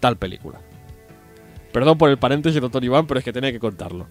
tal 0.01 0.17
película. 0.17 0.61
Perdón 1.73 1.99
por 1.99 2.11
el 2.11 2.19
paréntesis, 2.19 2.61
doctor 2.61 2.83
Iván, 2.85 3.07
pero 3.07 3.19
es 3.19 3.25
que 3.25 3.33
tenía 3.33 3.53
que 3.53 3.59
contarlo. 3.61 4.07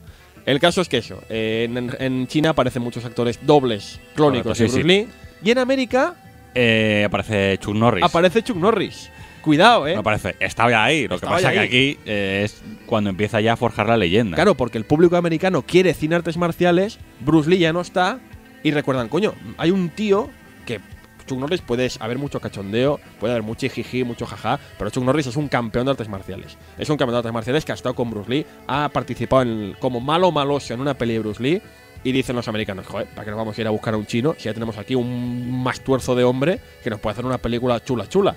El 0.45 0.59
caso 0.59 0.79
es 0.81 0.87
que 0.87 0.97
eso, 0.97 1.21
eh, 1.29 1.67
en, 1.69 1.91
en 1.99 2.27
China 2.27 2.51
aparecen 2.51 2.81
muchos 2.81 3.03
actores 3.03 3.39
dobles, 3.45 3.99
clónicos 4.15 4.57
Correcto, 4.57 4.63
de 4.63 4.69
sí, 4.69 4.73
Bruce 4.83 4.87
Lee, 4.87 5.07
y 5.43 5.51
en 5.51 5.57
América 5.57 6.15
Eh, 6.55 7.03
aparece 7.05 7.57
Chuck 7.59 7.75
Norris. 7.75 8.03
aparece 8.03 8.41
Chuck 8.43 8.57
Norris. 8.57 9.09
Cuidado, 9.41 9.87
eh. 9.87 9.93
No 9.93 10.01
aparece, 10.01 10.35
estaba 10.39 10.69
ya 10.71 10.83
ahí. 10.83 11.07
Lo 11.07 11.15
Estaba 11.15 11.37
que 11.37 11.43
pasa 11.43 11.53
que 11.53 11.59
aquí 11.59 11.99
eh, 12.05 12.41
es 12.45 12.61
cuando 12.85 13.09
empieza 13.09 13.39
ya 13.41 13.53
a 13.53 13.55
forjar 13.57 13.87
la 13.87 13.95
leyenda. 13.97 14.35
Claro, 14.35 14.55
porque 14.55 14.77
el 14.77 14.83
público 14.85 15.15
americano 15.15 15.61
quiere 15.61 15.93
cine 15.93 16.15
artes 16.15 16.35
marciales, 16.37 16.99
Bruce 17.21 17.49
Lee 17.49 17.59
ya 17.59 17.71
no 17.73 17.81
está, 17.81 18.19
y 18.63 18.71
recuerdan, 18.71 19.07
coño, 19.09 19.33
hay 19.57 19.71
un 19.71 19.89
tío 19.89 20.29
que 20.65 20.79
Chuck 21.27 21.37
Norris 21.39 21.61
puede 21.61 21.89
haber 21.99 22.17
mucho 22.17 22.39
cachondeo, 22.39 22.99
puede 23.19 23.33
haber 23.33 23.43
mucho 23.43 23.67
jiji, 23.69 24.03
mucho 24.03 24.25
jaja, 24.25 24.59
pero 24.79 24.89
Chuck 24.89 25.03
Norris 25.03 25.27
es 25.27 25.35
un 25.35 25.47
campeón 25.47 25.85
de 25.85 25.91
artes 25.91 26.09
marciales. 26.09 26.57
Es 26.79 26.89
un 26.89 26.97
campeón 26.97 27.13
de 27.13 27.17
artes 27.19 27.33
marciales 27.33 27.63
que 27.65 27.71
ha 27.73 27.75
estado 27.75 27.93
con 27.93 28.09
Bruce 28.09 28.29
Lee, 28.29 28.45
ha 28.67 28.89
participado 28.89 29.43
en- 29.43 29.75
como 29.79 29.99
malo 29.99 30.31
maloso 30.31 30.73
en 30.73 30.81
una 30.81 30.95
peli 30.95 31.13
de 31.13 31.19
Bruce 31.19 31.43
Lee, 31.43 31.61
Y 32.03 32.11
dicen 32.11 32.35
los 32.35 32.47
americanos, 32.47 32.85
joder, 32.85 33.07
¿para 33.07 33.25
qué 33.25 33.31
nos 33.31 33.39
vamos 33.39 33.57
a 33.57 33.61
ir 33.61 33.67
a 33.67 33.71
buscar 33.71 33.95
a 33.95 33.97
un 33.97 34.05
chino 34.05 34.35
si 34.37 34.43
ya 34.45 34.53
tenemos 34.53 34.77
aquí 34.77 34.93
un 34.93 35.63
mastuerzo 35.63 36.13
de 36.15 36.23
hombre 36.23 36.59
que 36.83 36.91
nos 36.91 36.99
puede 36.99 37.13
hacer 37.13 37.25
una 37.25 37.39
película 37.39 37.83
chula, 37.83 38.07
chula? 38.07 38.35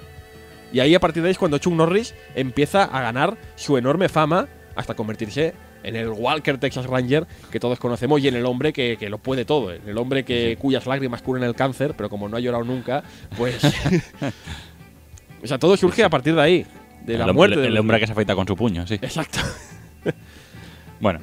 Y 0.73 0.81
ahí 0.81 0.95
a 0.95 0.99
partir 0.99 1.23
de 1.23 1.29
ahí 1.29 1.33
es 1.33 1.39
cuando 1.39 1.59
Chuck 1.59 1.75
Norris 1.75 2.15
empieza 2.35 2.85
a 2.85 3.03
ganar 3.03 3.37
su 3.57 3.77
enorme 3.77 4.09
fama 4.09 4.49
hasta 4.75 4.95
convertirse 4.95 5.53
en 5.83 5.97
el 5.97 6.09
Walker 6.09 6.59
Texas 6.59 6.87
Ranger 6.87 7.27
que 7.51 7.61
todos 7.61 7.79
conocemos 7.79 8.21
y 8.21 8.29
en 8.29 8.35
el 8.35 8.47
hombre 8.47 8.73
que, 8.73 8.97
que 8.99 9.09
lo 9.09 9.19
puede 9.19 9.45
todo, 9.45 9.73
en 9.73 9.89
el 9.89 9.99
hombre 9.99 10.25
que 10.25 10.57
cuyas 10.59 10.87
lágrimas 10.87 11.23
curan 11.23 11.45
el 11.45 11.55
cáncer, 11.55 11.95
pero 11.97 12.09
como 12.09 12.29
no 12.29 12.37
ha 12.37 12.41
llorado 12.41 12.65
nunca, 12.65 13.03
pues... 13.37 13.63
o 15.43 15.47
sea, 15.47 15.59
todo 15.59 15.77
surge 15.77 16.05
a 16.05 16.11
partir 16.11 16.35
de 16.35 16.43
ahí, 16.43 16.67
de 17.05 17.19
la 17.19 17.33
muerte 17.33 17.61
el, 17.61 17.67
el 17.67 17.79
hombre 17.79 17.99
que 17.99 18.07
se 18.07 18.13
afeita 18.13 18.35
con 18.35 18.47
su 18.47 18.57
puño, 18.57 18.87
sí. 18.87 18.95
Exacto. 18.95 19.41
Bueno, 21.01 21.21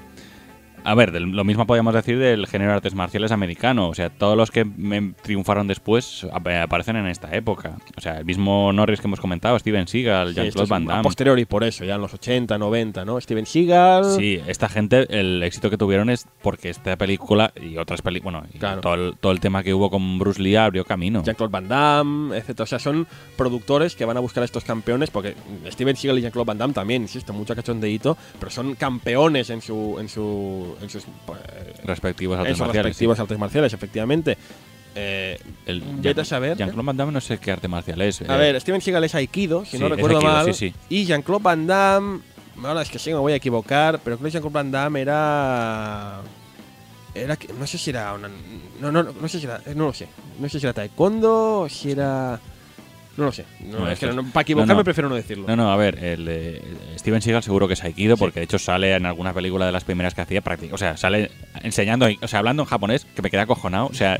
a 0.89 0.95
ver, 0.95 1.11
del- 1.11 1.31
lo 1.31 1.43
mismo 1.43 1.67
podríamos 1.67 1.93
decir 1.93 2.17
del 2.17 2.47
género 2.47 2.71
de 2.71 2.75
artes 2.77 2.95
marciales 2.95 3.31
americano. 3.31 3.89
O 3.89 3.93
sea, 3.93 4.09
todos 4.09 4.37
los 4.37 4.51
que 4.51 4.63
me- 4.65 5.13
triunfaron 5.21 5.67
después 5.67 6.25
ap- 6.31 6.47
aparecen 6.47 6.95
en 6.95 7.07
esta 7.07 7.35
época. 7.35 7.77
O 7.97 8.01
sea, 8.01 8.19
el 8.19 8.25
mismo 8.25 8.71
Norris 8.73 9.01
que 9.01 9.07
hemos 9.07 9.19
comentado, 9.19 9.59
Steven 9.59 9.87
Seagal, 9.87 10.29
Sí, 10.29 10.35
Jean-Claude 10.35 10.63
es 10.63 10.69
Van 10.69 10.83
a 10.83 10.87
Damme. 10.93 11.03
posteriori 11.03 11.45
por 11.45 11.63
eso, 11.63 11.83
ya 11.85 11.95
en 11.95 12.01
los 12.01 12.13
80, 12.13 12.57
90, 12.57 13.03
¿no? 13.05 13.19
Steven 13.19 13.45
Seagal. 13.45 14.05
Sí, 14.15 14.41
esta 14.47 14.69
gente, 14.69 15.07
el 15.09 15.43
éxito 15.43 15.69
que 15.69 15.77
tuvieron 15.77 16.09
es 16.09 16.25
porque 16.41 16.69
esta 16.69 16.95
película 16.95 17.51
y 17.61 17.77
otras 17.77 18.01
películas, 18.01 18.41
bueno, 18.41 18.47
y 18.53 18.57
Claro. 18.59 18.81
todo, 18.81 18.93
el, 18.93 19.17
todo 19.19 19.31
el 19.33 19.39
tema 19.39 19.63
que 19.63 19.73
hubo 19.73 19.89
con 19.89 20.17
Bruce 20.19 20.41
Lee 20.41 20.55
abrió 20.55 20.85
camino. 20.85 21.21
Jean-Claude 21.23 21.51
Van 21.51 21.67
Damme, 21.67 22.37
etc. 22.37 22.61
O 22.61 22.65
sea, 22.65 22.79
son 22.79 23.07
productores 23.35 23.95
que 23.95 24.05
van 24.05 24.17
a 24.17 24.19
buscar 24.21 24.41
a 24.41 24.45
estos 24.45 24.63
campeones, 24.63 25.09
porque 25.09 25.35
Steven 25.69 25.95
Seagal 25.95 26.19
y 26.19 26.21
Jean-Claude 26.21 26.47
Van 26.47 26.57
Damme 26.57 26.73
también, 26.73 27.01
insisto, 27.01 27.33
mucho 27.33 27.55
cachondeíto, 27.55 28.17
pero 28.39 28.49
son 28.51 28.75
campeones 28.75 29.49
en 29.49 29.61
su 29.61 29.97
en 29.99 30.09
su 30.09 30.75
en 30.81 30.89
sus, 30.89 31.03
eh, 31.03 31.07
Respectivos 31.83 32.35
en 32.35 32.39
artes 32.41 32.57
sus 32.57 32.65
marciales. 32.67 32.85
respectivas 32.89 33.19
artes 33.19 33.37
marciales, 33.39 33.73
efectivamente. 33.73 34.37
Eh. 34.95 35.37
El, 35.65 35.81
Vete 35.81 36.21
a 36.21 36.25
saber, 36.25 36.53
¿eh? 36.53 36.55
Jean-Claude 36.57 36.85
Van 36.85 36.97
Damme 36.97 37.11
no 37.11 37.21
sé 37.21 37.37
qué 37.37 37.51
arte 37.51 37.67
marcial 37.67 38.01
es. 38.01 38.21
a 38.21 38.35
eh, 38.35 38.37
ver, 38.37 38.61
Steven 38.61 38.81
Seagal 38.81 39.03
es 39.03 39.13
Aikido, 39.15 39.63
si 39.65 39.71
sí, 39.77 39.79
no 39.79 39.89
recuerdo 39.89 40.17
Aikido, 40.17 40.33
mal. 40.33 40.53
sí. 40.53 40.73
Y 40.89 41.05
Jean-Claude 41.05 41.43
Van 41.43 41.67
Damme, 41.67 42.19
ahora 42.63 42.81
es 42.81 42.89
que 42.89 42.97
sí, 42.97 43.11
me 43.11 43.17
voy 43.19 43.33
a 43.33 43.35
equivocar, 43.35 43.99
pero 44.03 44.17
creo 44.17 44.25
que 44.27 44.31
Jean-Claude 44.31 44.53
Van 44.53 44.71
Damme 44.71 45.01
era 45.01 46.21
era 47.13 47.35
que- 47.35 47.51
no 47.53 47.65
sé 47.67 47.77
si 47.77 47.89
era 47.91 48.13
una, 48.13 48.29
no, 48.79 48.91
no, 48.91 49.03
no 49.03 49.27
sé 49.27 49.39
si 49.39 49.45
era, 49.45 49.61
no 49.75 49.85
lo 49.87 49.93
sé. 49.93 50.07
No 50.39 50.47
sé 50.49 50.59
si 50.59 50.65
era 50.65 50.73
taekwondo 50.73 51.61
o 51.61 51.69
si 51.69 51.91
era 51.91 52.39
no 53.17 53.25
lo 53.25 53.31
sé. 53.31 53.45
No, 53.61 53.79
No, 53.79 53.89
es 53.91 53.99
que 53.99 54.07
no- 54.07 54.23
para 54.31 54.43
equivocarme 54.43 54.75
no, 54.75 54.83
prefiero 54.83 55.09
no 55.09 55.15
decirlo. 55.15 55.45
No, 55.47 55.55
no, 55.55 55.71
a 55.71 55.75
ver, 55.75 56.03
el 56.03 56.25
de 56.25 56.61
Steven 56.97 57.21
Seagal 57.21 57.43
seguro 57.43 57.67
que 57.67 57.73
es 57.73 57.83
Aikido, 57.83 58.15
porque 58.17 58.39
de 58.39 58.43
hecho 58.45 58.59
sale 58.59 58.93
en 58.95 59.05
alguna 59.05 59.33
película 59.33 59.65
de 59.65 59.71
las 59.71 59.83
primeras 59.83 60.13
que 60.13 60.21
hacía 60.21 60.41
práctica. 60.41 60.75
O 60.75 60.77
sea, 60.77 60.97
sale 60.97 61.31
enseñando, 61.63 62.07
o 62.21 62.27
sea, 62.27 62.39
hablando 62.39 62.63
en 62.63 62.69
japonés, 62.69 63.05
que 63.15 63.21
me 63.21 63.29
queda 63.31 63.41
acojonado. 63.43 63.87
O 63.87 63.93
sea, 63.93 64.17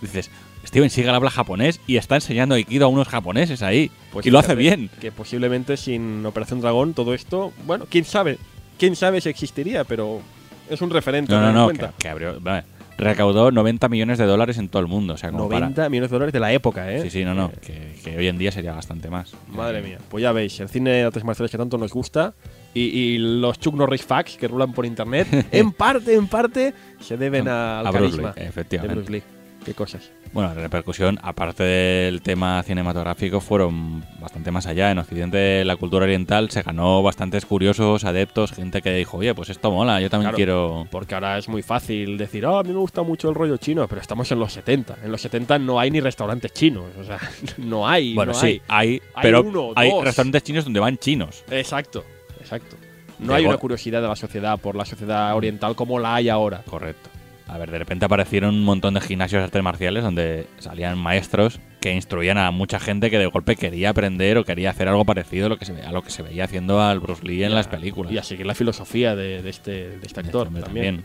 dices, 0.00 0.30
Steven 0.66 0.90
Seagal 0.90 1.14
habla 1.14 1.30
japonés 1.30 1.80
y 1.86 1.96
está 1.96 2.16
enseñando 2.16 2.54
Aikido 2.54 2.86
a 2.86 2.88
unos 2.88 3.08
japoneses 3.08 3.62
ahí. 3.62 3.90
Pues 4.12 4.26
y 4.26 4.30
lo 4.30 4.38
hace 4.38 4.54
bien. 4.54 4.90
Que 5.00 5.12
posiblemente 5.12 5.76
sin 5.76 6.24
Operación 6.26 6.60
Dragón 6.60 6.94
todo 6.94 7.14
esto, 7.14 7.52
bueno, 7.66 7.86
quién 7.88 8.04
sabe, 8.04 8.38
quién 8.78 8.96
sabe 8.96 9.20
si 9.20 9.28
existiría, 9.28 9.84
pero 9.84 10.20
es 10.68 10.80
un 10.82 10.90
referente. 10.90 11.32
No, 11.32 11.40
no, 11.40 11.52
no, 11.52 11.68
que, 11.68 11.88
que 11.98 12.08
abrió, 12.08 12.38
vale, 12.40 12.64
recaudó 13.02 13.50
90 13.50 13.88
millones 13.88 14.18
de 14.18 14.24
dólares 14.26 14.58
en 14.58 14.68
todo 14.68 14.80
el 14.82 14.88
mundo. 14.88 15.14
O 15.14 15.16
sea, 15.16 15.30
como 15.30 15.48
90 15.48 15.88
millones 15.88 16.10
de 16.10 16.14
dólares 16.14 16.32
de 16.32 16.40
la 16.40 16.52
época, 16.52 16.90
¿eh? 16.90 16.96
para. 16.98 17.10
Sí, 17.10 17.18
sí, 17.18 17.24
no, 17.24 17.34
no, 17.34 17.46
Eh, 17.54 17.58
que, 17.60 17.94
que 18.10 18.16
hoy 18.18 18.28
en 18.28 18.38
día 18.38 18.50
sería 18.52 18.72
bastante 18.72 19.08
más. 19.10 19.32
Madre 19.48 19.78
Eh, 19.80 19.82
mía, 19.82 19.98
pues 20.08 20.22
ya 20.22 20.32
veis, 20.32 20.58
el 20.60 20.68
cine 20.68 20.90
de 20.90 21.02
artes 21.04 21.24
marciales 21.24 21.50
que 21.50 21.58
tanto 21.58 21.78
nos 21.78 21.92
gusta 21.92 22.34
y, 22.74 22.80
y 22.82 23.18
los 23.18 23.58
Chuck 23.58 23.74
Norris 23.74 24.02
facts 24.04 24.36
que 24.36 24.48
rulan 24.48 24.72
por 24.72 24.86
internet, 24.86 25.26
en 25.52 25.72
parte, 25.72 26.14
en 26.14 26.26
parte, 26.28 26.72
se 27.00 27.16
deben 27.16 27.48
a- 27.48 27.80
al 27.80 27.86
A 27.86 27.90
Bruce 27.90 28.10
carisma 28.16 28.32
Lee, 28.36 28.42
de 28.42 28.48
efectivamente. 28.48 28.94
Bruce 28.94 29.12
Lee. 29.12 29.22
Qué 29.64 29.74
cosas. 29.74 30.10
Bueno, 30.32 30.52
la 30.54 30.60
repercusión, 30.60 31.20
aparte 31.22 31.62
del 31.62 32.20
tema 32.20 32.62
cinematográfico, 32.64 33.40
fueron 33.40 34.04
bastante 34.18 34.50
más 34.50 34.66
allá. 34.66 34.90
En 34.90 34.98
Occidente, 34.98 35.64
la 35.64 35.76
cultura 35.76 36.04
oriental 36.04 36.50
se 36.50 36.62
ganó 36.62 37.00
bastantes 37.02 37.46
curiosos, 37.46 38.04
adeptos, 38.04 38.50
gente 38.52 38.82
que 38.82 38.92
dijo, 38.94 39.18
oye, 39.18 39.34
pues 39.36 39.50
esto 39.50 39.70
mola, 39.70 40.00
yo 40.00 40.10
también 40.10 40.30
Claro. 40.30 40.36
quiero... 40.36 40.86
Porque 40.90 41.14
ahora 41.14 41.38
es 41.38 41.48
muy 41.48 41.62
fácil 41.62 42.18
decir, 42.18 42.44
oh, 42.44 42.58
a 42.58 42.64
mí 42.64 42.70
me 42.70 42.78
gusta 42.78 43.02
mucho 43.02 43.28
el 43.28 43.36
rollo 43.36 43.56
chino, 43.56 43.86
pero 43.86 44.00
estamos 44.00 44.32
en 44.32 44.40
los 44.40 44.52
70. 44.52 44.96
En 45.04 45.12
los 45.12 45.20
70 45.20 45.58
no 45.60 45.78
hay 45.78 45.90
ni 45.92 46.00
restaurantes 46.00 46.52
chinos. 46.52 46.86
O 46.98 47.04
sea, 47.04 47.18
no 47.58 47.86
hay. 47.86 48.14
Bueno, 48.14 48.32
no 48.32 48.38
sí, 48.38 48.46
hay. 48.46 48.62
hay, 48.68 49.02
Hay 49.14 49.22
pero 49.22 49.42
uno, 49.42 49.72
hay 49.76 49.90
dos. 49.90 50.02
restaurantes 50.04 50.42
chinos 50.42 50.64
donde 50.64 50.80
van 50.80 50.98
chinos. 50.98 51.44
Exacto, 51.50 52.04
exacto. 52.40 52.74
No 53.20 53.34
De 53.34 53.38
hay 53.38 53.46
una 53.46 53.58
curiosidad 53.58 54.02
de 54.02 54.08
la 54.08 54.16
sociedad 54.16 54.58
por 54.58 54.74
la 54.74 54.84
sociedad 54.84 55.36
oriental 55.36 55.76
como 55.76 56.00
la 56.00 56.16
hay 56.16 56.28
ahora. 56.30 56.62
Correcto. 56.68 57.10
A 57.52 57.58
ver, 57.58 57.70
de 57.70 57.78
repente 57.78 58.06
aparecieron 58.06 58.54
un 58.54 58.64
montón 58.64 58.94
de 58.94 59.00
gimnasios 59.02 59.40
de 59.40 59.44
artes 59.44 59.62
marciales 59.62 60.02
donde 60.02 60.46
salían 60.58 60.98
maestros 60.98 61.60
que 61.80 61.92
instruían 61.92 62.38
a 62.38 62.50
mucha 62.50 62.80
gente 62.80 63.10
que 63.10 63.18
de 63.18 63.26
golpe 63.26 63.56
quería 63.56 63.90
aprender 63.90 64.38
o 64.38 64.44
quería 64.44 64.70
hacer 64.70 64.88
algo 64.88 65.04
parecido 65.04 65.46
a 65.46 65.48
lo 65.50 65.58
que 65.58 65.64
se, 65.66 65.72
ve- 65.72 65.82
a 65.82 65.92
lo 65.92 66.02
que 66.02 66.10
se 66.10 66.22
veía 66.22 66.44
haciendo 66.44 66.80
al 66.80 67.00
Bruce 67.00 67.26
Lee 67.26 67.44
en 67.44 67.54
las 67.54 67.68
películas. 67.68 68.12
Y 68.12 68.18
a 68.18 68.22
seguir 68.22 68.46
la 68.46 68.54
filosofía 68.54 69.14
de, 69.14 69.42
de 69.42 69.50
este, 69.50 69.70
de 69.98 70.06
este 70.06 70.20
actor 70.20 70.46
Hombre, 70.46 70.62
también. 70.62 71.04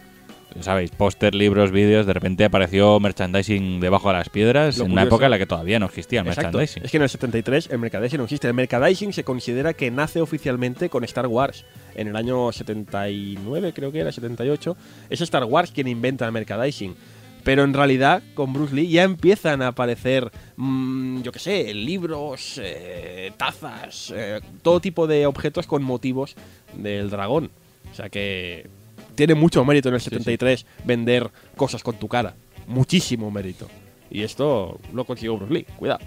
Ya 0.58 0.64
Sabéis, 0.64 0.90
póster, 0.92 1.36
libros, 1.36 1.72
vídeos, 1.72 2.06
de 2.08 2.14
repente 2.14 2.44
apareció 2.44 3.00
merchandising 3.00 3.80
debajo 3.80 4.10
de 4.10 4.16
las 4.16 4.30
piedras 4.30 4.78
Lo 4.80 4.86
en 4.86 4.92
una 4.92 5.02
curioso- 5.04 5.16
época 5.16 5.26
en 5.26 5.32
la 5.32 5.38
que 5.38 5.46
todavía 5.46 5.78
no 5.80 5.86
existía 5.86 6.22
el 6.22 6.28
Exacto. 6.28 6.58
merchandising. 6.58 6.84
Es 6.84 6.92
que 6.92 6.98
en 6.98 7.04
el 7.04 7.10
73 7.10 7.70
el 7.72 7.78
merchandising 7.80 8.18
no 8.18 8.24
existe. 8.24 8.48
El 8.48 8.54
merchandising 8.56 9.14
se 9.14 9.24
considera 9.24 9.74
que 9.74 9.92
nace 9.92 10.20
oficialmente 10.20 10.90
con 10.90 11.04
Star 11.04 11.28
Wars. 11.28 11.64
En 11.96 12.08
el 12.08 12.16
año 12.16 12.52
79, 12.52 13.72
creo 13.74 13.92
que 13.92 14.00
era, 14.00 14.12
78. 14.12 14.76
Es 15.10 15.22
Star 15.22 15.44
Wars 15.44 15.72
quien 15.72 15.88
inventa 15.88 16.26
el 16.26 16.32
merchandising. 16.32 16.96
Pero 17.44 17.64
en 17.64 17.74
realidad, 17.74 18.24
con 18.34 18.52
Bruce 18.52 18.76
Lee 18.76 18.90
ya 18.90 19.04
empiezan 19.04 19.62
a 19.62 19.68
aparecer, 19.68 20.30
mm, 20.58 21.22
yo 21.22 21.32
qué 21.32 21.40
sé, 21.40 21.74
libros, 21.74 22.60
eh, 22.62 23.32
tazas, 23.38 24.12
eh, 24.16 24.42
todo 24.64 24.82
tipo 24.82 25.08
de 25.08 25.26
objetos 25.28 25.66
con 25.66 25.82
motivos 25.84 26.36
del 26.74 27.10
dragón. 27.10 27.52
O 27.90 27.96
sea 27.96 28.10
que 28.10 28.68
tiene 29.18 29.36
mucho 29.36 29.66
mérito 29.66 29.90
en 29.90 29.96
el 29.96 30.02
73 30.02 30.66
vender 30.86 31.30
cosas 31.58 31.84
con 31.84 31.98
tu 31.98 32.08
cara. 32.08 32.36
Muchísimo 32.68 33.30
mérito. 33.32 33.68
Y 34.10 34.22
esto 34.22 34.80
lo 34.94 35.04
consiguió 35.04 35.36
Bruce 35.36 35.54
Lee. 35.54 35.66
Cuidado. 35.76 36.00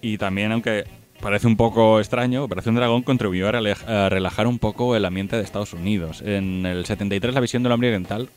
Y 0.00 0.18
también, 0.18 0.50
aunque 0.50 0.84
parece 1.20 1.46
un 1.46 1.56
poco 1.56 2.00
extraño, 2.00 2.44
Operación 2.44 2.74
Dragón 2.74 3.02
contribuyó 3.02 3.48
a, 3.48 4.08
relajar 4.08 4.46
un 4.46 4.58
poco 4.58 4.96
el 4.96 5.04
ambiente 5.04 5.36
de 5.36 5.42
Estados 5.42 5.72
Unidos. 5.72 6.22
En 6.22 6.66
el 6.66 6.86
73 6.86 7.34
la 7.34 7.40
visión 7.40 7.62
del 7.62 7.72
hombre 7.72 7.88
oriental, 7.88 8.28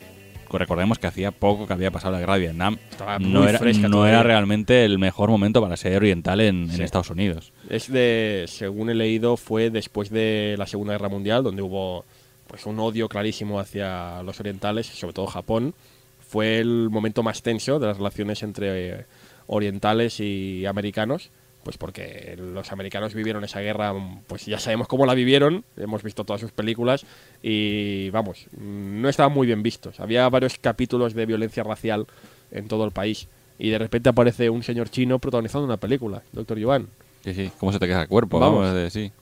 recordemos 0.58 0.98
que 0.98 1.06
hacía 1.06 1.30
poco 1.30 1.66
que 1.66 1.72
había 1.72 1.90
pasado 1.90 2.12
la 2.12 2.20
guerra 2.20 2.34
de 2.34 2.40
Vietnam, 2.40 2.78
Estaba 2.90 3.18
no, 3.18 3.48
era, 3.48 3.60
no 3.88 4.22
realmente 4.22 4.84
el 4.84 4.98
mejor 4.98 5.30
momento 5.30 5.62
para 5.62 5.76
ser 5.76 5.96
oriental 5.96 6.40
en, 6.40 6.70
en. 6.70 6.82
Estados 6.82 7.10
Unidos. 7.10 7.52
Es 7.68 7.90
de, 7.90 8.44
según 8.48 8.90
he 8.90 8.94
leído, 8.94 9.36
fue 9.36 9.70
después 9.70 10.10
de 10.10 10.56
la 10.58 10.66
Segunda 10.66 10.92
Guerra 10.94 11.08
Mundial, 11.08 11.42
donde 11.42 11.62
hubo 11.62 12.04
pues 12.50 12.66
un 12.66 12.80
odio 12.80 13.08
clarísimo 13.08 13.60
hacia 13.60 14.24
los 14.24 14.40
orientales, 14.40 14.88
sobre 14.88 15.14
todo 15.14 15.26
Japón. 15.26 15.72
Fue 16.18 16.58
el 16.58 16.90
momento 16.90 17.22
más 17.22 17.42
tenso 17.42 17.78
de 17.78 17.86
las 17.86 17.98
relaciones 17.98 18.42
entre 18.42 18.88
eh, 18.88 19.06
orientales 19.46 20.18
y 20.18 20.66
americanos, 20.66 21.30
pues 21.62 21.78
porque 21.78 22.36
los 22.36 22.72
americanos 22.72 23.14
vivieron 23.14 23.44
esa 23.44 23.60
guerra, 23.60 23.94
pues 24.26 24.46
ya 24.46 24.58
sabemos 24.58 24.88
cómo 24.88 25.06
la 25.06 25.14
vivieron, 25.14 25.64
hemos 25.76 26.02
visto 26.02 26.24
todas 26.24 26.40
sus 26.40 26.50
películas 26.50 27.06
y 27.40 28.10
vamos, 28.10 28.46
no 28.58 29.08
estaban 29.08 29.32
muy 29.32 29.46
bien 29.46 29.62
vistos. 29.62 30.00
Había 30.00 30.28
varios 30.28 30.58
capítulos 30.58 31.14
de 31.14 31.26
violencia 31.26 31.62
racial 31.62 32.08
en 32.50 32.66
todo 32.66 32.84
el 32.84 32.90
país 32.90 33.28
y 33.60 33.70
de 33.70 33.78
repente 33.78 34.08
aparece 34.08 34.50
un 34.50 34.64
señor 34.64 34.90
chino 34.90 35.20
protagonizando 35.20 35.66
una 35.66 35.76
película, 35.76 36.22
Doctor 36.32 36.58
Yuan. 36.58 36.88
Sí, 37.22 37.32
sí. 37.32 37.52
¿Cómo 37.58 37.70
se 37.72 37.78
te 37.78 37.86
queda 37.86 38.02
el 38.02 38.08
cuerpo? 38.08 38.40
Vamos. 38.40 38.92
Sí. 38.92 39.12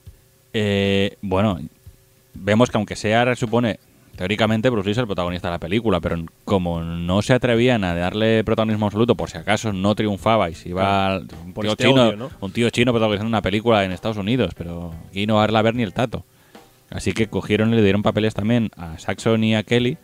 Eh, 0.53 1.15
bueno, 1.21 1.59
vemos 2.33 2.69
que 2.69 2.77
aunque 2.77 2.95
sea, 2.95 3.35
supone, 3.35 3.79
teóricamente 4.15 4.69
Bruce 4.69 4.87
Lee 4.87 4.91
es 4.91 4.97
el 4.97 5.05
protagonista 5.05 5.47
de 5.47 5.53
la 5.53 5.59
película, 5.59 5.99
pero 5.99 6.17
como 6.45 6.81
no 6.81 7.21
se 7.21 7.33
atrevían 7.33 7.83
a 7.83 7.93
darle 7.95 8.43
protagonismo 8.43 8.85
absoluto, 8.87 9.15
por 9.15 9.29
si 9.29 9.37
acaso 9.37 9.71
no 9.73 9.95
triunfaba 9.95 10.49
y 10.49 10.55
se 10.55 10.69
iba 10.69 11.07
al- 11.07 11.27
un, 11.45 11.53
tío 11.53 11.71
este 11.71 11.83
chino, 11.85 12.11
¿no? 12.15 12.29
un 12.41 12.51
tío 12.51 12.69
chino 12.69 12.91
protagonizando 12.91 13.29
una 13.29 13.41
película 13.41 13.83
en 13.85 13.91
Estados 13.91 14.17
Unidos, 14.17 14.53
pero 14.57 14.93
aquí 15.09 15.25
no 15.27 15.35
va 15.35 15.41
a 15.41 15.43
darla 15.43 15.59
a 15.59 15.63
ver 15.63 15.75
ni 15.75 15.83
el 15.83 15.93
tato. 15.93 16.25
Así 16.89 17.13
que 17.13 17.27
cogieron 17.27 17.71
y 17.71 17.75
le 17.75 17.83
dieron 17.83 18.01
papeles 18.01 18.33
también 18.33 18.71
a 18.75 18.97
Saxon 18.97 19.43
y 19.43 19.55
a 19.55 19.61
Kelly 19.63 19.97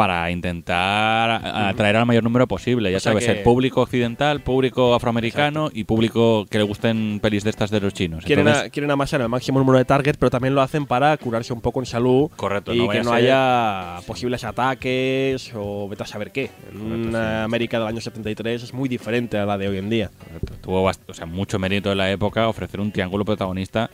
para 0.00 0.30
intentar 0.30 1.42
atraer 1.44 1.96
al 1.96 2.06
mayor 2.06 2.24
número 2.24 2.46
posible. 2.48 2.90
Ya 2.90 2.96
O 2.96 3.00
sea 3.00 3.12
sabes, 3.12 3.26
que- 3.26 3.32
el 3.32 3.42
público 3.42 3.82
occidental, 3.82 4.40
público 4.40 4.94
afroamericano 4.94 5.68
y 5.74 5.84
público 5.84 6.46
que 6.48 6.56
le 6.56 6.64
gusten 6.64 7.20
pelis 7.22 7.44
de 7.44 7.50
estas 7.50 7.70
de 7.70 7.80
los 7.80 7.92
chinos. 7.92 8.24
Quieren, 8.24 8.46
Entonces, 8.46 8.68
a- 8.68 8.70
quieren 8.70 8.90
amasar 8.90 9.20
el 9.20 9.28
máximo 9.28 9.58
número 9.58 9.76
de 9.76 9.84
target, 9.84 10.14
pero 10.18 10.30
también 10.30 10.54
lo 10.54 10.62
hacen 10.62 10.86
para 10.86 11.14
curarse 11.18 11.52
un 11.52 11.60
poco 11.60 11.80
en 11.80 11.86
salud 11.86 12.30
Correcto, 12.34 12.72
y 12.72 12.78
no 12.78 12.88
que 12.88 12.98
no 13.02 13.04
ser- 13.10 13.14
haya 13.14 14.00
posibles 14.06 14.42
ataques 14.44 15.52
o 15.54 15.86
vete 15.86 16.02
a 16.02 16.06
saber 16.06 16.32
qué. 16.32 16.50
En 16.72 16.78
Correcto, 16.78 17.08
una 17.10 17.38
sí. 17.40 17.44
América 17.44 17.78
del 17.78 17.88
año 17.88 18.00
73 18.00 18.62
es 18.62 18.72
muy 18.72 18.88
diferente 18.88 19.36
a 19.36 19.44
la 19.44 19.58
de 19.58 19.68
hoy 19.68 19.76
en 19.76 19.90
día. 19.90 20.10
Correcto. 20.18 20.54
Tuvo 20.62 20.82
o 20.84 21.12
sea, 21.14 21.26
mucho 21.26 21.58
mérito 21.58 21.92
en 21.92 21.98
la 21.98 22.10
época 22.10 22.48
ofrecer 22.48 22.80
un 22.80 22.90
triángulo 22.90 23.26
protagonista 23.26 23.90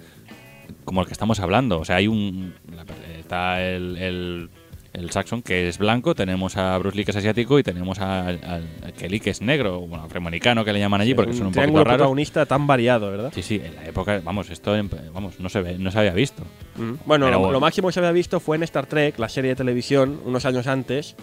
como 0.85 1.01
el 1.01 1.09
que 1.09 1.13
estamos 1.15 1.41
hablando. 1.41 1.81
O 1.81 1.85
sea, 1.85 1.97
hay 1.97 2.07
un. 2.07 2.55
la- 2.73 2.85
está 3.19 3.61
el, 3.61 3.97
el, 3.97 4.51
el 4.97 5.11
Saxon, 5.11 5.43
que 5.43 5.69
es 5.69 5.79
blanco, 5.79 6.15
tenemos 6.15 6.57
a 6.57 6.77
Bruce 6.79 6.97
Lee, 6.97 7.05
que 7.05 7.11
es 7.11 7.17
asiático, 7.17 7.59
y 7.59 7.63
tenemos 7.63 7.99
a, 8.01 8.27
al 8.29 8.93
Kelly, 8.99 9.21
que 9.21 9.31
es 9.31 9.43
negro, 9.43 9.81
bueno, 9.81 10.05
afroamericano, 10.05 10.65
que 10.65 10.73
le 10.73 10.79
llaman 10.79 11.01
allí, 11.01 11.15
porque 11.15 11.33
un 11.33 11.37
son 11.37 11.47
un 11.49 11.53
poquito 11.53 11.73
raros. 11.85 11.95
protagonista 11.95 12.47
tan 12.47 12.67
variado, 12.67 13.11
¿verdad? 13.11 13.33
Sí, 13.35 13.43
sí, 13.43 13.61
en 13.63 13.75
la 13.77 13.85
época, 13.87 14.21
vamos, 14.25 14.51
esto 14.51 14.75
vamos, 15.13 15.39
no 15.39 15.49
se 15.49 15.61
ve, 15.61 15.79
no 15.79 15.91
se 15.91 15.99
había 15.99 16.13
visto. 16.13 16.43
Mm. 16.77 16.93
Bueno, 17.05 17.31
lo, 17.31 17.61
máximo 17.61 17.89
que 17.89 17.93
se 17.93 18.01
había 18.01 18.13
visto 18.13 18.41
fue 18.41 18.57
en 18.57 18.63
Star 18.63 18.87
Trek, 18.87 19.19
la 19.19 19.29
serie 19.29 19.51
de 19.51 19.57
televisión, 19.57 20.21
unos 20.25 20.45
años 20.47 20.67
antes, 20.67 21.15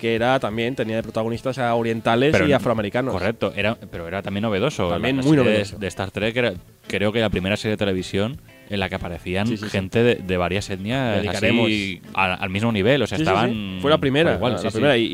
que 0.00 0.14
era 0.14 0.40
también, 0.40 0.74
tenía 0.74 0.96
de 0.96 1.02
protagonistas 1.02 1.58
a 1.58 1.74
orientales 1.74 2.32
Pero 2.32 2.46
y 2.46 2.50
no- 2.50 2.56
afroamericanos. 2.56 3.12
Correcto, 3.12 3.52
era, 3.54 3.76
pero 3.90 4.08
era 4.08 4.22
también 4.22 4.42
novedoso. 4.42 4.88
También 4.88 5.16
muy 5.16 5.24
serie 5.24 5.38
de- 5.38 5.44
novedoso. 5.50 5.78
De, 5.78 5.86
Star 5.88 6.10
Trek 6.10 6.36
era, 6.36 6.54
creo 6.86 7.12
que 7.12 7.20
la 7.20 7.28
primera 7.28 7.56
serie 7.56 7.72
de 7.72 7.76
televisión 7.76 8.40
en 8.70 8.80
la 8.80 8.88
que 8.88 8.94
aparecían 8.94 9.46
Sí, 9.46 9.56
sí, 9.58 9.64
sí. 9.64 9.70
gente 9.70 10.02
de, 10.02 10.14
de 10.14 10.36
varias 10.38 10.70
etnias 10.70 11.26
así, 11.26 12.00
al, 12.14 12.36
al 12.40 12.50
mismo 12.50 12.72
nivel, 12.72 13.02
o 13.02 13.06
sea, 13.06 13.18
Sí, 13.18 13.24
sí, 13.24 13.28
estaban... 13.28 13.50
sí. 13.50 13.78
Fue 13.82 13.90
la 13.90 13.98
primera, 13.98 14.34
igual, 14.36 14.52
la, 14.52 14.58
sí, 14.58 14.64
la 14.64 14.70
sí. 14.70 14.74
primera 14.76 14.96
Y, 14.96 15.06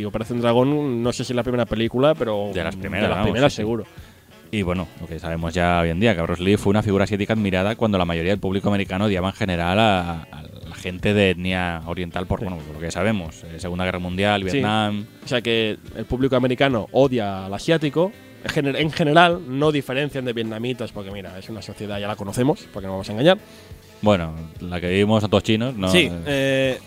y 0.00 0.04
Operación 0.04 0.40
Dragón, 0.40 1.02
no 1.02 1.12
sé 1.12 1.24
si 1.24 1.32
es 1.32 1.36
la 1.36 1.42
primera 1.44 1.66
película, 1.66 2.14
pero 2.14 2.50
De 2.52 2.64
las 2.64 2.74
primeras, 2.74 3.02
de 3.04 3.08
las 3.08 3.18
vamos, 3.18 3.30
primeras 3.30 3.52
sí, 3.52 3.56
sí. 3.56 3.62
seguro. 3.62 3.84
Y 4.50 4.60
bueno, 4.62 4.86
lo 5.00 5.06
que 5.06 5.18
sabemos 5.18 5.54
ya 5.54 5.80
hoy 5.80 5.88
en 5.88 5.98
día, 6.00 6.14
que 6.14 6.20
Bruce 6.20 6.42
Lee 6.42 6.56
fue 6.58 6.70
una 6.70 6.82
figura 6.82 7.04
asiática 7.04 7.32
admirada 7.32 7.74
cuando 7.74 7.96
la 7.96 8.04
mayoría 8.04 8.32
del 8.32 8.38
público 8.40 8.68
americano 8.68 9.06
odiaba 9.06 9.28
en 9.30 9.34
general 9.34 9.78
a, 9.80 10.22
a 10.30 10.42
la 10.68 10.74
gente 10.74 11.14
de 11.14 11.30
etnia 11.30 11.80
oriental 11.86 12.26
por, 12.26 12.40
bueno, 12.40 12.58
por 12.58 12.74
lo 12.74 12.80
que 12.80 12.90
sabemos, 12.90 13.44
eh, 13.44 13.58
Segunda 13.58 13.84
Guerra 13.86 13.98
Mundial, 13.98 14.42
Sí. 14.46 14.52
Vietnam... 14.58 15.06
O 15.24 15.28
sea 15.28 15.40
que 15.40 15.78
el 15.96 16.04
público 16.04 16.36
americano 16.36 16.86
odia 16.92 17.46
al 17.46 17.54
asiático. 17.54 18.12
En 18.44 18.50
gener- 18.50 18.76
En 18.76 18.90
general, 18.90 19.40
no 19.46 19.70
diferencian 19.72 20.24
de 20.24 20.32
vietnamitas, 20.32 20.92
porque 20.92 21.10
mira, 21.10 21.38
es 21.38 21.48
una 21.48 21.62
sociedad, 21.62 21.98
ya 22.00 22.08
la 22.08 22.16
conocemos, 22.16 22.66
porque 22.72 22.86
no 22.86 22.92
vamos 22.94 23.08
a 23.08 23.12
engañar. 23.12 23.38
Bueno, 24.00 24.34
la 24.60 24.80
que 24.80 24.88
vivimos 24.88 25.20
son 25.20 25.30
todos 25.30 25.44
chinos, 25.44 25.76
¿no? 25.76 25.88
Sí, 25.88 26.10
Eh, 26.26 26.78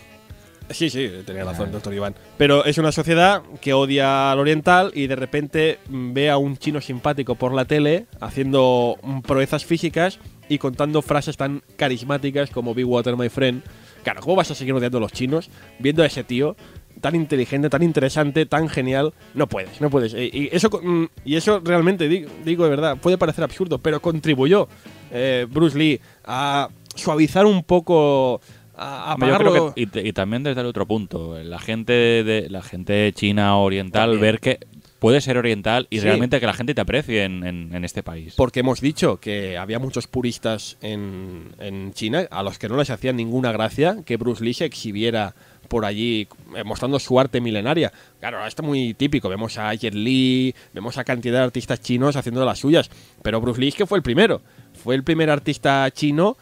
sí, 0.70 0.90
sí, 0.90 1.10
tenía 1.24 1.44
razón, 1.44 1.72
doctor 1.72 1.94
Iván. 1.94 2.14
Pero 2.36 2.64
es 2.66 2.76
una 2.76 2.92
sociedad 2.92 3.42
que 3.60 3.72
odia 3.72 4.32
al 4.32 4.38
oriental 4.38 4.90
y 4.94 5.06
de 5.06 5.16
repente 5.16 5.78
ve 5.88 6.28
a 6.28 6.36
un 6.36 6.58
chino 6.58 6.80
simpático 6.82 7.34
por 7.36 7.54
la 7.54 7.64
tele 7.64 8.04
haciendo 8.20 8.96
proezas 9.26 9.64
físicas 9.64 10.18
y 10.48 10.58
contando 10.58 11.00
frases 11.02 11.36
tan 11.38 11.62
carismáticas 11.76 12.50
como 12.50 12.74
Big 12.74 12.86
Water, 12.86 13.16
my 13.16 13.28
friend. 13.30 13.62
Claro, 14.04 14.20
¿cómo 14.20 14.36
vas 14.36 14.50
a 14.50 14.54
seguir 14.54 14.74
odiando 14.74 14.98
a 14.98 15.00
los 15.00 15.12
chinos 15.12 15.48
viendo 15.78 16.02
a 16.02 16.06
ese 16.06 16.22
tío 16.22 16.54
tan 17.00 17.14
inteligente, 17.14 17.68
tan 17.70 17.82
interesante, 17.82 18.46
tan 18.46 18.68
genial? 18.68 19.12
No 19.34 19.46
puedes, 19.46 19.80
no 19.80 19.90
puedes. 19.90 20.14
Y, 20.14 20.48
eso, 20.52 20.68
mm, 20.82 21.04
y 21.24 21.36
eso 21.36 21.60
realmente, 21.64 22.08
di- 22.08 22.26
digo 22.44 22.64
de 22.64 22.70
verdad, 22.70 22.96
puede 22.96 23.18
parecer 23.18 23.44
absurdo, 23.44 23.78
pero 23.78 24.00
contribuyó 24.00 24.68
eh, 25.10 25.46
Bruce 25.50 25.78
Lee 25.78 26.00
a 26.24 26.68
suavizar 26.94 27.46
un 27.46 27.62
poco, 27.62 28.40
a 28.76 29.14
yo 29.18 29.24
apagarlo. 29.24 29.72
creo 29.72 29.74
que- 29.92 30.06
y, 30.08 30.12
también 30.12 30.42
desde 30.42 30.60
el 30.62 30.66
otro 30.66 30.86
punto, 30.86 31.38
la 31.42 31.58
gente 31.58 31.92
de 31.92 32.48
la 32.50 32.62
gente 32.62 33.12
china 33.14 33.56
oriental 33.58 34.10
También. 34.12 34.20
ver 34.20 34.40
que 34.40 34.58
puede 34.98 35.20
ser 35.20 35.36
oriental 35.38 35.86
y 35.90 35.98
Sí. 35.98 36.04
realmente 36.04 36.40
que 36.40 36.46
la 36.46 36.54
gente 36.54 36.74
te 36.74 36.80
aprecie 36.80 37.24
en, 37.24 37.44
en- 37.44 37.74
en 37.74 37.84
este 37.84 38.02
país. 38.02 38.34
Porque 38.36 38.60
hemos 38.60 38.80
dicho 38.80 39.18
que 39.20 39.56
había 39.58 39.78
muchos 39.78 40.06
puristas 40.08 40.78
en, 40.80 41.54
en 41.60 41.92
China 41.92 42.26
a 42.30 42.42
los 42.42 42.58
que 42.58 42.68
no 42.68 42.76
les 42.78 42.88
hacía 42.90 43.12
ninguna 43.12 43.52
gracia 43.52 43.98
que 44.06 44.16
Bruce 44.16 44.42
Lee 44.42 44.54
se 44.54 44.64
exhibiera 44.64 45.34
por 45.66 45.84
allí 45.84 46.28
eh, 46.54 46.64
mostrando 46.64 46.98
su 46.98 47.18
arte 47.18 47.40
milenaria. 47.40 47.92
Claro, 48.20 48.44
esto 48.46 48.62
es 48.62 48.68
muy 48.68 48.94
típico. 48.94 49.28
Vemos 49.28 49.58
a 49.58 49.74
Jet 49.74 49.94
Li, 49.94 50.54
vemos 50.72 50.98
a 50.98 51.04
cantidad 51.04 51.38
de 51.38 51.44
artistas 51.44 51.80
chinos 51.80 52.16
haciendo 52.16 52.44
las 52.44 52.58
suyas. 52.58 52.90
Pero 53.22 53.40
Bruce 53.40 53.60
Lee 53.60 53.68
es 53.68 53.74
que 53.74 53.86
fue 53.86 53.98
el 53.98 54.02
primero. 54.02 54.42
Fue 54.82 54.94
el 54.94 55.04
primer 55.04 55.30
artista 55.30 55.90
chino 55.90 56.36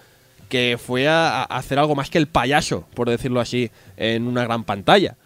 que 0.49 0.79
fue 0.79 1.09
a, 1.09 1.43
a 1.43 1.45
hacer 1.45 1.79
algo 1.79 1.95
más 1.95 2.11
que 2.11 2.18
el 2.18 2.29
payaso, 2.29 2.87
por 2.95 3.09
decirlo 3.09 3.41
así, 3.41 3.70
en 3.97 4.27
una 4.27 4.45
gran 4.45 4.64
pantalla. 4.64 5.16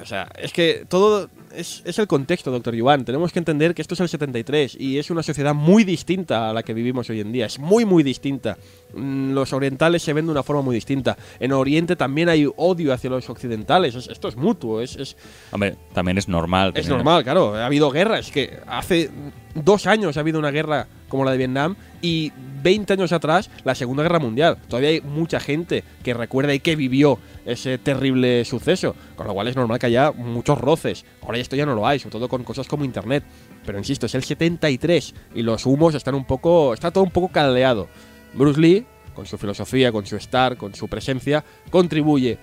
O 0.00 0.06
sea, 0.06 0.28
es 0.38 0.52
que 0.52 0.84
todo 0.88 1.30
es, 1.56 1.82
es 1.84 1.98
el 1.98 2.06
contexto, 2.06 2.50
doctor 2.50 2.74
Yuan. 2.74 3.04
Tenemos 3.04 3.32
que 3.32 3.38
entender 3.38 3.74
que 3.74 3.82
esto 3.82 3.94
es 3.94 4.00
el 4.00 4.08
73 4.08 4.76
y 4.78 4.98
es 4.98 5.10
una 5.10 5.22
sociedad 5.22 5.54
muy 5.54 5.84
distinta 5.84 6.50
a 6.50 6.52
la 6.52 6.62
que 6.62 6.74
vivimos 6.74 7.08
hoy 7.10 7.20
en 7.20 7.32
día. 7.32 7.46
Es 7.46 7.58
muy, 7.58 7.84
muy 7.84 8.02
distinta. 8.02 8.56
Mm, 8.94 9.32
Los 9.32 9.52
orientales 9.52 10.02
se 10.02 10.12
ven 10.12 10.26
de 10.26 10.32
una 10.32 10.42
forma 10.42 10.62
muy 10.62 10.74
distinta. 10.74 11.16
En 11.40 11.52
Oriente 11.52 11.96
también 11.96 12.28
hay 12.28 12.46
odio 12.56 12.92
hacia 12.92 13.10
los 13.10 13.28
occidentales. 13.30 13.94
Es- 13.94 14.08
esto 14.08 14.28
es 14.28 14.36
mutuo, 14.36 14.80
es, 14.80 14.96
es, 14.96 15.16
Hombre, 15.50 15.76
también 15.92 16.18
es 16.18 16.28
normal. 16.28 16.72
es 16.74 16.88
normal, 16.88 17.24
claro. 17.24 17.54
Ha 17.54 17.66
habido 17.66 17.90
guerras. 17.90 18.30
que 18.30 18.58
hace 18.66 19.10
dos 19.54 19.86
años 19.86 20.16
ha 20.16 20.20
habido 20.20 20.38
una 20.38 20.50
guerra 20.50 20.86
como 21.12 21.26
la 21.26 21.32
de 21.32 21.36
Vietnam 21.36 21.76
y 22.00 22.32
20 22.62 22.94
años 22.94 23.12
atrás 23.12 23.50
la 23.64 23.74
Segunda 23.74 24.02
Guerra 24.02 24.18
Mundial. 24.18 24.56
Todavía 24.66 24.88
hay 24.88 25.02
mucha 25.02 25.40
gente 25.40 25.84
que 26.02 26.14
recuerda 26.14 26.54
y 26.54 26.60
que 26.60 26.74
vivió 26.74 27.18
ese 27.44 27.76
terrible 27.76 28.46
suceso. 28.46 28.96
Con 29.14 29.26
lo 29.26 29.34
cual 29.34 29.48
es 29.48 29.54
normal 29.54 29.78
que 29.78 29.84
haya 29.84 30.10
muchos 30.10 30.58
roces. 30.58 31.04
Ahora 31.20 31.36
esto 31.36 31.54
ya 31.54 31.66
no 31.66 31.74
lo 31.74 31.86
hay, 31.86 31.98
sobre 31.98 32.12
todo 32.12 32.30
con 32.30 32.44
cosas 32.44 32.66
como 32.66 32.86
Internet. 32.86 33.24
Pero 33.66 33.76
insisto, 33.76 34.06
es 34.06 34.14
el 34.14 34.24
73 34.24 35.14
y 35.34 35.42
los 35.42 35.66
humos 35.66 35.94
están 35.94 36.14
un 36.14 36.24
poco. 36.24 36.72
Está 36.72 36.90
todo 36.90 37.04
un 37.04 37.10
poco 37.10 37.28
caldeado. 37.28 37.88
Bruce 38.32 38.58
Lee, 38.58 38.86
con 39.14 39.26
su 39.26 39.36
filosofía, 39.36 39.92
con 39.92 40.06
su 40.06 40.16
estar, 40.16 40.56
con 40.56 40.74
su 40.74 40.88
presencia, 40.88 41.44
contribuye 41.68 42.38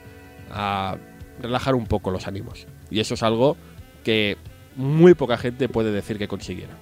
a 0.52 0.96
relajar 1.42 1.74
un 1.74 1.88
poco 1.88 2.12
los 2.12 2.28
ánimos. 2.28 2.68
Y 2.92 3.00
eso 3.00 3.16
es 3.16 3.24
algo 3.24 3.58
que 4.04 4.38
muy 4.76 5.16
poca 5.16 5.38
gente 5.38 5.70
puede 5.70 5.92
decir 5.92 6.20
que 6.20 6.28
consiguiera. 6.28 6.76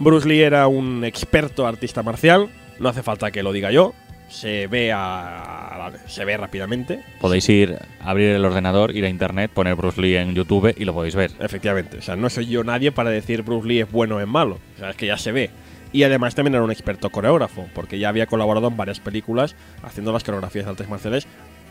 Bruce 0.00 0.26
Lee 0.26 0.40
era 0.40 0.66
un 0.66 1.04
experto 1.04 1.66
artista 1.66 2.02
marcial, 2.02 2.48
no 2.78 2.88
hace 2.88 3.02
falta 3.02 3.30
que 3.30 3.42
lo 3.42 3.52
diga 3.52 3.70
yo, 3.70 3.92
se 4.30 4.66
ve, 4.66 4.92
a- 4.94 5.92
se 6.06 6.24
ve 6.24 6.36
rápidamente, 6.38 7.04
Podéis 7.20 7.46
ir, 7.50 7.76
abrir 8.00 8.30
el 8.30 8.44
ordenador, 8.44 8.96
ir 8.96 9.04
a 9.04 9.08
internet, 9.10 9.50
poner 9.52 9.74
Bruce 9.74 10.00
Lee 10.00 10.16
en 10.16 10.34
YouTube 10.34 10.74
y 10.76 10.84
lo 10.86 10.94
podéis 10.94 11.14
ver. 11.16 11.32
Efectivamente, 11.38 11.98
o 11.98 12.02
sea, 12.02 12.16
no 12.16 12.30
soy 12.30 12.46
yo 12.46 12.64
nadie 12.64 12.92
para 12.92 13.10
decir 13.10 13.42
Bruce 13.42 13.68
Lee 13.68 13.80
es 13.80 13.92
bueno 13.92 14.16
o 14.16 14.20
es 14.20 14.26
malo, 14.26 14.58
o 14.76 14.78
sea, 14.78 14.90
es 14.90 14.96
que 14.96 15.06
ya 15.06 15.18
se 15.18 15.32
ve. 15.32 15.50
Y 15.92 16.04
además 16.04 16.34
también 16.34 16.54
era 16.54 16.64
un 16.64 16.70
experto 16.70 17.10
coreógrafo, 17.10 17.66
porque 17.74 17.98
ya 17.98 18.08
había 18.08 18.26
colaborado 18.26 18.68
en 18.68 18.76
varias 18.78 19.00
películas 19.00 19.54
haciendo 19.82 20.12
las 20.12 20.24
coreografías 20.24 20.64
de 20.64 20.70
artes 20.70 20.88
marciales, 20.88 21.26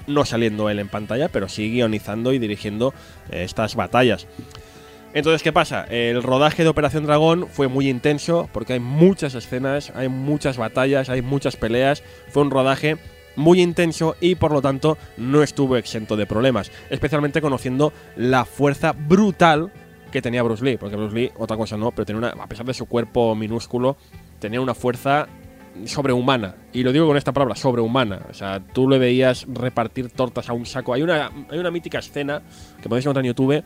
no 0.08 0.24
saliendo 0.26 0.70
él 0.70 0.80
en 0.80 0.90
pantalla, 0.90 1.30
pero 1.30 1.48
sí 1.48 1.72
guionizando 1.72 2.34
y 2.34 2.40
dirigiendo 2.40 2.94
eh, 3.32 3.44
estas 3.44 3.76
batallas. 3.76 4.28
Entonces, 5.14 5.42
¿qué 5.42 5.52
pasa? 5.52 5.86
El 5.90 6.22
rodaje 6.22 6.64
de 6.64 6.70
Operación 6.70 7.06
Dragón 7.06 7.48
fue 7.48 7.68
muy 7.68 7.90
intenso 7.90 8.48
porque 8.54 8.74
hay 8.74 8.80
muchas 8.80 9.34
escenas, 9.34 9.92
hay 9.96 10.08
muchas 10.08 10.58
batallas, 10.58 11.10
hay 11.10 11.24
muchas 11.24 11.56
peleas. 11.56 12.04
Fue 12.28 12.44
un 12.44 12.52
rodaje 12.52 12.98
muy 13.36 13.60
intenso 13.62 14.16
y 14.22 14.36
por 14.36 14.52
lo 14.52 14.62
tanto 14.62 14.98
no 15.18 15.42
estuvo 15.42 15.78
exento 15.78 16.16
de 16.16 16.28
problemas, 16.28 16.72
especialmente 16.92 17.42
conociendo 17.42 17.92
la 18.18 18.46
fuerza 18.46 18.92
brutal 18.92 19.72
que 20.12 20.22
tenía 20.22 20.44
Bruce 20.44 20.64
Lee, 20.64 20.78
porque 20.78 20.96
Bruce 20.96 21.16
Lee, 21.16 21.32
otra 21.38 21.58
cosa 21.58 21.78
no, 21.78 21.92
pero 21.92 22.28
a 22.28 22.48
pesar 22.48 22.66
de 22.66 22.74
su 22.74 22.86
cuerpo 22.86 23.34
minúsculo, 23.36 23.98
tenía 24.40 24.62
una 24.62 24.76
fuerza 24.76 25.28
sobrehumana. 25.86 26.56
Y 26.74 26.84
lo 26.84 26.92
digo 26.92 27.08
con 27.08 27.18
esta 27.18 27.32
palabra, 27.32 27.56
sobrehumana. 27.56 28.22
O 28.30 28.34
sea, 28.34 28.60
tú 28.60 28.90
le 28.90 28.98
veías 28.98 29.46
repartir 29.48 30.10
tortas 30.10 30.50
a 30.50 30.54
un 30.54 30.66
saco. 30.66 30.94
Hay 30.94 31.02
una, 31.02 31.32
hay 31.50 31.60
una 31.60 31.72
mítica 31.72 32.00
escena 32.00 32.42
que 32.82 32.90
podéis 32.90 33.06
encontrar 33.06 33.26
en 33.26 33.32
YouTube 33.32 33.64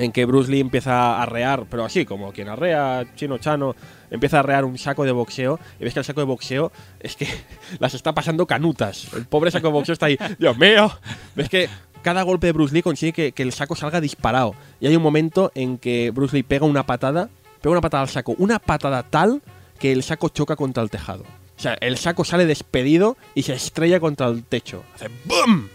en 0.00 0.12
que 0.12 0.24
Bruce 0.24 0.50
Lee 0.50 0.60
empieza 0.60 0.92
a 0.92 1.22
arrear, 1.22 1.66
pero 1.70 1.84
así 1.84 2.06
como 2.06 2.32
quien 2.32 2.48
arrea, 2.48 3.04
chino 3.14 3.38
chano, 3.38 3.76
empieza 4.10 4.38
a 4.38 4.40
arrear 4.40 4.64
un 4.64 4.78
saco 4.78 5.04
de 5.04 5.12
boxeo 5.12 5.60
y 5.78 5.84
ves 5.84 5.92
que 5.92 6.00
el 6.00 6.04
saco 6.04 6.20
de 6.20 6.26
boxeo 6.26 6.72
es 6.98 7.16
que 7.16 7.28
las 7.78 7.94
está 7.94 8.14
pasando 8.14 8.46
canutas. 8.46 9.12
El 9.14 9.26
pobre 9.26 9.50
saco 9.50 9.68
de 9.68 9.72
boxeo 9.74 9.92
está 9.92 10.06
ahí, 10.06 10.18
Dios 10.38 10.56
mío. 10.56 10.90
Ves 11.34 11.48
que 11.48 11.68
cada 12.02 12.22
golpe 12.22 12.46
de 12.46 12.52
Bruce 12.52 12.74
Lee 12.74 12.82
consigue 12.82 13.12
que, 13.12 13.32
que 13.32 13.42
el 13.42 13.52
saco 13.52 13.76
salga 13.76 14.00
disparado. 14.00 14.54
Y 14.80 14.86
hay 14.86 14.96
un 14.96 15.02
momento 15.02 15.52
en 15.54 15.76
que 15.76 16.10
Bruce 16.10 16.34
Lee 16.34 16.42
pega 16.42 16.64
una 16.64 16.86
patada, 16.86 17.28
pega 17.60 17.72
una 17.72 17.82
patada 17.82 18.02
al 18.02 18.08
saco, 18.08 18.34
una 18.38 18.58
patada 18.58 19.02
tal 19.02 19.42
que 19.78 19.92
el 19.92 20.02
saco 20.02 20.30
choca 20.30 20.56
contra 20.56 20.82
el 20.82 20.90
tejado. 20.90 21.24
O 21.58 21.62
sea, 21.62 21.74
el 21.74 21.98
saco 21.98 22.24
sale 22.24 22.46
despedido 22.46 23.18
y 23.34 23.42
se 23.42 23.52
estrella 23.52 24.00
contra 24.00 24.28
el 24.28 24.44
techo. 24.44 24.82
Hace 24.94 25.08
¡BUM! 25.26 25.68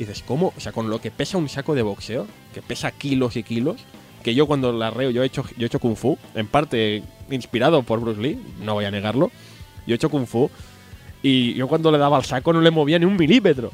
Dices, 0.00 0.24
¿cómo? 0.26 0.54
O 0.56 0.60
sea, 0.60 0.72
con 0.72 0.88
lo 0.88 0.98
que 0.98 1.10
pesa 1.10 1.36
un 1.36 1.50
saco 1.50 1.74
de 1.74 1.82
boxeo, 1.82 2.26
que 2.54 2.62
pesa 2.62 2.90
kilos 2.90 3.36
y 3.36 3.42
kilos, 3.42 3.82
que 4.22 4.34
yo 4.34 4.46
cuando 4.46 4.72
la 4.72 4.86
arreo, 4.86 5.10
yo 5.10 5.22
he 5.22 5.26
hecho, 5.26 5.44
yo 5.58 5.64
he 5.64 5.66
hecho 5.66 5.78
kung 5.78 5.94
fu, 5.94 6.16
en 6.34 6.46
parte 6.46 7.02
inspirado 7.30 7.82
por 7.82 8.00
Bruce 8.00 8.18
Lee, 8.18 8.42
no 8.62 8.72
voy 8.72 8.86
a 8.86 8.90
negarlo. 8.90 9.30
Yo 9.86 9.92
he 9.92 9.96
hecho 9.96 10.08
kung 10.08 10.24
fu 10.24 10.50
y 11.22 11.52
yo 11.52 11.68
cuando 11.68 11.92
le 11.92 11.98
daba 11.98 12.16
al 12.16 12.24
saco 12.24 12.50
no 12.50 12.62
le 12.62 12.70
movía 12.70 12.98
ni 12.98 13.04
un 13.04 13.14
milímetro. 13.14 13.72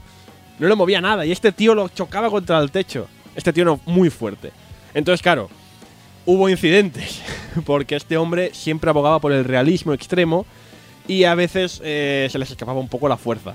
No 0.58 0.66
le 0.66 0.74
movía 0.74 1.00
nada 1.00 1.24
y 1.24 1.30
este 1.30 1.52
tío 1.52 1.76
lo 1.76 1.88
chocaba 1.90 2.28
contra 2.28 2.58
el 2.58 2.72
techo. 2.72 3.06
Este 3.36 3.52
tío 3.52 3.64
no, 3.64 3.78
muy 3.86 4.10
fuerte. 4.10 4.50
Entonces, 4.94 5.22
claro, 5.22 5.48
hubo 6.24 6.48
incidentes, 6.48 7.22
porque 7.64 7.94
este 7.94 8.16
hombre 8.16 8.50
siempre 8.52 8.90
abogaba 8.90 9.20
por 9.20 9.30
el 9.30 9.44
realismo 9.44 9.92
extremo 9.92 10.44
y 11.06 11.22
a 11.22 11.36
veces 11.36 11.80
eh, 11.84 12.26
se 12.32 12.38
les 12.40 12.50
escapaba 12.50 12.80
un 12.80 12.88
poco 12.88 13.08
la 13.08 13.16
fuerza. 13.16 13.54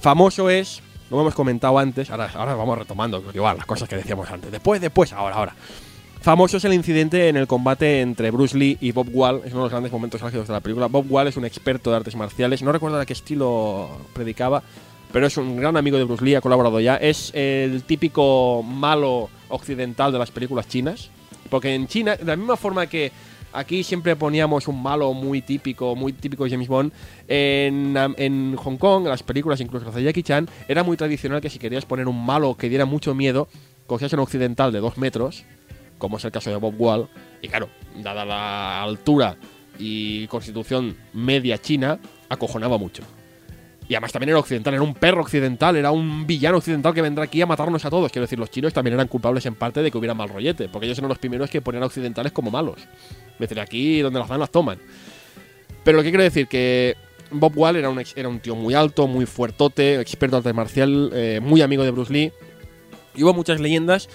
Famoso 0.00 0.48
es, 0.48 0.80
lo 1.10 1.20
hemos 1.20 1.34
comentado 1.34 1.78
antes, 1.78 2.10
ahora, 2.10 2.30
ahora 2.34 2.54
vamos 2.54 2.78
retomando, 2.78 3.22
igual, 3.34 3.56
las 3.56 3.66
cosas 3.66 3.88
que 3.88 3.96
decíamos 3.96 4.30
antes. 4.30 4.50
Después, 4.50 4.80
después, 4.80 5.12
ahora, 5.12 5.36
ahora. 5.36 5.54
Famoso 6.20 6.56
es 6.56 6.64
el 6.64 6.74
incidente 6.74 7.28
en 7.28 7.36
el 7.36 7.46
combate 7.46 8.00
entre 8.00 8.30
Bruce 8.30 8.58
Lee 8.58 8.76
y 8.80 8.92
Bob 8.92 9.08
Wall. 9.12 9.42
Es 9.44 9.52
uno 9.52 9.60
de 9.60 9.64
los 9.66 9.70
grandes 9.70 9.92
momentos 9.92 10.22
álgidos 10.22 10.48
de 10.48 10.52
la 10.52 10.60
película. 10.60 10.86
Bob 10.86 11.06
Wall 11.08 11.28
es 11.28 11.36
un 11.36 11.44
experto 11.44 11.90
de 11.90 11.96
artes 11.96 12.16
marciales. 12.16 12.60
No 12.62 12.72
recuerdo 12.72 13.00
a 13.00 13.06
qué 13.06 13.12
estilo 13.12 13.88
predicaba, 14.12 14.62
pero 15.12 15.26
es 15.26 15.36
un 15.36 15.56
gran 15.56 15.76
amigo 15.76 15.96
de 15.96 16.04
Bruce 16.04 16.24
Lee, 16.24 16.34
ha 16.34 16.40
colaborado 16.40 16.80
ya. 16.80 16.96
Es 16.96 17.30
el 17.34 17.84
típico 17.84 18.64
malo 18.64 19.30
occidental 19.48 20.12
de 20.12 20.18
las 20.18 20.30
películas 20.30 20.66
chinas. 20.66 21.10
Porque 21.48 21.74
en 21.74 21.86
China, 21.86 22.16
de 22.16 22.24
la 22.24 22.36
misma 22.36 22.56
forma 22.56 22.88
que 22.88 23.12
aquí 23.52 23.82
siempre 23.82 24.16
poníamos 24.16 24.68
un 24.68 24.82
malo 24.82 25.12
muy 25.12 25.42
típico, 25.42 25.94
muy 25.96 26.12
típico 26.12 26.44
de 26.44 26.50
James 26.50 26.68
Bond, 26.68 26.92
en, 27.26 28.56
Hong 28.56 28.76
Kong, 28.76 29.04
en 29.04 29.10
las 29.10 29.22
películas, 29.22 29.60
incluso 29.60 29.86
las 29.86 29.94
de 29.94 30.02
Jackie 30.04 30.22
Chan, 30.22 30.48
era 30.68 30.82
muy 30.82 30.96
tradicional 30.96 31.40
que 31.40 31.50
si 31.50 31.58
querías 31.58 31.84
poner 31.84 32.08
un 32.08 32.24
malo 32.24 32.56
que 32.56 32.68
diera 32.68 32.84
mucho 32.84 33.14
miedo, 33.14 33.48
cogías 33.86 34.12
un 34.12 34.20
occidental 34.20 34.72
de 34.72 34.80
dos 34.80 34.98
metros, 34.98 35.44
como 35.98 36.18
es 36.18 36.24
el 36.24 36.32
caso 36.32 36.50
de 36.50 36.56
Bob 36.56 36.74
Wall, 36.78 37.08
y 37.42 37.48
claro, 37.48 37.68
dada 37.96 38.24
la 38.24 38.82
altura 38.82 39.36
y 39.78 40.26
constitución 40.28 40.96
media 41.12 41.58
china, 41.58 41.98
acojonaba 42.28 42.78
mucho. 42.78 43.02
Y 43.88 43.94
además 43.94 44.12
también 44.12 44.30
era 44.30 44.38
occidental, 44.38 44.74
era 44.74 44.82
un 44.82 44.92
perro 44.92 45.22
occidental, 45.22 45.74
era 45.76 45.90
un 45.90 46.26
villano 46.26 46.58
occidental 46.58 46.92
que 46.92 47.00
vendrá 47.00 47.24
aquí 47.24 47.40
a 47.40 47.46
matarnos 47.46 47.84
a 47.86 47.90
todos. 47.90 48.12
Quiero 48.12 48.24
decir, 48.24 48.38
los 48.38 48.50
chinos 48.50 48.74
también 48.74 48.94
eran 48.94 49.08
culpables 49.08 49.46
en 49.46 49.54
parte 49.54 49.82
de 49.82 49.90
que 49.90 49.96
hubiera 49.96 50.12
mal 50.12 50.28
rollete, 50.28 50.68
porque 50.68 50.86
ellos 50.86 50.98
eran 50.98 51.08
los 51.08 51.18
primeros 51.18 51.48
que 51.48 51.62
ponían 51.62 51.82
a 51.82 51.86
occidentales 51.86 52.32
como 52.32 52.50
malos. 52.50 52.80
Es 53.32 53.38
decir, 53.38 53.58
aquí 53.58 54.00
donde 54.00 54.18
las 54.18 54.28
dan 54.28 54.40
las 54.40 54.50
toman. 54.50 54.78
Pero 55.84 55.96
lo 55.96 56.02
que 56.02 56.10
quiero 56.10 56.22
decir 56.22 56.48
que 56.48 56.96
Bob 57.30 57.56
Wall 57.56 57.76
era 57.76 57.88
un, 57.88 58.02
era 58.14 58.28
un 58.28 58.40
tío 58.40 58.54
muy 58.54 58.74
alto, 58.74 59.06
muy 59.06 59.24
fuertote, 59.24 60.00
experto 60.00 60.36
en 60.36 60.40
arte 60.40 60.52
marcial, 60.52 61.10
eh, 61.14 61.40
muy 61.42 61.62
amigo 61.62 61.82
de 61.82 61.90
Bruce 61.90 62.12
Lee. 62.12 62.32
Y 63.14 63.22
hubo 63.22 63.32
muchas 63.32 63.58
leyendas 63.58 64.10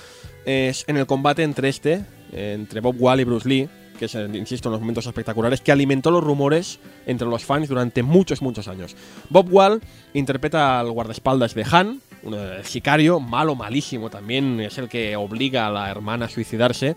eh, 0.46 0.72
en 0.86 0.98
el 0.98 1.08
combate 1.08 1.42
entre 1.42 1.70
este, 1.70 2.06
entre 2.32 2.80
Bob 2.80 2.96
Wall 3.00 3.22
y 3.22 3.24
Bruce 3.24 3.50
Lee, 3.50 3.70
que 3.98 4.06
es, 4.06 4.16
insisto, 4.16 4.70
en 4.70 4.74
los 4.74 4.82
momentos 4.82 5.06
espectaculares, 5.06 5.62
que 5.62 5.72
alimentó 5.72 6.12
los 6.12 6.24
rumores 6.24 6.80
entre 7.06 7.28
los 7.28 7.46
fans 7.46 7.68
durante 7.68 8.04
muchos, 8.04 8.42
muchos 8.42 8.68
años. 8.68 8.96
Bob 9.30 9.48
Wall 9.52 9.82
interpreta 10.14 10.80
al 10.80 10.92
guardaespaldas 10.92 11.54
de 11.54 11.66
Han, 11.70 12.02
un 12.24 12.36
eh, 12.36 12.62
sicario, 12.64 13.20
malo, 13.20 13.56
malísimo 13.56 14.10
también, 14.10 14.60
es 14.60 14.78
el 14.78 14.90
que 14.90 15.16
obliga 15.16 15.68
a 15.68 15.72
la 15.72 15.90
hermana 15.90 16.26
a 16.26 16.30
suicidarse. 16.30 16.96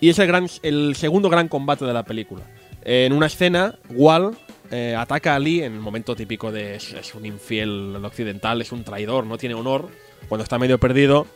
Y 0.00 0.10
es 0.10 0.18
el, 0.18 0.26
gran, 0.26 0.46
el 0.62 0.94
segundo 0.94 1.30
gran 1.30 1.48
combate 1.48 1.84
de 1.84 1.92
la 1.92 2.04
película. 2.04 2.42
En 2.82 3.12
una 3.12 3.26
escena, 3.26 3.74
Wall 3.90 4.36
eh, 4.70 4.94
ataca 4.96 5.34
a 5.34 5.38
Lee 5.38 5.62
en 5.62 5.72
el 5.72 5.80
momento 5.80 6.14
típico 6.14 6.52
de 6.52 6.76
es, 6.76 6.92
es 6.92 7.14
un 7.14 7.26
infiel 7.26 7.96
occidental, 8.04 8.60
es 8.60 8.72
un 8.72 8.84
traidor, 8.84 9.26
no 9.26 9.38
tiene 9.38 9.54
honor. 9.54 9.88
Cuando 10.28 10.42
está 10.42 10.58
medio 10.58 10.78
perdido, 10.78 11.26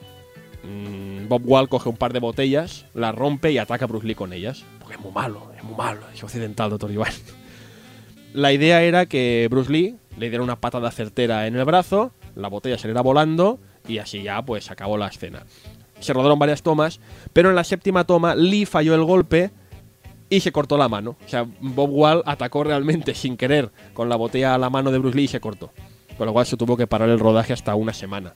mm, 0.63 1.10
Bob 1.31 1.43
Wall 1.45 1.69
coge 1.69 1.89
un 1.89 1.97
par 1.97 2.13
de 2.13 2.19
botellas, 2.19 2.87
las 2.93 3.15
rompe 3.15 3.53
y 3.53 3.59
ataca 3.59 3.85
a 3.85 3.89
Bruce 3.89 4.05
Lee 4.05 4.17
con 4.17 4.33
ellas. 4.33 4.65
Porque 4.81 4.97
es 4.97 5.01
muy 5.01 5.13
malo, 5.13 5.53
es 5.57 5.63
muy 5.63 5.77
malo, 5.77 6.01
es 6.13 6.25
occidental, 6.25 6.71
doctor 6.71 6.91
Iván. 6.91 7.13
La 8.35 8.53
idea 8.53 8.83
era 8.83 9.07
que 9.07 9.47
Bruce 9.49 9.71
Lee 9.71 9.97
le 10.19 10.29
diera 10.29 10.43
una 10.43 10.61
patada 10.61 10.91
certera 10.91 11.47
en 11.47 11.55
el 11.55 11.65
brazo, 11.65 12.11
la 12.35 12.49
botella 12.49 12.79
saliera 12.79 13.01
volando 13.01 13.61
y 13.87 13.99
así 13.99 14.25
ya 14.25 14.43
pues 14.43 14.73
acabó 14.73 14.99
la 14.99 15.07
escena. 15.07 15.47
Se 16.01 16.13
rodaron 16.13 16.39
varias 16.39 16.63
tomas, 16.63 16.99
pero 17.33 17.51
en 17.51 17.55
la 17.55 17.63
séptima 17.63 18.03
toma 18.03 18.35
Lee 18.35 18.67
falló 18.67 18.97
el 18.97 19.05
golpe 19.05 19.53
y 20.31 20.41
se 20.41 20.51
cortó 20.51 20.77
la 20.77 20.89
mano. 20.89 21.17
O 21.25 21.29
sea, 21.29 21.47
Bob 21.61 21.91
Wall 21.93 22.23
atacó 22.27 22.65
realmente 22.65 23.15
sin 23.15 23.37
querer 23.37 23.71
con 23.95 24.09
la 24.09 24.17
botella 24.17 24.57
a 24.57 24.59
la 24.59 24.69
mano 24.69 24.91
de 24.91 24.99
Bruce 24.99 25.17
Lee 25.17 25.25
y 25.25 25.29
se 25.29 25.39
cortó. 25.39 25.71
Con 26.19 26.27
lo 26.27 26.33
cual 26.33 26.47
se 26.47 26.57
tuvo 26.57 26.77
que 26.77 26.89
parar 26.89 27.09
el 27.09 27.21
rodaje 27.21 27.53
hasta 27.53 27.77
una 27.77 27.93
semana. 27.93 28.35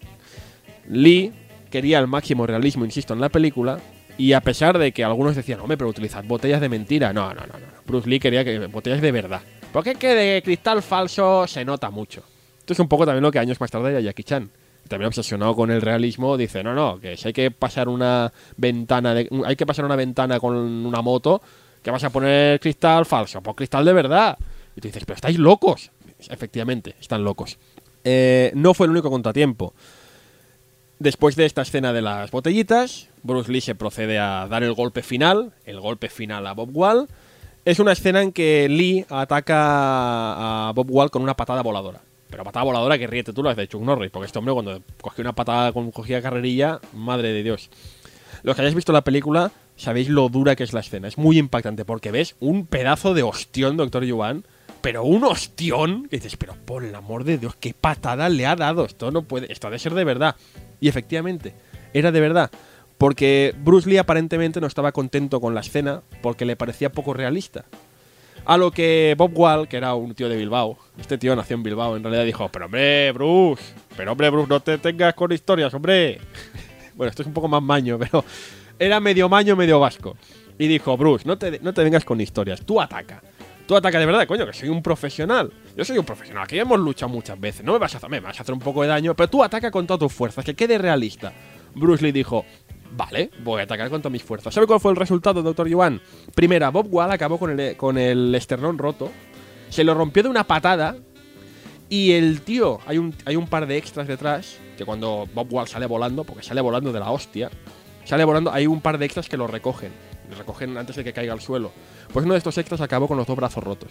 Lee 0.89 1.33
quería 1.75 1.99
el 1.99 2.07
máximo 2.07 2.47
realismo, 2.47 2.85
insisto, 2.85 3.15
en 3.15 3.21
la 3.21 3.29
película. 3.29 3.81
Y 4.17 4.33
a 4.33 4.41
pesar 4.41 4.79
de 4.79 4.93
que 4.93 5.03
algunos 5.03 5.35
decían, 5.35 5.59
hombre, 5.59 5.77
pero 5.77 5.91
utilizad 5.91 6.23
botellas 6.23 6.61
de 6.61 6.69
mentira. 6.69 7.13
No, 7.13 7.35
no, 7.35 7.41
no, 7.41 7.59
no. 7.59 7.67
Bruce 7.85 8.09
Lee 8.09 8.21
quería 8.21 8.45
que 8.45 8.69
botellas 8.69 9.01
de 9.01 9.11
verdad. 9.11 9.41
Porque 9.73 9.91
es 9.91 9.99
que 9.99 10.15
de 10.15 10.41
cristal 10.45 10.83
falso 10.83 11.49
se 11.49 11.65
nota 11.65 11.91
mucho. 11.91 12.23
Esto 12.61 12.75
es 12.75 12.79
un 12.79 12.87
poco 12.87 13.05
también 13.05 13.25
lo 13.25 13.33
que 13.33 13.41
años 13.41 13.61
más 13.61 13.73
tarde 13.73 13.91
era 13.91 14.01
Jackie 14.01 14.23
Chan. 14.23 14.49
También 14.87 15.09
obsesionado 15.09 15.57
con 15.57 15.73
el 15.73 15.83
realismo, 15.83 16.37
dice, 16.37 16.63
no, 16.63 16.75
no, 16.75 17.01
que 17.01 17.17
si 17.17 17.27
hay 17.27 17.33
que 17.33 17.51
pasar 17.51 17.89
una 17.89 18.33
ventana 18.57 19.13
de, 19.13 19.29
hay 19.45 19.57
que 19.57 19.67
pasar 19.67 19.85
una 19.85 19.97
ventana 19.97 20.39
con 20.39 20.55
una 20.55 21.03
moto, 21.03 21.43
que 21.83 21.91
vas 21.91 22.05
a 22.05 22.11
poner 22.11 22.61
cristal 22.61 23.05
falso, 23.05 23.43
pues 23.43 23.57
cristal 23.57 23.85
de 23.85 23.93
verdad. 23.93 24.39
Y 24.77 24.81
tú 24.81 24.87
dices, 24.87 25.05
pero 25.05 25.17
estáis 25.17 25.41
locos. 25.41 25.91
Efectivamente, 26.29 26.95
están 27.01 27.25
locos. 27.25 27.59
Eh, 28.05 28.53
no 28.55 28.75
fue 28.75 28.87
el 28.87 28.93
único 28.93 29.11
contratiempo. 29.11 29.75
Después 30.99 31.37
de 31.37 31.45
esta 31.45 31.63
escena 31.63 31.93
de 31.93 32.03
las 32.03 32.31
botellitas, 32.31 33.09
Bruce 33.23 33.51
Lee 33.51 33.61
se 33.61 33.75
procede 33.75 34.19
a 34.19 34.47
dar 34.49 34.63
el 34.63 34.75
golpe 34.75 35.03
final, 35.03 35.53
el 35.65 35.81
golpe 35.81 36.09
final 36.09 36.47
a 36.47 36.53
Bob 36.53 36.71
Wall. 36.73 37.09
Es 37.65 37.79
una 37.79 37.93
escena 37.93 38.23
en 38.23 38.33
que 38.33 38.69
Lee 38.69 39.05
ataca 39.09 40.69
a 40.69 40.73
Bob 40.73 40.91
Wall 40.91 41.11
con 41.11 41.23
una 41.23 41.35
patada 41.35 41.63
voladora. 41.63 42.01
Pero 42.31 42.45
patada 42.45 42.65
voladora 42.65 42.99
que 42.99 43.07
ríete 43.07 43.33
tú 43.33 43.43
las 43.43 43.57
de 43.57 43.69
Chuck 43.69 43.83
Norris, 43.83 44.11
porque 44.11 44.27
este 44.27 44.39
hombre 44.39 44.55
cuando 44.55 44.83
cogió 45.01 45.23
una 45.23 45.35
patada 45.35 45.73
con 45.73 45.91
cogía 45.91 46.23
carrerilla, 46.23 46.81
madre 46.93 47.33
de 47.33 47.43
Dios. 47.43 47.71
Los 48.43 48.55
que 48.55 48.63
hayáis 48.63 48.75
visto 48.75 48.93
la 48.93 49.05
película 49.05 49.53
sabéis 49.77 50.09
lo 50.09 50.29
dura 50.29 50.57
que 50.57 50.65
es 50.65 50.73
la 50.73 50.81
escena. 50.81 51.09
Es 51.09 51.19
muy 51.19 51.39
impactante 51.39 51.85
porque 51.85 52.11
ves 52.11 52.37
un 52.41 52.67
pedazo 52.67 53.15
de 53.15 53.23
ostión, 53.23 53.77
Doctor 53.77 54.05
Yuan, 54.05 54.45
pero 54.81 55.03
un 55.03 55.25
ostión 55.25 56.09
que 56.09 56.17
dices, 56.17 56.37
pero 56.37 56.55
por 56.65 56.85
el 56.85 56.95
amor 56.95 57.25
de 57.25 57.39
Dios, 57.39 57.57
qué 57.59 57.73
patada 57.73 58.29
le 58.29 58.47
ha 58.47 58.55
dado. 58.55 58.85
Esto 58.85 59.11
no 59.11 59.23
puede, 59.23 59.51
esto 59.51 59.69
ha 59.69 59.71
de 59.71 59.79
ser 59.79 59.95
de 59.95 60.05
verdad. 60.05 60.37
Y 60.81 60.89
efectivamente, 60.89 61.55
era 61.93 62.13
de 62.13 62.21
verdad. 62.21 62.51
Porque 62.99 63.55
Bruce 63.59 63.89
Lee 63.89 63.99
aparentemente 63.99 64.61
no 64.61 64.67
estaba 64.67 64.93
contento 64.93 65.41
con 65.41 65.55
la 65.55 65.61
escena 65.61 66.03
porque 66.23 66.45
le 66.45 66.57
parecía 66.57 66.93
poco 66.93 67.13
realista. 67.13 67.65
A 68.47 68.57
lo 68.57 68.71
que 68.71 69.15
Bob 69.17 69.33
Wall, 69.35 69.69
que 69.69 69.79
era 69.79 69.95
un 69.95 70.15
tío 70.15 70.29
de 70.29 70.37
Bilbao, 70.37 70.79
este 70.99 71.17
tío 71.17 71.35
nació 71.35 71.57
en 71.57 71.63
Bilbao, 71.63 71.97
en 71.97 72.03
realidad 72.03 72.25
dijo, 72.25 72.49
pero 72.51 72.67
hombre, 72.67 73.11
Bruce, 73.13 73.63
pero 73.97 74.13
hombre, 74.13 74.29
Bruce, 74.29 74.49
no 74.49 74.61
te 74.61 74.77
tengas 74.79 75.15
con 75.15 75.33
historias, 75.33 75.73
hombre. 75.73 76.21
bueno, 76.95 77.09
esto 77.09 77.23
es 77.23 77.27
un 77.27 77.33
poco 77.33 77.49
más 77.49 77.63
maño, 77.63 77.99
pero 77.99 78.23
era 78.79 79.01
medio 79.01 79.29
maño, 79.31 79.57
medio 79.57 79.81
vasco. 79.81 80.17
Y 80.59 80.69
dijo, 80.69 80.97
Bruce, 80.97 81.27
no 81.27 81.39
te, 81.39 81.59
no 81.61 81.73
te 81.73 81.83
vengas 81.83 82.05
con 82.05 82.21
historias, 82.21 82.61
tú 82.65 82.81
ataca. 82.81 83.23
Tú 83.67 83.77
ataca 83.77 83.99
de 83.99 84.07
verdad, 84.07 84.27
coño, 84.27 84.47
que 84.47 84.53
soy 84.53 84.69
un 84.69 84.83
profesional. 84.83 85.51
Yo 85.77 85.85
soy 85.85 85.97
un 85.97 86.05
profesional, 86.05 86.45
aquí 86.45 86.59
hemos 86.59 86.79
luchado 86.79 87.11
muchas 87.11 87.41
veces. 87.41 87.65
No 87.65 87.73
me 87.73 87.79
vas 87.79 87.95
a 87.95 87.99
hacer, 87.99 88.11
me 88.11 88.21
vas 88.21 88.39
a 88.39 88.43
hacer 88.43 88.53
un 88.53 88.61
poco 88.61 88.83
de 88.83 88.89
daño, 88.89 89.15
pero 89.15 89.31
tú 89.31 89.43
ataca 89.43 89.71
con 89.71 89.87
todas 89.87 90.01
tus 90.01 90.13
fuerzas, 90.13 90.45
que 90.45 90.55
quede 90.55 90.77
realista. 90.77 91.33
Bruce 91.75 92.05
Lee 92.05 92.13
dijo, 92.13 92.45
vale, 92.97 93.31
voy 93.43 93.61
a 93.61 93.65
atacar 93.65 93.89
con 93.89 94.03
todas 94.03 94.13
mis 94.13 94.23
fuerzas. 94.23 94.53
¿Sabe 94.53 94.67
cuál 94.67 94.81
fue 94.81 94.93
el 94.93 94.97
resultado, 94.97 95.43
doctor 95.43 95.67
Yuan? 95.67 96.01
Primera, 96.35 96.71
Bob 96.71 96.87
Wall 96.91 97.11
acabó 97.11 97.39
con 97.39 97.59
el, 97.59 97.77
con 97.77 97.97
el 97.97 98.35
esternón 98.35 98.77
roto, 98.77 99.11
se 99.71 99.83
lo 99.83 99.95
rompió 99.95 100.23
de 100.23 100.29
una 100.29 100.45
patada 100.45 100.97
y 101.89 102.13
el 102.13 102.43
tío, 102.43 102.81
hay 102.87 102.99
un, 102.99 103.15
hay 103.25 103.37
un 103.37 103.47
par 103.47 103.67
de 103.67 103.77
extras 103.77 104.07
detrás, 104.07 104.59
que 104.77 104.85
cuando 104.85 105.29
Bob 105.35 105.53
Wall 105.53 105.69
sale 105.69 105.87
volando, 105.87 106.25
porque 106.25 106.43
sale 106.43 106.61
volando 106.61 106.93
de 106.93 107.01
la 107.01 107.11
hostia, 107.11 107.51
sale 108.05 108.25
volando, 108.25 108.53
hay 108.53 108.67
un 108.67 108.81
par 108.81 108.99
de 108.99 109.07
extras 109.07 109.29
que 109.29 109.37
lo 109.37 109.47
recogen. 109.47 109.93
Recogen 110.37 110.77
antes 110.77 110.97
de 110.97 111.05
que 111.05 111.13
caiga 111.13 111.33
al 111.33 111.41
suelo. 111.41 111.73
Pues 112.13 112.25
uno 112.25 112.35
de 112.35 112.39
estos 112.39 112.57
extras 112.59 112.81
acabó 112.81 113.09
con 113.09 113.17
los 113.17 113.27
dos 113.27 113.37
brazos 113.37 113.63
rotos. 113.63 113.91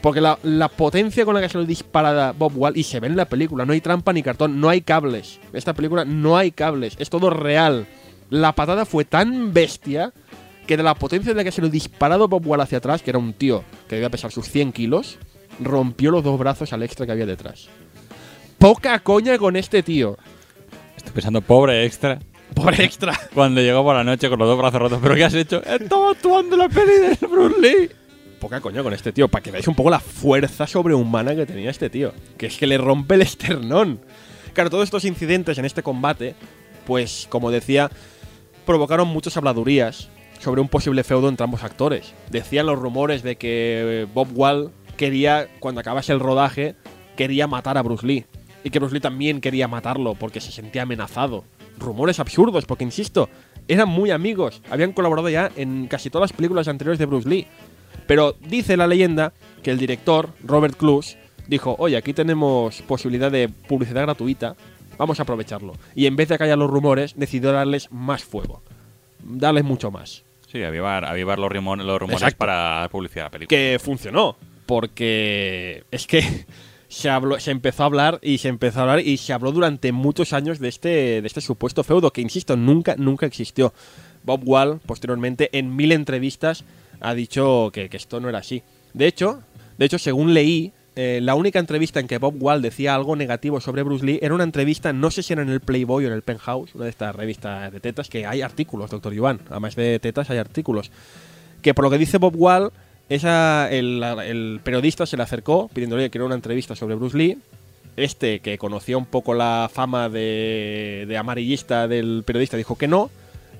Porque 0.00 0.20
la, 0.20 0.68
potencia 0.68 1.24
con 1.24 1.34
la 1.34 1.40
que 1.40 1.48
se 1.48 1.56
lo 1.56 1.64
dispara 1.64 2.32
Bob 2.32 2.52
Wall, 2.56 2.76
y 2.76 2.82
se 2.82 3.00
ve 3.00 3.06
en 3.06 3.16
la 3.16 3.24
película, 3.24 3.64
no 3.64 3.72
hay 3.72 3.80
trampa 3.80 4.12
ni 4.12 4.22
cartón, 4.22 4.60
no 4.60 4.68
hay 4.68 4.82
cables. 4.82 5.40
En 5.50 5.56
esta 5.56 5.72
película 5.72 6.04
no 6.04 6.36
hay 6.36 6.50
cables, 6.50 6.94
es 6.98 7.08
todo 7.08 7.30
real. 7.30 7.86
La 8.28 8.52
patada 8.52 8.84
fue 8.84 9.06
tan 9.06 9.54
bestia 9.54 10.12
que 10.66 10.76
de 10.76 10.82
la 10.82 10.94
potencia 10.94 11.32
de 11.32 11.36
la 11.36 11.44
que 11.44 11.52
se 11.52 11.62
lo 11.62 11.70
disparado 11.70 12.28
Bob 12.28 12.46
Wall 12.46 12.60
hacia 12.60 12.78
atrás, 12.78 13.02
que 13.02 13.10
era 13.10 13.18
un 13.18 13.32
tío 13.32 13.64
que 13.88 13.96
debía 13.96 14.10
pesar 14.10 14.30
sus 14.30 14.48
100 14.50 14.72
kilos, 14.72 15.18
rompió 15.60 16.10
los 16.10 16.22
dos 16.22 16.38
brazos 16.38 16.74
al 16.74 16.82
extra 16.82 17.06
que 17.06 17.12
había 17.12 17.24
detrás. 17.24 17.68
Poca 18.58 18.98
coña 18.98 19.38
con 19.38 19.56
este 19.56 19.82
tío. 19.82 20.18
Estoy 20.96 21.12
pensando, 21.12 21.40
pobre 21.40 21.84
extra. 21.84 22.18
Por 22.54 22.80
extra. 22.80 23.18
Cuando 23.34 23.60
llegó 23.60 23.82
por 23.82 23.96
la 23.96 24.04
noche 24.04 24.28
con 24.28 24.38
los 24.38 24.48
dos 24.48 24.58
brazos 24.58 24.80
rotos. 24.80 25.00
¿Pero 25.02 25.14
qué 25.14 25.24
has 25.24 25.34
hecho? 25.34 25.62
Estaba 25.64 26.10
actuando 26.10 26.56
la 26.56 26.68
peli 26.68 26.92
de 26.92 27.26
Bruce 27.26 27.60
Lee. 27.60 27.90
Poca 28.40 28.60
coña 28.60 28.82
con 28.82 28.92
este 28.92 29.12
tío, 29.12 29.28
para 29.28 29.42
que 29.42 29.50
veáis 29.50 29.66
un 29.68 29.74
poco 29.74 29.90
la 29.90 30.00
fuerza 30.00 30.66
sobrehumana 30.66 31.34
que 31.34 31.46
tenía 31.46 31.70
este 31.70 31.90
tío. 31.90 32.12
Que 32.36 32.46
es 32.46 32.56
que 32.56 32.66
le 32.66 32.78
rompe 32.78 33.14
el 33.14 33.22
esternón. 33.22 34.00
Claro, 34.52 34.70
todos 34.70 34.84
estos 34.84 35.04
incidentes 35.04 35.58
en 35.58 35.64
este 35.64 35.82
combate, 35.82 36.34
pues 36.86 37.26
como 37.28 37.50
decía, 37.50 37.90
provocaron 38.66 39.08
muchas 39.08 39.36
habladurías 39.36 40.08
sobre 40.38 40.60
un 40.60 40.68
posible 40.68 41.04
feudo 41.04 41.28
entre 41.28 41.44
ambos 41.44 41.64
actores. 41.64 42.12
Decían 42.30 42.66
los 42.66 42.78
rumores 42.78 43.22
de 43.22 43.36
que 43.36 44.06
Bob 44.14 44.28
Wall 44.34 44.72
quería, 44.96 45.48
cuando 45.58 45.80
acabase 45.80 46.12
el 46.12 46.20
rodaje, 46.20 46.76
quería 47.16 47.46
matar 47.46 47.78
a 47.78 47.82
Bruce 47.82 48.06
Lee. 48.06 48.26
Y 48.62 48.70
que 48.70 48.78
Bruce 48.78 48.94
Lee 48.94 49.00
también 49.00 49.40
quería 49.40 49.68
matarlo 49.68 50.14
porque 50.14 50.40
se 50.40 50.52
sentía 50.52 50.82
amenazado. 50.82 51.44
Rumores 51.78 52.20
absurdos, 52.20 52.64
porque 52.66 52.84
insisto, 52.84 53.28
eran 53.68 53.88
muy 53.88 54.10
amigos. 54.10 54.62
Habían 54.70 54.92
colaborado 54.92 55.28
ya 55.28 55.50
en 55.56 55.86
casi 55.86 56.10
todas 56.10 56.30
las 56.30 56.36
películas 56.36 56.68
anteriores 56.68 56.98
de 56.98 57.06
Bruce 57.06 57.28
Lee. 57.28 57.46
Pero 58.06 58.36
dice 58.40 58.76
la 58.76 58.86
leyenda 58.86 59.32
que 59.62 59.70
el 59.70 59.78
director, 59.78 60.30
Robert 60.42 60.76
Cluse, 60.76 61.18
dijo, 61.46 61.76
oye, 61.78 61.96
aquí 61.96 62.12
tenemos 62.12 62.82
posibilidad 62.82 63.30
de 63.30 63.48
publicidad 63.48 64.02
gratuita, 64.02 64.56
vamos 64.98 65.18
a 65.18 65.22
aprovecharlo. 65.22 65.74
Y 65.94 66.06
en 66.06 66.16
vez 66.16 66.28
de 66.28 66.38
callar 66.38 66.58
los 66.58 66.70
rumores, 66.70 67.14
decidió 67.16 67.52
darles 67.52 67.90
más 67.90 68.24
fuego. 68.24 68.62
darles 69.22 69.64
mucho 69.64 69.90
más. 69.90 70.24
Sí, 70.50 70.62
avivar, 70.62 71.04
avivar 71.04 71.38
los, 71.38 71.50
rumores, 71.50 71.84
los 71.84 71.98
rumores 71.98 72.22
Exacto. 72.22 72.38
para 72.38 72.88
publicidad 72.90 73.22
de 73.22 73.26
la 73.26 73.30
película. 73.30 73.48
Que 73.48 73.78
funcionó, 73.82 74.36
porque 74.66 75.84
es 75.90 76.06
que 76.06 76.46
se, 76.88 77.10
empezó 77.50 77.82
a 77.82 77.86
hablar 77.86 78.18
y 78.22 78.38
se 78.38 78.48
empezó 78.48 78.80
a 78.80 78.82
hablar 78.82 79.00
y 79.00 79.16
se 79.16 79.32
habló 79.32 79.52
durante 79.52 79.92
muchos 79.92 80.32
años 80.32 80.58
de 80.58 80.68
este, 80.68 81.22
de 81.22 81.26
este 81.26 81.40
supuesto 81.40 81.84
feudo, 81.84 82.12
que 82.12 82.20
insisto, 82.20 82.56
nunca, 82.56 82.94
nunca 82.96 83.26
existió. 83.26 83.72
Bob 84.22 84.42
Wall, 84.44 84.80
posteriormente, 84.86 85.50
en 85.52 85.74
mil 85.74 85.92
entrevistas, 85.92 86.64
ha 87.00 87.14
dicho 87.14 87.70
que, 87.72 87.88
que 87.88 87.96
esto 87.96 88.20
no 88.20 88.28
era 88.28 88.38
así. 88.38 88.62
De 88.94 89.06
hecho, 89.06 89.42
de 89.76 89.86
hecho, 89.86 89.98
según 89.98 90.34
leí, 90.34 90.72
eh, 90.96 91.18
la 91.20 91.34
única 91.34 91.58
entrevista 91.58 91.98
en 91.98 92.06
que 92.06 92.18
Bob 92.18 92.36
Wall 92.38 92.62
decía 92.62 92.94
algo 92.94 93.16
negativo 93.16 93.60
sobre 93.60 93.82
Bruce 93.82 94.06
Lee 94.06 94.20
era 94.22 94.34
una 94.34 94.44
entrevista, 94.44 94.92
no 94.92 95.10
sé 95.10 95.24
si 95.24 95.32
era 95.32 95.42
en 95.42 95.48
el 95.48 95.60
Playboy 95.60 96.04
o 96.04 96.08
en 96.08 96.14
el 96.14 96.22
Penthouse, 96.22 96.74
una 96.74 96.84
de 96.84 96.90
estas 96.90 97.16
revistas 97.16 97.72
de 97.72 97.80
tetas, 97.80 98.08
que 98.08 98.26
hay 98.26 98.42
artículos, 98.42 98.90
doctor 98.90 99.12
Iván. 99.12 99.40
Además 99.50 99.74
de 99.74 99.98
tetas, 99.98 100.30
hay 100.30 100.38
artículos. 100.38 100.92
Que 101.62 101.74
por 101.74 101.84
lo 101.84 101.90
que 101.90 101.98
dice 101.98 102.18
Bob 102.18 102.34
Wall, 102.36 102.72
esa, 103.08 103.68
el, 103.70 104.02
el 104.02 104.60
periodista 104.62 105.06
se 105.06 105.16
le 105.16 105.22
acercó 105.22 105.68
pidiéndole 105.72 106.10
que 106.10 106.18
era 106.18 106.24
una 106.24 106.34
entrevista 106.34 106.74
sobre 106.74 106.94
Bruce 106.94 107.16
Lee. 107.16 107.38
Este, 107.96 108.40
que 108.40 108.58
conocía 108.58 108.96
un 108.98 109.06
poco 109.06 109.34
la 109.34 109.70
fama 109.72 110.08
de, 110.08 111.04
de 111.06 111.16
amarillista 111.16 111.86
del 111.86 112.24
periodista, 112.26 112.56
dijo 112.56 112.76
que 112.76 112.88
no. 112.88 113.08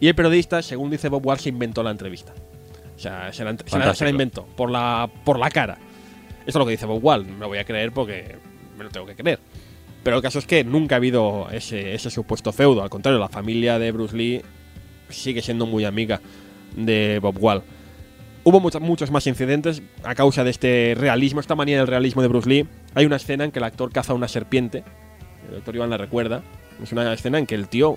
Y 0.00 0.08
el 0.08 0.16
periodista, 0.16 0.60
según 0.60 0.90
dice 0.90 1.08
Bob 1.08 1.24
Wall, 1.24 1.38
se 1.38 1.50
inventó 1.50 1.84
la 1.84 1.92
entrevista. 1.92 2.32
O 2.96 2.98
sea, 2.98 3.32
se 3.32 3.44
la, 3.44 3.52
se 3.52 3.56
la- 3.56 3.58
se 3.64 3.78
la 3.78 3.78
Fantástico. 3.84 4.10
inventó 4.10 4.44
por 4.56 4.70
la, 4.70 5.08
por 5.24 5.38
la 5.38 5.50
cara. 5.50 5.78
Esto 6.40 6.48
es 6.48 6.54
lo 6.56 6.64
que 6.66 6.72
dice 6.72 6.84
Bob 6.86 7.04
Wall. 7.04 7.24
Me 7.24 7.38
lo 7.38 7.48
voy 7.48 7.58
a 7.58 7.64
creer 7.64 7.92
porque 7.92 8.34
me 8.76 8.82
lo 8.82 8.90
tengo 8.90 9.06
que 9.06 9.14
creer. 9.14 9.38
Pero 10.02 10.16
el 10.16 10.22
caso 10.22 10.40
es 10.40 10.46
que 10.46 10.64
nunca 10.64 10.96
ha 10.96 10.98
habido 10.98 11.48
ese, 11.52 11.94
ese 11.94 12.10
supuesto 12.10 12.50
feudo. 12.52 12.82
Al 12.82 12.90
contrario, 12.90 13.20
la 13.20 13.28
familia 13.28 13.78
de 13.78 13.92
Bruce 13.92 14.16
Lee 14.16 14.42
sigue 15.10 15.42
siendo 15.42 15.64
muy 15.64 15.84
amiga 15.84 16.20
de 16.76 17.20
Bob 17.22 17.36
Wall. 17.40 17.62
Hubo 18.44 18.60
muchos, 18.60 18.80
muchos 18.82 19.10
más 19.10 19.26
incidentes 19.26 19.82
a 20.02 20.14
causa 20.14 20.44
de 20.44 20.50
este 20.50 20.94
realismo, 20.98 21.40
esta 21.40 21.54
manía 21.54 21.78
del 21.78 21.86
realismo 21.86 22.20
de 22.20 22.28
Bruce 22.28 22.48
Lee. 22.48 22.66
Hay 22.94 23.06
una 23.06 23.16
escena 23.16 23.44
en 23.44 23.50
que 23.50 23.58
el 23.58 23.64
actor 23.64 23.90
caza 23.90 24.12
una 24.12 24.28
serpiente. 24.28 24.84
El 25.48 25.54
doctor 25.56 25.74
Iván 25.76 25.90
la 25.90 25.96
recuerda. 25.96 26.42
Es 26.82 26.92
una 26.92 27.10
escena 27.12 27.38
en 27.38 27.46
que 27.46 27.54
el 27.54 27.68
tío. 27.68 27.96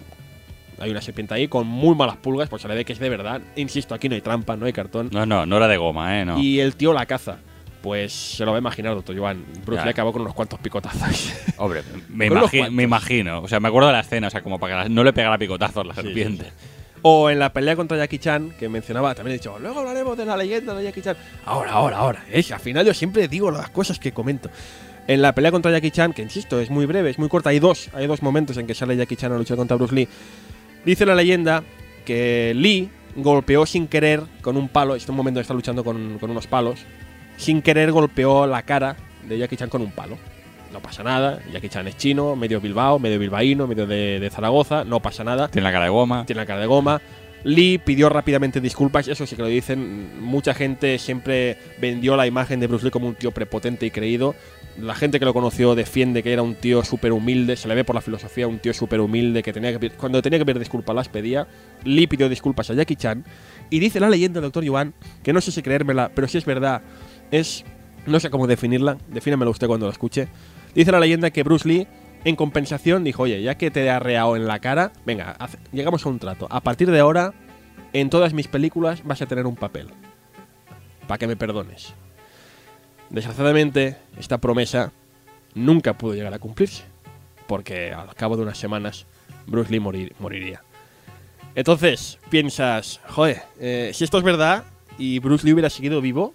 Hay 0.79 0.91
una 0.91 1.01
serpiente 1.01 1.33
ahí 1.33 1.47
con 1.47 1.65
muy 1.67 1.95
malas 1.95 2.17
pulgas, 2.17 2.49
pues 2.49 2.61
se 2.61 2.67
le 2.67 2.75
ve 2.75 2.85
que 2.85 2.93
es 2.93 2.99
de 2.99 3.09
verdad. 3.09 3.41
Insisto, 3.55 3.93
aquí 3.95 4.07
no 4.09 4.15
hay 4.15 4.21
trampa, 4.21 4.55
no 4.55 4.65
hay 4.67 4.73
cartón. 4.73 5.09
No, 5.11 5.25
no, 5.25 5.45
no 5.45 5.57
era 5.57 5.67
de 5.67 5.75
goma, 5.77 6.19
¿eh? 6.21 6.23
No. 6.25 6.39
Y 6.39 6.59
el 6.59 6.75
tío 6.75 6.93
la 6.93 7.05
caza. 7.05 7.37
Pues 7.81 8.13
se 8.13 8.45
lo 8.45 8.51
va 8.51 8.57
a 8.57 8.61
imaginar, 8.61 8.93
doctor 8.95 9.15
Iván. 9.15 9.43
Bruce. 9.65 9.83
Lee 9.83 9.89
acabó 9.89 10.13
con 10.13 10.21
unos 10.21 10.33
cuantos 10.33 10.59
picotazos. 10.59 11.33
Hombre, 11.57 11.81
me, 12.09 12.29
imagi- 12.29 12.69
me 12.71 12.83
imagino. 12.83 13.41
O 13.41 13.47
sea, 13.47 13.59
me 13.59 13.67
acuerdo 13.67 13.87
de 13.87 13.93
la 13.95 13.99
escena, 14.01 14.27
o 14.27 14.29
sea, 14.29 14.41
como 14.41 14.59
para 14.59 14.73
que 14.73 14.83
la- 14.83 14.89
no 14.95 15.03
le 15.03 15.13
pegara 15.13 15.37
picotazos 15.37 15.85
la 15.85 15.93
Sí, 15.95 16.01
sí, 16.01 16.05
serpiente. 16.07 16.45
sí. 16.45 16.51
O 17.01 17.29
en 17.29 17.39
la 17.39 17.53
pelea 17.53 17.75
contra 17.75 17.97
Jackie 17.97 18.19
Chan, 18.19 18.53
que 18.57 18.69
mencionaba, 18.69 19.13
también 19.15 19.35
he 19.35 19.37
dicho, 19.37 19.57
luego 19.59 19.79
hablaremos 19.79 20.17
de 20.17 20.25
la 20.25 20.35
leyenda 20.35 20.73
de 20.73 20.83
Jackie 20.83 21.01
Chan. 21.01 21.15
Ahora, 21.45 21.71
ahora, 21.71 21.97
ahora. 21.97 22.25
Es, 22.31 22.51
al 22.51 22.59
final 22.59 22.85
yo 22.85 22.93
siempre 22.93 23.27
digo 23.27 23.51
las 23.51 23.69
cosas 23.69 23.99
que 23.99 24.11
comento. 24.11 24.49
En 25.07 25.21
la 25.21 25.33
pelea 25.33 25.51
contra 25.51 25.71
Jackie 25.71 25.91
Chan, 25.91 26.13
que 26.13 26.21
insisto, 26.21 26.59
es 26.59 26.69
muy 26.69 26.85
breve, 26.85 27.09
es 27.09 27.19
muy 27.19 27.29
corta, 27.29 27.49
hay 27.49 27.59
dos, 27.59 27.89
hay 27.93 28.07
dos 28.07 28.21
momentos 28.21 28.57
en 28.57 28.67
que 28.67 28.73
sale 28.73 28.97
Jackie 28.97 29.15
Chan 29.15 29.31
a 29.31 29.37
luchar 29.37 29.55
contra 29.55 29.77
Bruce 29.77 29.95
Lee. 29.95 30.07
Dice 30.83 31.05
la 31.05 31.15
leyenda 31.15 31.63
que 32.03 32.53
Lee 32.55 32.89
golpeó 33.15 33.65
sin 33.65 33.87
querer 33.87 34.23
con 34.41 34.57
un 34.57 34.67
palo, 34.67 34.95
este 34.95 35.11
momento 35.11 35.39
está 35.39 35.53
luchando 35.53 35.83
con, 35.83 36.19
con 36.19 36.29
unos 36.29 36.47
palos, 36.47 36.81
sin 37.37 37.61
querer 37.61 37.91
golpeó 37.91 38.47
la 38.47 38.63
cara 38.63 38.97
de 39.27 39.37
Jackie 39.37 39.55
Chan 39.55 39.69
con 39.69 39.81
un 39.81 39.91
palo. 39.91 40.17
No 40.77 40.83
pasa 40.83 41.01
nada, 41.01 41.39
Jackie 41.51 41.69
Chan 41.69 41.87
es 41.87 41.97
chino, 41.97 42.35
medio 42.35 42.61
Bilbao, 42.61 42.99
medio 42.99 43.17
bilbaíno, 43.17 43.65
medio 43.65 43.87
de, 43.87 44.19
de 44.19 44.29
Zaragoza, 44.29 44.83
no 44.83 44.99
pasa 44.99 45.23
nada 45.23 45.47
Tiene 45.47 45.63
la 45.63 45.71
cara 45.71 45.85
de 45.85 45.89
goma. 45.89 46.23
tiene 46.27 46.39
la 46.39 46.45
cara 46.45 46.59
de 46.59 46.67
goma. 46.67 47.01
Lee 47.43 47.79
pidió 47.79 48.09
rápidamente 48.09 48.61
disculpas, 48.61 49.07
eso 49.07 49.25
sí 49.25 49.35
que 49.35 49.41
lo 49.41 49.47
dicen. 49.47 50.21
Mucha 50.21 50.53
gente 50.53 50.99
siempre 50.99 51.57
vendió 51.81 52.15
la 52.15 52.27
imagen 52.27 52.59
de 52.59 52.67
Bruce 52.67 52.85
Lee 52.85 52.91
como 52.91 53.07
un 53.07 53.15
tío 53.15 53.31
prepotente 53.31 53.87
y 53.87 53.89
creído. 53.89 54.35
La 54.79 54.93
gente 54.93 55.17
que 55.17 55.25
lo 55.25 55.33
conoció 55.33 55.73
defiende 55.73 56.21
que 56.21 56.31
era 56.31 56.43
un 56.43 56.53
tío 56.53 56.83
súper 56.83 57.11
humilde, 57.11 57.55
se 57.55 57.67
le 57.67 57.73
ve 57.73 57.83
por 57.83 57.95
la 57.95 58.01
filosofía 58.01 58.47
un 58.47 58.59
tío 58.59 58.75
súper 58.75 58.99
humilde 59.01 59.41
que 59.41 59.53
tenía 59.53 59.79
que 59.79 59.89
cuando 59.89 60.21
tenía 60.21 60.37
que 60.37 60.45
pedir 60.45 60.59
disculpas 60.59 60.95
las 60.95 61.09
pedía. 61.09 61.47
Lee 61.85 62.05
pidió 62.05 62.29
disculpas 62.29 62.69
a 62.69 62.75
Jackie 62.75 62.97
Chan 62.97 63.25
y 63.71 63.79
dice 63.79 63.99
la 63.99 64.11
leyenda, 64.11 64.41
doctor 64.41 64.63
Yuan, 64.63 64.93
que 65.23 65.33
no 65.33 65.41
sé 65.41 65.51
si 65.51 65.63
creérmela, 65.63 66.11
pero 66.13 66.27
si 66.27 66.37
es 66.37 66.45
verdad, 66.45 66.83
es 67.31 67.65
no 68.07 68.19
sé 68.19 68.29
cómo 68.29 68.47
definirla, 68.47 68.97
defínemelo 69.09 69.51
usted 69.51 69.67
cuando 69.67 69.85
lo 69.85 69.91
escuche. 69.91 70.27
Dice 70.77 70.91
la 70.91 70.99
leyenda 70.99 71.31
que 71.31 71.41
Bruce 71.41 71.67
Lee 71.67 71.87
en 72.23 72.35
compensación 72.35 73.03
dijo, 73.03 73.23
oye, 73.23 73.41
ya 73.41 73.55
que 73.57 73.71
te 73.71 73.83
he 73.83 73.89
arreado 73.89 74.35
en 74.35 74.45
la 74.45 74.59
cara, 74.59 74.91
venga, 75.07 75.35
llegamos 75.71 76.05
a 76.05 76.09
un 76.09 76.19
trato. 76.19 76.47
A 76.51 76.61
partir 76.61 76.91
de 76.91 76.99
ahora, 76.99 77.33
en 77.93 78.11
todas 78.11 78.33
mis 78.33 78.47
películas 78.47 79.03
vas 79.03 79.21
a 79.23 79.25
tener 79.25 79.47
un 79.47 79.55
papel. 79.55 79.87
Para 81.07 81.17
que 81.17 81.25
me 81.27 81.35
perdones. 81.35 81.95
Desgraciadamente, 83.09 83.97
esta 84.19 84.37
promesa 84.37 84.91
nunca 85.55 85.97
pudo 85.97 86.13
llegar 86.13 86.33
a 86.35 86.39
cumplirse. 86.39 86.83
Porque 87.47 87.91
al 87.91 88.13
cabo 88.13 88.37
de 88.37 88.43
unas 88.43 88.59
semanas, 88.59 89.07
Bruce 89.47 89.71
Lee 89.71 89.79
morir- 89.79 90.13
moriría. 90.19 90.61
Entonces, 91.55 92.19
piensas, 92.29 92.99
joder, 93.07 93.41
eh, 93.59 93.89
si 93.95 94.03
esto 94.03 94.19
es 94.19 94.23
verdad 94.23 94.65
y 94.99 95.17
Bruce 95.17 95.43
Lee 95.43 95.53
hubiera 95.53 95.71
seguido 95.71 96.01
vivo, 96.01 96.33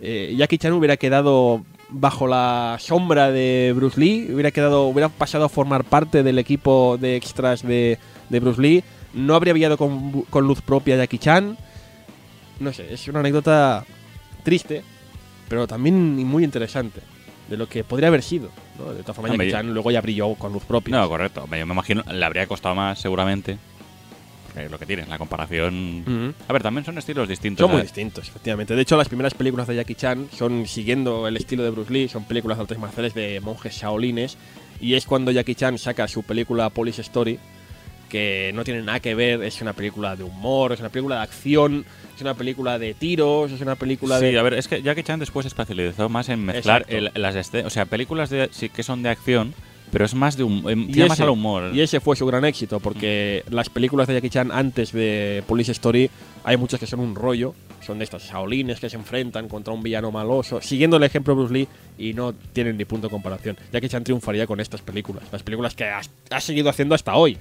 eh, 0.00 0.34
Jackie 0.38 0.56
Chan 0.56 0.72
hubiera 0.72 0.96
quedado 0.96 1.64
bajo 1.92 2.26
la 2.26 2.76
sombra 2.80 3.30
de 3.30 3.72
Bruce 3.76 4.00
Lee, 4.00 4.28
hubiera 4.32 4.50
quedado, 4.50 4.86
hubiera 4.86 5.08
pasado 5.08 5.44
a 5.44 5.48
formar 5.48 5.84
parte 5.84 6.22
del 6.22 6.38
equipo 6.38 6.98
de 6.98 7.16
extras 7.16 7.62
de, 7.62 7.98
de 8.28 8.40
Bruce 8.40 8.60
Lee, 8.60 8.84
no 9.14 9.34
habría 9.34 9.52
brillado 9.52 9.76
con, 9.76 10.22
con 10.22 10.46
luz 10.46 10.62
propia 10.62 10.96
Jackie 10.96 11.18
Chan. 11.18 11.56
No 12.60 12.72
sé, 12.72 12.92
es 12.92 13.06
una 13.08 13.20
anécdota 13.20 13.84
triste, 14.42 14.82
pero 15.48 15.66
también 15.66 16.16
muy 16.26 16.44
interesante 16.44 17.00
de 17.48 17.56
lo 17.56 17.68
que 17.68 17.84
podría 17.84 18.08
haber 18.08 18.22
sido. 18.22 18.50
¿no? 18.78 18.92
De 18.92 19.02
todas 19.02 19.16
formas, 19.16 19.32
Jackie 19.36 19.50
Chan 19.50 19.72
luego 19.72 19.90
ya 19.90 20.00
brilló 20.00 20.34
con 20.34 20.52
luz 20.52 20.64
propia. 20.64 20.96
No, 20.96 21.08
correcto. 21.08 21.42
Yo 21.44 21.66
me 21.66 21.72
imagino, 21.72 22.02
le 22.10 22.24
habría 22.24 22.46
costado 22.46 22.74
más, 22.74 22.98
seguramente. 22.98 23.58
Es 24.56 24.70
lo 24.70 24.78
que 24.78 24.86
tiene, 24.86 25.06
la 25.06 25.18
comparación. 25.18 26.34
A 26.46 26.52
ver, 26.52 26.62
también 26.62 26.84
son 26.84 26.98
estilos 26.98 27.28
distintos. 27.28 27.64
Son 27.64 27.70
muy 27.70 27.80
¿eh? 27.80 27.84
distintos, 27.84 28.28
efectivamente. 28.28 28.74
De 28.76 28.82
hecho, 28.82 28.96
las 28.96 29.08
primeras 29.08 29.34
películas 29.34 29.66
de 29.66 29.76
Jackie 29.76 29.94
Chan 29.94 30.28
son 30.36 30.66
siguiendo 30.66 31.26
el 31.26 31.36
estilo 31.36 31.62
de 31.62 31.70
Bruce 31.70 31.92
Lee, 31.92 32.08
son 32.08 32.24
películas 32.24 32.58
de 32.58 32.62
artes 32.62 32.78
marciales 32.78 33.14
de 33.14 33.40
monjes 33.40 33.74
shaolines. 33.74 34.36
Y 34.80 34.94
es 34.94 35.06
cuando 35.06 35.30
Jackie 35.30 35.54
Chan 35.54 35.78
saca 35.78 36.06
su 36.08 36.22
película 36.22 36.68
Police 36.70 37.00
Story, 37.02 37.38
que 38.08 38.52
no 38.54 38.62
tiene 38.64 38.82
nada 38.82 39.00
que 39.00 39.14
ver, 39.14 39.42
es 39.42 39.62
una 39.62 39.72
película 39.72 40.16
de 40.16 40.24
humor, 40.24 40.72
es 40.72 40.80
una 40.80 40.90
película 40.90 41.16
de 41.16 41.22
acción, 41.22 41.84
es 42.14 42.20
una 42.20 42.34
película 42.34 42.78
de 42.78 42.92
tiros, 42.92 43.50
es 43.52 43.60
una 43.62 43.74
película 43.76 44.18
Sí, 44.18 44.26
de... 44.26 44.38
a 44.38 44.42
ver, 44.42 44.54
es 44.54 44.68
que 44.68 44.82
Jackie 44.82 45.02
Chan 45.02 45.18
después 45.18 45.44
se 45.44 45.48
especializó 45.48 46.10
más 46.10 46.28
en 46.28 46.44
mezclar 46.44 46.84
el- 46.88 47.10
las. 47.14 47.34
O 47.64 47.70
sea, 47.70 47.86
películas 47.86 48.28
de, 48.28 48.50
sí 48.52 48.68
que 48.68 48.82
son 48.82 49.02
de 49.02 49.08
acción, 49.08 49.54
pero 49.92 50.06
es 50.06 50.14
más 50.14 50.36
de 50.38 50.42
un. 50.42 50.68
em, 50.68 50.90
tira 50.90 51.06
más 51.06 51.20
al 51.20 51.28
humor. 51.28 51.70
Y 51.74 51.82
ese 51.82 52.00
fue 52.00 52.16
su 52.16 52.26
gran 52.26 52.44
éxito, 52.46 52.80
porque 52.80 53.44
las 53.50 53.68
películas 53.68 54.08
de 54.08 54.14
Jackie 54.14 54.30
Chan 54.30 54.50
antes 54.50 54.90
de 54.90 55.44
Police 55.46 55.72
Story 55.72 56.10
hay 56.44 56.56
muchas 56.56 56.80
que 56.80 56.86
son 56.86 57.00
un 57.00 57.14
rollo, 57.14 57.54
son 57.82 57.98
de 57.98 58.04
estas 58.04 58.24
shaolines 58.24 58.80
que 58.80 58.88
se 58.88 58.96
enfrentan 58.96 59.48
contra 59.48 59.74
un 59.74 59.82
villano 59.82 60.10
maloso, 60.10 60.62
siguiendo 60.62 60.96
el 60.96 61.02
ejemplo 61.02 61.34
de 61.34 61.40
Bruce 61.40 61.54
Lee 61.54 61.68
y 61.98 62.14
no 62.14 62.32
tienen 62.32 62.78
ni 62.78 62.86
punto 62.86 63.08
de 63.08 63.10
comparación. 63.10 63.58
Jackie 63.70 63.90
Chan 63.90 64.02
triunfaría 64.02 64.46
con 64.46 64.60
estas 64.60 64.80
películas, 64.80 65.24
las 65.30 65.42
películas 65.42 65.74
que 65.74 65.84
ha, 65.84 66.00
ha 66.30 66.40
seguido 66.40 66.70
haciendo 66.70 66.94
hasta 66.94 67.14
hoy, 67.14 67.36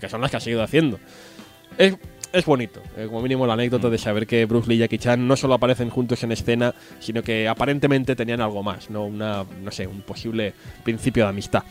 que 0.00 0.08
son 0.08 0.22
las 0.22 0.30
que 0.30 0.38
ha 0.38 0.40
seguido 0.40 0.62
haciendo. 0.62 0.98
Es, 1.76 1.96
es 2.32 2.44
bonito, 2.46 2.80
eh, 2.96 3.06
como 3.06 3.20
mínimo 3.20 3.46
la 3.46 3.52
anécdota 3.52 3.90
de 3.90 3.98
saber 3.98 4.26
que 4.26 4.46
Bruce 4.46 4.68
Lee 4.68 4.76
y 4.76 4.78
Jackie 4.78 4.98
Chan 4.98 5.28
no 5.28 5.36
solo 5.36 5.54
aparecen 5.54 5.90
juntos 5.90 6.22
en 6.22 6.32
escena, 6.32 6.74
sino 6.98 7.22
que 7.22 7.46
aparentemente 7.46 8.16
tenían 8.16 8.40
algo 8.40 8.62
más, 8.62 8.88
no 8.88 9.04
una, 9.04 9.44
no 9.60 9.70
sé, 9.70 9.86
un 9.86 10.00
posible 10.00 10.54
principio 10.82 11.24
de 11.24 11.30
amistad. 11.30 11.62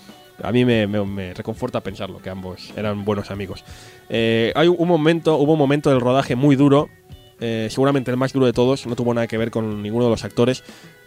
A 0.44 0.52
mí 0.52 0.66
me, 0.66 0.88
me- 0.88 1.04
me 1.06 1.34
reconforta 1.34 1.82
pensarlo, 1.82 2.20
que 2.20 2.30
ambos 2.30 2.72
eran 2.78 3.04
buenos 3.06 3.32
amigos. 3.32 3.64
Eh, 4.10 4.52
hay 4.56 4.68
un 4.68 4.88
momento, 4.88 5.36
hubo 5.38 5.54
un 5.54 5.60
momento 5.60 5.90
del 5.90 6.00
rodaje 6.02 6.36
muy 6.36 6.56
duro, 6.56 6.90
eh, 7.40 7.68
seguramente 7.70 8.12
el 8.12 8.18
más 8.18 8.34
duro 8.34 8.46
de 8.46 8.54
todos, 8.54 8.86
no 8.88 8.96
tuvo 8.96 9.14
nada 9.14 9.28
que 9.28 9.38
ver 9.38 9.52
con 9.52 9.82
ninguno 9.82 10.06
de 10.06 10.12
los 10.12 10.24
actores. 10.24 10.64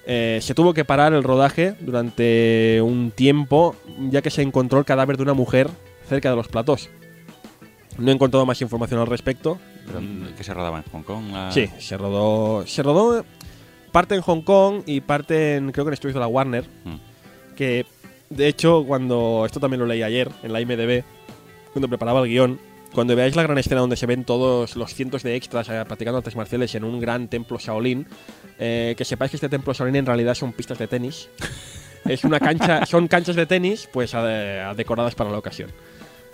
Eh, 0.07 0.39
se 0.43 0.55
tuvo 0.55 0.75
que 0.75 0.85
parar 0.85 1.13
el 1.13 1.23
rodaje 1.23 1.75
durante 1.81 2.81
un 2.83 3.11
tiempo, 3.13 3.77
ya 4.11 4.21
que 4.23 4.31
se 4.31 4.43
encontró 4.43 4.79
el 4.79 4.85
cadáver 4.85 5.17
de 5.17 5.23
una 5.23 5.35
mujer 5.35 5.69
cerca 6.09 6.31
de 6.31 6.37
los 6.37 6.49
platós. 6.49 6.91
No 7.99 8.11
he 8.11 8.15
encontrado 8.15 8.45
más 8.47 8.61
información 8.63 9.01
al 9.01 9.07
respecto. 9.07 9.59
Pero, 9.87 10.01
que 10.37 10.43
se 10.45 10.55
rodaba 10.55 10.79
en 10.79 10.85
Hong 10.93 11.03
Kong. 11.03 11.25
La- 11.33 11.53
Sí, 11.53 11.69
se 11.79 11.97
rodó. 11.99 12.67
Se 12.67 12.83
rodó 12.83 13.25
parte 13.93 14.15
en 14.15 14.23
Hong 14.23 14.41
Kong 14.43 14.83
y 14.87 15.03
parte 15.03 15.57
en. 15.57 15.71
Creo 15.73 15.85
que 15.85 15.91
en 15.91 15.95
estudios 15.95 16.15
de 16.15 16.21
la 16.21 16.27
Warner. 16.27 16.65
Mm. 16.85 17.55
Que 17.55 17.85
de 18.35 18.49
hecho, 18.49 18.85
cuando. 18.87 19.45
Esto 19.47 19.61
también 19.61 19.81
lo 19.81 19.87
leí 19.87 20.03
ayer 20.03 20.29
en 20.43 20.53
la 20.53 20.61
IMDB. 20.61 21.05
Cuando 21.73 21.89
preparaba 21.89 22.21
el 22.21 22.29
guion. 22.29 22.59
Cuando 22.93 23.17
veáis 23.17 23.35
la 23.37 23.43
gran 23.43 23.57
escena 23.57 23.81
donde 23.81 23.97
se 23.97 24.05
ven 24.05 24.25
todos 24.25 24.77
los 24.77 24.93
cientos 24.95 25.23
de 25.23 25.35
extras 25.35 25.67
eh, 25.71 25.83
practicando 25.87 26.19
artes 26.19 26.37
marciales 26.37 26.75
en 26.75 26.85
un 26.85 27.01
gran 27.01 27.29
templo 27.29 27.57
Shaolin, 27.59 28.07
eh, 28.59 28.95
que 28.99 29.05
sepáis 29.07 29.31
que 29.31 29.39
este 29.39 29.49
templo 29.49 29.73
Shaolin 29.73 29.97
en 29.97 30.05
realidad 30.05 30.35
son 30.35 30.53
pistas 30.53 30.77
de 30.79 30.87
tenis. 30.89 31.31
es 32.05 32.23
una 32.25 32.39
cancha, 32.39 32.85
son 32.85 33.09
canchas 33.09 33.35
de 33.35 33.47
tenis, 33.47 33.89
pues 33.91 34.13
ade- 34.15 34.75
decoradas 34.75 35.15
para 35.15 35.31
la 35.31 35.39
ocasión. 35.39 35.71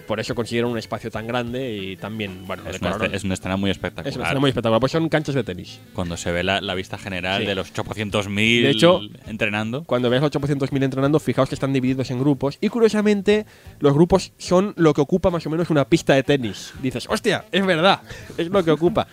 Por 0.08 0.18
eso 0.18 0.34
consiguieron 0.34 0.72
un 0.72 0.78
espacio 0.78 1.10
tan 1.10 1.26
grande 1.26 1.76
y 1.76 1.96
también, 1.96 2.44
bueno, 2.46 2.64
Es 2.68 2.80
una, 2.80 2.96
es 3.12 3.22
una 3.22 3.34
escena 3.34 3.56
muy 3.56 3.70
es 3.70 3.76
espectacular. 3.76 4.16
una 4.16 4.24
escena 4.24 4.40
muy 4.40 4.48
espectacular. 4.50 4.80
Pues 4.80 4.90
son 4.92 5.08
canchas 5.08 5.36
de 5.36 5.44
tenis. 5.44 5.78
Cuando 5.92 6.16
se 6.16 6.32
ve 6.32 6.42
la, 6.42 6.60
la 6.60 6.74
vista 6.74 6.98
general 6.98 7.42
Sí. 7.42 7.46
de 7.46 7.54
los 7.54 7.72
800.000 7.72 8.62
De 8.62 8.70
hecho, 8.70 9.00
entrenando. 9.26 9.84
Cuando 9.84 10.10
ves 10.10 10.20
los 10.20 10.32
800.000 10.32 10.82
entrenando, 10.82 11.20
fijaos 11.20 11.48
que 11.48 11.54
están 11.54 11.72
divididos 11.72 12.10
en 12.10 12.18
grupos. 12.18 12.58
Y 12.60 12.68
curiosamente, 12.70 13.46
los 13.78 13.92
grupos 13.94 14.32
son 14.38 14.72
lo 14.76 14.94
que 14.94 15.02
ocupa 15.02 15.30
más 15.30 15.46
o 15.46 15.50
menos 15.50 15.70
una 15.70 15.84
pista 15.84 16.14
de 16.14 16.22
tenis. 16.24 16.72
Dices, 16.82 17.06
hostia, 17.08 17.44
es 17.52 17.64
verdad, 17.64 18.00
es 18.38 18.48
lo 18.48 18.64
que 18.64 18.70
ocupa. 18.72 19.06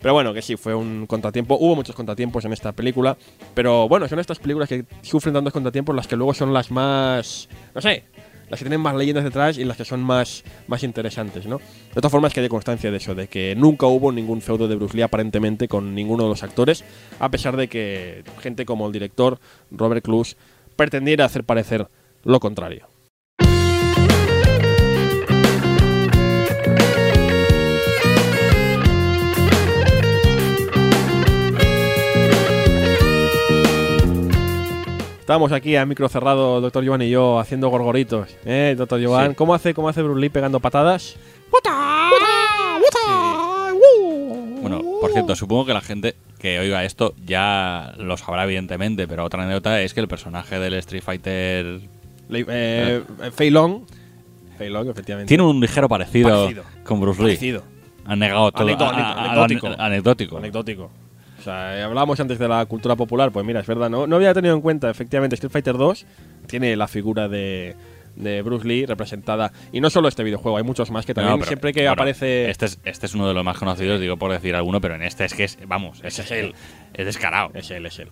Pero 0.00 0.14
bueno, 0.14 0.32
que 0.32 0.40
sí, 0.40 0.56
fue 0.56 0.74
un 0.74 1.06
contratiempo. 1.06 1.58
Hubo 1.60 1.76
muchos 1.76 1.94
contratiempos 1.94 2.42
en 2.46 2.54
esta 2.54 2.72
película. 2.72 3.18
Pero 3.52 3.86
bueno, 3.86 4.08
son 4.08 4.18
estas 4.18 4.38
películas 4.38 4.66
que 4.66 4.86
sufren 5.02 5.34
tantos 5.34 5.52
contratiempos 5.52 5.94
las 5.94 6.06
que 6.06 6.16
luego 6.16 6.32
son 6.32 6.54
las 6.54 6.70
más. 6.70 7.50
No 7.74 7.82
sé. 7.82 8.04
Las 8.50 8.58
que 8.58 8.64
tienen 8.64 8.80
más 8.80 8.94
leyendas 8.94 9.24
detrás 9.24 9.56
y 9.56 9.64
las 9.64 9.76
que 9.76 9.84
son 9.84 10.02
más, 10.02 10.44
más 10.66 10.82
interesantes, 10.82 11.46
¿no? 11.46 11.58
De 11.58 11.94
todas 11.94 12.10
formas, 12.10 12.34
que 12.34 12.40
hay 12.40 12.48
constancia 12.48 12.90
de 12.90 12.96
eso, 12.98 13.14
de 13.14 13.28
que 13.28 13.54
nunca 13.56 13.86
hubo 13.86 14.12
ningún 14.12 14.42
feudo 14.42 14.68
de 14.68 14.74
Bruce 14.74 14.96
Lee 14.96 15.02
aparentemente 15.02 15.68
con 15.68 15.94
ninguno 15.94 16.24
de 16.24 16.30
los 16.30 16.42
actores, 16.42 16.84
a 17.18 17.30
pesar 17.30 17.56
de 17.56 17.68
que 17.68 18.24
gente 18.40 18.66
como 18.66 18.86
el 18.86 18.92
director 18.92 19.38
Robert 19.70 20.04
Clouse 20.04 20.36
pretendiera 20.76 21.24
hacer 21.24 21.44
parecer 21.44 21.86
lo 22.24 22.40
contrario. 22.40 22.89
Estamos 35.30 35.52
aquí 35.52 35.76
a 35.76 35.86
micro 35.86 36.08
cerrado, 36.08 36.60
doctor 36.60 36.84
Joan 36.84 37.02
y 37.02 37.10
yo, 37.10 37.38
haciendo 37.38 37.68
gorgoritos. 37.68 38.34
¿Eh, 38.44 38.74
doctor 38.76 39.00
Joan? 39.00 39.28
Sí. 39.30 39.34
¿Cómo 39.36 39.54
hace, 39.54 39.74
cómo 39.74 39.88
hace 39.88 40.02
Bruce 40.02 40.20
Lee 40.20 40.28
pegando 40.28 40.58
patadas? 40.58 41.14
Bueno, 44.60 44.82
por 45.00 45.12
cierto, 45.12 45.36
supongo 45.36 45.66
que 45.66 45.72
la 45.72 45.82
gente 45.82 46.16
que 46.40 46.58
oiga 46.58 46.82
esto 46.84 47.14
ya 47.24 47.94
lo 47.98 48.16
sabrá 48.16 48.42
evidentemente, 48.42 49.06
pero 49.06 49.24
otra 49.24 49.44
anécdota 49.44 49.80
es 49.80 49.94
que 49.94 50.00
el 50.00 50.08
personaje 50.08 50.58
del 50.58 50.74
Street 50.74 51.04
Fighter 51.04 51.80
Le- 52.28 52.46
eh, 52.48 53.02
Fei 53.32 53.50
Long. 53.50 53.82
Fei 54.58 54.68
Long, 54.68 54.88
efectivamente. 54.88 55.28
tiene 55.28 55.44
un 55.44 55.60
ligero 55.60 55.88
parecido, 55.88 56.28
Parecido. 56.28 56.64
con 56.82 57.00
Bruce 57.00 57.20
Lee. 57.22 57.28
Parecido. 57.28 57.62
Han 58.04 58.18
negado 58.18 58.50
todo. 58.50 58.66
Anecdó- 58.66 58.86
a- 58.86 58.90
a- 58.90 59.12
a- 59.12 59.24
anecdótico. 59.44 59.66
ane- 59.68 59.76
anecdótico. 59.78 60.90
O 61.40 61.42
sea, 61.42 61.78
eh, 61.78 61.82
hablábamos 61.82 62.20
antes 62.20 62.38
de 62.38 62.46
la 62.48 62.64
cultura 62.66 62.96
popular, 62.96 63.32
pues 63.32 63.46
mira, 63.46 63.60
es 63.60 63.66
verdad, 63.66 63.88
no, 63.88 64.06
no 64.06 64.16
había 64.16 64.34
tenido 64.34 64.54
en 64.54 64.60
cuenta, 64.60 64.90
efectivamente, 64.90 65.34
Street 65.36 65.50
Fighter 65.50 65.76
2 65.78 66.06
tiene 66.46 66.76
la 66.76 66.86
figura 66.86 67.28
de, 67.28 67.74
de 68.16 68.42
Bruce 68.42 68.66
Lee 68.68 68.84
representada. 68.84 69.50
Y 69.72 69.80
no 69.80 69.88
solo 69.88 70.08
este 70.08 70.22
videojuego, 70.22 70.58
hay 70.58 70.64
muchos 70.64 70.90
más 70.90 71.06
que 71.06 71.14
también 71.14 71.32
No, 71.32 71.38
pero, 71.38 71.48
siempre 71.48 71.72
que 71.72 71.80
bueno, 71.80 71.92
aparece... 71.92 72.50
Este 72.50 72.66
es, 72.66 72.78
este 72.84 73.06
es 73.06 73.14
uno 73.14 73.26
de 73.26 73.32
los 73.34 73.42
más 73.44 73.56
conocidos, 73.56 74.00
digo 74.00 74.16
por 74.18 74.30
decir 74.30 74.54
alguno, 74.54 74.80
pero 74.80 74.94
en 74.96 75.02
este 75.02 75.24
es 75.24 75.32
que 75.34 75.44
es, 75.44 75.58
vamos, 75.66 76.00
Ese 76.04 76.22
es, 76.22 76.30
él. 76.30 76.54
es 76.92 77.06
descarado. 77.06 77.50
Es 77.54 77.70
él, 77.70 77.86
es 77.86 77.98
él. 77.98 78.08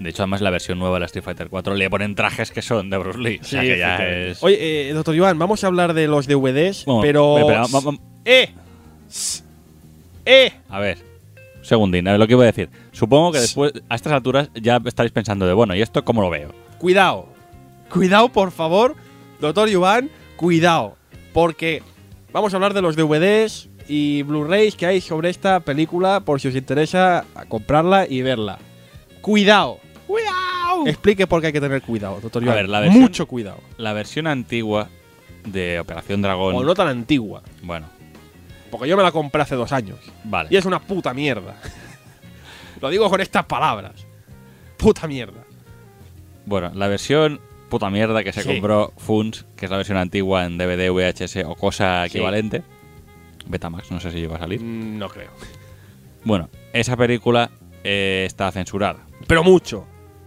De 0.00 0.10
hecho, 0.10 0.22
además, 0.24 0.40
la 0.40 0.50
versión 0.50 0.80
nueva 0.80 0.94
de 0.96 1.00
la 1.00 1.06
Street 1.06 1.22
Fighter 1.24 1.48
4 1.48 1.74
le 1.76 1.88
ponen 1.88 2.16
trajes 2.16 2.50
que 2.50 2.62
son 2.62 2.90
de 2.90 2.98
Bruce 2.98 3.18
Lee. 3.20 3.38
o 3.40 3.44
sea 3.44 3.60
que 3.62 3.78
ya 3.78 3.96
es. 4.04 4.42
Oye, 4.42 4.88
eh, 4.90 4.92
doctor 4.92 5.16
Joan, 5.16 5.38
vamos 5.38 5.62
a 5.62 5.68
hablar 5.68 5.94
de 5.94 6.08
los 6.08 6.26
DVDs, 6.26 6.84
Bueno, 6.84 7.00
pero... 7.02 7.38
espera, 7.38 7.96
¡Eh! 8.24 8.48
¡Eh! 10.26 10.52
A 10.68 10.80
ver, 10.80 10.98
segundín, 11.64 12.06
a 12.06 12.12
ver 12.12 12.20
lo 12.20 12.26
que 12.26 12.34
iba 12.34 12.42
a 12.42 12.46
decir. 12.46 12.68
Supongo 12.92 13.32
que 13.32 13.40
después, 13.40 13.72
a 13.88 13.94
estas 13.94 14.12
alturas, 14.12 14.50
ya 14.54 14.80
estaréis 14.84 15.12
pensando 15.12 15.46
de, 15.46 15.52
bueno, 15.52 15.74
¿y 15.74 15.82
esto 15.82 16.04
cómo 16.04 16.20
lo 16.22 16.30
veo? 16.30 16.52
Cuidado. 16.78 17.28
Cuidado, 17.90 18.28
por 18.28 18.50
favor. 18.50 18.94
Doctor 19.40 19.68
Iván, 19.68 20.10
cuidado. 20.36 20.96
Porque 21.32 21.82
vamos 22.32 22.52
a 22.52 22.56
hablar 22.56 22.74
de 22.74 22.82
los 22.82 22.96
DVDs 22.96 23.68
y 23.88 24.22
Blu-rays 24.22 24.76
que 24.76 24.86
hay 24.86 25.00
sobre 25.00 25.30
esta 25.30 25.60
película 25.60 26.20
por 26.20 26.40
si 26.40 26.48
os 26.48 26.54
interesa 26.56 27.24
a 27.34 27.44
comprarla 27.46 28.06
y 28.08 28.22
verla. 28.22 28.58
Cuidado. 29.20 29.78
Cuidado. 30.06 30.86
Explique 30.86 31.26
por 31.26 31.40
qué 31.40 31.48
hay 31.48 31.52
que 31.52 31.60
tener 31.60 31.82
cuidado, 31.82 32.20
doctor 32.20 32.42
A 32.42 32.46
Iván. 32.46 32.56
ver, 32.56 32.68
la 32.68 32.80
versión- 32.80 33.02
Mucho 33.02 33.26
cuidado. 33.26 33.58
La 33.78 33.92
versión 33.92 34.26
antigua 34.26 34.88
de 35.46 35.78
Operación 35.80 36.22
Dragón. 36.22 36.54
O 36.54 36.62
no 36.62 36.74
tan 36.74 36.88
antigua. 36.88 37.42
Bueno, 37.62 37.86
Porque 38.78 38.88
yo 38.88 38.96
me 38.96 39.02
la 39.04 39.12
compré 39.12 39.40
hace 39.42 39.54
dos 39.54 39.70
años. 39.72 39.98
vale. 40.24 40.48
Y 40.50 40.56
es 40.56 40.64
una 40.64 40.80
puta 40.80 41.14
mierda. 41.14 41.56
Lo 42.80 42.90
digo 42.90 43.08
con 43.08 43.20
estas 43.20 43.44
palabras. 43.46 44.04
Puta 44.76 45.06
mierda. 45.06 45.44
Bueno, 46.44 46.72
la 46.74 46.88
versión 46.88 47.40
puta 47.70 47.88
mierda 47.88 48.22
que 48.24 48.32
se 48.32 48.42
Sí. 48.42 48.48
compró 48.48 48.92
Funs, 48.96 49.46
que 49.56 49.66
es 49.66 49.70
la 49.70 49.76
versión 49.78 49.96
antigua 49.98 50.44
en 50.44 50.58
DVD, 50.58 50.90
VHS 50.90 51.44
o 51.44 51.54
cosa 51.54 52.02
Sí. 52.08 52.16
equivalente. 52.18 52.62
Betamax, 53.46 53.90
no 53.92 54.00
sé 54.00 54.10
si 54.10 54.18
llegó 54.18 54.34
a 54.34 54.38
salir. 54.40 54.60
Mm, 54.60 54.98
No 54.98 55.08
creo. 55.08 55.30
Bueno, 56.24 56.48
esa 56.72 56.96
película 56.96 57.50
eh, 57.84 58.24
está 58.26 58.50
censurada. 58.50 59.00
Pero 59.28 59.44
mucho. 59.44 59.86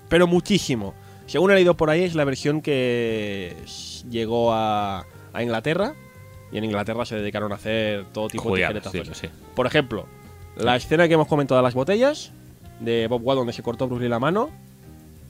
Pero 0.10 0.26
muchísimo. 0.28 0.94
Según 1.26 1.52
he 1.52 1.56
leído 1.56 1.76
por 1.76 1.90
ahí, 1.90 2.03
es 2.03 2.15
la 2.15 2.24
versión 2.24 2.61
que 2.61 3.57
llegó 4.10 4.53
a, 4.53 5.06
a 5.34 5.44
Inglaterra. 5.44 5.94
Y 6.52 6.57
en 6.57 6.64
Inglaterra 6.64 7.06
se 7.06 7.15
dedicaron 7.15 7.52
a 7.52 7.56
hacer 7.56 8.06
todo 8.14 8.28
tipo 8.28 8.56
de 8.56 8.61
tijeretazos. 8.61 9.07
sí, 9.07 9.28
sí. 9.28 9.30
Por 9.56 9.68
ejemplo, 9.68 10.06
la 10.56 10.76
escena 10.76 11.07
que 11.07 11.15
hemos 11.15 11.28
comentado 11.28 11.60
de 11.60 11.64
las 11.64 11.74
botellas 11.74 12.32
de 12.80 13.07
Bob 13.07 13.22
Wall 13.24 13.38
donde 13.38 13.53
se 13.53 13.64
cortó 13.64 13.88
Bruce 13.88 14.03
Lee 14.03 14.10
la 14.10 14.19
mano, 14.19 14.49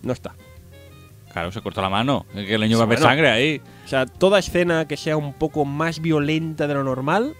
no 0.03 0.13
está. 0.13 0.35
Claro, 1.31 1.51
se 1.51 1.61
cortó 1.61 1.81
la 1.81 1.89
mano. 1.89 2.25
Que 2.33 2.55
el 2.55 2.61
niño 2.61 2.77
va 2.77 2.85
a 2.85 2.87
ver 2.87 2.99
sangre 2.99 3.29
ahí. 3.29 3.61
O 3.85 3.87
sea, 3.87 4.05
toda 4.05 4.39
escena 4.39 4.87
que 4.87 4.97
sea 4.97 5.17
un 5.17 5.33
poco 5.33 5.65
más 5.65 6.01
violenta 6.01 6.67
de 6.67 6.73
lo 6.73 6.83
normal 6.83 7.35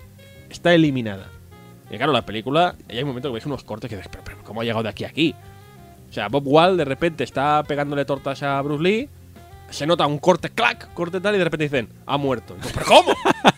está 0.49 0.73
eliminada. 0.73 1.29
Y 1.89 1.97
claro, 1.97 2.11
la 2.11 2.25
película, 2.25 2.75
hay 2.89 3.01
un 3.01 3.07
momento 3.07 3.29
que 3.29 3.35
ves 3.35 3.45
unos 3.45 3.63
cortes 3.63 3.89
que 3.89 3.95
dices, 3.95 4.09
pero, 4.11 4.23
pero, 4.23 4.37
¿cómo 4.43 4.61
ha 4.61 4.63
llegado 4.63 4.83
de 4.83 4.89
aquí 4.89 5.05
a 5.05 5.07
aquí? 5.07 5.33
O 6.09 6.13
sea, 6.13 6.27
Bob 6.27 6.43
Wall 6.45 6.77
de 6.77 6.85
repente 6.85 7.23
está 7.23 7.63
pegándole 7.63 8.05
tortas 8.05 8.43
a 8.43 8.61
Bruce 8.61 8.83
Lee, 8.83 9.09
se 9.69 9.85
nota 9.85 10.05
un 10.05 10.19
corte, 10.19 10.49
clac, 10.49 10.93
corte 10.93 11.19
tal, 11.21 11.35
y 11.35 11.37
de 11.37 11.43
repente 11.43 11.65
dicen, 11.65 11.89
ha 12.05 12.17
muerto. 12.17 12.55
Y 12.63 12.67
¿Pero 12.73 12.85
cómo? 12.85 13.13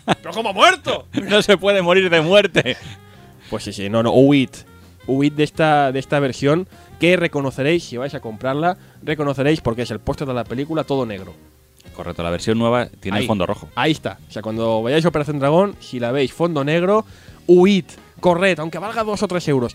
¿Pero 0.06 0.32
cómo 0.32 0.48
ha 0.50 0.52
muerto? 0.52 1.06
no 1.12 1.42
se 1.42 1.56
puede 1.56 1.82
morir 1.82 2.10
de 2.10 2.20
muerte. 2.20 2.76
Pues 3.48 3.64
sí, 3.64 3.72
sí, 3.72 3.88
no, 3.88 4.02
no, 4.02 4.12
huid. 4.12 4.50
Huid 5.06 5.32
de 5.32 5.44
esta, 5.44 5.92
de 5.92 5.98
esta 5.98 6.20
versión 6.20 6.68
que 7.00 7.16
reconoceréis, 7.16 7.84
si 7.84 7.96
vais 7.96 8.14
a 8.14 8.20
comprarla, 8.20 8.76
reconoceréis 9.02 9.60
porque 9.60 9.82
es 9.82 9.90
el 9.90 9.98
póster 9.98 10.28
de 10.28 10.34
la 10.34 10.44
película 10.44 10.84
todo 10.84 11.06
negro. 11.06 11.34
Correcto, 11.94 12.22
la 12.22 12.30
versión 12.30 12.58
nueva 12.58 12.86
tiene 13.00 13.18
Ahí. 13.18 13.24
el 13.24 13.28
fondo 13.28 13.46
rojo. 13.46 13.68
Ahí 13.74 13.92
está. 13.92 14.18
O 14.28 14.32
sea, 14.32 14.42
cuando 14.42 14.82
vayáis 14.82 15.04
a 15.04 15.08
Operación 15.08 15.38
Dragón, 15.38 15.76
si 15.80 15.98
la 15.98 16.12
veis 16.12 16.32
fondo 16.32 16.62
negro, 16.62 17.04
huid, 17.46 17.84
corred, 18.20 18.58
aunque 18.60 18.78
valga 18.78 19.02
dos 19.02 19.22
o 19.22 19.28
tres 19.28 19.48
euros. 19.48 19.74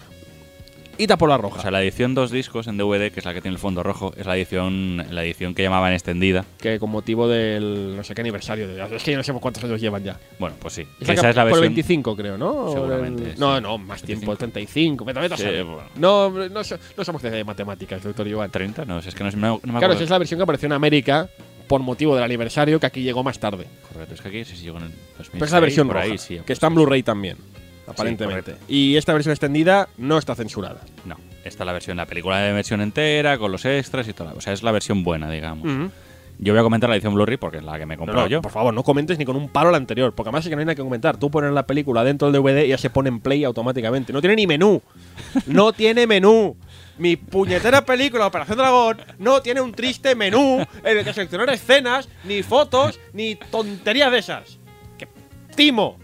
A 0.97 1.17
por 1.17 1.29
la 1.29 1.37
roja. 1.37 1.59
O 1.59 1.61
sea, 1.61 1.71
la 1.71 1.81
edición 1.81 2.15
dos 2.15 2.31
discos 2.31 2.67
en 2.67 2.77
DVD, 2.77 3.11
que 3.11 3.19
es 3.19 3.25
la 3.25 3.33
que 3.33 3.41
tiene 3.41 3.55
el 3.55 3.59
fondo 3.59 3.83
rojo, 3.83 4.13
es 4.17 4.25
la 4.25 4.35
edición, 4.37 4.97
la 5.11 5.23
edición 5.23 5.53
que 5.53 5.63
llamaban 5.63 5.93
extendida. 5.93 6.45
que 6.59 6.79
con 6.79 6.89
motivo 6.89 7.27
del 7.27 7.95
no 7.95 8.03
sé 8.03 8.15
qué 8.15 8.21
aniversario. 8.21 8.67
de- 8.67 8.95
es 8.95 9.03
que 9.03 9.11
yo 9.11 9.17
no 9.17 9.23
sé 9.23 9.33
cuántos 9.33 9.63
años 9.63 9.79
llevan 9.81 10.03
ya. 10.03 10.19
Bueno, 10.39 10.55
pues 10.59 10.73
sí. 10.73 10.87
Esa, 10.99 11.13
es 11.13 11.17
la 11.21 11.29
por 11.31 11.37
el 11.37 11.45
versión. 11.45 11.61
25, 11.61 12.15
creo, 12.15 12.37
¿no? 12.37 12.71
Seguramente, 12.71 13.23
el- 13.23 13.31
sí. 13.33 13.39
No, 13.39 13.59
no, 13.61 13.77
más 13.77 14.01
tiempo, 14.03 14.31
el 14.31 14.37
35. 14.37 15.05
Vete, 15.05 15.37
Sí, 15.37 15.43
bueno. 15.63 15.83
No, 15.95 16.29
no, 16.29 16.61
no 16.97 17.03
somos 17.03 17.21
de 17.21 17.43
matemáticas, 17.43 18.01
doctor 18.03 18.27
Iván. 18.27 18.49
30, 18.51 18.85
no, 18.85 18.99
es 18.99 19.13
que 19.13 19.23
no, 19.23 19.31
no- 19.31 19.59
no 19.63 19.73
me 19.73 19.79
Claro, 19.79 19.93
esa 19.93 20.03
es 20.03 20.09
la 20.09 20.17
versión 20.17 20.37
que 20.39 20.43
apareció 20.43 20.65
en 20.67 20.73
América 20.73 21.29
por 21.67 21.81
motivo 21.81 22.15
del 22.15 22.23
aniversario 22.23 22.79
que 22.79 22.85
aquí 22.85 23.01
llegó 23.01 23.23
más 23.23 23.39
tarde. 23.39 23.65
Correcto, 23.91 24.13
es 24.13 24.21
que 24.21 24.27
aquí 24.29 24.45
sí, 24.45 24.55
sí 24.55 24.63
llegó 24.65 24.77
en 24.77 24.83
el 24.85 24.91
2006, 25.17 25.29
Pero 25.33 25.45
es 25.45 25.51
la 25.51 25.59
versión 25.59 25.87
por 25.87 25.95
roja, 25.97 26.05
ahí, 26.11 26.17
sí. 26.17 26.39
que 26.45 26.53
está 26.53 26.67
en 26.67 26.75
Blu-ray 26.75 27.01
también, 27.03 27.37
aparentemente. 27.87 28.55
y 28.67 28.95
esta 28.95 29.13
versión 29.13 29.31
extendida 29.31 29.89
no 29.97 30.17
está 30.17 30.35
censurada. 30.35 30.81
No, 31.05 31.15
esta 31.43 31.63
es 31.63 31.65
la 31.67 31.73
versión, 31.73 31.97
la 31.97 32.05
película 32.05 32.39
de 32.39 32.53
versión 32.53 32.81
entera, 32.81 33.37
con 33.37 33.51
los 33.51 33.65
extras 33.65 34.07
y 34.07 34.13
todo. 34.13 34.33
O 34.35 34.41
sea, 34.41 34.53
es 34.53 34.63
la 34.63 34.71
versión 34.71 35.03
buena, 35.03 35.29
digamos. 35.29 35.91
Yo 36.37 36.51
voy 36.51 36.59
a 36.59 36.63
comentar 36.63 36.89
la 36.89 36.97
edición 36.97 37.13
Blu-ray 37.13 37.37
porque 37.37 37.59
es 37.59 37.63
la 37.63 37.79
que 37.79 37.85
me 37.85 37.93
he 37.93 37.97
No, 37.97 38.01
comprado 38.01 38.25
no, 38.25 38.29
yo. 38.29 38.41
Por 38.41 38.51
favor, 38.51 38.73
no 38.73 38.83
comentes 38.83 39.17
ni 39.17 39.23
con 39.23 39.37
un 39.37 39.47
palo 39.47 39.71
la 39.71 39.77
anterior, 39.77 40.13
porque 40.13 40.27
además 40.27 40.43
es 40.45 40.49
que 40.49 40.55
no 40.55 40.59
hay 40.59 40.65
nada 40.65 40.75
que 40.75 40.81
comentar. 40.81 41.15
Tú 41.15 41.31
pones 41.31 41.53
la 41.53 41.65
película 41.65 42.03
dentro 42.03 42.29
del 42.29 42.41
DVD 42.41 42.65
y 42.65 42.69
ya 42.69 42.77
se 42.77 42.89
pone 42.89 43.07
en 43.07 43.21
play 43.21 43.45
automáticamente. 43.45 44.11
No 44.11 44.19
tiene 44.19 44.35
ni 44.35 44.45
menú. 44.45 44.81
No 45.47 45.71
tiene 45.71 46.05
menú. 46.07 46.57
Mi 46.97 47.15
puñetera 47.15 47.85
película 47.85 48.27
Operación 48.27 48.57
Dragón 48.57 48.97
no 49.17 49.41
tiene 49.41 49.61
un 49.61 49.71
triste 49.73 50.13
menú 50.15 50.65
en 50.83 50.97
el 50.97 51.03
que 51.05 51.13
seleccionar 51.13 51.49
escenas, 51.51 52.09
ni 52.25 52.43
fotos, 52.43 52.99
ni 53.13 53.35
tonterías 53.35 54.11
de 54.11 54.17
esas. 54.19 54.59
¡Qué 54.97 55.07
timo! 55.55 55.97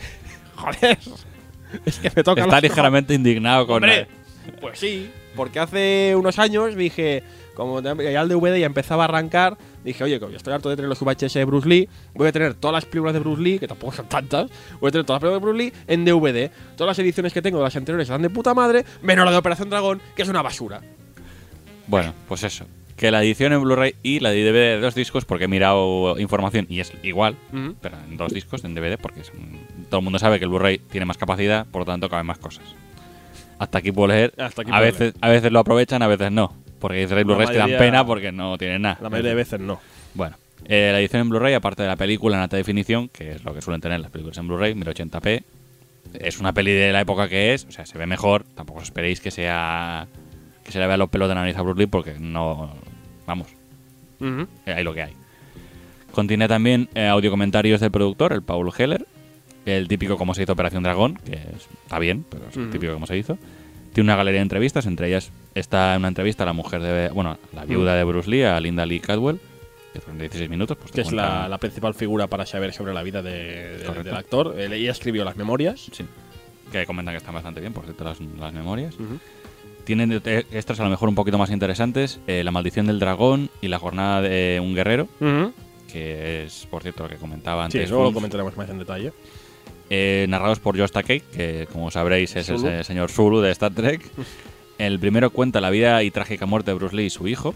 Joder. 0.56 0.98
Es 1.84 1.98
que 2.00 2.10
me 2.14 2.22
toca 2.22 2.42
Está 2.42 2.60
ligeramente 2.60 3.14
indignado 3.14 3.66
con. 3.66 3.76
Hombre, 3.82 4.06
pues 4.60 4.78
sí, 4.78 5.10
porque 5.34 5.58
hace 5.58 6.14
unos 6.16 6.38
años 6.38 6.76
dije, 6.76 7.22
como 7.54 7.80
ya 7.82 8.20
el 8.22 8.28
DVD 8.28 8.58
ya 8.58 8.66
empezaba 8.66 9.04
a 9.04 9.08
arrancar, 9.08 9.56
dije, 9.84 10.02
oye, 10.04 10.18
como 10.20 10.30
yo 10.30 10.36
estoy 10.36 10.52
harto 10.54 10.68
de 10.70 10.76
tener 10.76 10.88
los 10.88 11.00
VHS 11.00 11.34
de 11.34 11.44
Bruce 11.44 11.68
Lee, 11.68 11.88
voy 12.14 12.28
a 12.28 12.32
tener 12.32 12.54
todas 12.54 12.74
las 12.74 12.84
películas 12.84 13.14
de 13.14 13.20
Bruce 13.20 13.42
Lee, 13.42 13.58
que 13.58 13.66
tampoco 13.68 13.92
son 13.92 14.08
tantas, 14.08 14.50
voy 14.80 14.88
a 14.88 14.92
tener 14.92 15.04
todas 15.04 15.22
las 15.22 15.30
películas 15.30 15.42
de 15.42 15.46
Bruce 15.46 15.58
Lee 15.64 15.92
en 15.92 16.04
DVD. 16.04 16.50
Todas 16.76 16.88
las 16.96 16.98
ediciones 16.98 17.32
que 17.32 17.42
tengo 17.42 17.58
de 17.58 17.64
las 17.64 17.76
anteriores 17.76 18.08
están 18.08 18.22
de 18.22 18.30
puta 18.30 18.54
madre, 18.54 18.84
menos 19.02 19.24
la 19.24 19.30
de 19.32 19.36
Operación 19.38 19.68
Dragón, 19.70 20.00
que 20.14 20.22
es 20.22 20.28
una 20.28 20.42
basura. 20.42 20.80
Bueno, 21.86 22.14
pues 22.28 22.42
eso. 22.42 22.66
que 22.96 23.10
la 23.10 23.22
edición 23.22 23.52
en 23.52 23.60
Blu-ray 23.62 23.94
y 24.02 24.20
la 24.20 24.30
de 24.30 24.42
DVD 24.42 24.76
de 24.76 24.80
dos 24.80 24.94
discos, 24.94 25.26
porque 25.26 25.44
he 25.44 25.48
mirado 25.48 26.18
información 26.18 26.66
y 26.70 26.80
es 26.80 26.92
igual, 27.02 27.36
pero 27.82 27.94
en 28.08 28.16
dos 28.16 28.32
discos, 28.32 28.64
en 28.64 28.74
DVD, 28.74 28.96
porque 28.96 29.20
es 29.20 29.30
un- 29.34 29.75
todo 29.96 30.00
el 30.00 30.04
mundo 30.04 30.18
sabe 30.18 30.38
que 30.38 30.44
el 30.44 30.50
Blu-ray 30.50 30.76
tiene 30.76 31.06
más 31.06 31.16
capacidad, 31.16 31.64
por 31.64 31.80
lo 31.80 31.86
tanto 31.86 32.10
caben 32.10 32.26
más 32.26 32.36
cosas. 32.36 32.64
Hasta 33.58 33.78
aquí 33.78 33.92
puedo 33.92 34.08
leer. 34.08 34.34
Hasta 34.36 34.60
aquí 34.60 34.70
a, 34.70 34.74
puedo 34.74 34.82
veces, 34.82 35.14
a 35.22 35.30
veces 35.30 35.50
lo 35.50 35.60
aprovechan, 35.60 36.02
a 36.02 36.06
veces 36.06 36.30
no. 36.30 36.54
Porque 36.78 37.08
hay 37.10 37.24
Blu-rays 37.24 37.48
que 37.48 37.56
dan 37.56 37.78
pena 37.78 38.04
porque 38.04 38.30
no 38.30 38.58
tienen 38.58 38.82
nada. 38.82 38.98
La 39.00 39.08
mayoría 39.08 39.30
de 39.30 39.36
veces 39.36 39.58
no. 39.58 39.80
Bueno, 40.12 40.36
eh, 40.66 40.90
la 40.92 41.00
edición 41.00 41.22
en 41.22 41.30
Blu-ray, 41.30 41.54
aparte 41.54 41.80
de 41.80 41.88
la 41.88 41.96
película 41.96 42.36
en 42.36 42.42
alta 42.42 42.58
definición, 42.58 43.08
que 43.08 43.32
es 43.32 43.44
lo 43.44 43.54
que 43.54 43.62
suelen 43.62 43.80
tener 43.80 43.98
las 43.98 44.10
películas 44.10 44.36
en 44.36 44.48
Blu-ray, 44.48 44.74
1080p, 44.74 45.44
es 46.20 46.40
una 46.40 46.52
peli 46.52 46.72
de 46.72 46.92
la 46.92 47.00
época 47.00 47.26
que 47.26 47.54
es, 47.54 47.64
o 47.64 47.70
sea, 47.70 47.86
se 47.86 47.96
ve 47.96 48.04
mejor. 48.04 48.44
Tampoco 48.54 48.80
os 48.80 48.84
esperéis 48.84 49.22
que 49.22 49.30
sea 49.30 50.06
que 50.62 50.72
se 50.72 50.78
le 50.78 50.86
vean 50.86 50.98
los 50.98 51.08
pelos 51.08 51.26
de 51.26 51.34
la 51.34 51.40
nariz 51.40 51.56
a 51.56 51.62
Bruce 51.62 51.80
Lee 51.80 51.86
porque 51.86 52.16
no, 52.20 52.70
vamos, 53.26 53.46
eh, 54.20 54.46
hay 54.66 54.84
lo 54.84 54.92
que 54.92 55.04
hay. 55.04 55.12
Contiene 56.12 56.48
también 56.48 56.90
eh, 56.94 57.06
audio 57.06 57.30
comentarios 57.30 57.80
del 57.80 57.90
productor, 57.90 58.34
el 58.34 58.42
Paul 58.42 58.70
Heller, 58.76 59.06
el 59.66 59.88
típico 59.88 60.16
cómo 60.16 60.32
se 60.34 60.42
hizo 60.44 60.52
Operación 60.52 60.82
Dragón, 60.82 61.16
que 61.24 61.32
es- 61.34 61.68
está 61.82 61.98
bien, 61.98 62.24
pero 62.30 62.46
es 62.48 62.56
el 62.56 62.62
Ujú. 62.64 62.72
típico 62.72 62.94
cómo 62.94 63.06
se 63.06 63.18
hizo. 63.18 63.36
Tiene 63.92 64.08
una 64.08 64.16
galería 64.16 64.38
de 64.40 64.42
entrevistas, 64.44 64.86
entre 64.86 65.08
ellas 65.08 65.30
está 65.54 65.94
una 65.98 66.08
entrevista 66.08 66.42
a 66.42 66.46
la 66.46 66.52
mujer 66.52 66.80
de, 66.82 67.08
bueno, 67.10 67.38
la 67.54 67.64
viuda 67.64 67.94
de 67.94 68.04
Bruce 68.04 68.30
Lee, 68.30 68.42
a 68.42 68.60
Linda 68.60 68.84
Lee 68.86 69.00
Cadwell, 69.00 69.40
que 69.92 70.00
son 70.00 70.18
16 70.18 70.50
minutos. 70.50 70.76
Pues 70.76 70.92
Que 70.92 71.00
es 71.00 71.12
la, 71.12 71.22
cuenta- 71.22 71.48
la 71.48 71.58
principal 71.58 71.94
figura 71.94 72.26
para 72.26 72.44
saber 72.46 72.72
sobre 72.74 72.92
la 72.92 73.02
vida 73.02 73.22
de- 73.22 73.78
de- 73.78 74.02
del 74.04 74.14
actor. 74.16 74.54
Él- 74.58 74.72
Ella 74.74 74.90
escribió 74.92 75.24
las 75.24 75.36
memorias. 75.36 75.88
Sí, 75.92 76.04
que 76.70 76.84
comentan 76.84 77.14
que 77.14 77.18
están 77.18 77.32
bastante 77.34 77.60
bien, 77.60 77.72
por 77.72 77.84
cierto, 77.84 78.04
las, 78.04 78.20
las 78.20 78.52
memorias. 78.52 78.94
Tienen 79.84 80.10
de- 80.10 80.46
extras 80.50 80.80
a 80.80 80.84
lo 80.84 80.90
mejor 80.90 81.08
un 81.08 81.14
poquito 81.14 81.38
más 81.38 81.50
interesantes, 81.50 82.18
eh, 82.26 82.42
La 82.44 82.50
maldición 82.50 82.86
del 82.88 82.98
dragón 82.98 83.50
y 83.62 83.68
La 83.68 83.78
jornada 83.78 84.20
de 84.20 84.60
un 84.62 84.74
guerrero, 84.74 85.08
Ujú. 85.20 85.52
que 85.90 86.44
es, 86.44 86.66
por 86.70 86.82
cierto, 86.82 87.04
lo 87.04 87.08
que 87.08 87.16
comentaba 87.16 87.62
Sí, 87.70 87.78
antes. 87.78 87.88
luego 87.90 88.02
lo 88.04 88.08
Fulms. 88.10 88.16
comentaremos 88.16 88.56
más 88.56 88.68
en 88.68 88.78
detalle. 88.80 89.12
Eh, 89.90 90.26
narrados 90.28 90.58
por 90.60 90.78
Josh 90.78 90.90
Takei, 90.90 91.20
que 91.20 91.68
como 91.72 91.90
sabréis 91.90 92.34
es 92.36 92.46
Zulu. 92.46 92.58
ese 92.68 92.84
señor 92.84 93.10
Zulu 93.10 93.40
de 93.40 93.50
Star 93.52 93.72
Trek. 93.72 94.00
El 94.78 94.98
primero 94.98 95.30
cuenta 95.30 95.60
la 95.60 95.70
vida 95.70 96.02
y 96.02 96.10
trágica 96.10 96.44
muerte 96.44 96.70
de 96.70 96.74
Bruce 96.76 96.94
Lee 96.94 97.06
y 97.06 97.10
su 97.10 97.26
hijo. 97.28 97.54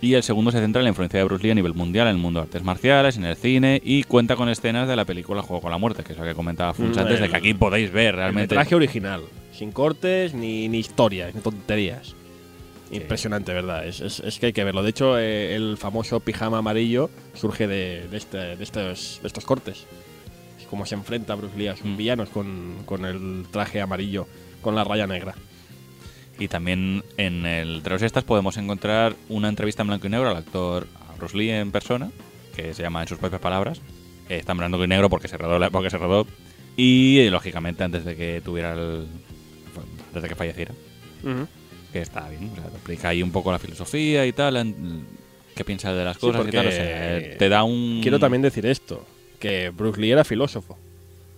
Y 0.00 0.12
el 0.14 0.22
segundo 0.22 0.50
se 0.50 0.58
centra 0.58 0.80
en 0.80 0.84
la 0.84 0.88
influencia 0.90 1.18
de 1.18 1.24
Bruce 1.24 1.42
Lee 1.44 1.52
a 1.52 1.54
nivel 1.54 1.72
mundial 1.74 2.06
en 2.08 2.16
el 2.16 2.20
mundo 2.20 2.40
de 2.40 2.44
artes 2.44 2.62
marciales, 2.64 3.16
en 3.16 3.24
el 3.24 3.34
cine 3.36 3.80
y 3.82 4.02
cuenta 4.02 4.36
con 4.36 4.48
escenas 4.50 4.88
de 4.88 4.94
la 4.96 5.04
película 5.06 5.40
Juego 5.42 5.62
con 5.62 5.70
la 5.70 5.78
Muerte, 5.78 6.02
que 6.02 6.12
es 6.12 6.18
lo 6.18 6.24
que 6.24 6.34
comentaba 6.34 6.74
Funs 6.74 6.96
Mm, 6.96 7.00
antes, 7.00 7.20
de 7.20 7.28
que 7.30 7.36
aquí 7.36 7.54
podéis 7.54 7.90
ver 7.92 8.08
El 8.08 8.16
realmente. 8.16 8.54
metraje 8.54 8.74
original. 8.74 9.22
Sin 9.52 9.72
cortes, 9.72 10.34
ni, 10.34 10.68
ni 10.68 10.78
historias, 10.80 11.34
ni 11.34 11.40
tonterías. 11.40 12.14
Impresionante, 12.90 13.52
¿verdad? 13.52 13.86
Es, 13.86 14.00
es- 14.00 14.20
es 14.20 14.38
que 14.38 14.46
hay 14.46 14.52
que 14.52 14.62
verlo. 14.64 14.82
De 14.82 14.90
hecho, 14.90 15.18
eh, 15.18 15.54
el 15.56 15.76
famoso 15.76 16.20
pijama 16.20 16.58
amarillo 16.58 17.08
surge 17.34 17.66
de, 17.66 18.06
de 18.08 18.16
este- 18.16 18.56
de 18.56 18.62
estos, 18.62 19.18
de 19.22 19.28
estos 19.28 19.44
cortes. 19.44 19.86
Es 20.66 20.70
como 20.70 20.84
se 20.84 20.96
enfrenta 20.96 21.36
Bruce 21.36 21.56
Lee 21.56 21.68
a 21.68 21.76
sus 21.76 21.86
Mm. 21.86 21.96
villanos 21.96 22.28
con, 22.30 22.74
con 22.84 23.04
el 23.04 23.44
traje 23.52 23.80
amarillo, 23.80 24.26
con 24.62 24.74
la 24.74 24.82
raya 24.82 25.06
negra. 25.06 25.34
Y 26.40 26.48
también 26.48 27.02
en 27.16 27.46
el 27.46 27.76
entre 27.76 27.92
los 27.94 28.02
extras 28.02 28.24
podemos 28.24 28.56
encontrar 28.56 29.14
una 29.28 29.48
entrevista 29.48 29.82
en 29.82 29.88
blanco 29.88 30.06
y 30.06 30.10
negro 30.10 30.28
al 30.28 30.36
actor 30.36 30.86
a 31.08 31.14
Bruce 31.16 31.36
Lee 31.36 31.50
en 31.50 31.70
persona, 31.70 32.10
que 32.54 32.74
se 32.74 32.82
llama 32.82 33.00
en 33.02 33.08
sus 33.08 33.18
propias 33.18 33.40
palabras. 33.40 33.80
Eh, 34.28 34.36
está 34.38 34.52
en 34.52 34.58
blanco 34.58 34.82
y 34.84 34.88
negro 34.88 35.08
porque 35.08 35.28
se 35.28 35.38
rodó 35.38 35.58
la 35.58 35.68
época 35.68 35.84
que 35.84 35.90
se 35.90 35.98
rodó. 35.98 36.26
Y 36.76 37.20
eh, 37.20 37.30
lógicamente 37.30 37.84
antes 37.84 38.04
de 38.04 38.16
que 38.16 38.42
tuviera 38.44 38.72
el. 38.74 39.06
antes 40.08 40.22
de 40.22 40.28
que 40.28 40.34
falleciera. 40.34 40.74
Que 41.92 42.00
está 42.02 42.28
bien. 42.28 42.50
O 42.52 42.54
sea, 42.56 42.64
te 42.64 42.76
explica 42.76 43.08
ahí 43.08 43.22
un 43.22 43.30
poco 43.30 43.50
la 43.52 43.58
filosofía 43.58 44.26
y 44.26 44.32
tal. 44.32 44.56
en- 44.56 45.06
qué 45.54 45.64
piensa 45.64 45.94
de 45.94 46.04
las 46.04 46.16
Sí, 46.16 46.20
cosas 46.20 46.40
y 46.40 46.44
porque 46.44 46.56
tal. 46.58 46.66
O 46.66 46.70
sea, 46.70 47.38
te 47.38 47.48
da 47.48 47.62
un. 47.64 48.00
Quiero 48.02 48.18
también 48.18 48.42
decir 48.42 48.66
esto, 48.66 49.06
que 49.36 49.70
Bruce 49.70 50.00
Lee 50.00 50.12
era 50.12 50.24
filósofo. 50.24 50.76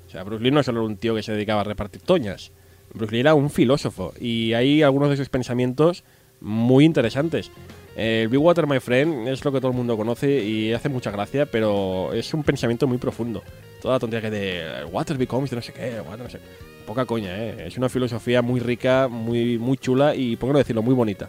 O 0.07 0.11
sea, 0.11 0.25
Bruce 0.25 0.43
Lee 0.43 0.51
no 0.51 0.61
es 0.61 0.67
solo 0.67 0.85
un 0.85 0.97
tío 0.97 1.15
que 1.15 1.23
se 1.23 1.33
dedicaba 1.33 1.61
a 1.61 1.65
repartir 1.65 2.01
toñas. 2.01 2.51
Bruce 2.95 3.13
Lee 3.13 3.21
era 3.21 3.35
un 3.35 3.51
filósofo 3.51 4.15
y 4.19 4.55
hay 4.55 4.83
algunos 4.83 5.11
de 5.11 5.17
sus 5.17 5.29
pensamientos 5.29 6.05
muy 6.41 6.85
interesantes. 6.85 7.51
El 7.97 8.29
Big 8.29 8.41
Water, 8.41 8.67
my 8.67 8.81
friend, 8.81 9.27
es 9.29 9.45
lo 9.45 9.53
que 9.53 9.59
todo 9.59 9.73
el 9.73 9.77
mundo 9.77 9.97
conoce 9.97 10.43
y 10.45 10.73
hace 10.73 10.89
mucha 10.89 11.11
gracia, 11.11 11.47
pero 11.47 12.13
es 12.13 12.33
un 12.33 12.45
pensamiento 12.45 12.87
muy 12.87 12.99
profundo. 12.99 13.43
Toda 13.83 13.95
la 13.95 13.99
tontería 13.99 14.31
que 14.31 14.37
de 14.37 14.85
water 14.85 15.19
becomes 15.19 15.51
de 15.51 15.57
no 15.57 15.63
sé 15.63 15.73
qué, 15.73 16.01
water 16.01 16.21
no 16.21 16.31
sé 16.31 16.39
Poca 16.87 17.05
coña, 17.05 17.37
¿eh? 17.37 17.67
Es 17.67 17.77
una 17.77 17.89
filosofía 17.89 18.41
muy 18.41 18.61
rica, 18.61 19.09
muy, 19.09 19.59
muy 19.59 19.77
chula 19.77 20.15
y, 20.15 20.37
por 20.37 20.49
qué 20.49 20.53
no 20.53 20.59
decirlo, 20.59 20.83
muy 20.83 20.95
bonita. 20.95 21.29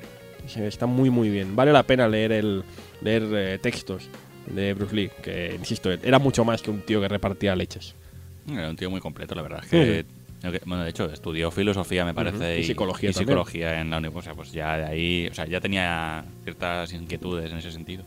Está 0.56 0.86
muy, 0.86 1.10
muy 1.10 1.30
bien. 1.30 1.56
Vale 1.56 1.74
la 1.74 1.84
pena 1.84 2.08
leer, 2.08 2.32
el, 2.32 2.64
leer 3.02 3.24
eh, 3.34 3.60
textos 3.62 4.08
de 4.49 4.73
Bruce 4.73 4.95
Lee, 4.95 5.09
que, 5.23 5.55
insisto, 5.57 5.91
era 5.91 6.19
mucho 6.19 6.43
más 6.45 6.61
que 6.61 6.69
un 6.71 6.81
tío 6.81 6.99
que 7.01 7.07
repartía 7.07 7.55
leches. 7.55 7.95
Era 8.51 8.69
un 8.69 8.76
tío 8.76 8.89
muy 8.89 8.99
completo, 9.01 9.35
la 9.35 9.41
verdad. 9.43 9.61
es 9.63 9.69
que, 9.69 10.05
que- 10.41 10.61
bueno, 10.65 10.84
de 10.84 10.89
hecho, 10.89 11.05
estudió 11.11 11.51
filosofía, 11.51 12.05
me 12.05 12.13
parece. 12.13 12.59
Y 12.59 12.63
psicología 12.63 13.09
y 13.09 13.13
psicología 13.13 13.81
en 13.81 13.89
la 13.89 13.97
universidad. 13.97 14.35
Pues 14.35 14.51
ya 14.51 14.77
de 14.77 14.85
ahí. 14.85 15.27
O 15.30 15.34
sea, 15.34 15.45
ya 15.45 15.59
tenía 15.61 16.23
ciertas 16.43 16.91
inquietudes 16.93 17.51
en 17.51 17.57
ese 17.57 17.71
sentido. 17.71 18.03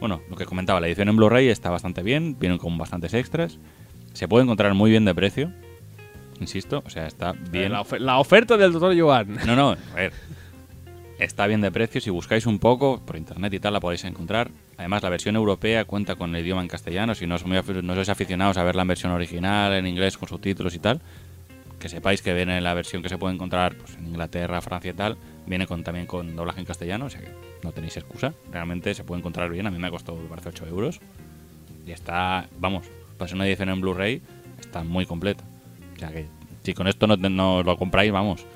Bueno, 0.00 0.22
lo 0.30 0.36
que 0.36 0.44
comentaba, 0.46 0.80
la 0.80 0.86
edición 0.86 1.08
en 1.08 1.16
Blu-ray 1.16 1.48
está 1.48 1.70
bastante 1.70 2.02
bien. 2.02 2.36
Vienen 2.38 2.58
con 2.58 2.76
bastantes 2.78 3.14
extras. 3.14 3.58
Se 4.12 4.26
puede 4.26 4.44
encontrar 4.44 4.72
muy 4.74 4.90
bien 4.90 5.04
de 5.04 5.14
precio. 5.14 5.52
Insisto, 6.40 6.82
o 6.86 6.90
sea, 6.90 7.06
está 7.06 7.32
bien. 7.32 7.72
La 7.98 8.18
oferta 8.18 8.56
del 8.56 8.72
doctor 8.72 8.98
Joan. 8.98 9.38
No, 9.44 9.54
no, 9.56 9.70
a 9.72 9.94
ver. 9.94 10.12
Está 11.18 11.48
bien 11.48 11.60
de 11.60 11.72
precio. 11.72 12.00
Si 12.00 12.10
buscáis 12.10 12.46
un 12.46 12.60
poco 12.60 13.00
por 13.04 13.16
internet 13.16 13.52
y 13.52 13.58
tal, 13.58 13.72
la 13.72 13.80
podéis 13.80 14.04
encontrar. 14.04 14.52
Además, 14.76 15.02
la 15.02 15.10
versión 15.10 15.34
europea 15.34 15.84
cuenta 15.84 16.14
con 16.14 16.34
el 16.34 16.44
idioma 16.44 16.62
en 16.62 16.68
castellano. 16.68 17.16
Si 17.16 17.26
no, 17.26 17.36
no 17.38 17.94
sois 17.94 18.08
aficionados 18.08 18.56
a 18.56 18.62
verla 18.62 18.82
en 18.82 18.88
versión 18.88 19.10
original, 19.10 19.72
en 19.72 19.88
inglés, 19.88 20.16
con 20.16 20.28
subtítulos 20.28 20.76
y 20.76 20.78
tal, 20.78 21.00
que 21.80 21.88
sepáis 21.88 22.22
que 22.22 22.32
viene 22.34 22.60
la 22.60 22.72
versión 22.72 23.02
que 23.02 23.08
se 23.08 23.18
puede 23.18 23.34
encontrar 23.34 23.74
pues, 23.74 23.96
en 23.96 24.06
Inglaterra, 24.06 24.60
Francia 24.60 24.92
y 24.92 24.94
tal. 24.94 25.16
Viene 25.46 25.66
con, 25.66 25.82
también 25.82 26.06
con 26.06 26.36
doblaje 26.36 26.60
en 26.60 26.66
castellano, 26.66 27.06
o 27.06 27.10
sea 27.10 27.20
que 27.20 27.32
no 27.64 27.72
tenéis 27.72 27.96
excusa. 27.96 28.32
Realmente 28.52 28.94
se 28.94 29.02
puede 29.02 29.18
encontrar 29.18 29.50
bien. 29.50 29.66
A 29.66 29.72
mí 29.72 29.78
me 29.78 29.88
ha 29.88 29.90
costado, 29.90 30.18
me 30.18 30.28
parece, 30.28 30.50
8 30.50 30.66
euros. 30.68 31.00
Y 31.84 31.90
está, 31.90 32.46
vamos, 32.60 32.86
para 33.16 33.26
ser 33.28 33.34
una 33.34 33.48
edición 33.48 33.70
en 33.70 33.80
Blu-ray, 33.80 34.22
está 34.60 34.84
muy 34.84 35.04
completa. 35.04 35.42
O 35.96 35.98
sea 35.98 36.12
que 36.12 36.26
si 36.62 36.74
con 36.74 36.86
esto 36.86 37.08
no, 37.08 37.16
no 37.16 37.64
lo 37.64 37.76
compráis, 37.76 38.12
vamos. 38.12 38.46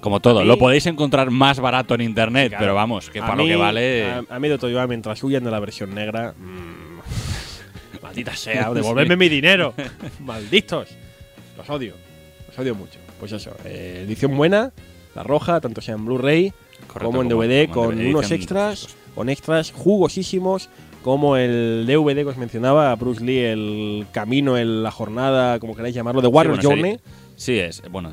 Como 0.00 0.20
todo, 0.20 0.40
mí- 0.40 0.46
lo 0.46 0.58
podéis 0.58 0.86
encontrar 0.86 1.30
más 1.30 1.60
barato 1.60 1.94
en 1.94 2.00
internet, 2.00 2.48
Claro. 2.50 2.62
pero 2.62 2.74
vamos, 2.74 3.10
que 3.10 3.20
para 3.20 3.36
lo 3.36 3.44
que 3.44 3.56
vale. 3.56 4.04
A, 4.10 4.22
a 4.30 4.38
mí, 4.40 4.48
doctor 4.48 4.72
Joan, 4.72 4.88
mientras 4.88 5.22
huyan 5.22 5.44
de 5.44 5.50
la 5.50 5.60
versión 5.60 5.94
negra. 5.94 6.32
mm, 6.36 8.00
maldita 8.02 8.34
sea, 8.36 8.70
devolverme 8.74 9.16
mi 9.16 9.28
dinero. 9.28 9.74
Malditos. 10.20 10.88
Los 11.56 11.68
odio. 11.70 11.94
Los 12.48 12.58
odio 12.58 12.74
mucho. 12.74 12.98
Pues 13.18 13.32
eso, 13.32 13.52
eh, 13.64 14.04
edición 14.06 14.36
buena, 14.36 14.72
la 15.14 15.22
roja, 15.22 15.60
tanto 15.60 15.80
sea 15.82 15.94
en 15.94 16.06
Blu-ray 16.06 16.52
como 16.88 17.20
en 17.22 17.28
DVD, 17.28 17.68
como 17.68 17.86
con 17.88 17.96
DVD, 17.98 18.08
unos 18.10 18.30
extras, 18.30 18.96
con 19.14 19.28
extras 19.28 19.70
jugosísimos, 19.72 20.70
como 21.02 21.36
el 21.36 21.84
DVD 21.86 22.16
que 22.22 22.24
os 22.30 22.36
mencionaba, 22.38 22.94
Bruce 22.96 23.22
Lee, 23.22 23.38
el 23.40 24.06
camino, 24.12 24.56
el, 24.56 24.82
la 24.82 24.90
jornada, 24.90 25.58
como 25.60 25.76
queráis 25.76 25.94
llamarlo, 25.94 26.22
de 26.22 26.28
Warrior 26.28 26.56
bueno, 26.56 26.68
Journey. 26.70 27.00
Sí, 27.36 27.58
es, 27.58 27.82
bueno, 27.90 28.10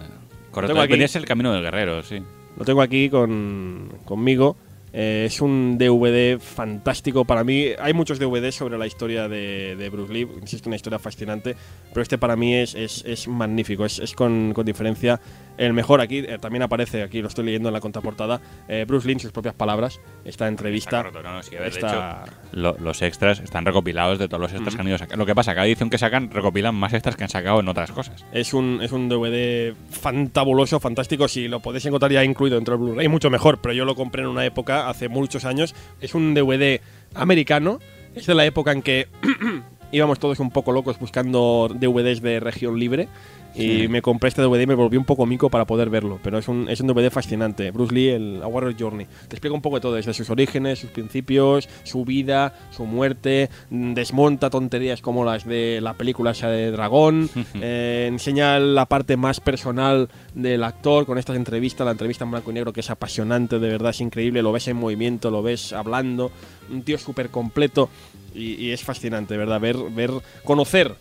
correcto. 0.57 0.73
tengo 0.73 0.95
aquí. 0.95 1.07
Ser 1.07 1.21
el 1.21 1.27
camino 1.27 1.53
del 1.53 1.61
guerrero, 1.61 2.03
sí. 2.03 2.21
Lo 2.57 2.65
tengo 2.65 2.81
aquí 2.81 3.09
con, 3.09 3.89
conmigo. 4.05 4.57
Eh, 4.93 5.25
es 5.27 5.41
un 5.41 5.77
DVD 5.77 6.39
fantástico 6.39 7.25
para 7.25 7.43
mí. 7.43 7.67
Hay 7.79 7.93
muchos 7.93 8.19
DVDs 8.19 8.55
sobre 8.55 8.77
la 8.77 8.87
historia 8.87 9.27
de, 9.27 9.75
de 9.75 9.89
Bruce 9.89 10.11
Lee. 10.13 10.27
Insisto, 10.41 10.69
una 10.69 10.75
historia 10.75 10.97
fascinante. 10.99 11.55
Pero 11.89 12.01
este 12.01 12.17
para 12.17 12.35
mí 12.35 12.55
es, 12.55 12.73
es, 12.75 13.03
es 13.05 13.27
magnífico. 13.27 13.85
Es, 13.85 13.99
es 13.99 14.13
con, 14.13 14.53
con 14.53 14.65
diferencia 14.65 15.19
el 15.57 15.73
mejor. 15.73 16.01
Aquí 16.01 16.19
eh, 16.19 16.37
también 16.39 16.63
aparece, 16.63 17.01
aquí 17.03 17.21
lo 17.21 17.27
estoy 17.27 17.45
leyendo 17.45 17.69
en 17.69 17.73
la 17.73 17.81
contraportada, 17.81 18.39
eh, 18.67 18.85
Bruce 18.87 19.07
Lee 19.07 19.13
en 19.13 19.19
sus 19.19 19.31
propias 19.31 19.55
palabras. 19.55 19.99
Esta 20.23 20.47
entrevista. 20.47 20.99
Está 20.99 21.09
correcto, 21.11 21.29
no, 21.31 21.43
sí, 21.43 21.51
ver, 21.51 21.61
de 21.63 21.67
está- 21.69 22.25
Lo- 22.51 22.77
los 22.79 23.01
extras 23.01 23.39
están 23.39 23.65
recopilados 23.65 24.19
de 24.19 24.27
todos 24.27 24.41
los 24.41 24.51
extras 24.51 24.69
Ujú. 24.73 24.75
que 24.77 24.81
han 24.81 24.87
ido 24.87 24.97
sacando. 24.97 25.17
Lo 25.21 25.25
que 25.25 25.35
pasa, 25.35 25.53
cada 25.53 25.65
edición 25.67 25.89
que 25.89 25.97
sacan 25.97 26.29
recopilan 26.31 26.75
más 26.75 26.93
extras 26.93 27.15
que 27.15 27.23
han 27.23 27.29
sacado 27.29 27.59
en 27.59 27.67
otras 27.67 27.91
cosas. 27.91 28.23
Es 28.31 28.53
un, 28.53 28.79
es 28.81 28.91
un 28.91 29.09
DVD 29.09 29.73
fantabuloso, 29.89 30.79
fantástico. 30.79 31.27
Si 31.27 31.47
lo 31.47 31.59
podéis 31.59 31.85
encontrar 31.85 32.11
ya 32.11 32.23
incluido 32.23 32.55
dentro 32.55 32.77
del 32.77 32.85
Blu-ray, 32.85 33.07
mucho 33.07 33.29
mejor. 33.29 33.59
Pero 33.61 33.73
yo 33.73 33.83
lo 33.85 33.95
compré 33.95 34.21
en 34.21 34.29
una 34.29 34.45
época, 34.45 34.76
hace 34.81 35.09
muchos 35.09 35.45
años. 35.45 35.75
Es 36.01 36.15
un 36.15 36.33
DVD 36.33 36.81
americano. 37.15 37.79
Es 38.15 38.25
de 38.25 38.35
la 38.35 38.45
época 38.45 38.71
en 38.71 38.81
que 38.81 39.07
íbamos 39.91 40.19
todos 40.19 40.39
un 40.39 40.51
poco 40.51 40.71
locos 40.71 40.99
buscando 40.99 41.69
DVDs 41.73 42.21
de 42.21 42.39
región 42.39 42.79
libre. 42.79 43.07
Y 43.55 43.81
Sí. 43.83 43.87
me 43.87 44.03
compré 44.03 44.27
este 44.27 44.41
DVD 44.43 44.61
y 44.61 44.67
me 44.67 44.75
volví 44.75 44.97
un 44.97 45.05
poco 45.05 45.25
mico 45.25 45.49
para 45.49 45.65
poder 45.65 45.89
verlo. 45.89 46.19
Pero 46.21 46.37
es 46.37 46.47
un, 46.47 46.69
es 46.69 46.79
un 46.79 46.87
DVD 46.87 47.09
fascinante. 47.09 47.71
Bruce 47.71 47.91
Lee, 47.95 48.09
el 48.09 48.43
A 48.43 48.47
Warrior 48.47 48.75
Journey. 48.77 49.07
Te 49.27 49.35
explica 49.35 49.55
un 49.55 49.61
poco 49.63 49.77
de 49.77 49.81
todo, 49.81 49.93
desde 49.95 50.13
sus 50.13 50.29
orígenes, 50.29 50.77
sus 50.77 50.91
principios, 50.91 51.67
su 51.83 52.05
vida, 52.05 52.53
su 52.69 52.85
muerte. 52.85 53.49
mm, 53.71 53.93
Desmonta 53.93 54.51
tonterías 54.51 55.01
como 55.01 55.25
las 55.25 55.43
de 55.45 55.79
la 55.81 55.95
película 55.95 56.31
esa 56.31 56.49
de 56.49 56.69
Dragón. 56.69 57.29
eh, 57.55 58.05
enseña 58.07 58.59
la 58.59 58.85
parte 58.85 59.17
más 59.17 59.39
personal 59.39 60.09
del 60.35 60.63
actor 60.63 61.07
con 61.07 61.17
estas 61.17 61.35
entrevistas. 61.37 61.85
La 61.85 61.91
entrevista 61.93 62.25
en 62.25 62.31
blanco 62.31 62.51
y 62.51 62.53
negro 62.53 62.73
que 62.73 62.81
es 62.81 62.89
apasionante, 62.91 63.57
de 63.57 63.69
verdad 63.69 63.89
es 63.89 64.01
increíble. 64.01 64.43
Lo 64.43 64.51
ves 64.51 64.67
en 64.67 64.77
movimiento, 64.77 65.31
lo 65.31 65.41
ves 65.41 65.73
hablando. 65.73 66.31
Un 66.69 66.83
tío 66.83 66.99
súper 66.99 67.29
completo. 67.29 67.89
Y, 68.35 68.69
es 68.71 68.83
fascinante, 68.83 69.35
¿verdad? 69.35 69.59
Ver, 69.59 69.77
ver, 69.91 70.11
conocer 70.43 70.93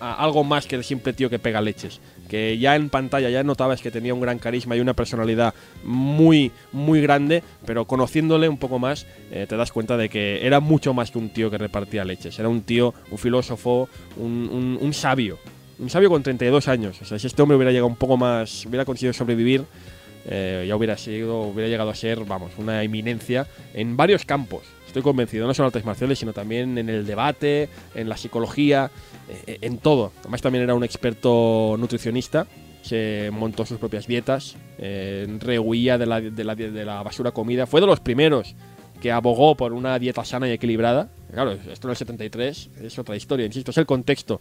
a 0.00 0.14
algo 0.22 0.44
más 0.44 0.66
que 0.66 0.76
el 0.76 0.84
simple 0.84 1.12
tío 1.12 1.28
que 1.28 1.38
pega 1.40 1.60
leches. 1.60 2.00
Que 2.28 2.56
ya 2.58 2.76
en 2.76 2.88
pantalla 2.88 3.28
ya 3.30 3.42
notabas 3.42 3.80
que 3.80 3.90
tenía 3.90 4.14
un 4.14 4.20
gran 4.20 4.38
carisma 4.38 4.76
y 4.76 4.80
una 4.80 4.94
personalidad 4.94 5.54
muy, 5.82 6.52
muy 6.72 7.00
grande, 7.00 7.42
pero 7.66 7.84
conociéndole 7.86 8.48
un 8.48 8.58
poco 8.58 8.78
más, 8.78 9.06
eh, 9.30 9.46
te 9.48 9.56
das 9.56 9.72
cuenta 9.72 9.96
de 9.96 10.08
que 10.08 10.46
era 10.46 10.60
mucho 10.60 10.94
más 10.94 11.10
que 11.10 11.18
un 11.18 11.30
tío 11.30 11.50
que 11.50 11.58
repartía 11.58 12.04
leches. 12.04 12.38
Era 12.38 12.48
un 12.48 12.62
tío, 12.62 12.94
un 13.10 13.18
filósofo, 13.18 13.88
un, 14.16 14.48
un- 14.52 14.78
un 14.80 14.92
sabio. 14.94 15.38
Un 15.78 15.90
sabio 15.90 16.08
con 16.08 16.22
32 16.22 16.68
años. 16.68 17.02
O 17.02 17.04
sea, 17.04 17.18
si 17.18 17.26
este 17.26 17.42
hombre 17.42 17.56
hubiera 17.56 17.72
llegado 17.72 17.88
un 17.88 17.96
poco 17.96 18.16
más, 18.16 18.64
hubiera 18.66 18.84
conseguido 18.84 19.12
sobrevivir, 19.12 19.64
eh, 20.26 20.64
ya 20.68 20.76
hubiera 20.76 20.96
sido, 20.96 21.40
hubiera 21.42 21.68
llegado 21.68 21.90
a 21.90 21.94
ser, 21.94 22.24
vamos, 22.24 22.52
una 22.56 22.82
eminencia 22.84 23.46
en 23.74 23.96
varios 23.96 24.24
campos. 24.24 24.62
Estoy 24.94 25.02
convencido, 25.02 25.48
no 25.48 25.54
solo 25.54 25.66
en 25.66 25.70
artes 25.70 25.84
marciales, 25.84 26.20
sino 26.20 26.32
también 26.32 26.78
en 26.78 26.88
el 26.88 27.04
debate, 27.04 27.68
en 27.96 28.08
la 28.08 28.16
psicología, 28.16 28.92
eh, 29.28 29.58
en 29.60 29.78
todo. 29.78 30.12
Además 30.20 30.40
también 30.40 30.62
era 30.62 30.72
un 30.76 30.84
experto 30.84 31.74
nutricionista, 31.76 32.46
se 32.80 33.28
montó 33.32 33.66
sus 33.66 33.78
propias 33.78 34.06
dietas, 34.06 34.54
eh, 34.78 35.26
rehuía 35.40 35.98
de 35.98 36.06
la, 36.06 36.20
de, 36.20 36.44
la, 36.44 36.54
de 36.54 36.84
la 36.84 37.02
basura 37.02 37.32
comida. 37.32 37.66
Fue 37.66 37.80
de 37.80 37.88
los 37.88 37.98
primeros 37.98 38.54
que 39.02 39.10
abogó 39.10 39.56
por 39.56 39.72
una 39.72 39.98
dieta 39.98 40.24
sana 40.24 40.46
y 40.46 40.52
equilibrada. 40.52 41.08
Claro, 41.32 41.50
esto 41.50 41.88
en 41.88 41.90
el 41.90 41.96
73 41.96 42.70
es 42.80 42.96
otra 42.96 43.16
historia, 43.16 43.46
insisto, 43.46 43.72
es 43.72 43.78
el 43.78 43.86
contexto. 43.86 44.40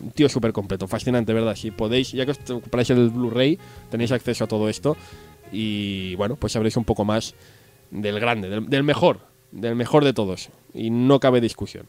Un 0.00 0.12
tío 0.12 0.28
súper 0.28 0.52
completo, 0.52 0.86
fascinante, 0.86 1.32
¿verdad? 1.32 1.56
Si 1.56 1.72
podéis, 1.72 2.12
ya 2.12 2.24
que 2.24 2.30
os 2.30 2.38
compráis 2.38 2.88
el 2.90 3.10
Blu-ray, 3.10 3.58
tenéis 3.90 4.12
acceso 4.12 4.44
a 4.44 4.46
todo 4.46 4.68
esto. 4.68 4.96
Y 5.50 6.14
bueno, 6.14 6.36
pues 6.36 6.52
sabréis 6.52 6.76
un 6.76 6.84
poco 6.84 7.04
más 7.04 7.34
del 7.90 8.20
grande, 8.20 8.48
del, 8.48 8.70
del 8.70 8.84
mejor, 8.84 9.31
del 9.52 9.76
mejor 9.76 10.04
de 10.04 10.12
todos. 10.12 10.48
Y 10.74 10.90
no 10.90 11.20
cabe 11.20 11.40
discusión. 11.40 11.86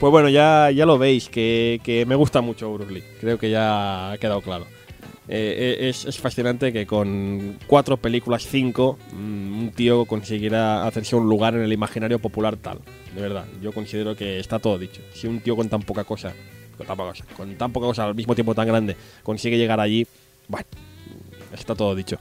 Pues 0.00 0.10
bueno, 0.10 0.30
ya, 0.30 0.70
ya 0.70 0.86
lo 0.86 0.96
veis, 0.96 1.28
que, 1.28 1.78
que 1.84 2.06
me 2.06 2.14
gusta 2.14 2.40
mucho 2.40 2.72
Bruce 2.72 2.90
Lee. 2.90 3.04
Creo 3.20 3.38
que 3.38 3.50
ya 3.50 4.12
ha 4.12 4.18
quedado 4.18 4.40
claro. 4.40 4.64
Eh, 5.32 5.78
eh, 5.78 5.88
es, 5.88 6.06
es 6.06 6.18
fascinante 6.18 6.72
que 6.72 6.86
con 6.86 7.56
cuatro 7.68 7.96
películas, 7.96 8.48
cinco, 8.48 8.98
mm, 9.12 9.60
un 9.60 9.70
tío 9.70 10.04
conseguirá 10.04 10.84
hacerse 10.84 11.14
un 11.14 11.28
lugar 11.28 11.54
en 11.54 11.62
el 11.62 11.72
imaginario 11.72 12.18
popular 12.18 12.56
tal. 12.56 12.80
De 13.14 13.20
verdad, 13.20 13.44
yo 13.62 13.70
considero 13.70 14.16
que 14.16 14.40
está 14.40 14.58
todo 14.58 14.76
dicho. 14.76 15.02
Si 15.14 15.28
un 15.28 15.38
tío 15.38 15.54
con 15.54 15.68
tan 15.68 15.82
poca 15.82 16.02
cosa, 16.02 16.34
con 16.76 16.84
tan 16.84 16.96
poca 16.96 17.10
cosa, 17.10 17.24
con 17.36 17.54
tan 17.54 17.72
poca 17.72 17.86
cosa 17.86 18.04
al 18.06 18.16
mismo 18.16 18.34
tiempo 18.34 18.56
tan 18.56 18.66
grande, 18.66 18.96
consigue 19.22 19.56
llegar 19.56 19.78
allí, 19.78 20.04
bueno, 20.48 20.66
está 21.52 21.76
todo 21.76 21.94
dicho. 21.94 22.18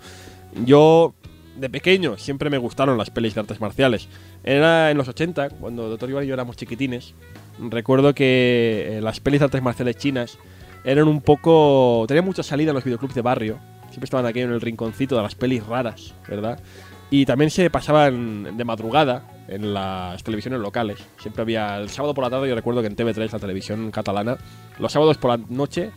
Yo, 0.63 1.15
de 1.55 1.67
pequeño, 1.67 2.15
siempre 2.19 2.51
me 2.51 2.59
gustaron 2.59 2.95
las 2.95 3.09
pelis 3.09 3.33
de 3.33 3.39
artes 3.39 3.59
marciales. 3.59 4.07
Era 4.43 4.91
en 4.91 4.97
los 4.97 5.07
80, 5.07 5.49
cuando 5.49 5.89
Doctor 5.89 6.11
Iván 6.11 6.25
y 6.25 6.27
yo 6.27 6.35
éramos 6.35 6.57
chiquitines. 6.57 7.15
Recuerdo 7.57 8.13
que 8.13 8.97
eh, 8.97 9.01
las 9.01 9.19
pelis 9.19 9.39
de 9.39 9.45
artes 9.45 9.63
marciales 9.63 9.97
chinas 9.97 10.37
eran 10.83 11.07
un 11.07 11.21
poco. 11.21 12.05
tenían 12.07 12.25
mucha 12.25 12.43
salida 12.43 12.71
en 12.71 12.75
los 12.75 12.83
videoclubs 12.83 13.15
de 13.15 13.21
barrio. 13.21 13.59
Siempre 13.89 14.05
estaban 14.05 14.25
aquí 14.25 14.41
en 14.41 14.51
el 14.51 14.61
rinconcito 14.61 15.15
de 15.15 15.23
las 15.23 15.35
pelis 15.35 15.65
raras, 15.65 16.13
¿verdad? 16.27 16.59
Y 17.11 17.25
también 17.25 17.49
se 17.49 17.69
pasaban 17.71 18.55
de 18.55 18.63
madrugada 18.63 19.23
en 19.47 19.73
las 19.73 20.23
televisiones 20.23 20.59
locales. 20.59 20.99
Siempre 21.17 21.41
había. 21.41 21.77
El 21.77 21.89
sábado 21.89 22.13
por 22.13 22.23
la 22.23 22.29
tarde, 22.29 22.47
yo 22.47 22.55
recuerdo 22.55 22.81
que 22.81 22.87
en 22.87 22.95
TV3, 22.95 23.31
la 23.31 23.39
televisión 23.39 23.89
catalana, 23.89 24.37
los 24.77 24.91
sábados 24.91 25.17
por 25.17 25.31
la 25.31 25.45
noche, 25.49 25.91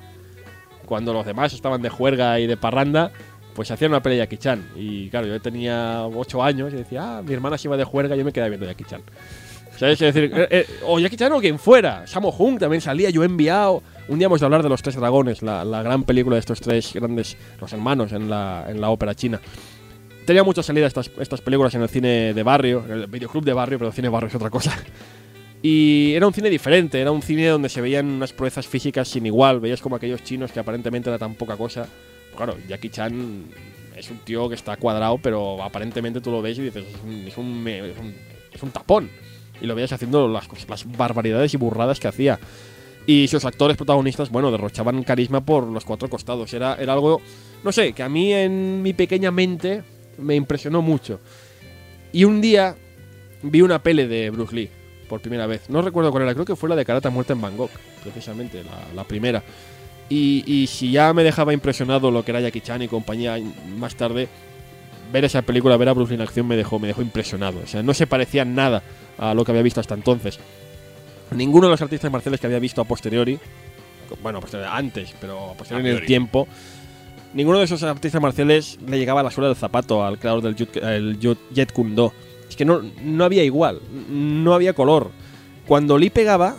cuando 0.86 1.12
los 1.12 1.26
demás 1.26 1.52
estaban 1.52 1.82
de 1.82 1.90
juerga 1.90 2.40
y 2.40 2.46
de 2.46 2.56
parranda, 2.56 3.12
pues 3.54 3.70
hacían 3.70 3.90
una 3.90 4.02
peli 4.02 4.16
de 4.16 4.22
Jackie 4.22 4.38
Chan. 4.38 4.70
Y 4.74 5.10
claro, 5.10 5.26
yo 5.26 5.40
tenía 5.40 6.06
8 6.06 6.42
años 6.42 6.72
y 6.72 6.76
decía, 6.76 7.18
ah, 7.18 7.22
mi 7.22 7.34
hermana 7.34 7.58
se 7.58 7.68
iba 7.68 7.76
de 7.76 7.84
juerga 7.84 8.16
yo 8.16 8.24
me 8.24 8.32
quedaba 8.32 8.48
viendo 8.48 8.66
Jackie 8.66 8.84
Chan. 8.84 9.02
¿Sabes? 9.76 10.00
Es 10.00 10.14
decir, 10.14 10.30
eh, 10.34 10.48
eh, 10.50 10.66
o 10.86 10.98
Jackie 10.98 11.16
Chan 11.16 11.32
o 11.32 11.40
quien 11.40 11.58
fuera. 11.58 12.06
Sammo 12.06 12.30
Hung 12.30 12.58
también 12.58 12.80
salía, 12.80 13.10
yo 13.10 13.24
enviado. 13.24 13.82
Un 14.08 14.18
día 14.18 14.26
hemos 14.26 14.40
de 14.40 14.46
hablar 14.46 14.62
de 14.62 14.68
Los 14.68 14.82
Tres 14.82 14.96
Dragones, 14.96 15.42
la, 15.42 15.64
la 15.64 15.82
gran 15.82 16.02
película 16.04 16.36
de 16.36 16.40
estos 16.40 16.60
tres 16.60 16.92
grandes, 16.94 17.36
los 17.60 17.72
hermanos 17.72 18.12
en 18.12 18.28
la, 18.28 18.66
en 18.68 18.80
la 18.80 18.90
ópera 18.90 19.14
china. 19.14 19.40
Tenía 20.26 20.44
mucha 20.44 20.62
salida 20.62 20.86
estas, 20.86 21.10
estas 21.18 21.40
películas 21.40 21.74
en 21.74 21.82
el 21.82 21.88
cine 21.88 22.34
de 22.34 22.42
barrio, 22.42 22.84
en 22.84 22.92
el 22.92 23.06
videoclub 23.06 23.44
de 23.44 23.52
barrio, 23.52 23.78
pero 23.78 23.88
el 23.88 23.94
cine 23.94 24.06
de 24.06 24.12
barrio 24.12 24.28
es 24.28 24.34
otra 24.34 24.50
cosa. 24.50 24.72
Y 25.64 26.14
era 26.14 26.26
un 26.26 26.34
cine 26.34 26.50
diferente, 26.50 27.00
era 27.00 27.12
un 27.12 27.22
cine 27.22 27.46
donde 27.46 27.68
se 27.68 27.80
veían 27.80 28.06
unas 28.06 28.32
proezas 28.32 28.66
físicas 28.66 29.06
sin 29.06 29.26
igual. 29.26 29.60
Veías 29.60 29.80
como 29.80 29.94
aquellos 29.94 30.24
chinos 30.24 30.50
que 30.50 30.58
aparentemente 30.58 31.08
era 31.08 31.20
tan 31.20 31.36
poca 31.36 31.56
cosa. 31.56 31.86
Claro, 32.36 32.56
Jackie 32.68 32.88
Chan 32.88 33.44
es 33.96 34.10
un 34.10 34.18
tío 34.18 34.48
que 34.48 34.56
está 34.56 34.76
cuadrado, 34.76 35.18
pero 35.18 35.62
aparentemente 35.62 36.20
tú 36.20 36.32
lo 36.32 36.42
ves 36.42 36.58
y 36.58 36.62
dices, 36.62 36.84
es 36.84 37.00
un, 37.04 37.12
es 37.28 37.36
un, 37.38 37.68
es 37.68 37.96
un, 37.96 38.14
es 38.52 38.60
un 38.60 38.70
tapón. 38.72 39.08
Y 39.60 39.66
lo 39.66 39.76
veías 39.76 39.92
haciendo 39.92 40.26
las, 40.26 40.48
las 40.68 40.96
barbaridades 40.96 41.54
y 41.54 41.56
burradas 41.56 42.00
que 42.00 42.08
hacía. 42.08 42.40
Y 43.06 43.26
sus 43.28 43.44
actores 43.44 43.76
protagonistas, 43.76 44.30
bueno, 44.30 44.50
derrochaban 44.50 45.02
carisma 45.02 45.44
por 45.44 45.66
los 45.66 45.84
cuatro 45.84 46.08
costados. 46.08 46.52
Era, 46.54 46.76
era 46.76 46.92
algo, 46.92 47.20
no 47.64 47.72
sé, 47.72 47.92
que 47.92 48.02
a 48.02 48.08
mí 48.08 48.32
en 48.32 48.80
mi 48.82 48.92
pequeña 48.92 49.30
mente 49.30 49.82
me 50.18 50.36
impresionó 50.36 50.82
mucho. 50.82 51.20
Y 52.12 52.24
un 52.24 52.40
día 52.40 52.76
vi 53.42 53.62
una 53.62 53.82
pele 53.82 54.06
de 54.06 54.30
Bruce 54.30 54.54
Lee 54.54 54.70
por 55.08 55.20
primera 55.20 55.46
vez. 55.46 55.68
No 55.68 55.82
recuerdo 55.82 56.10
cuál 56.12 56.24
era, 56.24 56.34
creo 56.34 56.46
que 56.46 56.56
fue 56.56 56.68
la 56.68 56.76
de 56.76 56.84
Karate 56.84 57.10
Muerte 57.10 57.32
en 57.32 57.40
Bangkok, 57.40 57.70
precisamente, 58.02 58.62
la, 58.62 58.94
la 58.94 59.04
primera. 59.04 59.42
Y, 60.08 60.44
y 60.46 60.66
si 60.66 60.92
ya 60.92 61.12
me 61.12 61.24
dejaba 61.24 61.52
impresionado 61.52 62.10
lo 62.10 62.24
que 62.24 62.30
era 62.30 62.40
Jackie 62.40 62.60
Chan 62.60 62.82
y 62.82 62.88
compañía 62.88 63.36
más 63.78 63.96
tarde, 63.96 64.28
ver 65.12 65.24
esa 65.24 65.42
película, 65.42 65.76
ver 65.76 65.88
a 65.88 65.92
Bruce 65.92 66.10
Lee 66.10 66.16
en 66.16 66.22
acción 66.22 66.46
me 66.46 66.56
dejó, 66.56 66.78
me 66.78 66.86
dejó 66.86 67.02
impresionado. 67.02 67.60
O 67.64 67.66
sea, 67.66 67.82
no 67.82 67.94
se 67.94 68.06
parecía 68.06 68.44
nada 68.44 68.82
a 69.18 69.34
lo 69.34 69.44
que 69.44 69.52
había 69.52 69.62
visto 69.62 69.80
hasta 69.80 69.94
entonces. 69.94 70.38
Ninguno 71.34 71.66
de 71.66 71.72
los 71.72 71.82
artistas 71.82 72.10
marciales 72.10 72.40
que 72.40 72.46
había 72.46 72.58
visto 72.58 72.80
a 72.80 72.84
posteriori, 72.84 73.38
bueno, 74.22 74.38
a 74.38 74.40
posteriori, 74.40 74.70
antes, 74.72 75.14
pero 75.20 75.50
a 75.50 75.54
posteriori 75.54 75.88
en 75.90 75.96
el 75.96 76.06
tiempo, 76.06 76.46
ninguno 77.34 77.58
de 77.58 77.64
esos 77.64 77.82
artistas 77.82 78.20
marciales 78.20 78.78
le 78.86 78.98
llegaba 78.98 79.20
a 79.20 79.24
la 79.24 79.30
suela 79.30 79.48
del 79.48 79.56
zapato 79.56 80.04
al 80.04 80.18
creador 80.18 80.42
del 80.42 80.54
Jet, 80.56 80.76
el 80.76 81.18
Jet- 81.18 81.38
Jet 81.52 81.72
Kune 81.72 81.94
Do. 81.94 82.12
Es 82.48 82.56
que 82.56 82.64
no, 82.64 82.82
no 83.02 83.24
había 83.24 83.44
igual, 83.44 83.80
no 84.10 84.52
había 84.54 84.74
color. 84.74 85.10
Cuando 85.66 85.96
Lee 85.96 86.10
pegaba, 86.10 86.56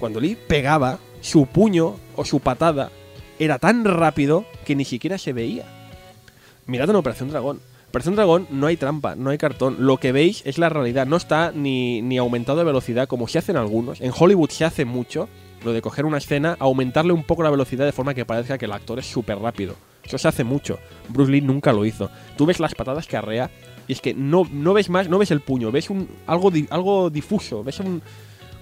cuando 0.00 0.20
Lee 0.20 0.36
pegaba, 0.48 0.98
su 1.20 1.46
puño 1.46 1.96
o 2.16 2.24
su 2.24 2.40
patada 2.40 2.90
era 3.38 3.58
tan 3.58 3.84
rápido 3.84 4.46
que 4.64 4.74
ni 4.74 4.84
siquiera 4.84 5.18
se 5.18 5.32
veía. 5.32 5.64
Mirad 6.66 6.90
en 6.90 6.96
Operación 6.96 7.30
Dragón. 7.30 7.60
Operación 7.88 8.16
Dragón 8.16 8.46
no 8.50 8.66
hay 8.66 8.76
trampa, 8.76 9.14
no 9.16 9.30
hay 9.30 9.38
cartón. 9.38 9.76
Lo 9.80 9.96
que 9.96 10.12
veis 10.12 10.42
es 10.44 10.58
la 10.58 10.68
realidad. 10.68 11.06
No 11.06 11.16
está 11.16 11.52
ni, 11.54 12.02
ni 12.02 12.18
aumentado 12.18 12.58
de 12.58 12.64
velocidad 12.64 13.08
como 13.08 13.28
se 13.28 13.38
hacen 13.38 13.56
algunos. 13.56 14.00
En 14.00 14.12
Hollywood 14.16 14.50
se 14.50 14.64
hace 14.66 14.84
mucho 14.84 15.28
lo 15.64 15.72
de 15.72 15.80
coger 15.82 16.04
una 16.04 16.18
escena, 16.18 16.56
aumentarle 16.60 17.12
un 17.12 17.24
poco 17.24 17.42
la 17.42 17.50
velocidad 17.50 17.84
de 17.86 17.92
forma 17.92 18.14
que 18.14 18.24
parezca 18.26 18.58
que 18.58 18.66
el 18.66 18.72
actor 18.72 18.98
es 18.98 19.06
súper 19.06 19.38
rápido. 19.38 19.74
Eso 20.04 20.18
se 20.18 20.28
hace 20.28 20.44
mucho. 20.44 20.78
Bruce 21.08 21.32
Lee 21.32 21.40
nunca 21.40 21.72
lo 21.72 21.84
hizo. 21.84 22.10
Tú 22.36 22.46
ves 22.46 22.60
las 22.60 22.74
patadas 22.74 23.06
que 23.06 23.16
arrea 23.16 23.50
y 23.88 23.92
es 23.92 24.00
que 24.00 24.12
no, 24.14 24.46
no 24.52 24.74
ves 24.74 24.90
más, 24.90 25.08
no 25.08 25.18
ves 25.18 25.30
el 25.30 25.40
puño, 25.40 25.72
ves 25.72 25.88
un, 25.90 26.08
algo, 26.26 26.50
di- 26.50 26.68
algo 26.70 27.08
difuso, 27.10 27.64
ves 27.64 27.80
un, 27.80 28.02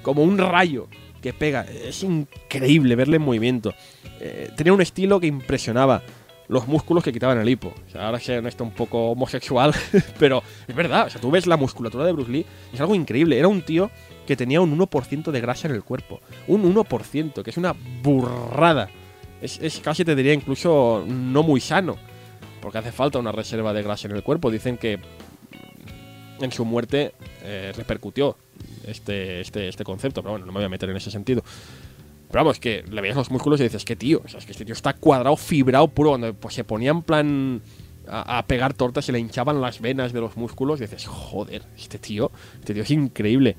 como 0.02 0.22
un 0.22 0.38
rayo 0.38 0.86
que 1.20 1.32
pega. 1.32 1.62
Es 1.64 2.02
increíble 2.04 2.94
verle 2.94 3.16
en 3.16 3.22
movimiento. 3.22 3.74
Eh, 4.20 4.50
tenía 4.56 4.72
un 4.72 4.80
estilo 4.80 5.18
que 5.20 5.26
impresionaba. 5.26 6.02
Los 6.48 6.68
músculos 6.68 7.02
que 7.02 7.12
quitaban 7.12 7.38
el 7.38 7.48
hipo. 7.48 7.74
O 7.86 7.90
sea, 7.90 8.06
ahora 8.06 8.20
sé 8.20 8.38
esto 8.46 8.64
un 8.64 8.70
poco 8.70 9.10
homosexual, 9.10 9.74
pero 10.18 10.42
es 10.66 10.74
verdad. 10.74 11.06
O 11.06 11.10
sea, 11.10 11.20
tú 11.20 11.30
ves 11.30 11.46
la 11.46 11.56
musculatura 11.56 12.04
de 12.04 12.12
Bruce 12.12 12.30
Lee, 12.30 12.46
es 12.72 12.80
algo 12.80 12.94
increíble. 12.94 13.38
Era 13.38 13.48
un 13.48 13.62
tío 13.62 13.90
que 14.26 14.36
tenía 14.36 14.60
un 14.60 14.76
1% 14.76 15.30
de 15.30 15.40
grasa 15.40 15.68
en 15.68 15.74
el 15.74 15.82
cuerpo. 15.82 16.20
Un 16.48 16.62
1%, 16.74 17.42
que 17.42 17.50
es 17.50 17.56
una 17.56 17.74
burrada. 18.02 18.88
Es, 19.40 19.58
es 19.60 19.80
casi 19.80 20.04
te 20.04 20.14
diría 20.14 20.32
incluso 20.32 21.04
no 21.06 21.42
muy 21.42 21.60
sano. 21.60 21.96
Porque 22.60 22.78
hace 22.78 22.92
falta 22.92 23.18
una 23.18 23.32
reserva 23.32 23.72
de 23.72 23.82
grasa 23.82 24.08
en 24.08 24.16
el 24.16 24.22
cuerpo. 24.22 24.50
Dicen 24.50 24.76
que 24.76 24.98
en 26.40 26.52
su 26.52 26.64
muerte 26.64 27.14
eh, 27.42 27.72
repercutió 27.76 28.36
este, 28.86 29.40
este, 29.40 29.68
este 29.68 29.84
concepto. 29.84 30.22
Pero 30.22 30.32
bueno, 30.32 30.46
no 30.46 30.52
me 30.52 30.58
voy 30.58 30.66
a 30.66 30.68
meter 30.68 30.90
en 30.90 30.96
ese 30.96 31.10
sentido. 31.10 31.42
Pero 32.30 32.44
vamos, 32.44 32.58
que 32.58 32.84
le 32.90 33.00
veías 33.00 33.16
los 33.16 33.30
músculos 33.30 33.60
y 33.60 33.64
dices, 33.64 33.84
qué 33.84 33.96
tío, 33.96 34.20
o 34.24 34.28
sea, 34.28 34.38
es 34.38 34.46
que 34.46 34.52
este 34.52 34.64
tío 34.64 34.72
está 34.72 34.94
cuadrado, 34.94 35.36
fibrado, 35.36 35.88
puro. 35.88 36.10
Cuando 36.10 36.34
pues, 36.34 36.54
se 36.54 36.64
ponía 36.64 36.90
en 36.90 37.02
plan 37.02 37.62
a, 38.08 38.44
pegar 38.46 38.74
tortas, 38.74 39.04
se 39.04 39.12
le 39.12 39.18
hinchaban 39.18 39.60
las 39.60 39.80
venas 39.80 40.12
de 40.12 40.20
los 40.20 40.36
músculos. 40.36 40.80
Y 40.80 40.84
dices, 40.84 41.06
joder, 41.06 41.62
este 41.76 41.98
tío, 41.98 42.30
este 42.58 42.74
tío 42.74 42.82
es 42.82 42.90
increíble. 42.90 43.56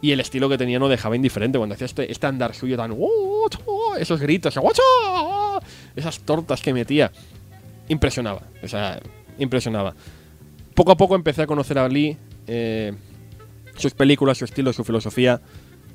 Y 0.00 0.12
el 0.12 0.20
estilo 0.20 0.48
que 0.48 0.58
tenía 0.58 0.78
no 0.78 0.88
dejaba 0.88 1.16
indiferente 1.16 1.58
cuando 1.58 1.74
hacía 1.74 1.86
este, 1.86 2.10
este 2.10 2.26
andar 2.26 2.54
suyo 2.54 2.76
tan. 2.76 2.92
"Oh, 2.92 3.48
oh", 3.66 3.96
Esos 3.96 4.20
gritos, 4.20 4.56
"Oh, 4.56 5.60
esas 5.96 6.20
tortas 6.20 6.60
que 6.60 6.72
metía. 6.72 7.10
Impresionaba, 7.88 8.42
o 8.62 8.68
sea, 8.68 9.00
impresionaba. 9.38 9.94
Poco 10.74 10.92
a 10.92 10.96
poco 10.96 11.16
empecé 11.16 11.42
a 11.42 11.46
conocer 11.46 11.78
a 11.78 11.88
Lee, 11.88 12.16
eh, 12.46 12.92
sus 13.76 13.94
películas, 13.94 14.38
su 14.38 14.44
estilo, 14.44 14.72
su 14.72 14.84
filosofía, 14.84 15.40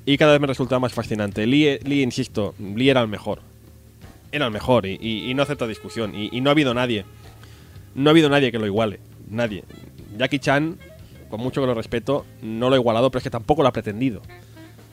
y 0.06 0.18
cada 0.18 0.32
vez 0.32 0.40
me 0.40 0.46
resultaba 0.46 0.80
más 0.80 0.92
fascinante. 0.92 1.46
Lee, 1.46 1.78
Lee 1.82 2.02
insisto, 2.02 2.54
Lee 2.58 2.90
era 2.90 3.00
el 3.00 3.08
mejor. 3.08 3.40
Era 4.32 4.46
el 4.46 4.52
mejor 4.52 4.86
y, 4.86 5.32
no 5.34 5.42
acepta 5.42 5.66
discusión. 5.66 6.14
Y, 6.14 6.36
y 6.36 6.40
no 6.40 6.50
ha 6.50 6.52
habido 6.52 6.74
nadie. 6.74 7.04
No 7.94 8.10
ha 8.10 8.12
habido 8.12 8.28
nadie 8.28 8.50
que 8.50 8.58
lo 8.58 8.66
iguale. 8.66 9.00
Nadie. 9.28 9.64
Jackie 10.18 10.40
Chan, 10.40 10.78
con 11.30 11.40
mucho 11.40 11.60
que 11.60 11.66
lo 11.66 11.74
respeto, 11.74 12.26
no 12.42 12.68
lo 12.68 12.74
ha 12.74 12.78
igualado, 12.78 13.10
pero 13.10 13.18
es 13.18 13.24
que 13.24 13.30
tampoco 13.30 13.62
lo 13.62 13.68
ha 13.68 13.72
pretendido. 13.72 14.22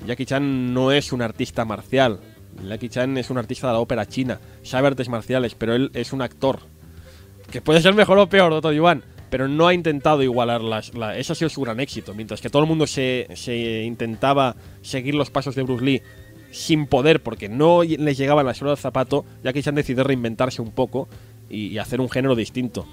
Jackie 0.05 0.25
Chan 0.25 0.73
no 0.73 0.91
es 0.91 1.11
un 1.11 1.21
artista 1.21 1.65
marcial. 1.65 2.19
Jackie 2.67 2.89
Chan 2.89 3.17
es 3.17 3.29
un 3.29 3.37
artista 3.37 3.67
de 3.67 3.73
la 3.73 3.79
ópera 3.79 4.05
china. 4.05 4.39
Sabe 4.63 4.87
artes 4.87 5.09
marciales, 5.09 5.55
pero 5.55 5.75
él 5.75 5.91
es 5.93 6.13
un 6.13 6.21
actor. 6.21 6.59
Que 7.51 7.61
puede 7.61 7.81
ser 7.81 7.93
mejor 7.93 8.17
o 8.17 8.27
peor, 8.27 8.51
Doctor 8.51 8.73
Yuan. 8.73 9.03
Pero 9.31 9.47
no 9.47 9.67
ha 9.67 9.73
intentado 9.73 10.21
igualar 10.21 10.61
las. 10.61 10.93
La, 10.93 11.11
ha 11.11 11.23
sido 11.23 11.49
su 11.49 11.61
gran 11.61 11.79
éxito. 11.79 12.13
Mientras 12.13 12.39
que 12.41 12.51
todo 12.51 12.61
el 12.61 12.67
mundo 12.67 12.85
se, 12.85 13.27
se 13.33 13.81
intentaba 13.83 14.55
seguir 14.83 15.15
los 15.15 15.31
pasos 15.31 15.55
de 15.55 15.63
Bruce 15.63 15.83
Lee 15.83 16.01
sin 16.51 16.85
poder, 16.85 17.23
porque 17.23 17.49
no 17.49 17.81
les 17.81 18.17
llegaba 18.17 18.43
la 18.43 18.53
suela 18.53 18.71
del 18.73 18.77
zapato, 18.77 19.25
Jackie 19.43 19.63
Chan 19.63 19.73
decidió 19.73 20.03
reinventarse 20.03 20.61
un 20.61 20.71
poco 20.71 21.07
y, 21.49 21.67
y 21.67 21.77
hacer 21.79 22.01
un 22.01 22.09
género 22.09 22.35
distinto. 22.35 22.85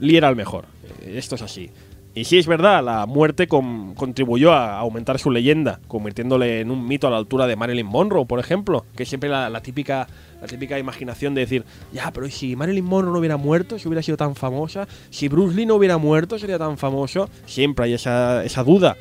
Lee 0.00 0.16
era 0.16 0.28
el 0.28 0.36
mejor. 0.36 0.66
Eh, 1.02 1.14
Esto 1.18 1.34
es 1.34 1.42
así. 1.42 1.70
Y 2.16 2.24
sí, 2.24 2.38
es 2.38 2.46
verdad, 2.46 2.82
la 2.82 3.04
muerte 3.04 3.46
con- 3.46 3.94
contribuyó 3.94 4.54
a 4.54 4.78
aumentar 4.78 5.18
su 5.18 5.30
leyenda, 5.30 5.80
convirtiéndole 5.86 6.60
en 6.60 6.70
un 6.70 6.88
mito 6.88 7.06
a 7.06 7.10
la 7.10 7.18
altura 7.18 7.46
de 7.46 7.56
Marilyn 7.56 7.84
Monroe, 7.84 8.24
por 8.24 8.40
ejemplo, 8.40 8.86
que 8.96 9.04
siempre 9.04 9.28
la, 9.28 9.60
típica, 9.60 10.08
la 10.40 10.46
típica 10.46 10.78
imaginación 10.78 11.34
de 11.34 11.42
decir, 11.42 11.66
ya, 11.92 12.10
pero 12.12 12.26
¿y 12.26 12.30
si 12.30 12.56
Marilyn 12.56 12.86
Monroe 12.86 13.12
no 13.12 13.18
hubiera 13.18 13.36
muerto, 13.36 13.78
si 13.78 13.86
hubiera 13.86 14.02
sido 14.02 14.16
tan 14.16 14.34
famosa, 14.34 14.88
si 15.10 15.28
Bruce 15.28 15.54
Lee 15.54 15.66
no 15.66 15.74
hubiera 15.74 15.98
muerto, 15.98 16.38
sería 16.38 16.58
tan 16.58 16.78
famoso, 16.78 17.28
siempre 17.44 17.84
hay 17.84 17.92
esa, 17.92 18.42
esa 18.44 18.64
duda. 18.64 18.96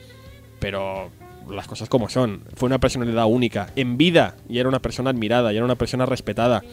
Pero 0.59 1.09
las 1.49 1.67
cosas 1.67 1.87
como 1.87 2.09
son, 2.09 2.41
fue 2.55 2.67
una 2.67 2.79
personalidad 2.79 3.27
única, 3.27 3.69
en 3.77 3.95
vida, 3.95 4.35
y 4.49 4.59
era 4.59 4.67
una 4.67 4.81
persona 4.81 5.11
admirada, 5.11 5.53
y 5.53 5.55
era 5.55 5.63
una 5.63 5.75
persona 5.75 6.05
respetada. 6.05 6.63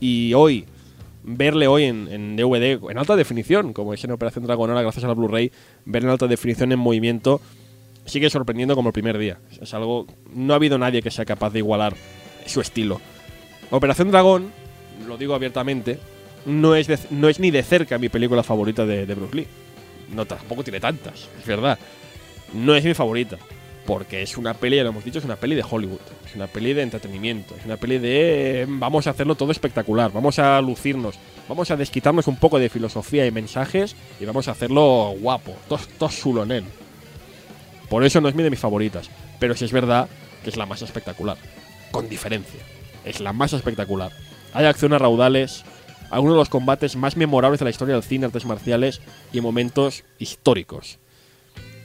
Y 0.00 0.34
hoy, 0.34 0.66
verle 1.22 1.66
hoy 1.66 1.84
en, 1.84 2.36
DVD, 2.36 2.78
en 2.90 2.98
alta 2.98 3.16
definición, 3.16 3.72
como 3.72 3.94
es 3.94 4.02
en 4.04 4.12
Operación 4.12 4.44
Dragon 4.44 4.70
ahora 4.70 4.82
gracias 4.82 5.04
a 5.04 5.08
la 5.08 5.14
Blu-ray, 5.14 5.52
ver 5.84 6.04
en 6.04 6.10
alta 6.10 6.26
definición 6.26 6.72
en 6.72 6.78
movimiento, 6.78 7.40
sigue 8.04 8.30
sorprendiendo 8.30 8.74
como 8.74 8.88
el 8.88 8.92
primer 8.92 9.18
día. 9.18 9.38
Es 9.60 9.74
algo. 9.74 10.06
No 10.34 10.52
ha 10.52 10.56
habido 10.56 10.78
nadie 10.78 11.02
que 11.02 11.10
sea 11.10 11.24
capaz 11.24 11.50
de 11.50 11.58
igualar 11.60 11.94
su 12.46 12.60
estilo. 12.60 13.00
Operación 13.70 14.10
Dragón, 14.10 14.52
lo 15.06 15.16
digo 15.16 15.34
abiertamente, 15.34 15.98
no 16.46 16.74
es, 16.74 16.88
no 17.10 17.28
es 17.28 17.38
ni 17.38 17.50
de 17.50 17.62
cerca 17.62 17.98
mi 17.98 18.08
película 18.08 18.42
favorita 18.42 18.86
de, 18.86 19.06
de 19.06 19.14
Bruce 19.14 19.36
Lee. 19.36 19.46
No, 20.14 20.26
tampoco 20.26 20.64
tiene 20.64 20.80
tantas, 20.80 21.28
es 21.38 21.46
verdad. 21.46 21.78
No 22.52 22.74
es 22.74 22.84
mi 22.84 22.94
favorita. 22.94 23.38
Porque 23.86 24.22
es 24.22 24.36
una 24.36 24.54
peli, 24.54 24.76
ya 24.76 24.84
lo 24.84 24.90
hemos 24.90 25.04
dicho, 25.04 25.18
es 25.18 25.24
una 25.24 25.36
peli 25.36 25.56
de 25.56 25.64
Hollywood. 25.68 26.00
Es 26.26 26.34
una 26.34 26.46
peli 26.46 26.72
de 26.74 26.82
entretenimiento. 26.82 27.54
Es 27.56 27.64
una 27.64 27.76
peli 27.76 27.98
de. 27.98 28.66
Vamos 28.68 29.06
a 29.06 29.10
hacerlo 29.10 29.34
todo 29.34 29.50
espectacular. 29.50 30.12
Vamos 30.12 30.38
a 30.38 30.60
lucirnos. 30.60 31.18
Vamos 31.48 31.70
a 31.70 31.76
desquitarnos 31.76 32.28
un 32.28 32.36
poco 32.36 32.58
de 32.58 32.68
filosofía 32.68 33.26
y 33.26 33.30
mensajes. 33.30 33.96
Y 34.20 34.24
vamos 34.24 34.48
a 34.48 34.52
hacerlo 34.52 35.14
guapo. 35.18 35.56
Todo, 35.68 35.80
todo 35.98 36.10
chulo, 36.10 36.46
nen. 36.46 36.64
Por 37.88 38.04
eso 38.04 38.20
no 38.20 38.28
es 38.28 38.34
mi 38.34 38.42
de 38.42 38.50
mis 38.50 38.60
favoritas. 38.60 39.10
Pero 39.40 39.56
sí 39.56 39.64
es 39.64 39.72
verdad 39.72 40.08
que 40.44 40.50
es 40.50 40.56
la 40.56 40.66
más 40.66 40.82
espectacular. 40.82 41.36
Con 41.90 42.08
diferencia. 42.08 42.60
Es 43.04 43.20
la 43.20 43.32
más 43.32 43.52
espectacular. 43.52 44.12
Hay 44.52 44.66
acciones 44.66 45.00
raudales. 45.00 45.64
Algunos 46.10 46.34
de 46.34 46.40
los 46.40 46.48
combates 46.48 46.96
más 46.96 47.16
memorables 47.16 47.60
de 47.60 47.64
la 47.64 47.70
historia 47.70 47.94
del 47.94 48.04
cine, 48.04 48.26
artes 48.26 48.44
marciales 48.44 49.00
y 49.32 49.40
momentos 49.40 50.04
históricos. 50.18 50.98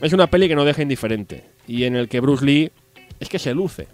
Es 0.01 0.13
una 0.13 0.27
peli 0.27 0.47
que 0.47 0.55
no 0.55 0.65
deja 0.65 0.81
indiferente. 0.81 1.54
Y 1.67 1.83
en 1.85 1.95
el 1.95 2.07
que 2.07 2.19
Bruce 2.19 2.45
Lee 2.45 2.71
es 3.19 3.29
que 3.29 3.39
se 3.39 3.53
luce. 3.53 3.87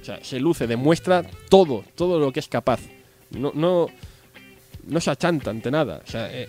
O 0.00 0.04
sea, 0.04 0.22
se 0.24 0.40
luce, 0.40 0.66
demuestra 0.66 1.22
todo, 1.48 1.84
todo 1.94 2.18
lo 2.18 2.32
que 2.32 2.40
es 2.40 2.48
capaz. 2.48 2.80
No, 3.30 3.52
no, 3.54 3.86
no 4.86 5.00
se 5.00 5.10
achanta 5.10 5.50
ante 5.50 5.70
nada. 5.70 6.02
O 6.06 6.10
sea, 6.10 6.28
eh, 6.32 6.48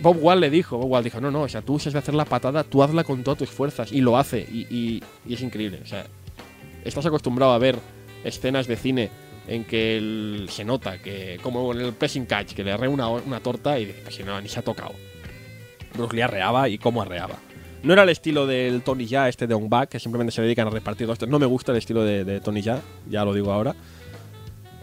Bob 0.00 0.16
Wall 0.20 0.40
le 0.40 0.50
dijo, 0.50 0.78
Bob 0.78 0.90
Wall 0.90 1.04
dijo, 1.04 1.20
no, 1.20 1.30
no, 1.30 1.42
o 1.42 1.48
sea, 1.48 1.62
tú 1.62 1.78
si 1.78 1.90
de 1.90 1.98
hacer 1.98 2.14
la 2.14 2.24
patada, 2.24 2.64
tú 2.64 2.82
hazla 2.82 3.04
con 3.04 3.22
todas 3.22 3.38
tus 3.38 3.50
fuerzas. 3.50 3.92
Y 3.92 4.00
lo 4.00 4.16
hace. 4.18 4.40
Y, 4.40 4.66
y- 4.74 5.02
es 5.32 5.40
increíble. 5.42 5.80
O 5.82 5.86
sea, 5.86 6.06
estás 6.84 7.06
acostumbrado 7.06 7.52
a 7.52 7.58
ver 7.58 7.78
escenas 8.24 8.66
de 8.66 8.76
cine 8.76 9.10
en 9.46 9.64
que 9.64 10.46
se 10.48 10.64
nota 10.64 11.00
que, 11.00 11.38
como 11.42 11.72
en 11.72 11.80
el 11.80 11.92
pressing 11.92 12.26
catch, 12.26 12.52
que 12.54 12.64
le 12.64 12.72
arrea 12.72 12.88
una, 12.88 13.08
una 13.08 13.40
torta 13.40 13.78
y 13.78 13.86
dice, 13.86 14.00
pues 14.04 14.24
no, 14.24 14.40
ni 14.40 14.48
se 14.48 14.58
ha 14.58 14.62
tocado. 14.62 14.92
Bruce 15.94 16.16
Lee 16.16 16.22
arreaba 16.22 16.68
y 16.68 16.78
cómo 16.78 17.02
arreaba. 17.02 17.36
No 17.82 17.92
era 17.92 18.04
el 18.04 18.08
estilo 18.08 18.46
del 18.46 18.82
Tony 18.82 19.06
Ya, 19.06 19.28
este 19.28 19.46
de 19.46 19.54
On 19.54 19.68
Back, 19.68 19.90
que 19.90 20.00
simplemente 20.00 20.32
se 20.32 20.42
dedican 20.42 20.68
a 20.68 20.70
repartir 20.70 21.08
hostias. 21.10 21.30
No 21.30 21.38
me 21.38 21.46
gusta 21.46 21.72
el 21.72 21.78
estilo 21.78 22.04
de, 22.04 22.24
de 22.24 22.40
Tony 22.40 22.62
Ya, 22.62 22.80
ya 23.08 23.24
lo 23.24 23.34
digo 23.34 23.52
ahora. 23.52 23.74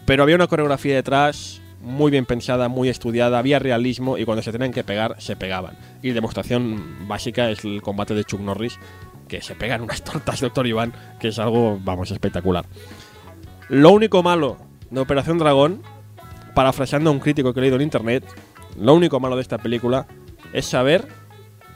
Pero 0.06 0.24
había 0.24 0.36
una 0.36 0.48
coreografía 0.48 0.96
detrás 0.96 1.62
muy 1.82 2.12
bien 2.12 2.26
pensada, 2.26 2.68
muy 2.68 2.90
estudiada, 2.90 3.40
había 3.40 3.60
realismo 3.60 4.18
y 4.18 4.26
cuando 4.26 4.42
se 4.42 4.52
tenían 4.52 4.72
que 4.72 4.84
pegar, 4.84 5.16
se 5.20 5.36
pegaban. 5.36 5.78
Y 6.02 6.12
demostración 6.12 7.08
básica 7.08 7.50
es 7.50 7.64
el 7.64 7.82
combate 7.82 8.14
de 8.14 8.26
Chuck 8.26 8.42
Norris, 8.42 8.78
que 9.28 9.42
se 9.42 9.56
pegan 9.56 9.82
unas 9.82 10.04
tortas, 10.04 10.42
doctor 10.42 10.68
Iván, 10.68 10.94
que 11.20 11.30
es 11.30 11.40
algo, 11.40 11.80
vamos, 11.82 12.12
espectacular. 12.12 12.66
Lo 13.70 13.92
único 13.92 14.24
malo 14.24 14.58
de 14.90 15.00
Operación 15.00 15.38
Dragón, 15.38 15.84
parafraseando 16.54 17.10
a 17.10 17.14
un 17.14 17.20
crítico 17.20 17.54
que 17.54 17.60
he 17.60 17.62
leído 17.62 17.78
en 17.78 17.84
internet, 17.84 18.26
lo 18.78 18.94
único 18.94 19.20
malo 19.20 19.36
de 19.36 19.42
esta 19.42 19.58
película 19.58 20.08
es 20.54 20.66
saber 20.66 21.08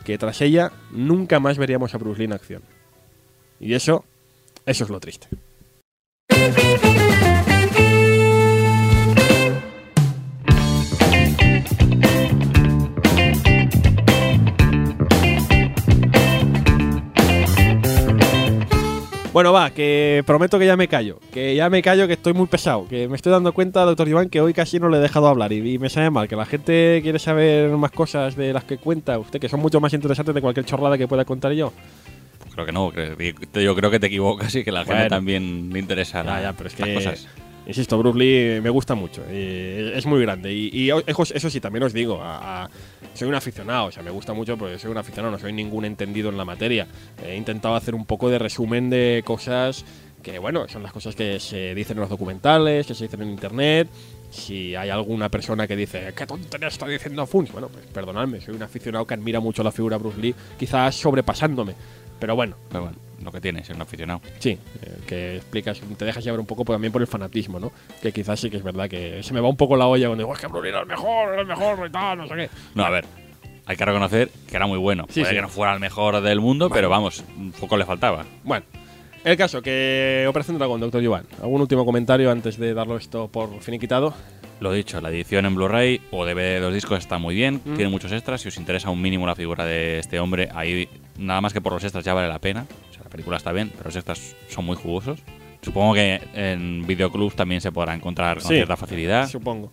que 0.04 0.18
tras 0.18 0.42
ella 0.42 0.72
nunca 0.92 1.40
más 1.40 1.58
veríamos 1.58 1.94
a 1.94 1.98
Bruce 1.98 2.20
Lee 2.20 2.26
en 2.26 2.34
acción. 2.34 2.64
Y 3.60 3.74
eso, 3.74 4.04
eso 4.66 4.84
es 4.84 4.90
lo 4.90 5.00
triste. 5.00 5.28
Bueno, 19.34 19.52
va, 19.52 19.72
que 19.72 20.24
prometo 20.28 20.60
que 20.60 20.68
ya 20.68 20.78
me 20.78 20.88
callo. 20.88 21.20
Que 21.34 21.56
ya 21.56 21.68
me 21.68 21.82
callo, 21.82 22.06
que 22.06 22.14
estoy 22.14 22.34
muy 22.34 22.46
pesado. 22.46 22.88
Que 22.88 23.08
me 23.08 23.16
estoy 23.16 23.32
dando 23.32 23.52
cuenta, 23.52 23.82
doctor 23.82 24.08
Iván, 24.08 24.30
que 24.30 24.40
hoy 24.40 24.54
casi 24.54 24.80
no 24.80 24.90
le 24.90 24.98
he 24.98 25.02
dejado 25.02 25.28
hablar. 25.28 25.52
Y, 25.52 25.74
y 25.74 25.80
me 25.80 25.90
sabe 25.90 26.12
mal, 26.12 26.28
que 26.28 26.36
la 26.36 26.46
gente 26.46 27.00
quiere 27.02 27.18
saber 27.18 27.72
más 27.72 27.90
cosas 27.90 28.36
de 28.36 28.54
las 28.54 28.64
que 28.64 28.78
cuenta 28.78 29.18
usted, 29.18 29.40
que 29.40 29.50
son 29.50 29.60
mucho 29.60 29.82
más 29.82 29.92
interesantes 29.92 30.36
de 30.36 30.42
cualquier 30.42 30.68
chorrada 30.68 31.00
que 31.00 31.08
pueda 31.08 31.26
contar 31.26 31.52
yo. 31.54 31.74
Creo 32.54 32.68
que 32.68 32.72
no, 32.72 32.94
yo 32.94 33.76
creo 33.76 33.90
que 33.90 34.00
te 34.00 34.06
equivocas 34.06 34.54
y 34.54 34.64
que 34.64 34.72
la 34.72 34.86
gente 34.86 35.10
también 35.10 35.72
le 35.74 35.80
interesa 35.80 36.24
Ya, 36.24 36.40
ya, 36.40 36.54
pero 36.54 36.70
es 36.70 36.76
que. 36.76 36.94
cosas. 36.94 37.28
Insisto, 37.66 37.98
Bruce 37.98 38.20
Lee 38.20 38.62
me 38.62 38.70
gusta 38.70 38.94
mucho. 38.96 39.24
es 39.30 40.06
muy 40.06 40.22
grande. 40.22 40.54
Y, 40.54 40.90
eso, 40.90 41.50
sí, 41.50 41.60
también 41.60 41.84
os 41.84 41.94
digo. 41.94 42.22
soy 43.14 43.28
un 43.28 43.36
aficionado. 43.36 43.86
O 43.88 43.92
sea, 43.92 44.04
me 44.04 44.12
gusta 44.12 44.34
mucho 44.34 44.58
porque 44.58 44.78
soy 44.78 44.92
un 44.92 44.98
aficionado. 44.98 45.32
No 45.32 45.40
soy 45.40 45.54
ningún 45.54 45.86
entendido 45.86 46.30
en 46.30 46.38
la 46.38 46.46
materia. 46.46 46.88
He 47.26 47.36
intentado 47.36 47.76
hacer 47.76 47.96
un 47.96 48.06
poco 48.06 48.30
de 48.30 48.40
resumen 48.40 48.90
de 48.90 49.24
cosas 49.26 49.86
que, 50.24 50.40
bueno, 50.40 50.68
son 50.68 50.82
las 50.82 50.92
cosas 50.92 51.16
que 51.16 51.40
se 51.40 51.76
dicen 51.76 51.98
en 51.98 52.02
los 52.02 52.10
documentales, 52.10 52.88
que 52.88 52.96
se 52.96 53.04
dicen 53.06 53.22
en 53.22 53.30
internet. 53.30 53.90
Si 54.32 54.74
hay 54.74 54.90
alguna 54.90 55.30
persona 55.30 55.68
que 55.68 55.76
dice, 55.76 56.12
¿qué 56.16 56.26
tontería 56.26 56.70
está 56.70 56.88
diciendo 56.88 57.28
Funs? 57.28 57.52
Bueno, 57.52 57.68
pues 57.68 57.86
perdonadme, 57.86 58.42
soy 58.42 58.56
un 58.56 58.64
aficionado 58.64 59.06
que 59.06 59.14
admira 59.14 59.40
mucho 59.40 59.62
la 59.62 59.72
figura 59.72 59.98
Bruce 59.98 60.20
Lee, 60.20 60.34
quizás 60.58 60.96
sobrepasándome. 60.96 61.76
Pero 62.24 62.38
bueno, 62.38 62.56
Pero 62.70 62.84
bueno, 62.84 62.98
lo 63.22 63.34
que 63.34 63.42
tiene, 63.42 63.66
ser 63.66 63.76
un 63.76 63.82
aficionado. 63.82 64.22
Sí, 64.40 64.52
eh, 64.52 64.98
que 65.06 65.36
explicas, 65.36 65.82
te 65.98 66.06
dejas 66.06 66.24
llevar 66.24 66.40
un 66.40 66.46
poco 66.46 66.64
pues, 66.64 66.76
también 66.76 66.94
por 66.94 67.02
el 67.02 67.08
fanatismo, 67.10 67.60
¿no? 67.60 67.74
Que 68.02 68.14
quizás 68.14 68.40
sí 68.40 68.50
que 68.50 68.56
es 68.56 68.64
verdad 68.64 68.88
que 68.90 69.22
se 69.22 69.34
me 69.34 69.42
va 69.42 69.50
un 69.50 69.58
poco 69.58 69.76
la 69.76 69.88
olla 69.88 70.08
cuando 70.08 70.24
digo, 70.24 70.34
es 70.34 70.40
que 70.40 70.48
Lee 70.48 70.70
era 70.70 70.80
el 70.80 70.86
mejor, 70.86 71.34
era 71.34 71.42
el 71.42 71.48
mejor 71.48 71.86
y 71.86 71.92
tal, 71.92 72.18
no 72.20 72.28
sé 72.30 72.36
qué. 72.36 72.50
No, 72.76 72.86
a 72.86 72.90
ver, 72.92 73.04
hay 73.66 73.76
que 73.76 73.84
reconocer 73.84 74.30
que 74.50 74.56
era 74.56 74.68
muy 74.68 74.78
bueno. 74.78 75.04
Sí, 75.10 75.20
Puede 75.20 75.32
sí. 75.32 75.36
que 75.36 75.42
no 75.42 75.50
fuera 75.50 75.74
el 75.74 75.82
mejor 75.82 76.22
del 76.22 76.40
mundo, 76.40 76.70
pero 76.70 76.88
vamos, 76.88 77.22
un 77.38 77.52
poco 77.52 77.76
le 77.76 77.84
faltaba. 77.84 78.24
Bueno, 78.46 78.66
el 79.26 79.36
caso 79.36 79.62
que 79.62 80.26
Operación 80.30 80.58
Dragón, 80.58 80.80
doctor 80.80 81.06
Joan. 81.06 81.26
¿Algún 81.42 81.60
último 81.60 81.84
comentario 81.86 82.32
antes 82.32 82.58
de 82.58 82.74
darlo 82.74 82.96
esto 82.96 83.28
por 83.28 83.60
finiquitado? 83.60 84.14
Lo 84.62 84.72
dicho, 84.72 85.02
la 85.02 85.10
edición 85.10 85.46
en 85.46 85.56
Blu-ray 85.56 86.00
o 86.12 86.26
DVD 86.26 86.36
de 86.54 86.60
dos 86.62 86.74
discos 86.74 87.00
está 87.00 87.18
muy 87.18 87.36
bien, 87.36 87.56
Mm. 87.66 87.74
tiene 87.76 87.90
muchos 87.90 88.14
extras. 88.14 88.40
Si 88.40 88.48
os 88.48 88.56
interesa 88.56 88.90
un 88.92 89.02
mínimo 89.02 89.28
la 89.28 89.36
figura 89.36 89.66
de 89.66 90.00
este 90.00 90.22
hombre, 90.22 90.48
ahí 90.56 90.88
nada 91.18 91.42
más 91.42 91.54
que 91.54 91.62
por 91.62 91.74
los 91.74 91.84
extras 91.84 92.04
ya 92.06 92.14
vale 92.14 92.28
la 92.28 92.40
pena. 92.40 92.66
O 92.90 92.94
sea, 92.94 93.04
la 93.04 93.10
película 93.10 93.38
está 93.38 93.52
bien, 93.52 93.70
pero 93.72 93.86
los 93.86 93.96
extras 93.96 94.36
son 94.50 94.66
muy 94.66 94.76
jugosos. 94.76 95.20
Supongo 95.62 95.94
que 95.94 96.20
en 96.34 96.86
videoclubs 96.86 97.36
también 97.36 97.62
se 97.62 97.72
podrá 97.72 97.94
encontrar 97.94 98.38
con 98.40 98.48
Sí. 98.50 98.56
cierta 98.56 98.76
facilidad. 98.76 99.30
Supongo. 99.30 99.72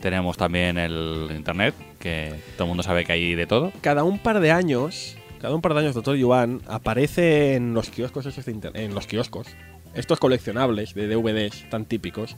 Tenemos 0.00 0.36
también 0.36 0.78
el 0.78 1.28
internet, 1.36 1.74
que 1.98 2.32
todo 2.56 2.64
el 2.64 2.68
mundo 2.68 2.82
sabe 2.82 3.04
que 3.04 3.12
hay 3.12 3.34
de 3.34 3.46
todo. 3.46 3.70
Cada 3.82 4.02
un 4.02 4.18
par 4.18 4.40
de 4.40 4.50
años, 4.50 5.16
cada 5.40 5.54
un 5.54 5.60
par 5.60 5.74
de 5.74 5.80
años, 5.80 5.94
Doctor 5.94 6.16
Yuan 6.16 6.62
aparece 6.66 7.54
en 7.54 7.74
los 7.74 7.90
kioscos 7.90 8.24
de 8.44 8.50
inter- 8.52 8.72
en 8.74 8.94
los 8.94 9.06
kioscos, 9.06 9.46
estos 9.94 10.18
coleccionables 10.18 10.94
de 10.94 11.06
DVDs 11.06 11.68
tan 11.68 11.84
típicos. 11.84 12.36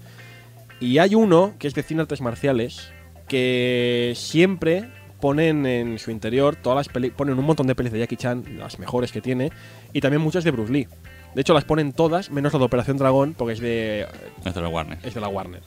Y 0.81 0.99
hay 0.99 1.15
uno 1.15 1.55
que 1.61 1.69
es 1.69 1.75
de 1.75 1.85
cine 1.85 2.03
artes 2.03 2.21
marciales 2.21 2.91
que 3.29 4.13
siempre 4.17 4.89
ponen 5.23 5.67
en 5.67 6.01
su 6.01 6.11
interior 6.11 6.57
todas 6.57 6.77
las 6.77 6.89
peli 6.89 7.11
ponen 7.11 7.39
un 7.39 7.45
montón 7.45 7.69
de 7.69 7.77
pelis 7.77 7.93
de 7.93 8.01
Jackie 8.01 8.17
Chan, 8.17 8.59
las 8.59 8.81
mejores 8.81 9.13
que 9.13 9.21
tiene, 9.21 9.53
y 9.93 10.01
también 10.01 10.21
muchas 10.21 10.43
de 10.43 10.51
Bruce 10.51 10.73
Lee. 10.73 10.89
De 11.37 11.41
hecho, 11.41 11.55
las 11.55 11.65
ponen 11.65 11.93
todas, 11.93 12.33
menos 12.33 12.53
la 12.53 12.59
de 12.59 12.65
Operación 12.65 12.97
Dragón, 12.97 13.35
porque 13.39 13.53
es 13.55 13.61
de 13.61 14.05
Warner. 14.45 14.99
es 15.05 15.15
de 15.15 15.21
la 15.21 15.29
Warner. 15.29 15.63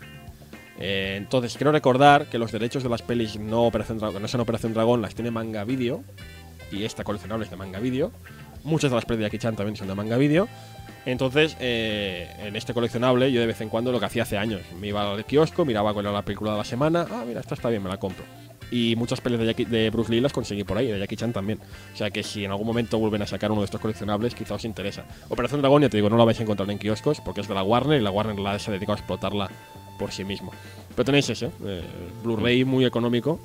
Eh, 0.78 1.14
entonces, 1.16 1.56
quiero 1.56 1.72
recordar 1.72 2.26
que 2.26 2.38
los 2.38 2.52
derechos 2.52 2.84
de 2.84 2.90
las 2.90 3.02
pelis 3.02 3.40
no, 3.40 3.64
Operación 3.64 3.98
Dragón, 3.98 4.22
no 4.22 4.28
son 4.28 4.42
Operación 4.42 4.74
Dragón, 4.74 5.02
las 5.02 5.16
tiene 5.16 5.32
Manga 5.32 5.64
Video. 5.64 6.04
Y 6.70 6.84
esta 6.84 7.06
coleccionable 7.06 7.46
es 7.46 7.50
de 7.50 7.56
Manga 7.56 7.80
Video. 7.80 8.12
Muchas 8.66 8.92
de 8.92 8.96
las 8.96 9.06
pelis 9.06 9.20
de 9.20 9.24
Jackie 9.28 9.40
Chan 9.40 9.56
también 9.56 9.78
son 9.78 9.88
de 9.88 9.96
Manga 9.96 10.18
Video. 10.18 10.50
Entonces, 11.06 11.56
eh, 11.62 12.30
en 12.40 12.58
este 12.58 12.74
coleccionable, 12.74 13.32
yo 13.32 13.40
de 13.40 13.48
vez 13.48 13.62
en 13.62 13.70
cuando 13.70 13.94
lo 13.94 14.02
que 14.02 14.08
hacía 14.08 14.24
hace 14.24 14.38
años, 14.38 14.62
me 14.82 14.88
iba 14.88 15.14
al 15.14 15.24
kiosco, 15.24 15.64
miraba 15.64 15.94
cuál 15.94 16.08
era 16.08 16.14
la 16.14 16.26
película 16.26 16.52
de 16.52 16.58
la 16.58 16.66
semana. 16.66 17.08
Ah, 17.10 17.24
mira, 17.26 17.40
esta 17.40 17.56
está 17.56 17.70
bien, 17.70 17.82
me 17.82 17.90
la 17.90 17.98
compro. 17.98 18.26
Y 18.72 18.96
muchas 18.96 19.22
pelis 19.22 19.40
de, 19.40 19.46
Jackie- 19.46 19.66
de 19.66 19.90
Bruce 19.90 20.12
Lee 20.12 20.22
las 20.22 20.34
conseguí 20.34 20.64
por 20.64 20.78
ahí, 20.78 20.88
de 20.88 21.00
Jackie 21.00 21.16
Chan 21.16 21.32
también. 21.34 21.60
O 21.94 21.98
sea 21.98 22.10
que 22.10 22.24
si 22.24 22.44
en 22.46 22.52
algún 22.52 22.68
momento 22.68 22.98
vuelven 22.98 23.22
a 23.22 23.28
sacar 23.28 23.52
uno 23.52 23.62
de 23.62 23.66
estos 23.66 23.80
coleccionables, 23.82 24.36
quizá 24.36 24.56
os 24.56 24.66
interesa. 24.66 25.06
Operación 25.30 25.62
Dragón, 25.62 25.84
ya 25.84 25.90
te 25.90 25.98
digo, 25.98 26.10
no 26.10 26.18
la 26.18 26.26
vais 26.26 26.40
a 26.40 26.44
encontrar 26.44 26.70
en 26.72 26.78
kioscos 26.80 27.22
porque 27.22 27.42
es 27.42 27.48
de 27.48 27.54
la 27.54 27.64
Warner 27.64 28.00
y 28.00 28.04
la 28.04 28.12
Warner 28.12 28.40
la 28.40 28.58
se 28.60 28.72
ha 28.72 28.74
dedicado 28.74 28.94
a 28.94 28.98
explotarla 28.98 29.50
por 30.00 30.12
sí 30.12 30.24
mismo. 30.26 30.52
Pero 30.96 31.06
tenéis 31.06 31.30
ese, 31.30 31.50
eh, 31.66 31.82
Blu-ray 32.24 32.66
muy 32.66 32.86
económico. 32.86 33.40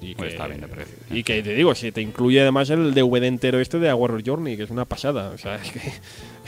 Y 0.00 0.14
que, 0.14 0.26
está 0.26 0.46
bien 0.46 0.60
de 0.60 0.68
precio. 0.68 0.94
y 1.10 1.22
que 1.22 1.42
te 1.42 1.54
digo, 1.54 1.74
si 1.74 1.90
te 1.90 2.02
incluye 2.02 2.42
además 2.42 2.68
el 2.68 2.92
DVD 2.92 3.24
entero 3.24 3.58
este 3.60 3.78
de 3.78 3.88
A 3.88 3.94
Warrior 3.96 4.22
Journey, 4.26 4.54
que 4.56 4.64
es 4.64 4.70
una 4.70 4.84
pasada. 4.84 5.30
O 5.30 5.38
sea, 5.38 5.56
es 5.64 5.72
que 5.72 5.78
es 5.78 6.00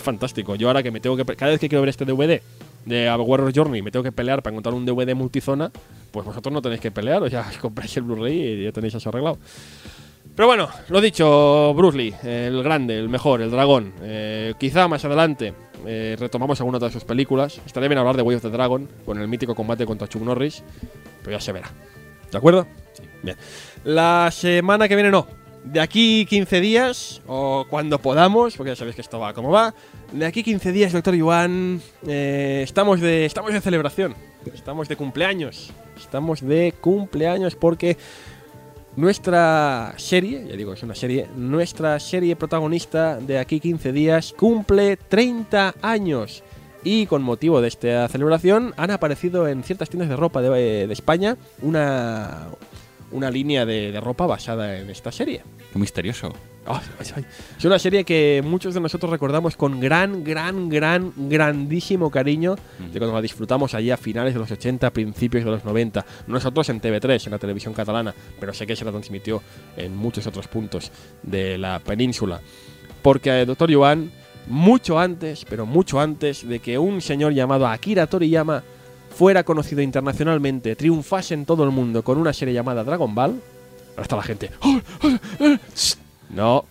fantástico. 0.03 0.55
Yo 0.55 0.69
ahora 0.69 0.83
que 0.83 0.91
me 0.91 1.01
tengo 1.01 1.17
que. 1.17 1.25
Cada 1.25 1.53
vez 1.53 1.61
que 1.61 1.69
quiero 1.69 1.81
ver 1.81 1.89
este 1.89 2.05
DVD 2.05 2.43
de 2.89 3.15
Warrior 3.15 3.53
Journey 3.55 3.83
me 3.83 3.91
tengo 3.91 4.03
que 4.03 4.13
pelear 4.13 4.43
para 4.43 4.55
encontrar 4.55 4.75
un 4.75 4.85
DVD 4.85 5.15
multizona, 5.15 5.71
pues 6.11 6.25
vosotros 6.25 6.53
no 6.53 6.63
tenéis 6.63 6.81
que 6.81 6.91
pelear, 6.91 7.23
o 7.23 7.31
sea, 7.31 7.47
os 7.49 7.59
compráis 7.59 7.97
el 7.97 8.05
Blu-ray 8.05 8.37
y 8.37 8.65
ya 8.65 8.73
tenéis 8.73 8.95
eso 8.95 9.09
arreglado. 9.09 9.39
Pero 10.35 10.47
bueno, 10.47 10.69
lo 10.89 11.01
dicho, 11.01 11.75
Bruce 11.75 11.99
Lee, 11.99 12.15
el 12.23 12.63
grande, 12.63 12.97
el 12.97 13.09
mejor, 13.09 13.43
el 13.43 13.51
dragón. 13.51 13.93
Eh, 14.03 14.55
quizá 14.57 14.87
más 14.87 15.05
adelante 15.05 15.53
eh, 15.85 16.17
retomamos 16.17 16.61
alguna 16.61 16.79
de 16.79 16.91
sus 16.91 17.03
películas. 17.03 17.61
Estaría 17.67 17.89
bien 17.89 17.99
hablar 17.99 18.17
de 18.17 18.23
Way 18.23 18.37
of 18.37 18.43
the 18.43 18.51
Dragon, 18.51 18.89
con 19.05 19.21
el 19.21 19.27
mítico 19.27 19.57
combate 19.57 19.85
contra 19.85 20.07
Chuck 20.07 20.23
Norris, 20.23 20.63
pero 21.25 21.37
ya 21.37 21.41
se 21.41 21.51
verá. 21.51 21.69
¿De 22.31 22.39
acuerdo? 22.39 22.69
Sí. 22.93 23.03
Bien. 23.21 23.37
La 23.83 24.29
semana 24.31 24.87
que 24.87 24.95
viene 24.95 25.11
no. 25.11 25.27
De 25.65 25.81
aquí 25.81 26.25
15 26.27 26.61
días, 26.61 27.21
o 27.27 27.67
cuando 27.69 27.99
podamos, 27.99 28.57
porque 28.57 28.71
ya 28.71 28.77
sabéis 28.77 28.97
que 28.97 29.03
esto 29.03 29.19
va 29.19 29.35
como 29.35 29.51
va. 29.51 29.75
De 30.13 30.25
aquí 30.25 30.43
15 30.43 30.73
días, 30.73 30.93
doctor 30.93 31.15
Yuan, 31.15 31.83
eh, 32.07 32.63
estamos, 32.65 33.01
de, 33.01 33.27
estamos 33.27 33.53
de 33.53 33.61
celebración. 33.61 34.15
Estamos 34.55 34.89
de 34.89 34.97
cumpleaños. 34.97 35.71
Estamos 35.97 36.41
de 36.41 36.73
cumpleaños 36.81 37.55
porque 37.55 37.99
nuestra 38.97 39.95
serie, 39.97 40.47
ya 40.49 40.57
digo, 40.57 40.73
es 40.73 40.83
una 40.83 40.95
serie, 40.95 41.29
nuestra 41.37 42.01
serie 42.01 42.35
protagonista 42.37 43.19
de 43.19 43.39
aquí 43.39 43.61
15 43.61 43.93
días 43.93 44.35
cumple 44.37 44.97
30 44.97 45.75
años. 45.83 46.43
Y 46.85 47.07
con 47.07 47.23
motivo 47.23 47.61
de 47.61 47.69
esta 47.69 48.09
celebración 48.09 48.73
han 48.77 48.91
aparecido 48.91 49.49
en 49.49 49.63
ciertas 49.65 49.91
tiendas 49.91 50.09
de 50.09 50.17
ropa 50.17 50.41
de, 50.41 50.87
de 50.87 50.93
España 50.93 51.37
una, 51.61 52.49
una 53.11 53.31
línea 53.31 53.65
de, 53.67 53.93
de 53.93 54.01
ropa 54.01 54.27
basada 54.27 54.79
en 54.79 54.91
esta 54.91 55.13
serie. 55.13 55.43
Qué 55.73 55.79
misterioso. 55.79 56.33
Ay, 56.69 56.81
ay, 57.01 57.07
ay. 57.17 57.25
Es 57.57 57.65
una 57.65 57.79
serie 57.79 58.05
que 58.05 58.43
muchos 58.45 58.75
de 58.75 58.81
nosotros 58.81 59.11
recordamos 59.11 59.57
con 59.57 59.81
gran, 59.81 60.23
gran, 60.23 60.69
gran, 60.69 61.13
grandísimo 61.17 62.11
cariño 62.11 62.57
de 62.93 62.99
cuando 62.99 63.15
la 63.15 63.23
disfrutamos 63.23 63.75
allí 63.75 63.91
a 63.91 63.97
finales 63.97 64.35
de 64.35 64.41
los 64.41 64.51
80, 64.51 64.91
principios 64.91 65.45
de 65.45 65.51
los 65.51 65.65
90. 65.65 66.05
Nosotros 66.27 66.69
en 66.69 66.81
TV3, 66.81 67.27
en 67.27 67.33
la 67.33 67.39
televisión 67.39 67.73
catalana, 67.73 68.15
pero 68.39 68.53
sé 68.53 68.67
que 68.67 68.77
se 68.77 68.85
la 68.85 68.91
transmitió 68.91 69.43
en 69.77 69.97
muchos 69.97 70.27
otros 70.27 70.47
puntos 70.49 70.93
de 71.23 71.57
la 71.57 71.79
península. 71.79 72.41
Porque, 73.01 73.41
eh, 73.41 73.47
doctor 73.47 73.71
Yuan, 73.71 74.11
mucho 74.47 74.99
antes, 74.99 75.47
pero 75.49 75.65
mucho 75.65 76.01
antes 76.01 76.47
de 76.47 76.59
que 76.59 76.79
un 76.79 77.01
señor 77.01 77.33
llamado 77.33 77.67
Akira 77.67 78.07
Toriyama 78.07 78.63
fuera 79.19 79.43
conocido 79.43 79.83
internacionalmente, 79.83 80.77
triunfase 80.77 81.35
en 81.35 81.45
todo 81.45 81.65
el 81.65 81.73
mundo 81.73 82.05
con 82.05 82.19
una 82.19 82.33
serie 82.33 82.55
llamada 82.55 82.85
Dragon 82.85 83.13
Ball, 83.17 83.41
ahora 83.91 84.03
está 84.03 84.15
la 84.15 84.23
gente. 84.23 84.53
"Oh, 84.61 84.79
oh, 85.03 85.45
eh, 85.45 85.59
shh". 85.75 85.97
No. 86.31 86.67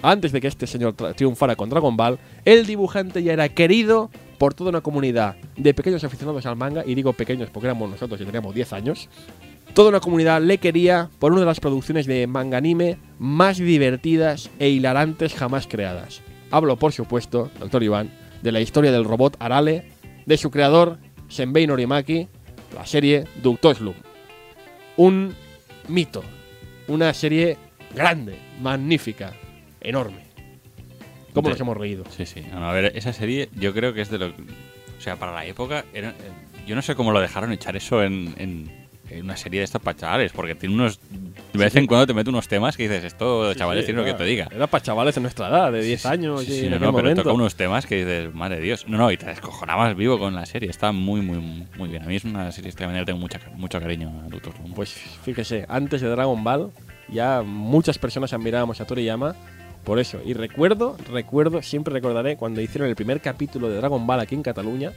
Antes 0.00 0.32
de 0.32 0.40
que 0.40 0.46
este 0.46 0.66
señor 0.66 0.94
triunfara 0.94 1.54
con 1.54 1.68
Dragon 1.68 1.94
Ball, 1.94 2.18
el 2.46 2.64
dibujante 2.64 3.22
ya 3.22 3.34
era 3.34 3.50
querido 3.50 4.10
por 4.38 4.54
toda 4.54 4.70
una 4.70 4.80
comunidad 4.80 5.36
de 5.54 5.74
pequeños 5.74 6.02
aficionados 6.02 6.46
al 6.46 6.56
manga, 6.56 6.82
y 6.86 6.94
digo 6.94 7.12
pequeños 7.12 7.50
porque 7.50 7.66
éramos 7.66 7.90
nosotros 7.90 8.18
y 8.22 8.24
teníamos 8.24 8.54
10 8.54 8.72
años. 8.72 9.10
Toda 9.74 9.90
una 9.90 10.00
comunidad 10.00 10.40
le 10.40 10.56
quería 10.56 11.10
por 11.18 11.32
una 11.32 11.40
de 11.42 11.46
las 11.46 11.60
producciones 11.60 12.06
de 12.06 12.26
manga 12.26 12.56
anime 12.56 12.96
más 13.18 13.58
divertidas 13.58 14.48
e 14.58 14.70
hilarantes 14.70 15.34
jamás 15.34 15.66
creadas. 15.66 16.22
Hablo, 16.50 16.76
por 16.76 16.92
supuesto, 16.92 17.50
doctor 17.60 17.82
Iván, 17.82 18.10
de 18.42 18.52
la 18.52 18.60
historia 18.62 18.92
del 18.92 19.04
robot 19.04 19.36
Arale, 19.40 19.90
de 20.24 20.38
su 20.38 20.50
creador, 20.50 20.98
Senbei 21.36 21.66
Norimaki, 21.66 22.26
la 22.74 22.86
serie 22.86 23.24
Doctor 23.42 23.76
Slump. 23.76 23.96
Un 24.96 25.34
mito, 25.88 26.24
una 26.88 27.12
serie 27.12 27.58
grande, 27.94 28.38
magnífica, 28.60 29.34
enorme. 29.80 30.24
¿Cómo 31.34 31.50
nos 31.50 31.60
hemos 31.60 31.76
reído? 31.76 32.04
Sí, 32.16 32.24
sí. 32.24 32.42
A 32.54 32.72
ver, 32.72 32.92
esa 32.96 33.12
serie 33.12 33.50
yo 33.54 33.74
creo 33.74 33.92
que 33.92 34.00
es 34.00 34.08
de 34.10 34.16
lo... 34.18 34.28
O 34.28 35.00
sea, 35.00 35.16
para 35.16 35.32
la 35.32 35.44
época... 35.44 35.84
Era, 35.92 36.10
eh, 36.10 36.14
yo 36.66 36.74
no 36.74 36.80
sé 36.80 36.94
cómo 36.94 37.12
lo 37.12 37.20
dejaron 37.20 37.52
echar 37.52 37.76
eso 37.76 38.02
en- 38.02 38.34
en 38.38 38.85
una 39.20 39.36
serie 39.36 39.60
de 39.60 39.64
estos 39.64 39.80
para 39.80 39.96
chavales, 39.96 40.32
porque 40.32 40.54
tiene 40.54 40.74
unos... 40.74 41.00
De 41.52 41.58
vez 41.58 41.74
en 41.76 41.86
cuando 41.86 42.06
te 42.06 42.14
mete 42.14 42.30
unos 42.30 42.48
temas 42.48 42.76
que 42.76 42.84
dices, 42.84 43.04
esto, 43.04 43.54
chavales, 43.54 43.84
Sí, 43.84 43.92
tiene 43.92 44.00
lo 44.00 44.06
que 44.06 44.14
te 44.14 44.24
diga. 44.24 44.48
Era 44.54 44.66
para 44.66 44.82
chavales 44.82 45.16
en 45.16 45.22
nuestra 45.22 45.48
edad, 45.48 45.72
de 45.72 45.82
10 45.82 46.02
Sí, 46.02 46.08
años 46.08 46.44
sí, 46.44 46.60
sí, 46.60 46.68
no, 46.68 46.78
no, 46.78 46.94
pero 46.94 47.14
toca 47.14 47.32
unos 47.32 47.54
temas 47.54 47.86
que 47.86 48.04
dices, 48.04 48.34
madre 48.34 48.56
de 48.56 48.62
Dios. 48.62 48.88
No, 48.88 48.98
no, 48.98 49.10
y 49.10 49.16
te 49.16 49.26
descojonabas 49.26 49.96
vivo 49.96 50.18
con 50.18 50.34
la 50.34 50.46
serie. 50.46 50.68
Está 50.68 50.92
muy, 50.92 51.20
muy, 51.20 51.66
muy 51.76 51.88
bien. 51.88 52.02
A 52.02 52.06
mí 52.06 52.16
es 52.16 52.24
una 52.24 52.50
serie 52.52 52.72
que 52.72 52.86
le 52.86 53.04
tengo 53.04 53.18
mucha, 53.18 53.40
mucho 53.54 53.80
cariño 53.80 54.08
a 54.24 54.28
Slump. 54.28 54.74
Pues 54.74 54.90
fíjese, 54.90 55.66
antes 55.68 56.00
de 56.00 56.08
Dragon 56.08 56.42
Ball 56.42 56.70
ya 57.08 57.42
muchas 57.42 57.98
personas 57.98 58.32
admirábamos 58.32 58.80
a 58.80 58.86
Toriyama 58.86 59.36
por 59.84 60.00
eso. 60.00 60.20
Y 60.24 60.34
recuerdo, 60.34 60.96
recuerdo, 61.12 61.62
siempre 61.62 61.94
recordaré 61.94 62.36
cuando 62.36 62.60
hicieron 62.60 62.88
el 62.88 62.96
primer 62.96 63.20
capítulo 63.20 63.68
de 63.68 63.76
Dragon 63.76 64.04
Ball 64.06 64.20
aquí 64.20 64.34
en 64.34 64.42
Cataluña, 64.42 64.92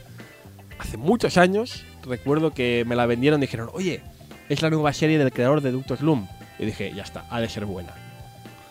hace 0.80 0.96
muchos 0.96 1.36
años, 1.36 1.84
recuerdo 2.04 2.52
que 2.52 2.84
me 2.86 2.96
la 2.96 3.06
vendieron 3.06 3.40
y 3.40 3.42
dijeron, 3.42 3.68
oye, 3.72 4.00
es 4.48 4.62
la 4.62 4.70
nueva 4.70 4.92
serie 4.92 5.18
del 5.18 5.32
creador 5.32 5.60
de 5.60 5.72
Doctor 5.72 5.98
Slum. 5.98 6.26
Y 6.58 6.64
dije, 6.64 6.92
ya 6.94 7.02
está, 7.02 7.24
ha 7.30 7.40
de 7.40 7.48
ser 7.48 7.66
buena. 7.66 7.92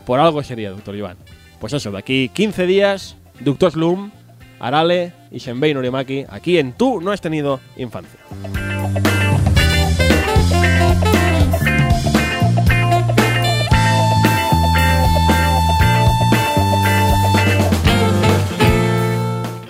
Por 0.05 0.19
algo 0.19 0.41
sería 0.43 0.71
Doctor 0.71 0.95
Iván. 0.95 1.17
Pues 1.59 1.73
eso, 1.73 1.91
de 1.91 1.97
aquí 1.97 2.29
15 2.33 2.65
días, 2.65 3.15
Doctor 3.39 3.71
Slum, 3.71 4.11
Arale 4.59 5.13
y 5.31 5.39
Senbei 5.39 5.73
Norimaki, 5.73 6.25
aquí 6.29 6.57
en 6.57 6.73
Tú 6.73 6.99
no 6.99 7.11
has 7.11 7.21
tenido 7.21 7.59
infancia. 7.77 8.19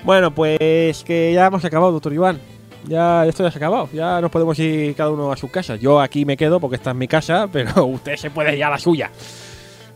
Bueno, 0.09 0.33
pues 0.33 1.03
que 1.03 1.31
ya 1.35 1.45
hemos 1.45 1.63
acabado, 1.63 1.91
doctor 1.91 2.11
Iván. 2.11 2.39
Ya 2.87 3.27
esto 3.27 3.43
ya 3.43 3.51
se 3.51 3.59
ha 3.59 3.59
acabado. 3.59 3.89
Ya 3.93 4.19
nos 4.19 4.31
podemos 4.31 4.57
ir 4.57 4.95
cada 4.95 5.11
uno 5.11 5.31
a 5.31 5.37
su 5.37 5.51
casa. 5.51 5.75
Yo 5.75 6.01
aquí 6.01 6.25
me 6.25 6.35
quedo 6.35 6.59
porque 6.59 6.77
esta 6.77 6.89
es 6.89 6.95
mi 6.95 7.07
casa, 7.07 7.47
pero 7.53 7.85
usted 7.85 8.15
se 8.15 8.31
puede 8.31 8.57
ir 8.57 8.63
a 8.63 8.71
la 8.71 8.79
suya. 8.79 9.11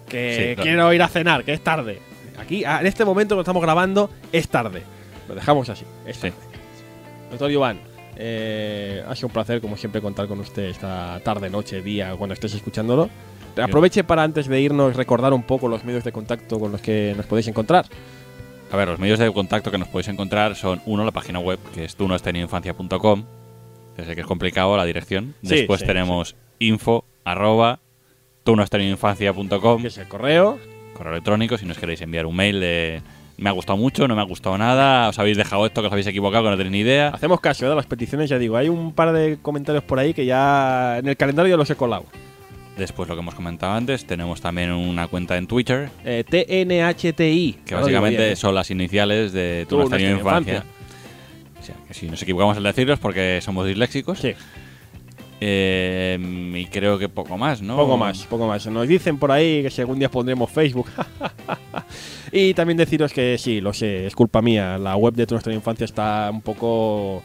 Que 0.07 0.35
Sí, 0.35 0.55
claro. 0.55 0.61
quiero 0.69 0.93
ir 0.93 1.01
a 1.01 1.07
cenar, 1.07 1.43
que 1.43 1.53
es 1.53 1.63
tarde. 1.63 1.99
Aquí, 2.39 2.63
en 2.63 2.85
este 2.85 3.03
momento 3.05 3.33
que 3.35 3.41
estamos 3.41 3.63
grabando, 3.63 4.11
es 4.31 4.47
tarde. 4.49 4.83
Lo 5.27 5.33
dejamos 5.33 5.67
así. 5.69 5.83
Es 6.05 6.17
Sí. 6.17 6.29
tarde. 6.29 6.35
Doctor 7.31 7.49
Iván, 7.51 7.79
eh, 8.15 9.03
ha 9.07 9.15
sido 9.15 9.29
un 9.29 9.33
placer, 9.33 9.61
como 9.61 9.77
siempre, 9.77 9.99
contar 9.99 10.27
con 10.27 10.39
usted 10.41 10.65
esta 10.65 11.19
tarde, 11.23 11.49
noche, 11.49 11.81
día, 11.81 12.13
cuando 12.15 12.35
estés 12.35 12.53
escuchándolo. 12.53 13.09
Aproveche 13.59 14.03
para 14.03 14.21
antes 14.21 14.47
de 14.47 14.61
irnos 14.61 14.95
recordar 14.95 15.33
un 15.33 15.41
poco 15.41 15.67
los 15.67 15.83
medios 15.83 16.03
de 16.03 16.11
contacto 16.11 16.59
con 16.59 16.71
los 16.71 16.81
que 16.81 17.15
nos 17.17 17.25
podéis 17.25 17.47
encontrar. 17.47 17.87
A 18.73 18.75
ver, 18.75 18.87
los 18.87 18.97
medios 18.97 19.19
de 19.19 19.31
contacto 19.31 19.69
que 19.69 19.77
nos 19.77 19.87
podéis 19.87 20.07
encontrar 20.07 20.55
son, 20.55 20.81
uno, 20.87 21.05
la 21.05 21.11
página 21.11 21.37
web, 21.37 21.59
que 21.75 21.85
es 21.85 21.95
tunoesteniinfancia.com. 21.95 23.23
Ya 23.95 24.03
sé 24.03 24.15
que 24.15 24.21
es 24.21 24.25
complicado 24.25 24.75
la 24.75 24.83
dirección. 24.83 25.35
Sí, 25.43 25.57
Después 25.57 25.81
sí, 25.81 25.85
tenemos 25.85 26.35
info, 26.57 27.05
arroba, 27.23 27.81
tunoesteniinfancia.com. 28.43 29.79
Que 29.79 29.89
es 29.89 29.97
el 29.99 30.07
correo. 30.07 30.57
correo 30.95 31.13
electrónico 31.13 31.55
si 31.59 31.67
nos 31.67 31.77
queréis 31.77 32.01
enviar 32.01 32.25
un 32.25 32.35
mail 32.35 32.59
de 32.59 33.03
me 33.37 33.49
ha 33.51 33.53
gustado 33.53 33.77
mucho, 33.77 34.07
no 34.07 34.15
me 34.15 34.21
ha 34.21 34.25
gustado 34.25 34.57
nada, 34.57 35.07
os 35.09 35.19
habéis 35.19 35.37
dejado 35.37 35.67
esto 35.67 35.81
que 35.81 35.87
os 35.87 35.93
habéis 35.93 36.07
equivocado, 36.07 36.45
que 36.45 36.49
no 36.49 36.57
tenéis 36.57 36.71
ni 36.71 36.79
idea. 36.79 37.09
Hacemos 37.09 37.41
caso 37.41 37.67
¿eh? 37.67 37.69
de 37.69 37.75
las 37.75 37.85
peticiones, 37.85 38.27
ya 38.27 38.39
digo. 38.39 38.57
Hay 38.57 38.69
un 38.69 38.93
par 38.93 39.13
de 39.13 39.37
comentarios 39.39 39.83
por 39.83 39.99
ahí 39.99 40.15
que 40.15 40.25
ya 40.25 40.97
en 40.97 41.09
el 41.09 41.15
calendario 41.15 41.51
ya 41.51 41.57
los 41.57 41.69
he 41.69 41.75
colado. 41.75 42.05
Después 42.77 43.07
lo 43.07 43.15
que 43.15 43.21
hemos 43.21 43.35
comentado 43.35 43.73
antes, 43.73 44.05
tenemos 44.05 44.41
también 44.41 44.71
una 44.71 45.07
cuenta 45.07 45.37
en 45.37 45.45
Twitter, 45.47 45.89
Eh, 46.03 46.23
TNHTI. 46.27 47.59
que 47.65 47.75
básicamente 47.75 48.17
bien, 48.21 48.31
¿eh? 48.33 48.35
son 48.35 48.55
las 48.55 48.71
iniciales 48.71 49.31
de 49.31 49.65
tu 49.69 49.77
nuestra 49.77 49.99
infancia. 50.01 50.19
infancia. 50.55 50.63
O 51.61 51.63
sea, 51.65 51.75
que 51.87 51.93
si 51.93 52.07
nos 52.09 52.21
equivocamos 52.23 52.57
al 52.57 52.63
decirlos 52.63 52.99
porque 52.99 53.39
somos 53.41 53.67
disléxicos. 53.67 54.19
Sí, 54.19 54.33
Eh, 55.45 56.17
y 56.55 56.65
creo 56.67 56.97
que 56.97 57.09
poco 57.09 57.37
más, 57.37 57.61
¿no? 57.61 57.75
poco 57.75 57.97
más, 57.97 58.25
poco 58.27 58.47
más. 58.47 58.65
Nos 58.67 58.87
dicen 58.87 59.17
por 59.17 59.29
ahí 59.31 59.61
que 59.61 59.69
si 59.69 59.81
algún 59.81 59.99
día 59.99 60.09
pondremos 60.09 60.49
Facebook. 60.49 60.87
y 62.31 62.53
también 62.53 62.77
deciros 62.77 63.11
que 63.11 63.37
sí, 63.37 63.59
lo 63.61 63.73
sé, 63.73 64.07
es 64.07 64.15
culpa 64.15 64.41
mía. 64.41 64.77
La 64.77 64.95
web 64.95 65.13
de 65.13 65.27
Tu 65.27 65.35
nuestra 65.35 65.53
infancia 65.53 65.83
está 65.85 66.29
un 66.31 66.41
poco 66.41 67.23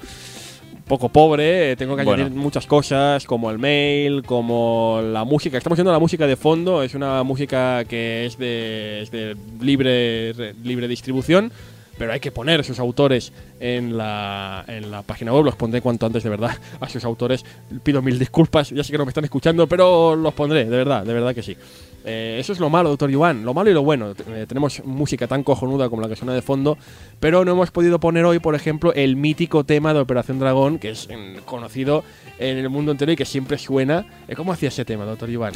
poco 0.89 1.09
pobre, 1.11 1.73
eh, 1.73 1.77
tengo 1.77 1.95
que 1.95 2.03
añadir 2.03 2.25
Bueno. 2.27 2.41
muchas 2.43 2.67
cosas 2.67 3.25
como 3.25 3.51
el 3.51 3.59
mail, 3.59 4.23
como 4.25 5.01
la 5.03 5.25
música. 5.25 5.57
Estamos 5.59 5.77
viendo 5.77 5.93
la 5.93 5.99
música 5.99 6.27
de 6.27 6.37
fondo, 6.37 6.83
es 6.83 6.95
una 6.95 7.23
música 7.23 7.85
que 7.85 8.27
es 8.27 8.39
de, 8.39 9.03
es 9.03 9.11
de 9.11 9.37
libre, 9.61 10.33
re- 10.33 10.55
libre 10.65 10.89
distribución, 10.89 11.53
pero 11.99 12.13
hay 12.13 12.21
que 12.21 12.31
poner 12.31 12.65
sus 12.65 12.79
autores 12.79 13.33
en 13.61 13.97
la, 13.99 14.65
en 14.69 14.91
la 14.91 15.03
página 15.03 15.33
web. 15.33 15.45
Los 15.45 15.57
pondré 15.57 15.81
cuanto 15.81 16.07
antes, 16.07 16.23
de 16.23 16.31
verdad, 16.31 16.57
a 16.81 16.89
sus 16.89 17.05
autores. 17.05 17.45
Pido 17.83 18.03
mil 18.03 18.19
disculpas, 18.19 18.71
ya 18.71 18.83
sé 18.83 18.93
que 18.93 18.99
no 18.99 19.05
me 19.05 19.11
están 19.11 19.25
escuchando, 19.25 19.67
pero 19.67 20.17
los 20.17 20.33
pondré, 20.35 20.65
de 20.65 20.77
verdad, 20.77 21.05
de 21.05 21.13
verdad 21.13 21.35
que 21.35 21.43
sí. 21.43 21.57
Eh, 22.05 22.37
eso 22.41 22.53
es 22.53 22.61
lo 22.61 22.71
malo, 22.71 22.89
doctor 22.91 23.11
Iván, 23.11 23.45
lo 23.45 23.53
malo 23.53 23.71
y 23.71 23.75
lo 23.75 23.83
bueno. 23.83 24.13
Eh, 24.29 24.47
tenemos 24.49 24.83
música 24.85 25.27
tan 25.27 25.43
cojonuda 25.43 25.91
como 25.91 26.01
la 26.03 26.09
que 26.09 26.17
suena 26.17 26.33
de 26.33 26.43
fondo, 26.43 26.79
pero 27.21 27.45
no 27.45 27.53
hemos 27.53 27.71
podido 27.71 27.99
poner 28.01 28.25
hoy, 28.25 28.39
por 28.39 28.55
ejemplo, 28.55 28.95
el 28.95 29.17
mítico 29.17 29.65
tema 29.65 29.93
de 29.93 30.01
Operación 30.01 30.39
Dragón, 30.39 30.79
que 30.79 30.91
es 30.91 31.09
conocido 31.45 32.05
en 32.39 32.59
el 32.59 32.69
mundo 32.71 32.93
entero 32.93 33.13
y 33.13 33.17
que 33.17 33.25
siempre 33.25 33.59
suena. 33.59 34.07
Eh, 34.29 34.37
¿Cómo 34.37 34.53
hacía 34.53 34.69
ese 34.69 34.85
tema, 34.85 35.05
doctor 35.05 35.29
Iván? 35.29 35.53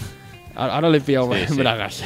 Ahora, 0.55 0.75
ahora 0.75 0.91
le 0.91 0.99
he 0.99 1.01
pillado 1.01 1.33
Sí, 1.33 1.41
sí. 1.49 1.55
bragas. 1.57 2.05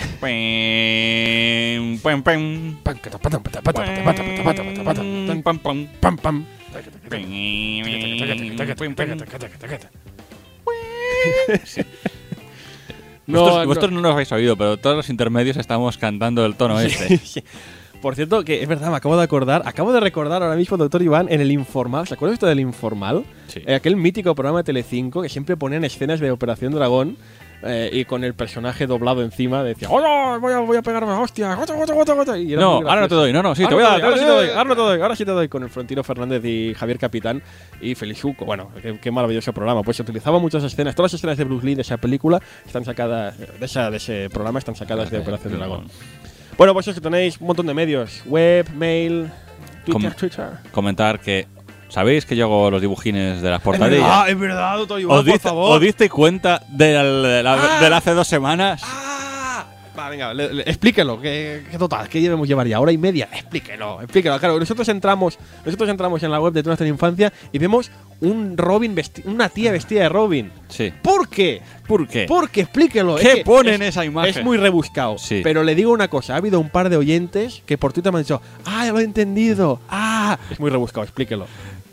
No, 13.27 13.40
vosotros, 13.40 13.59
no. 13.62 13.66
vosotros 13.66 13.93
no 13.93 14.01
lo 14.01 14.11
habéis 14.11 14.32
oído, 14.32 14.57
pero 14.57 14.77
todos 14.77 14.97
los 14.97 15.11
intermedios 15.11 15.57
estamos 15.57 15.98
cantando 15.98 16.44
el 16.47 16.55
tono 16.55 16.81
este. 16.81 17.19
Sí. 17.24 17.43
Por 18.01 18.15
cierto, 18.15 18.44
que 18.44 18.62
es 18.62 18.69
verdad, 18.69 18.90
me 18.90 18.97
acabo 18.97 19.16
de 19.16 19.24
acordar, 19.24 19.62
acabo 19.65 19.93
de 19.93 20.01
recordar 20.01 20.43
ahora 20.43 20.55
mismo, 20.55 20.77
doctor 20.77 21.03
Iván, 21.03 21.27
en 21.31 21.40
el 21.40 21.51
Informal, 21.51 22.07
¿se 22.07 22.15
acuerdan 22.15 22.35
esto 22.35 22.47
del 22.47 22.61
Informal? 22.61 23.24
Sí. 23.48 23.62
Eh, 23.66 23.74
aquel 23.74 23.97
mítico 23.97 24.35
programa 24.35 24.59
de 24.59 24.65
Telecinco 24.65 25.23
que 25.23 25.28
siempre 25.28 25.57
ponían 25.57 25.82
escenas 25.82 26.20
de 26.20 26.31
Operación 26.31 26.73
Dragón 26.73 27.16
eh, 27.62 27.91
y 27.93 28.05
con 28.05 28.23
el 28.24 28.35
personaje 28.35 28.87
doblado 28.87 29.23
encima 29.23 29.62
decía, 29.62 29.89
¡Hola! 29.91 30.39
Voy 30.41 30.53
a, 30.53 30.59
voy 30.61 30.77
a 30.77 30.83
pegarme 30.83 31.12
a 31.12 31.19
hostia, 31.20 31.55
gota, 31.55 31.74
gota, 31.74 31.95
gota, 31.95 32.12
gota", 32.15 32.39
y 32.39 32.49
No, 32.57 32.77
ahora 32.89 33.01
no 33.03 33.09
te 33.09 33.15
doy, 33.15 33.33
no, 33.33 33.43
no, 33.43 33.55
sí, 33.55 33.62
Ahora 33.65 33.70
te 33.70 33.74
voy 33.74 33.85
a 33.85 33.87
no 33.87 33.93
dar. 33.93 34.05
ahora 34.05 34.16
sí 34.19 34.24
te 34.24 34.31
doy, 34.31 34.49
ahora 34.51 34.65
no 34.65 34.74
te 34.77 34.81
doy, 34.83 35.01
ahora 35.01 35.16
sí 35.16 35.24
te 35.24 35.31
doy 35.31 35.49
con 35.49 35.62
el 35.62 35.70
Frontino 35.70 36.05
Fernández 36.05 36.45
y 36.45 36.74
Javier 36.74 36.99
Capitán 36.99 37.43
y 37.81 37.95
Felizuco. 37.95 38.45
Bueno, 38.45 38.70
qué, 38.83 38.99
qué 39.01 39.11
maravilloso 39.11 39.53
programa. 39.53 39.83
Pues 39.83 39.97
se 39.97 40.03
utilizaba 40.03 40.39
muchas 40.39 40.62
escenas, 40.65 40.95
todas 40.95 41.12
las 41.12 41.19
escenas 41.19 41.37
de 41.39 41.45
Bruce 41.45 41.66
Lee 41.66 41.74
de 41.74 41.83
esa 41.83 41.97
película 41.97 42.41
están 42.66 42.85
sacadas, 42.85 43.39
de, 43.39 43.49
esa, 43.65 43.91
de 43.91 43.97
ese 43.97 44.28
programa 44.31 44.59
están 44.59 44.77
sacadas 44.77 45.11
de 45.11 45.19
Operación 45.19 45.55
Dragón. 45.57 45.87
Bueno, 46.59 46.73
pues 46.74 46.89
eso, 46.89 47.01
tenéis 47.01 47.39
un 47.41 47.47
montón 47.49 47.66
de 47.66 47.74
medios, 47.74 48.23
web, 48.27 48.66
mail, 48.74 49.31
Twitter, 49.85 50.11
Com- 50.11 50.19
Twitter. 50.19 50.47
Comentar 50.73 51.20
que. 51.20 51.47
¿Sabéis 51.89 52.27
que 52.27 52.37
yo 52.37 52.45
hago 52.47 52.71
los 52.71 52.81
dibujines 52.81 53.41
de 53.43 53.51
las 53.51 53.61
portadillas? 53.63 54.29
es 54.29 54.39
verdad, 54.39 54.77
doctor 54.79 55.01
Iván, 55.01 55.19
¿Os, 55.19 55.25
por 55.25 55.33
diste, 55.33 55.49
favor. 55.49 55.73
¿Os 55.77 55.81
diste 55.81 56.09
cuenta 56.11 56.63
del, 56.69 57.23
de 57.23 57.43
la, 57.43 57.77
Ah. 57.79 57.81
del 57.81 57.93
hace 57.93 58.13
dos 58.13 58.27
semanas? 58.27 58.83
¡Ah! 58.85 59.03
Va, 59.99 60.11
venga, 60.11 60.35
le- 60.35 60.53
le- 60.53 60.63
explíquelo, 60.65 61.19
que, 61.19 61.65
que 61.71 61.79
total, 61.79 62.07
que 62.11 62.21
debemos 62.21 62.47
llevar 62.47 62.67
ya 62.67 62.79
hora 62.81 62.93
y 62.93 62.99
media. 62.99 63.31
Explíquelo, 63.33 64.03
explíquelo. 64.03 64.39
Claro, 64.39 64.59
nosotros 64.59 64.87
entramos, 64.91 65.39
nosotros 65.65 65.89
entramos 65.89 66.23
en 66.23 66.31
la 66.31 66.39
web 66.39 66.53
de 66.53 66.63
toda 66.63 66.73
nuestra 66.73 66.87
infancia 66.87 67.33
y 67.51 67.59
vemos 67.59 67.91
un 68.21 68.59
Robin 68.59 68.95
vesti- 68.95 69.23
una 69.25 69.49
tía 69.49 69.73
vestida 69.73 70.03
de 70.03 70.09
Robin. 70.11 70.53
Sí. 70.69 70.93
¿Por 71.01 71.31
qué? 71.31 71.63
¿Por 71.87 72.07
qué? 72.07 72.27
Porque 72.29 72.61
explíquelo. 72.63 73.17
¿Qué 73.17 73.43
pone 73.43 73.75
en 73.77 73.81
esa 73.83 74.05
imagen? 74.05 74.37
Es 74.39 74.45
muy 74.45 74.59
rebuscado. 74.59 75.17
Sí. 75.17 75.41
Pero 75.43 75.63
le 75.63 75.75
digo 75.75 75.93
una 75.93 76.09
cosa: 76.09 76.35
ha 76.35 76.37
habido 76.37 76.61
un 76.61 76.69
par 76.69 76.91
de 76.91 76.99
oyentes 76.99 77.63
que 77.65 77.79
por 77.79 77.95
Twitter 77.95 78.13
me 78.13 78.19
han 78.19 78.25
dicho, 78.25 78.43
¡ah, 78.67 78.85
ya 78.85 78.93
lo 78.93 78.99
he 79.01 79.03
entendido! 79.05 79.81
¡ah! 79.89 80.37
Es 80.51 80.61
muy 80.61 80.69
rebuscado, 80.69 81.05
explíquelo. 81.05 81.47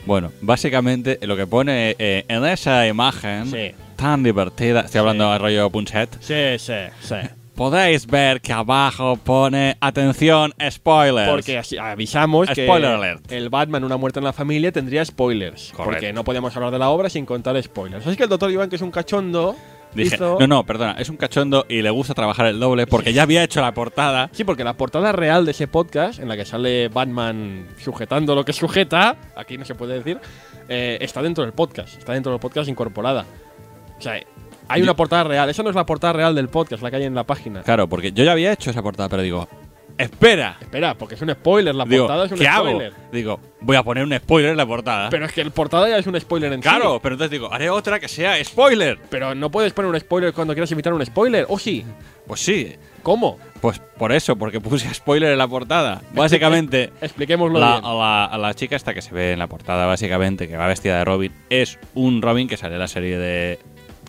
Bueno, 0.06 0.32
básicamente 0.42 1.18
lo 1.22 1.38
que 1.38 1.48
pone 1.48 1.96
eh, 1.98 2.26
en 2.28 2.46
esa 2.46 2.86
imagen 2.88 3.48
Sí. 3.50 3.72
tan 3.96 4.22
divertida, 4.24 4.82
estoy 4.82 5.00
hablando 5.00 5.32
de 5.32 5.38
rollo 5.38 5.70
Punset, 5.70 6.10
Sí, 6.20 6.60
sí, 6.60 6.74
sí. 7.02 7.16
podéis 7.56 8.06
ver 8.08 8.42
que 8.42 8.52
abajo 8.52 9.16
pone 9.16 9.78
atención 9.80 10.54
spoilers. 10.70 11.30
Porque 11.30 11.58
así 11.58 11.78
avisamos 11.78 12.48
Spoiler 12.50 12.82
que 12.82 12.96
alert. 12.96 13.32
el 13.32 13.50
Batman, 13.50 13.84
una 13.86 13.96
muerte 13.96 14.20
en 14.20 14.26
la 14.26 14.34
familia, 14.34 14.72
tendría 14.74 15.06
spoilers. 15.06 15.72
Correcto. 15.72 15.84
Porque 15.92 16.12
no 16.14 16.24
podíamos 16.26 16.54
hablar 16.56 16.72
de 16.72 16.80
la 16.80 16.90
obra 16.90 17.10
sin 17.10 17.26
contar 17.26 17.62
spoilers. 17.64 18.06
Así 18.06 18.18
que 18.18 18.24
el 18.24 18.30
doctor 18.30 18.52
Iván, 18.52 18.70
que 18.70 18.76
es 18.76 18.82
un 18.82 18.92
cachondo, 18.92 19.56
Dije, 19.96 20.16
hizo- 20.16 20.38
no, 20.40 20.48
no, 20.48 20.64
perdona, 20.66 20.94
es 20.94 21.10
un 21.10 21.18
cachondo 21.18 21.66
y 21.70 21.82
le 21.82 21.90
gusta 21.90 22.14
trabajar 22.14 22.46
el 22.48 22.60
doble 22.60 22.88
porque 22.88 23.14
ya 23.14 23.24
había 23.24 23.44
hecho 23.44 23.62
la 23.62 23.74
portada. 23.74 24.30
Sí, 24.32 24.44
porque 24.44 24.64
la 24.64 24.74
portada 24.74 25.12
real 25.12 25.46
de 25.46 25.52
ese 25.52 25.68
podcast, 25.68 26.20
en 26.20 26.28
la 26.28 26.36
que 26.36 26.46
sale 26.46 26.88
Batman 26.90 27.68
sujetando 27.78 28.36
lo 28.36 28.44
que 28.46 28.54
sujeta, 28.54 29.16
aquí 29.36 29.58
no 29.58 29.66
se 29.66 29.76
puede 29.76 29.96
decir, 29.96 30.20
eh, 30.70 30.98
está 31.02 31.22
dentro 31.22 31.44
del 31.44 31.54
podcast. 31.54 31.98
Está 31.98 32.14
dentro 32.14 32.32
del 32.32 32.40
podcast 32.42 32.70
incorporada. 32.70 33.26
O 33.98 34.02
sea, 34.02 34.20
hay 34.68 34.82
una 34.82 34.96
portada 34.96 35.24
real. 35.26 35.50
Esa 35.50 35.62
no 35.64 35.70
es 35.70 35.76
la 35.76 35.86
portada 35.86 36.14
real 36.14 36.34
del 36.36 36.50
podcast, 36.50 36.82
la 36.82 36.90
que 36.90 36.98
hay 36.98 37.04
en 37.04 37.16
la 37.16 37.24
página. 37.26 37.62
Claro, 37.64 37.88
porque 37.88 38.12
yo 38.12 38.24
ya 38.24 38.32
había 38.32 38.52
hecho 38.54 38.70
esa 38.72 38.82
portada, 38.82 39.10
pero 39.10 39.22
digo, 39.22 39.48
espera, 39.98 40.58
Espera, 40.60 40.96
porque 40.96 41.16
es 41.16 41.22
un 41.22 41.30
spoiler. 41.32 41.74
La 41.76 41.86
digo, 41.86 42.08
portada 42.08 42.26
es 42.26 42.32
un 42.32 42.38
¿qué 42.38 42.48
hago? 42.48 42.68
spoiler. 42.70 42.94
Digo, 43.12 43.40
voy 43.62 43.76
a 43.76 43.84
poner 43.84 44.04
un 44.04 44.14
spoiler 44.18 44.52
en 44.52 44.58
la 44.58 44.66
portada. 44.66 45.10
Pero 45.10 45.26
es 45.26 45.32
que 45.34 45.42
el 45.42 45.52
portada 45.52 45.88
ya 45.90 45.98
es 45.98 46.08
un 46.08 46.20
spoiler 46.20 46.52
en 46.54 46.62
sí. 46.62 46.68
claro, 46.70 47.00
pero 47.02 47.16
entonces 47.16 47.32
digo, 47.32 47.52
haré 47.54 47.70
otra 47.70 48.00
que 48.00 48.08
sea 48.08 48.44
spoiler. 48.44 49.00
Pero 49.10 49.36
no 49.36 49.50
puedes 49.52 49.74
poner 49.74 49.92
un 49.92 50.00
spoiler 50.00 50.34
cuando 50.34 50.54
quieras 50.54 50.72
evitar 50.72 50.94
un 50.94 51.06
spoiler. 51.06 51.46
¿O 51.50 51.58
sí? 51.60 51.86
Pues 52.28 52.40
sí, 52.40 52.76
¿Cómo? 53.02 53.38
pues 53.60 53.80
por 53.98 54.12
eso, 54.14 54.36
porque 54.38 54.60
puse 54.62 54.94
spoiler 54.94 55.32
en 55.34 55.38
la 55.38 55.48
portada. 55.48 56.02
Básicamente, 56.14 56.92
Expliquémoslo 57.02 57.60
la, 57.60 57.74
bien. 57.74 57.86
a, 57.86 57.94
la, 57.94 58.26
a 58.26 58.38
la 58.38 58.54
chica 58.54 58.76
esta 58.78 58.94
que 58.94 59.02
se 59.02 59.14
ve 59.14 59.34
en 59.34 59.40
la 59.40 59.48
portada, 59.48 59.86
básicamente, 59.86 60.48
que 60.48 60.56
va 60.58 60.68
vestida 60.68 60.98
de 60.98 61.06
Robin, 61.06 61.32
es 61.50 61.80
un 61.94 62.22
Robin 62.22 62.48
que 62.48 62.56
sale 62.58 62.74
en 62.76 62.80
la 62.80 62.88
serie 62.88 63.18
de, 63.18 63.60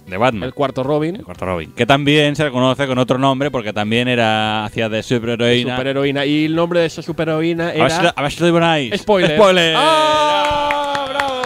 de 0.07 0.17
Batman. 0.17 0.45
El 0.45 0.55
cuarto 0.55 0.83
Robin, 0.83 1.17
El 1.17 1.25
cuarto 1.25 1.47
Robin. 1.47 1.73
Que 1.73 1.87
también 1.87 2.37
se 2.37 2.45
le 2.45 2.51
conoce 2.51 2.87
con 2.87 2.99
otro 2.99 3.19
nombre 3.19 3.51
porque 3.51 3.73
también 3.73 4.09
era 4.09 4.65
hacía 4.65 4.89
de 4.89 5.03
superheroína. 5.03 5.77
superheroína. 5.77 6.27
Y 6.27 6.45
el 6.47 6.55
nombre 6.55 6.81
de 6.81 6.87
esa 6.87 7.03
superheroína 7.03 7.69
a, 7.69 7.73
ver 7.73 7.91
si, 7.91 7.97
lo- 7.97 8.03
era. 8.03 8.15
a 8.17 8.23
ver 8.23 8.33
si 8.33 8.41
lo. 8.41 8.97
Spoiler. 8.99 9.37
¡Spoiler! 9.37 9.75
¡Ah! 9.79 11.07
¡Bravo! 11.11 11.43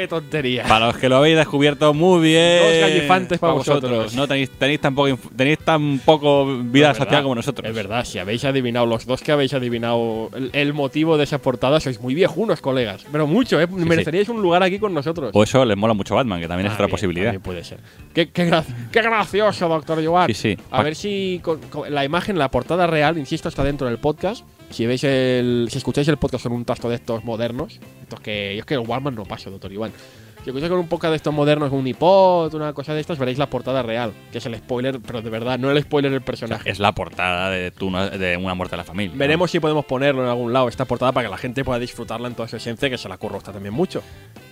¡Qué 0.00 0.08
tontería! 0.08 0.64
Para 0.64 0.86
los 0.86 0.96
que 0.96 1.10
lo 1.10 1.16
habéis 1.16 1.36
descubierto 1.36 1.92
muy 1.92 2.22
bien. 2.22 2.62
Dos 2.62 2.80
gallifantes 2.90 3.38
para 3.38 3.52
vosotros. 3.52 4.14
No 4.14 4.26
tenéis, 4.26 4.50
tenéis, 4.50 4.80
tan 4.80 4.94
poco, 4.94 5.08
inf- 5.08 5.36
tenéis 5.36 5.58
tan 5.58 5.98
poco 5.98 6.46
vida 6.62 6.94
social 6.94 7.22
como 7.22 7.34
nosotros. 7.34 7.68
Es 7.68 7.74
verdad, 7.74 8.04
si 8.06 8.18
habéis 8.18 8.44
adivinado, 8.46 8.86
los 8.86 9.04
dos 9.04 9.20
que 9.20 9.30
habéis 9.32 9.52
adivinado 9.52 10.30
el, 10.34 10.48
el 10.54 10.72
motivo 10.72 11.18
de 11.18 11.24
esa 11.24 11.36
portada, 11.38 11.80
sois 11.80 12.00
muy 12.00 12.14
viejunos, 12.14 12.62
colegas. 12.62 13.04
Pero 13.12 13.26
mucho, 13.26 13.60
¿eh? 13.60 13.66
Mereceríais 13.66 14.28
un 14.30 14.40
lugar 14.40 14.62
aquí 14.62 14.78
con 14.78 14.94
nosotros. 14.94 15.32
O 15.34 15.42
eso 15.42 15.64
les 15.66 15.76
mola 15.76 15.92
mucho 15.92 16.14
Batman, 16.14 16.40
que 16.40 16.48
también 16.48 16.68
es 16.68 16.72
otra 16.72 16.86
bien, 16.86 16.90
posibilidad. 16.92 17.38
puede 17.40 17.62
ser. 17.62 17.80
Qué, 18.14 18.30
qué 18.30 18.50
gra- 18.50 18.64
qué 18.90 19.02
gracioso, 19.02 19.68
doctor 19.68 20.02
Joan. 20.02 20.28
Sí, 20.28 20.34
sí. 20.34 20.56
A 20.70 20.82
ver 20.82 20.96
si 20.96 21.40
con- 21.42 21.60
con 21.68 21.92
la 21.94 22.06
imagen, 22.06 22.38
la 22.38 22.50
portada 22.50 22.86
real, 22.86 23.18
insisto, 23.18 23.50
está 23.50 23.62
dentro 23.64 23.86
del 23.86 23.98
podcast. 23.98 24.46
Si 24.70 24.86
veis 24.86 25.02
el, 25.04 25.68
si 25.70 25.78
escucháis 25.78 26.06
el 26.08 26.16
podcast 26.16 26.44
con 26.44 26.52
un 26.52 26.64
tasto 26.64 26.88
de 26.88 26.94
estos 26.94 27.24
modernos, 27.24 27.80
estos 28.02 28.20
que 28.20 28.54
yo 28.54 28.60
es 28.60 28.66
que 28.66 28.74
el 28.74 28.80
Walmart 28.80 29.16
no 29.16 29.24
paso, 29.24 29.50
doctor 29.50 29.72
Iván. 29.72 29.92
Si 30.42 30.48
escucháis 30.48 30.70
con 30.70 30.78
un 30.80 30.88
podcast 30.88 31.10
de 31.10 31.16
estos 31.16 31.34
modernos, 31.34 31.70
un 31.70 31.86
iPod, 31.86 32.54
una 32.54 32.72
cosa 32.72 32.94
de 32.94 33.00
estas, 33.00 33.18
veréis 33.18 33.36
la 33.36 33.50
portada 33.50 33.82
real, 33.82 34.12
que 34.32 34.38
es 34.38 34.46
el 34.46 34.56
spoiler, 34.56 34.98
pero 35.00 35.20
de 35.20 35.28
verdad, 35.28 35.58
no 35.58 35.70
el 35.70 35.82
spoiler 35.82 36.10
del 36.10 36.22
personaje. 36.22 36.70
Es 36.70 36.78
la 36.78 36.92
portada 36.92 37.50
de, 37.50 37.70
tu- 37.72 37.90
de 37.92 38.38
una 38.38 38.54
muerte 38.54 38.72
de 38.74 38.78
la 38.78 38.84
familia. 38.84 39.14
Veremos 39.16 39.50
si 39.50 39.60
podemos 39.60 39.84
ponerlo 39.84 40.22
en 40.22 40.28
algún 40.30 40.52
lado, 40.52 40.68
esta 40.68 40.86
portada, 40.86 41.12
para 41.12 41.26
que 41.26 41.30
la 41.30 41.36
gente 41.36 41.62
pueda 41.62 41.78
disfrutarla 41.78 42.28
en 42.28 42.34
toda 42.34 42.48
su 42.48 42.56
esencia, 42.56 42.88
que 42.88 42.96
se 42.96 43.08
la 43.08 43.18
curro 43.18 43.36
está 43.38 43.52
también 43.52 43.74
mucho. 43.74 44.02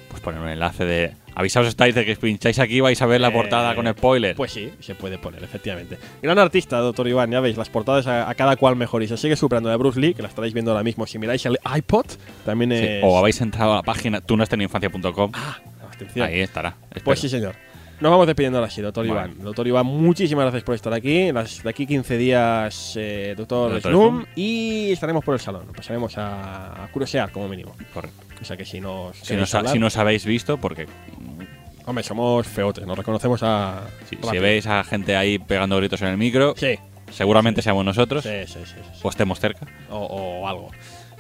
Pues 0.09 0.21
poner 0.23 0.41
un 0.41 0.49
enlace 0.49 0.85
de. 0.85 1.13
Avisaos 1.35 1.69
estáis 1.69 1.95
de 1.95 2.05
que 2.05 2.17
pincháis 2.17 2.59
aquí 2.59 2.81
vais 2.81 3.01
a 3.01 3.07
ver 3.07 3.21
la 3.21 3.29
Eh, 3.29 3.33
portada 3.33 3.75
con 3.77 3.87
spoiler. 3.87 4.35
Pues 4.35 4.51
sí, 4.53 4.71
se 4.81 4.95
puede 4.97 5.19
poner, 5.19 5.45
efectivamente. 5.45 5.97
Gran 6.21 6.39
artista, 6.39 6.79
doctor 6.79 7.07
Iván, 7.07 7.31
ya 7.31 7.39
veis, 7.41 7.57
las 7.57 7.69
portadas 7.69 8.07
a, 8.09 8.29
a 8.29 8.35
cada 8.35 8.57
cual 8.57 8.75
mejor. 8.75 9.03
Y 9.05 9.09
se 9.09 9.17
sigue 9.17 9.37
superando 9.37 9.69
de 9.69 9.77
Bruce 9.77 10.01
Lee, 10.01 10.15
que 10.15 10.23
la 10.23 10.29
estaréis 10.29 10.53
viendo 10.53 10.73
ahora 10.73 10.83
mismo. 10.83 11.07
Si 11.07 11.19
miráis 11.19 11.47
el 11.47 11.59
iPod, 11.77 12.07
también 12.45 12.71
Sí, 12.73 12.79
es. 12.81 13.05
O 13.05 13.17
habéis 13.19 13.41
entrado 13.41 13.73
a 13.75 13.77
la 13.77 13.83
página 13.83 14.21
tunasteninfancia.com. 14.21 15.31
Ah, 15.35 15.59
atención. 15.93 16.27
Ahí 16.27 16.41
estará. 16.41 16.75
Pues 17.05 17.21
sí, 17.21 17.29
señor. 17.29 17.55
Nos 18.01 18.11
vamos 18.13 18.27
despidiendo 18.29 18.59
ahora 18.59 18.71
sí, 18.71 18.81
doctor. 18.81 19.05
Iván. 19.07 19.35
Doctor 19.41 19.67
Iván, 19.67 19.85
muchísimas 19.87 20.45
gracias 20.45 20.63
por 20.63 20.75
estar 20.77 20.93
aquí. 20.93 21.33
Las, 21.33 21.63
de 21.65 21.69
aquí 21.71 21.85
15 21.85 22.17
días, 22.17 22.95
eh, 22.97 23.35
doctor, 23.37 23.73
Doctor. 23.81 24.27
Y 24.37 24.93
estaremos 24.93 25.25
por 25.25 25.35
el 25.35 25.41
salón. 25.41 25.67
Pasaremos 25.77 26.17
a, 26.17 26.85
a 26.85 26.89
curiosear, 26.93 27.33
como 27.33 27.49
mínimo. 27.49 27.75
Correcto. 27.93 28.25
O 28.41 28.45
sea 28.45 28.57
que 28.57 28.65
si 28.65 28.81
nos. 28.81 29.17
Si 29.19 29.35
nos, 29.37 29.55
ha- 29.55 29.59
hablar- 29.59 29.73
si 29.73 29.79
nos 29.79 29.97
habéis 29.97 30.25
visto, 30.25 30.57
porque 30.59 30.87
Hombre, 31.87 32.05
somos 32.05 32.47
feotes, 32.47 32.87
nos 32.87 32.99
reconocemos 32.99 33.43
a. 33.43 33.83
Si, 34.11 34.17
si 34.17 34.39
veis 34.39 34.67
a 34.67 34.85
gente 34.85 35.17
ahí 35.17 35.39
pegando 35.39 35.77
gritos 35.79 36.03
en 36.03 36.09
el 36.09 36.19
micro, 36.19 36.55
Sí, 36.57 36.79
seguramente 37.11 37.63
seamos 37.63 37.85
nosotros 37.85 38.23
sí, 38.25 38.31
sí, 38.47 38.59
sí, 38.65 38.75
sí. 38.93 39.01
o 39.03 39.09
estemos 39.09 39.41
cerca. 39.41 39.67
O, 39.91 39.97
o 39.99 40.47
algo. 40.49 40.71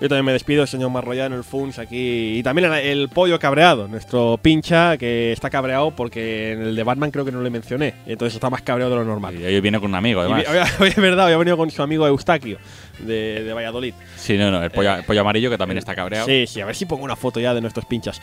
Yo 0.00 0.08
también 0.08 0.26
me 0.26 0.32
despido, 0.32 0.64
señor 0.64 0.90
Marroyano, 0.90 1.34
el 1.34 1.42
Funs 1.42 1.80
aquí. 1.80 2.38
Y 2.38 2.42
también 2.44 2.70
el, 2.72 2.78
el 2.86 3.08
pollo 3.08 3.36
cabreado, 3.40 3.88
nuestro 3.88 4.38
pincha, 4.40 4.96
que 4.96 5.32
está 5.32 5.50
cabreado 5.50 5.90
porque 5.90 6.52
en 6.52 6.62
el 6.62 6.76
de 6.76 6.84
Batman 6.84 7.10
creo 7.10 7.24
que 7.24 7.32
no 7.32 7.42
le 7.42 7.50
mencioné. 7.50 7.94
Entonces 8.06 8.34
está 8.34 8.48
más 8.48 8.62
cabreado 8.62 8.92
de 8.92 8.98
lo 8.98 9.04
normal. 9.04 9.40
Y 9.40 9.44
hoy 9.44 9.60
viene 9.60 9.80
con 9.80 9.90
un 9.90 9.96
amigo, 9.96 10.20
Y 10.20 10.24
además. 10.30 10.44
vi- 10.44 10.48
hoy- 10.58 10.68
hoy 10.82 10.88
es 10.90 10.96
verdad, 10.96 11.26
hoy 11.26 11.32
ha 11.32 11.36
venido 11.38 11.56
con 11.56 11.68
su 11.72 11.82
amigo 11.82 12.06
Eustaquio 12.06 12.58
de, 13.00 13.44
de 13.44 13.52
Valladolid. 13.52 13.94
Sí, 14.16 14.36
no, 14.36 14.50
no, 14.50 14.62
el 14.62 14.70
pollo, 14.70 14.94
el 14.96 15.04
pollo 15.04 15.20
amarillo 15.20 15.50
que 15.50 15.58
también 15.58 15.78
está 15.78 15.94
cabreado. 15.94 16.26
Sí, 16.26 16.46
sí, 16.46 16.60
a 16.60 16.66
ver 16.66 16.76
si 16.76 16.86
pongo 16.86 17.04
una 17.04 17.16
foto 17.16 17.40
ya 17.40 17.54
de 17.54 17.60
nuestros 17.60 17.84
pinchas. 17.86 18.20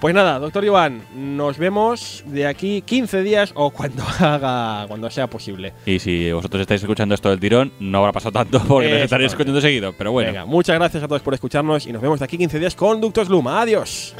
Pues 0.00 0.14
nada, 0.14 0.38
doctor 0.38 0.64
Iván, 0.64 1.02
nos 1.14 1.58
vemos 1.58 2.22
de 2.26 2.46
aquí 2.46 2.82
15 2.82 3.22
días 3.22 3.52
o 3.54 3.70
cuando 3.70 4.04
haga, 4.20 4.86
cuando 4.86 5.10
sea 5.10 5.26
posible. 5.26 5.72
Y 5.86 5.98
si 5.98 6.30
vosotros 6.30 6.60
estáis 6.60 6.82
escuchando 6.82 7.14
esto 7.14 7.30
del 7.30 7.40
tirón, 7.40 7.72
no 7.80 7.98
habrá 7.98 8.12
pasado 8.12 8.32
tanto 8.32 8.60
porque 8.66 8.90
nos 8.90 9.02
estaréis 9.02 9.32
escuchando 9.32 9.60
seguido. 9.60 9.92
Pero 9.92 10.12
bueno, 10.12 10.30
Venga, 10.30 10.44
muchas 10.44 10.76
gracias 10.76 11.02
a 11.02 11.08
todos 11.08 11.22
por 11.22 11.34
escucharnos 11.34 11.86
y 11.86 11.92
nos 11.92 12.02
vemos 12.02 12.18
de 12.18 12.24
aquí 12.24 12.38
15 12.38 12.58
días 12.58 12.74
con 12.76 13.00
Ductos 13.00 13.28
Luma. 13.28 13.62
Adiós. 13.62 14.14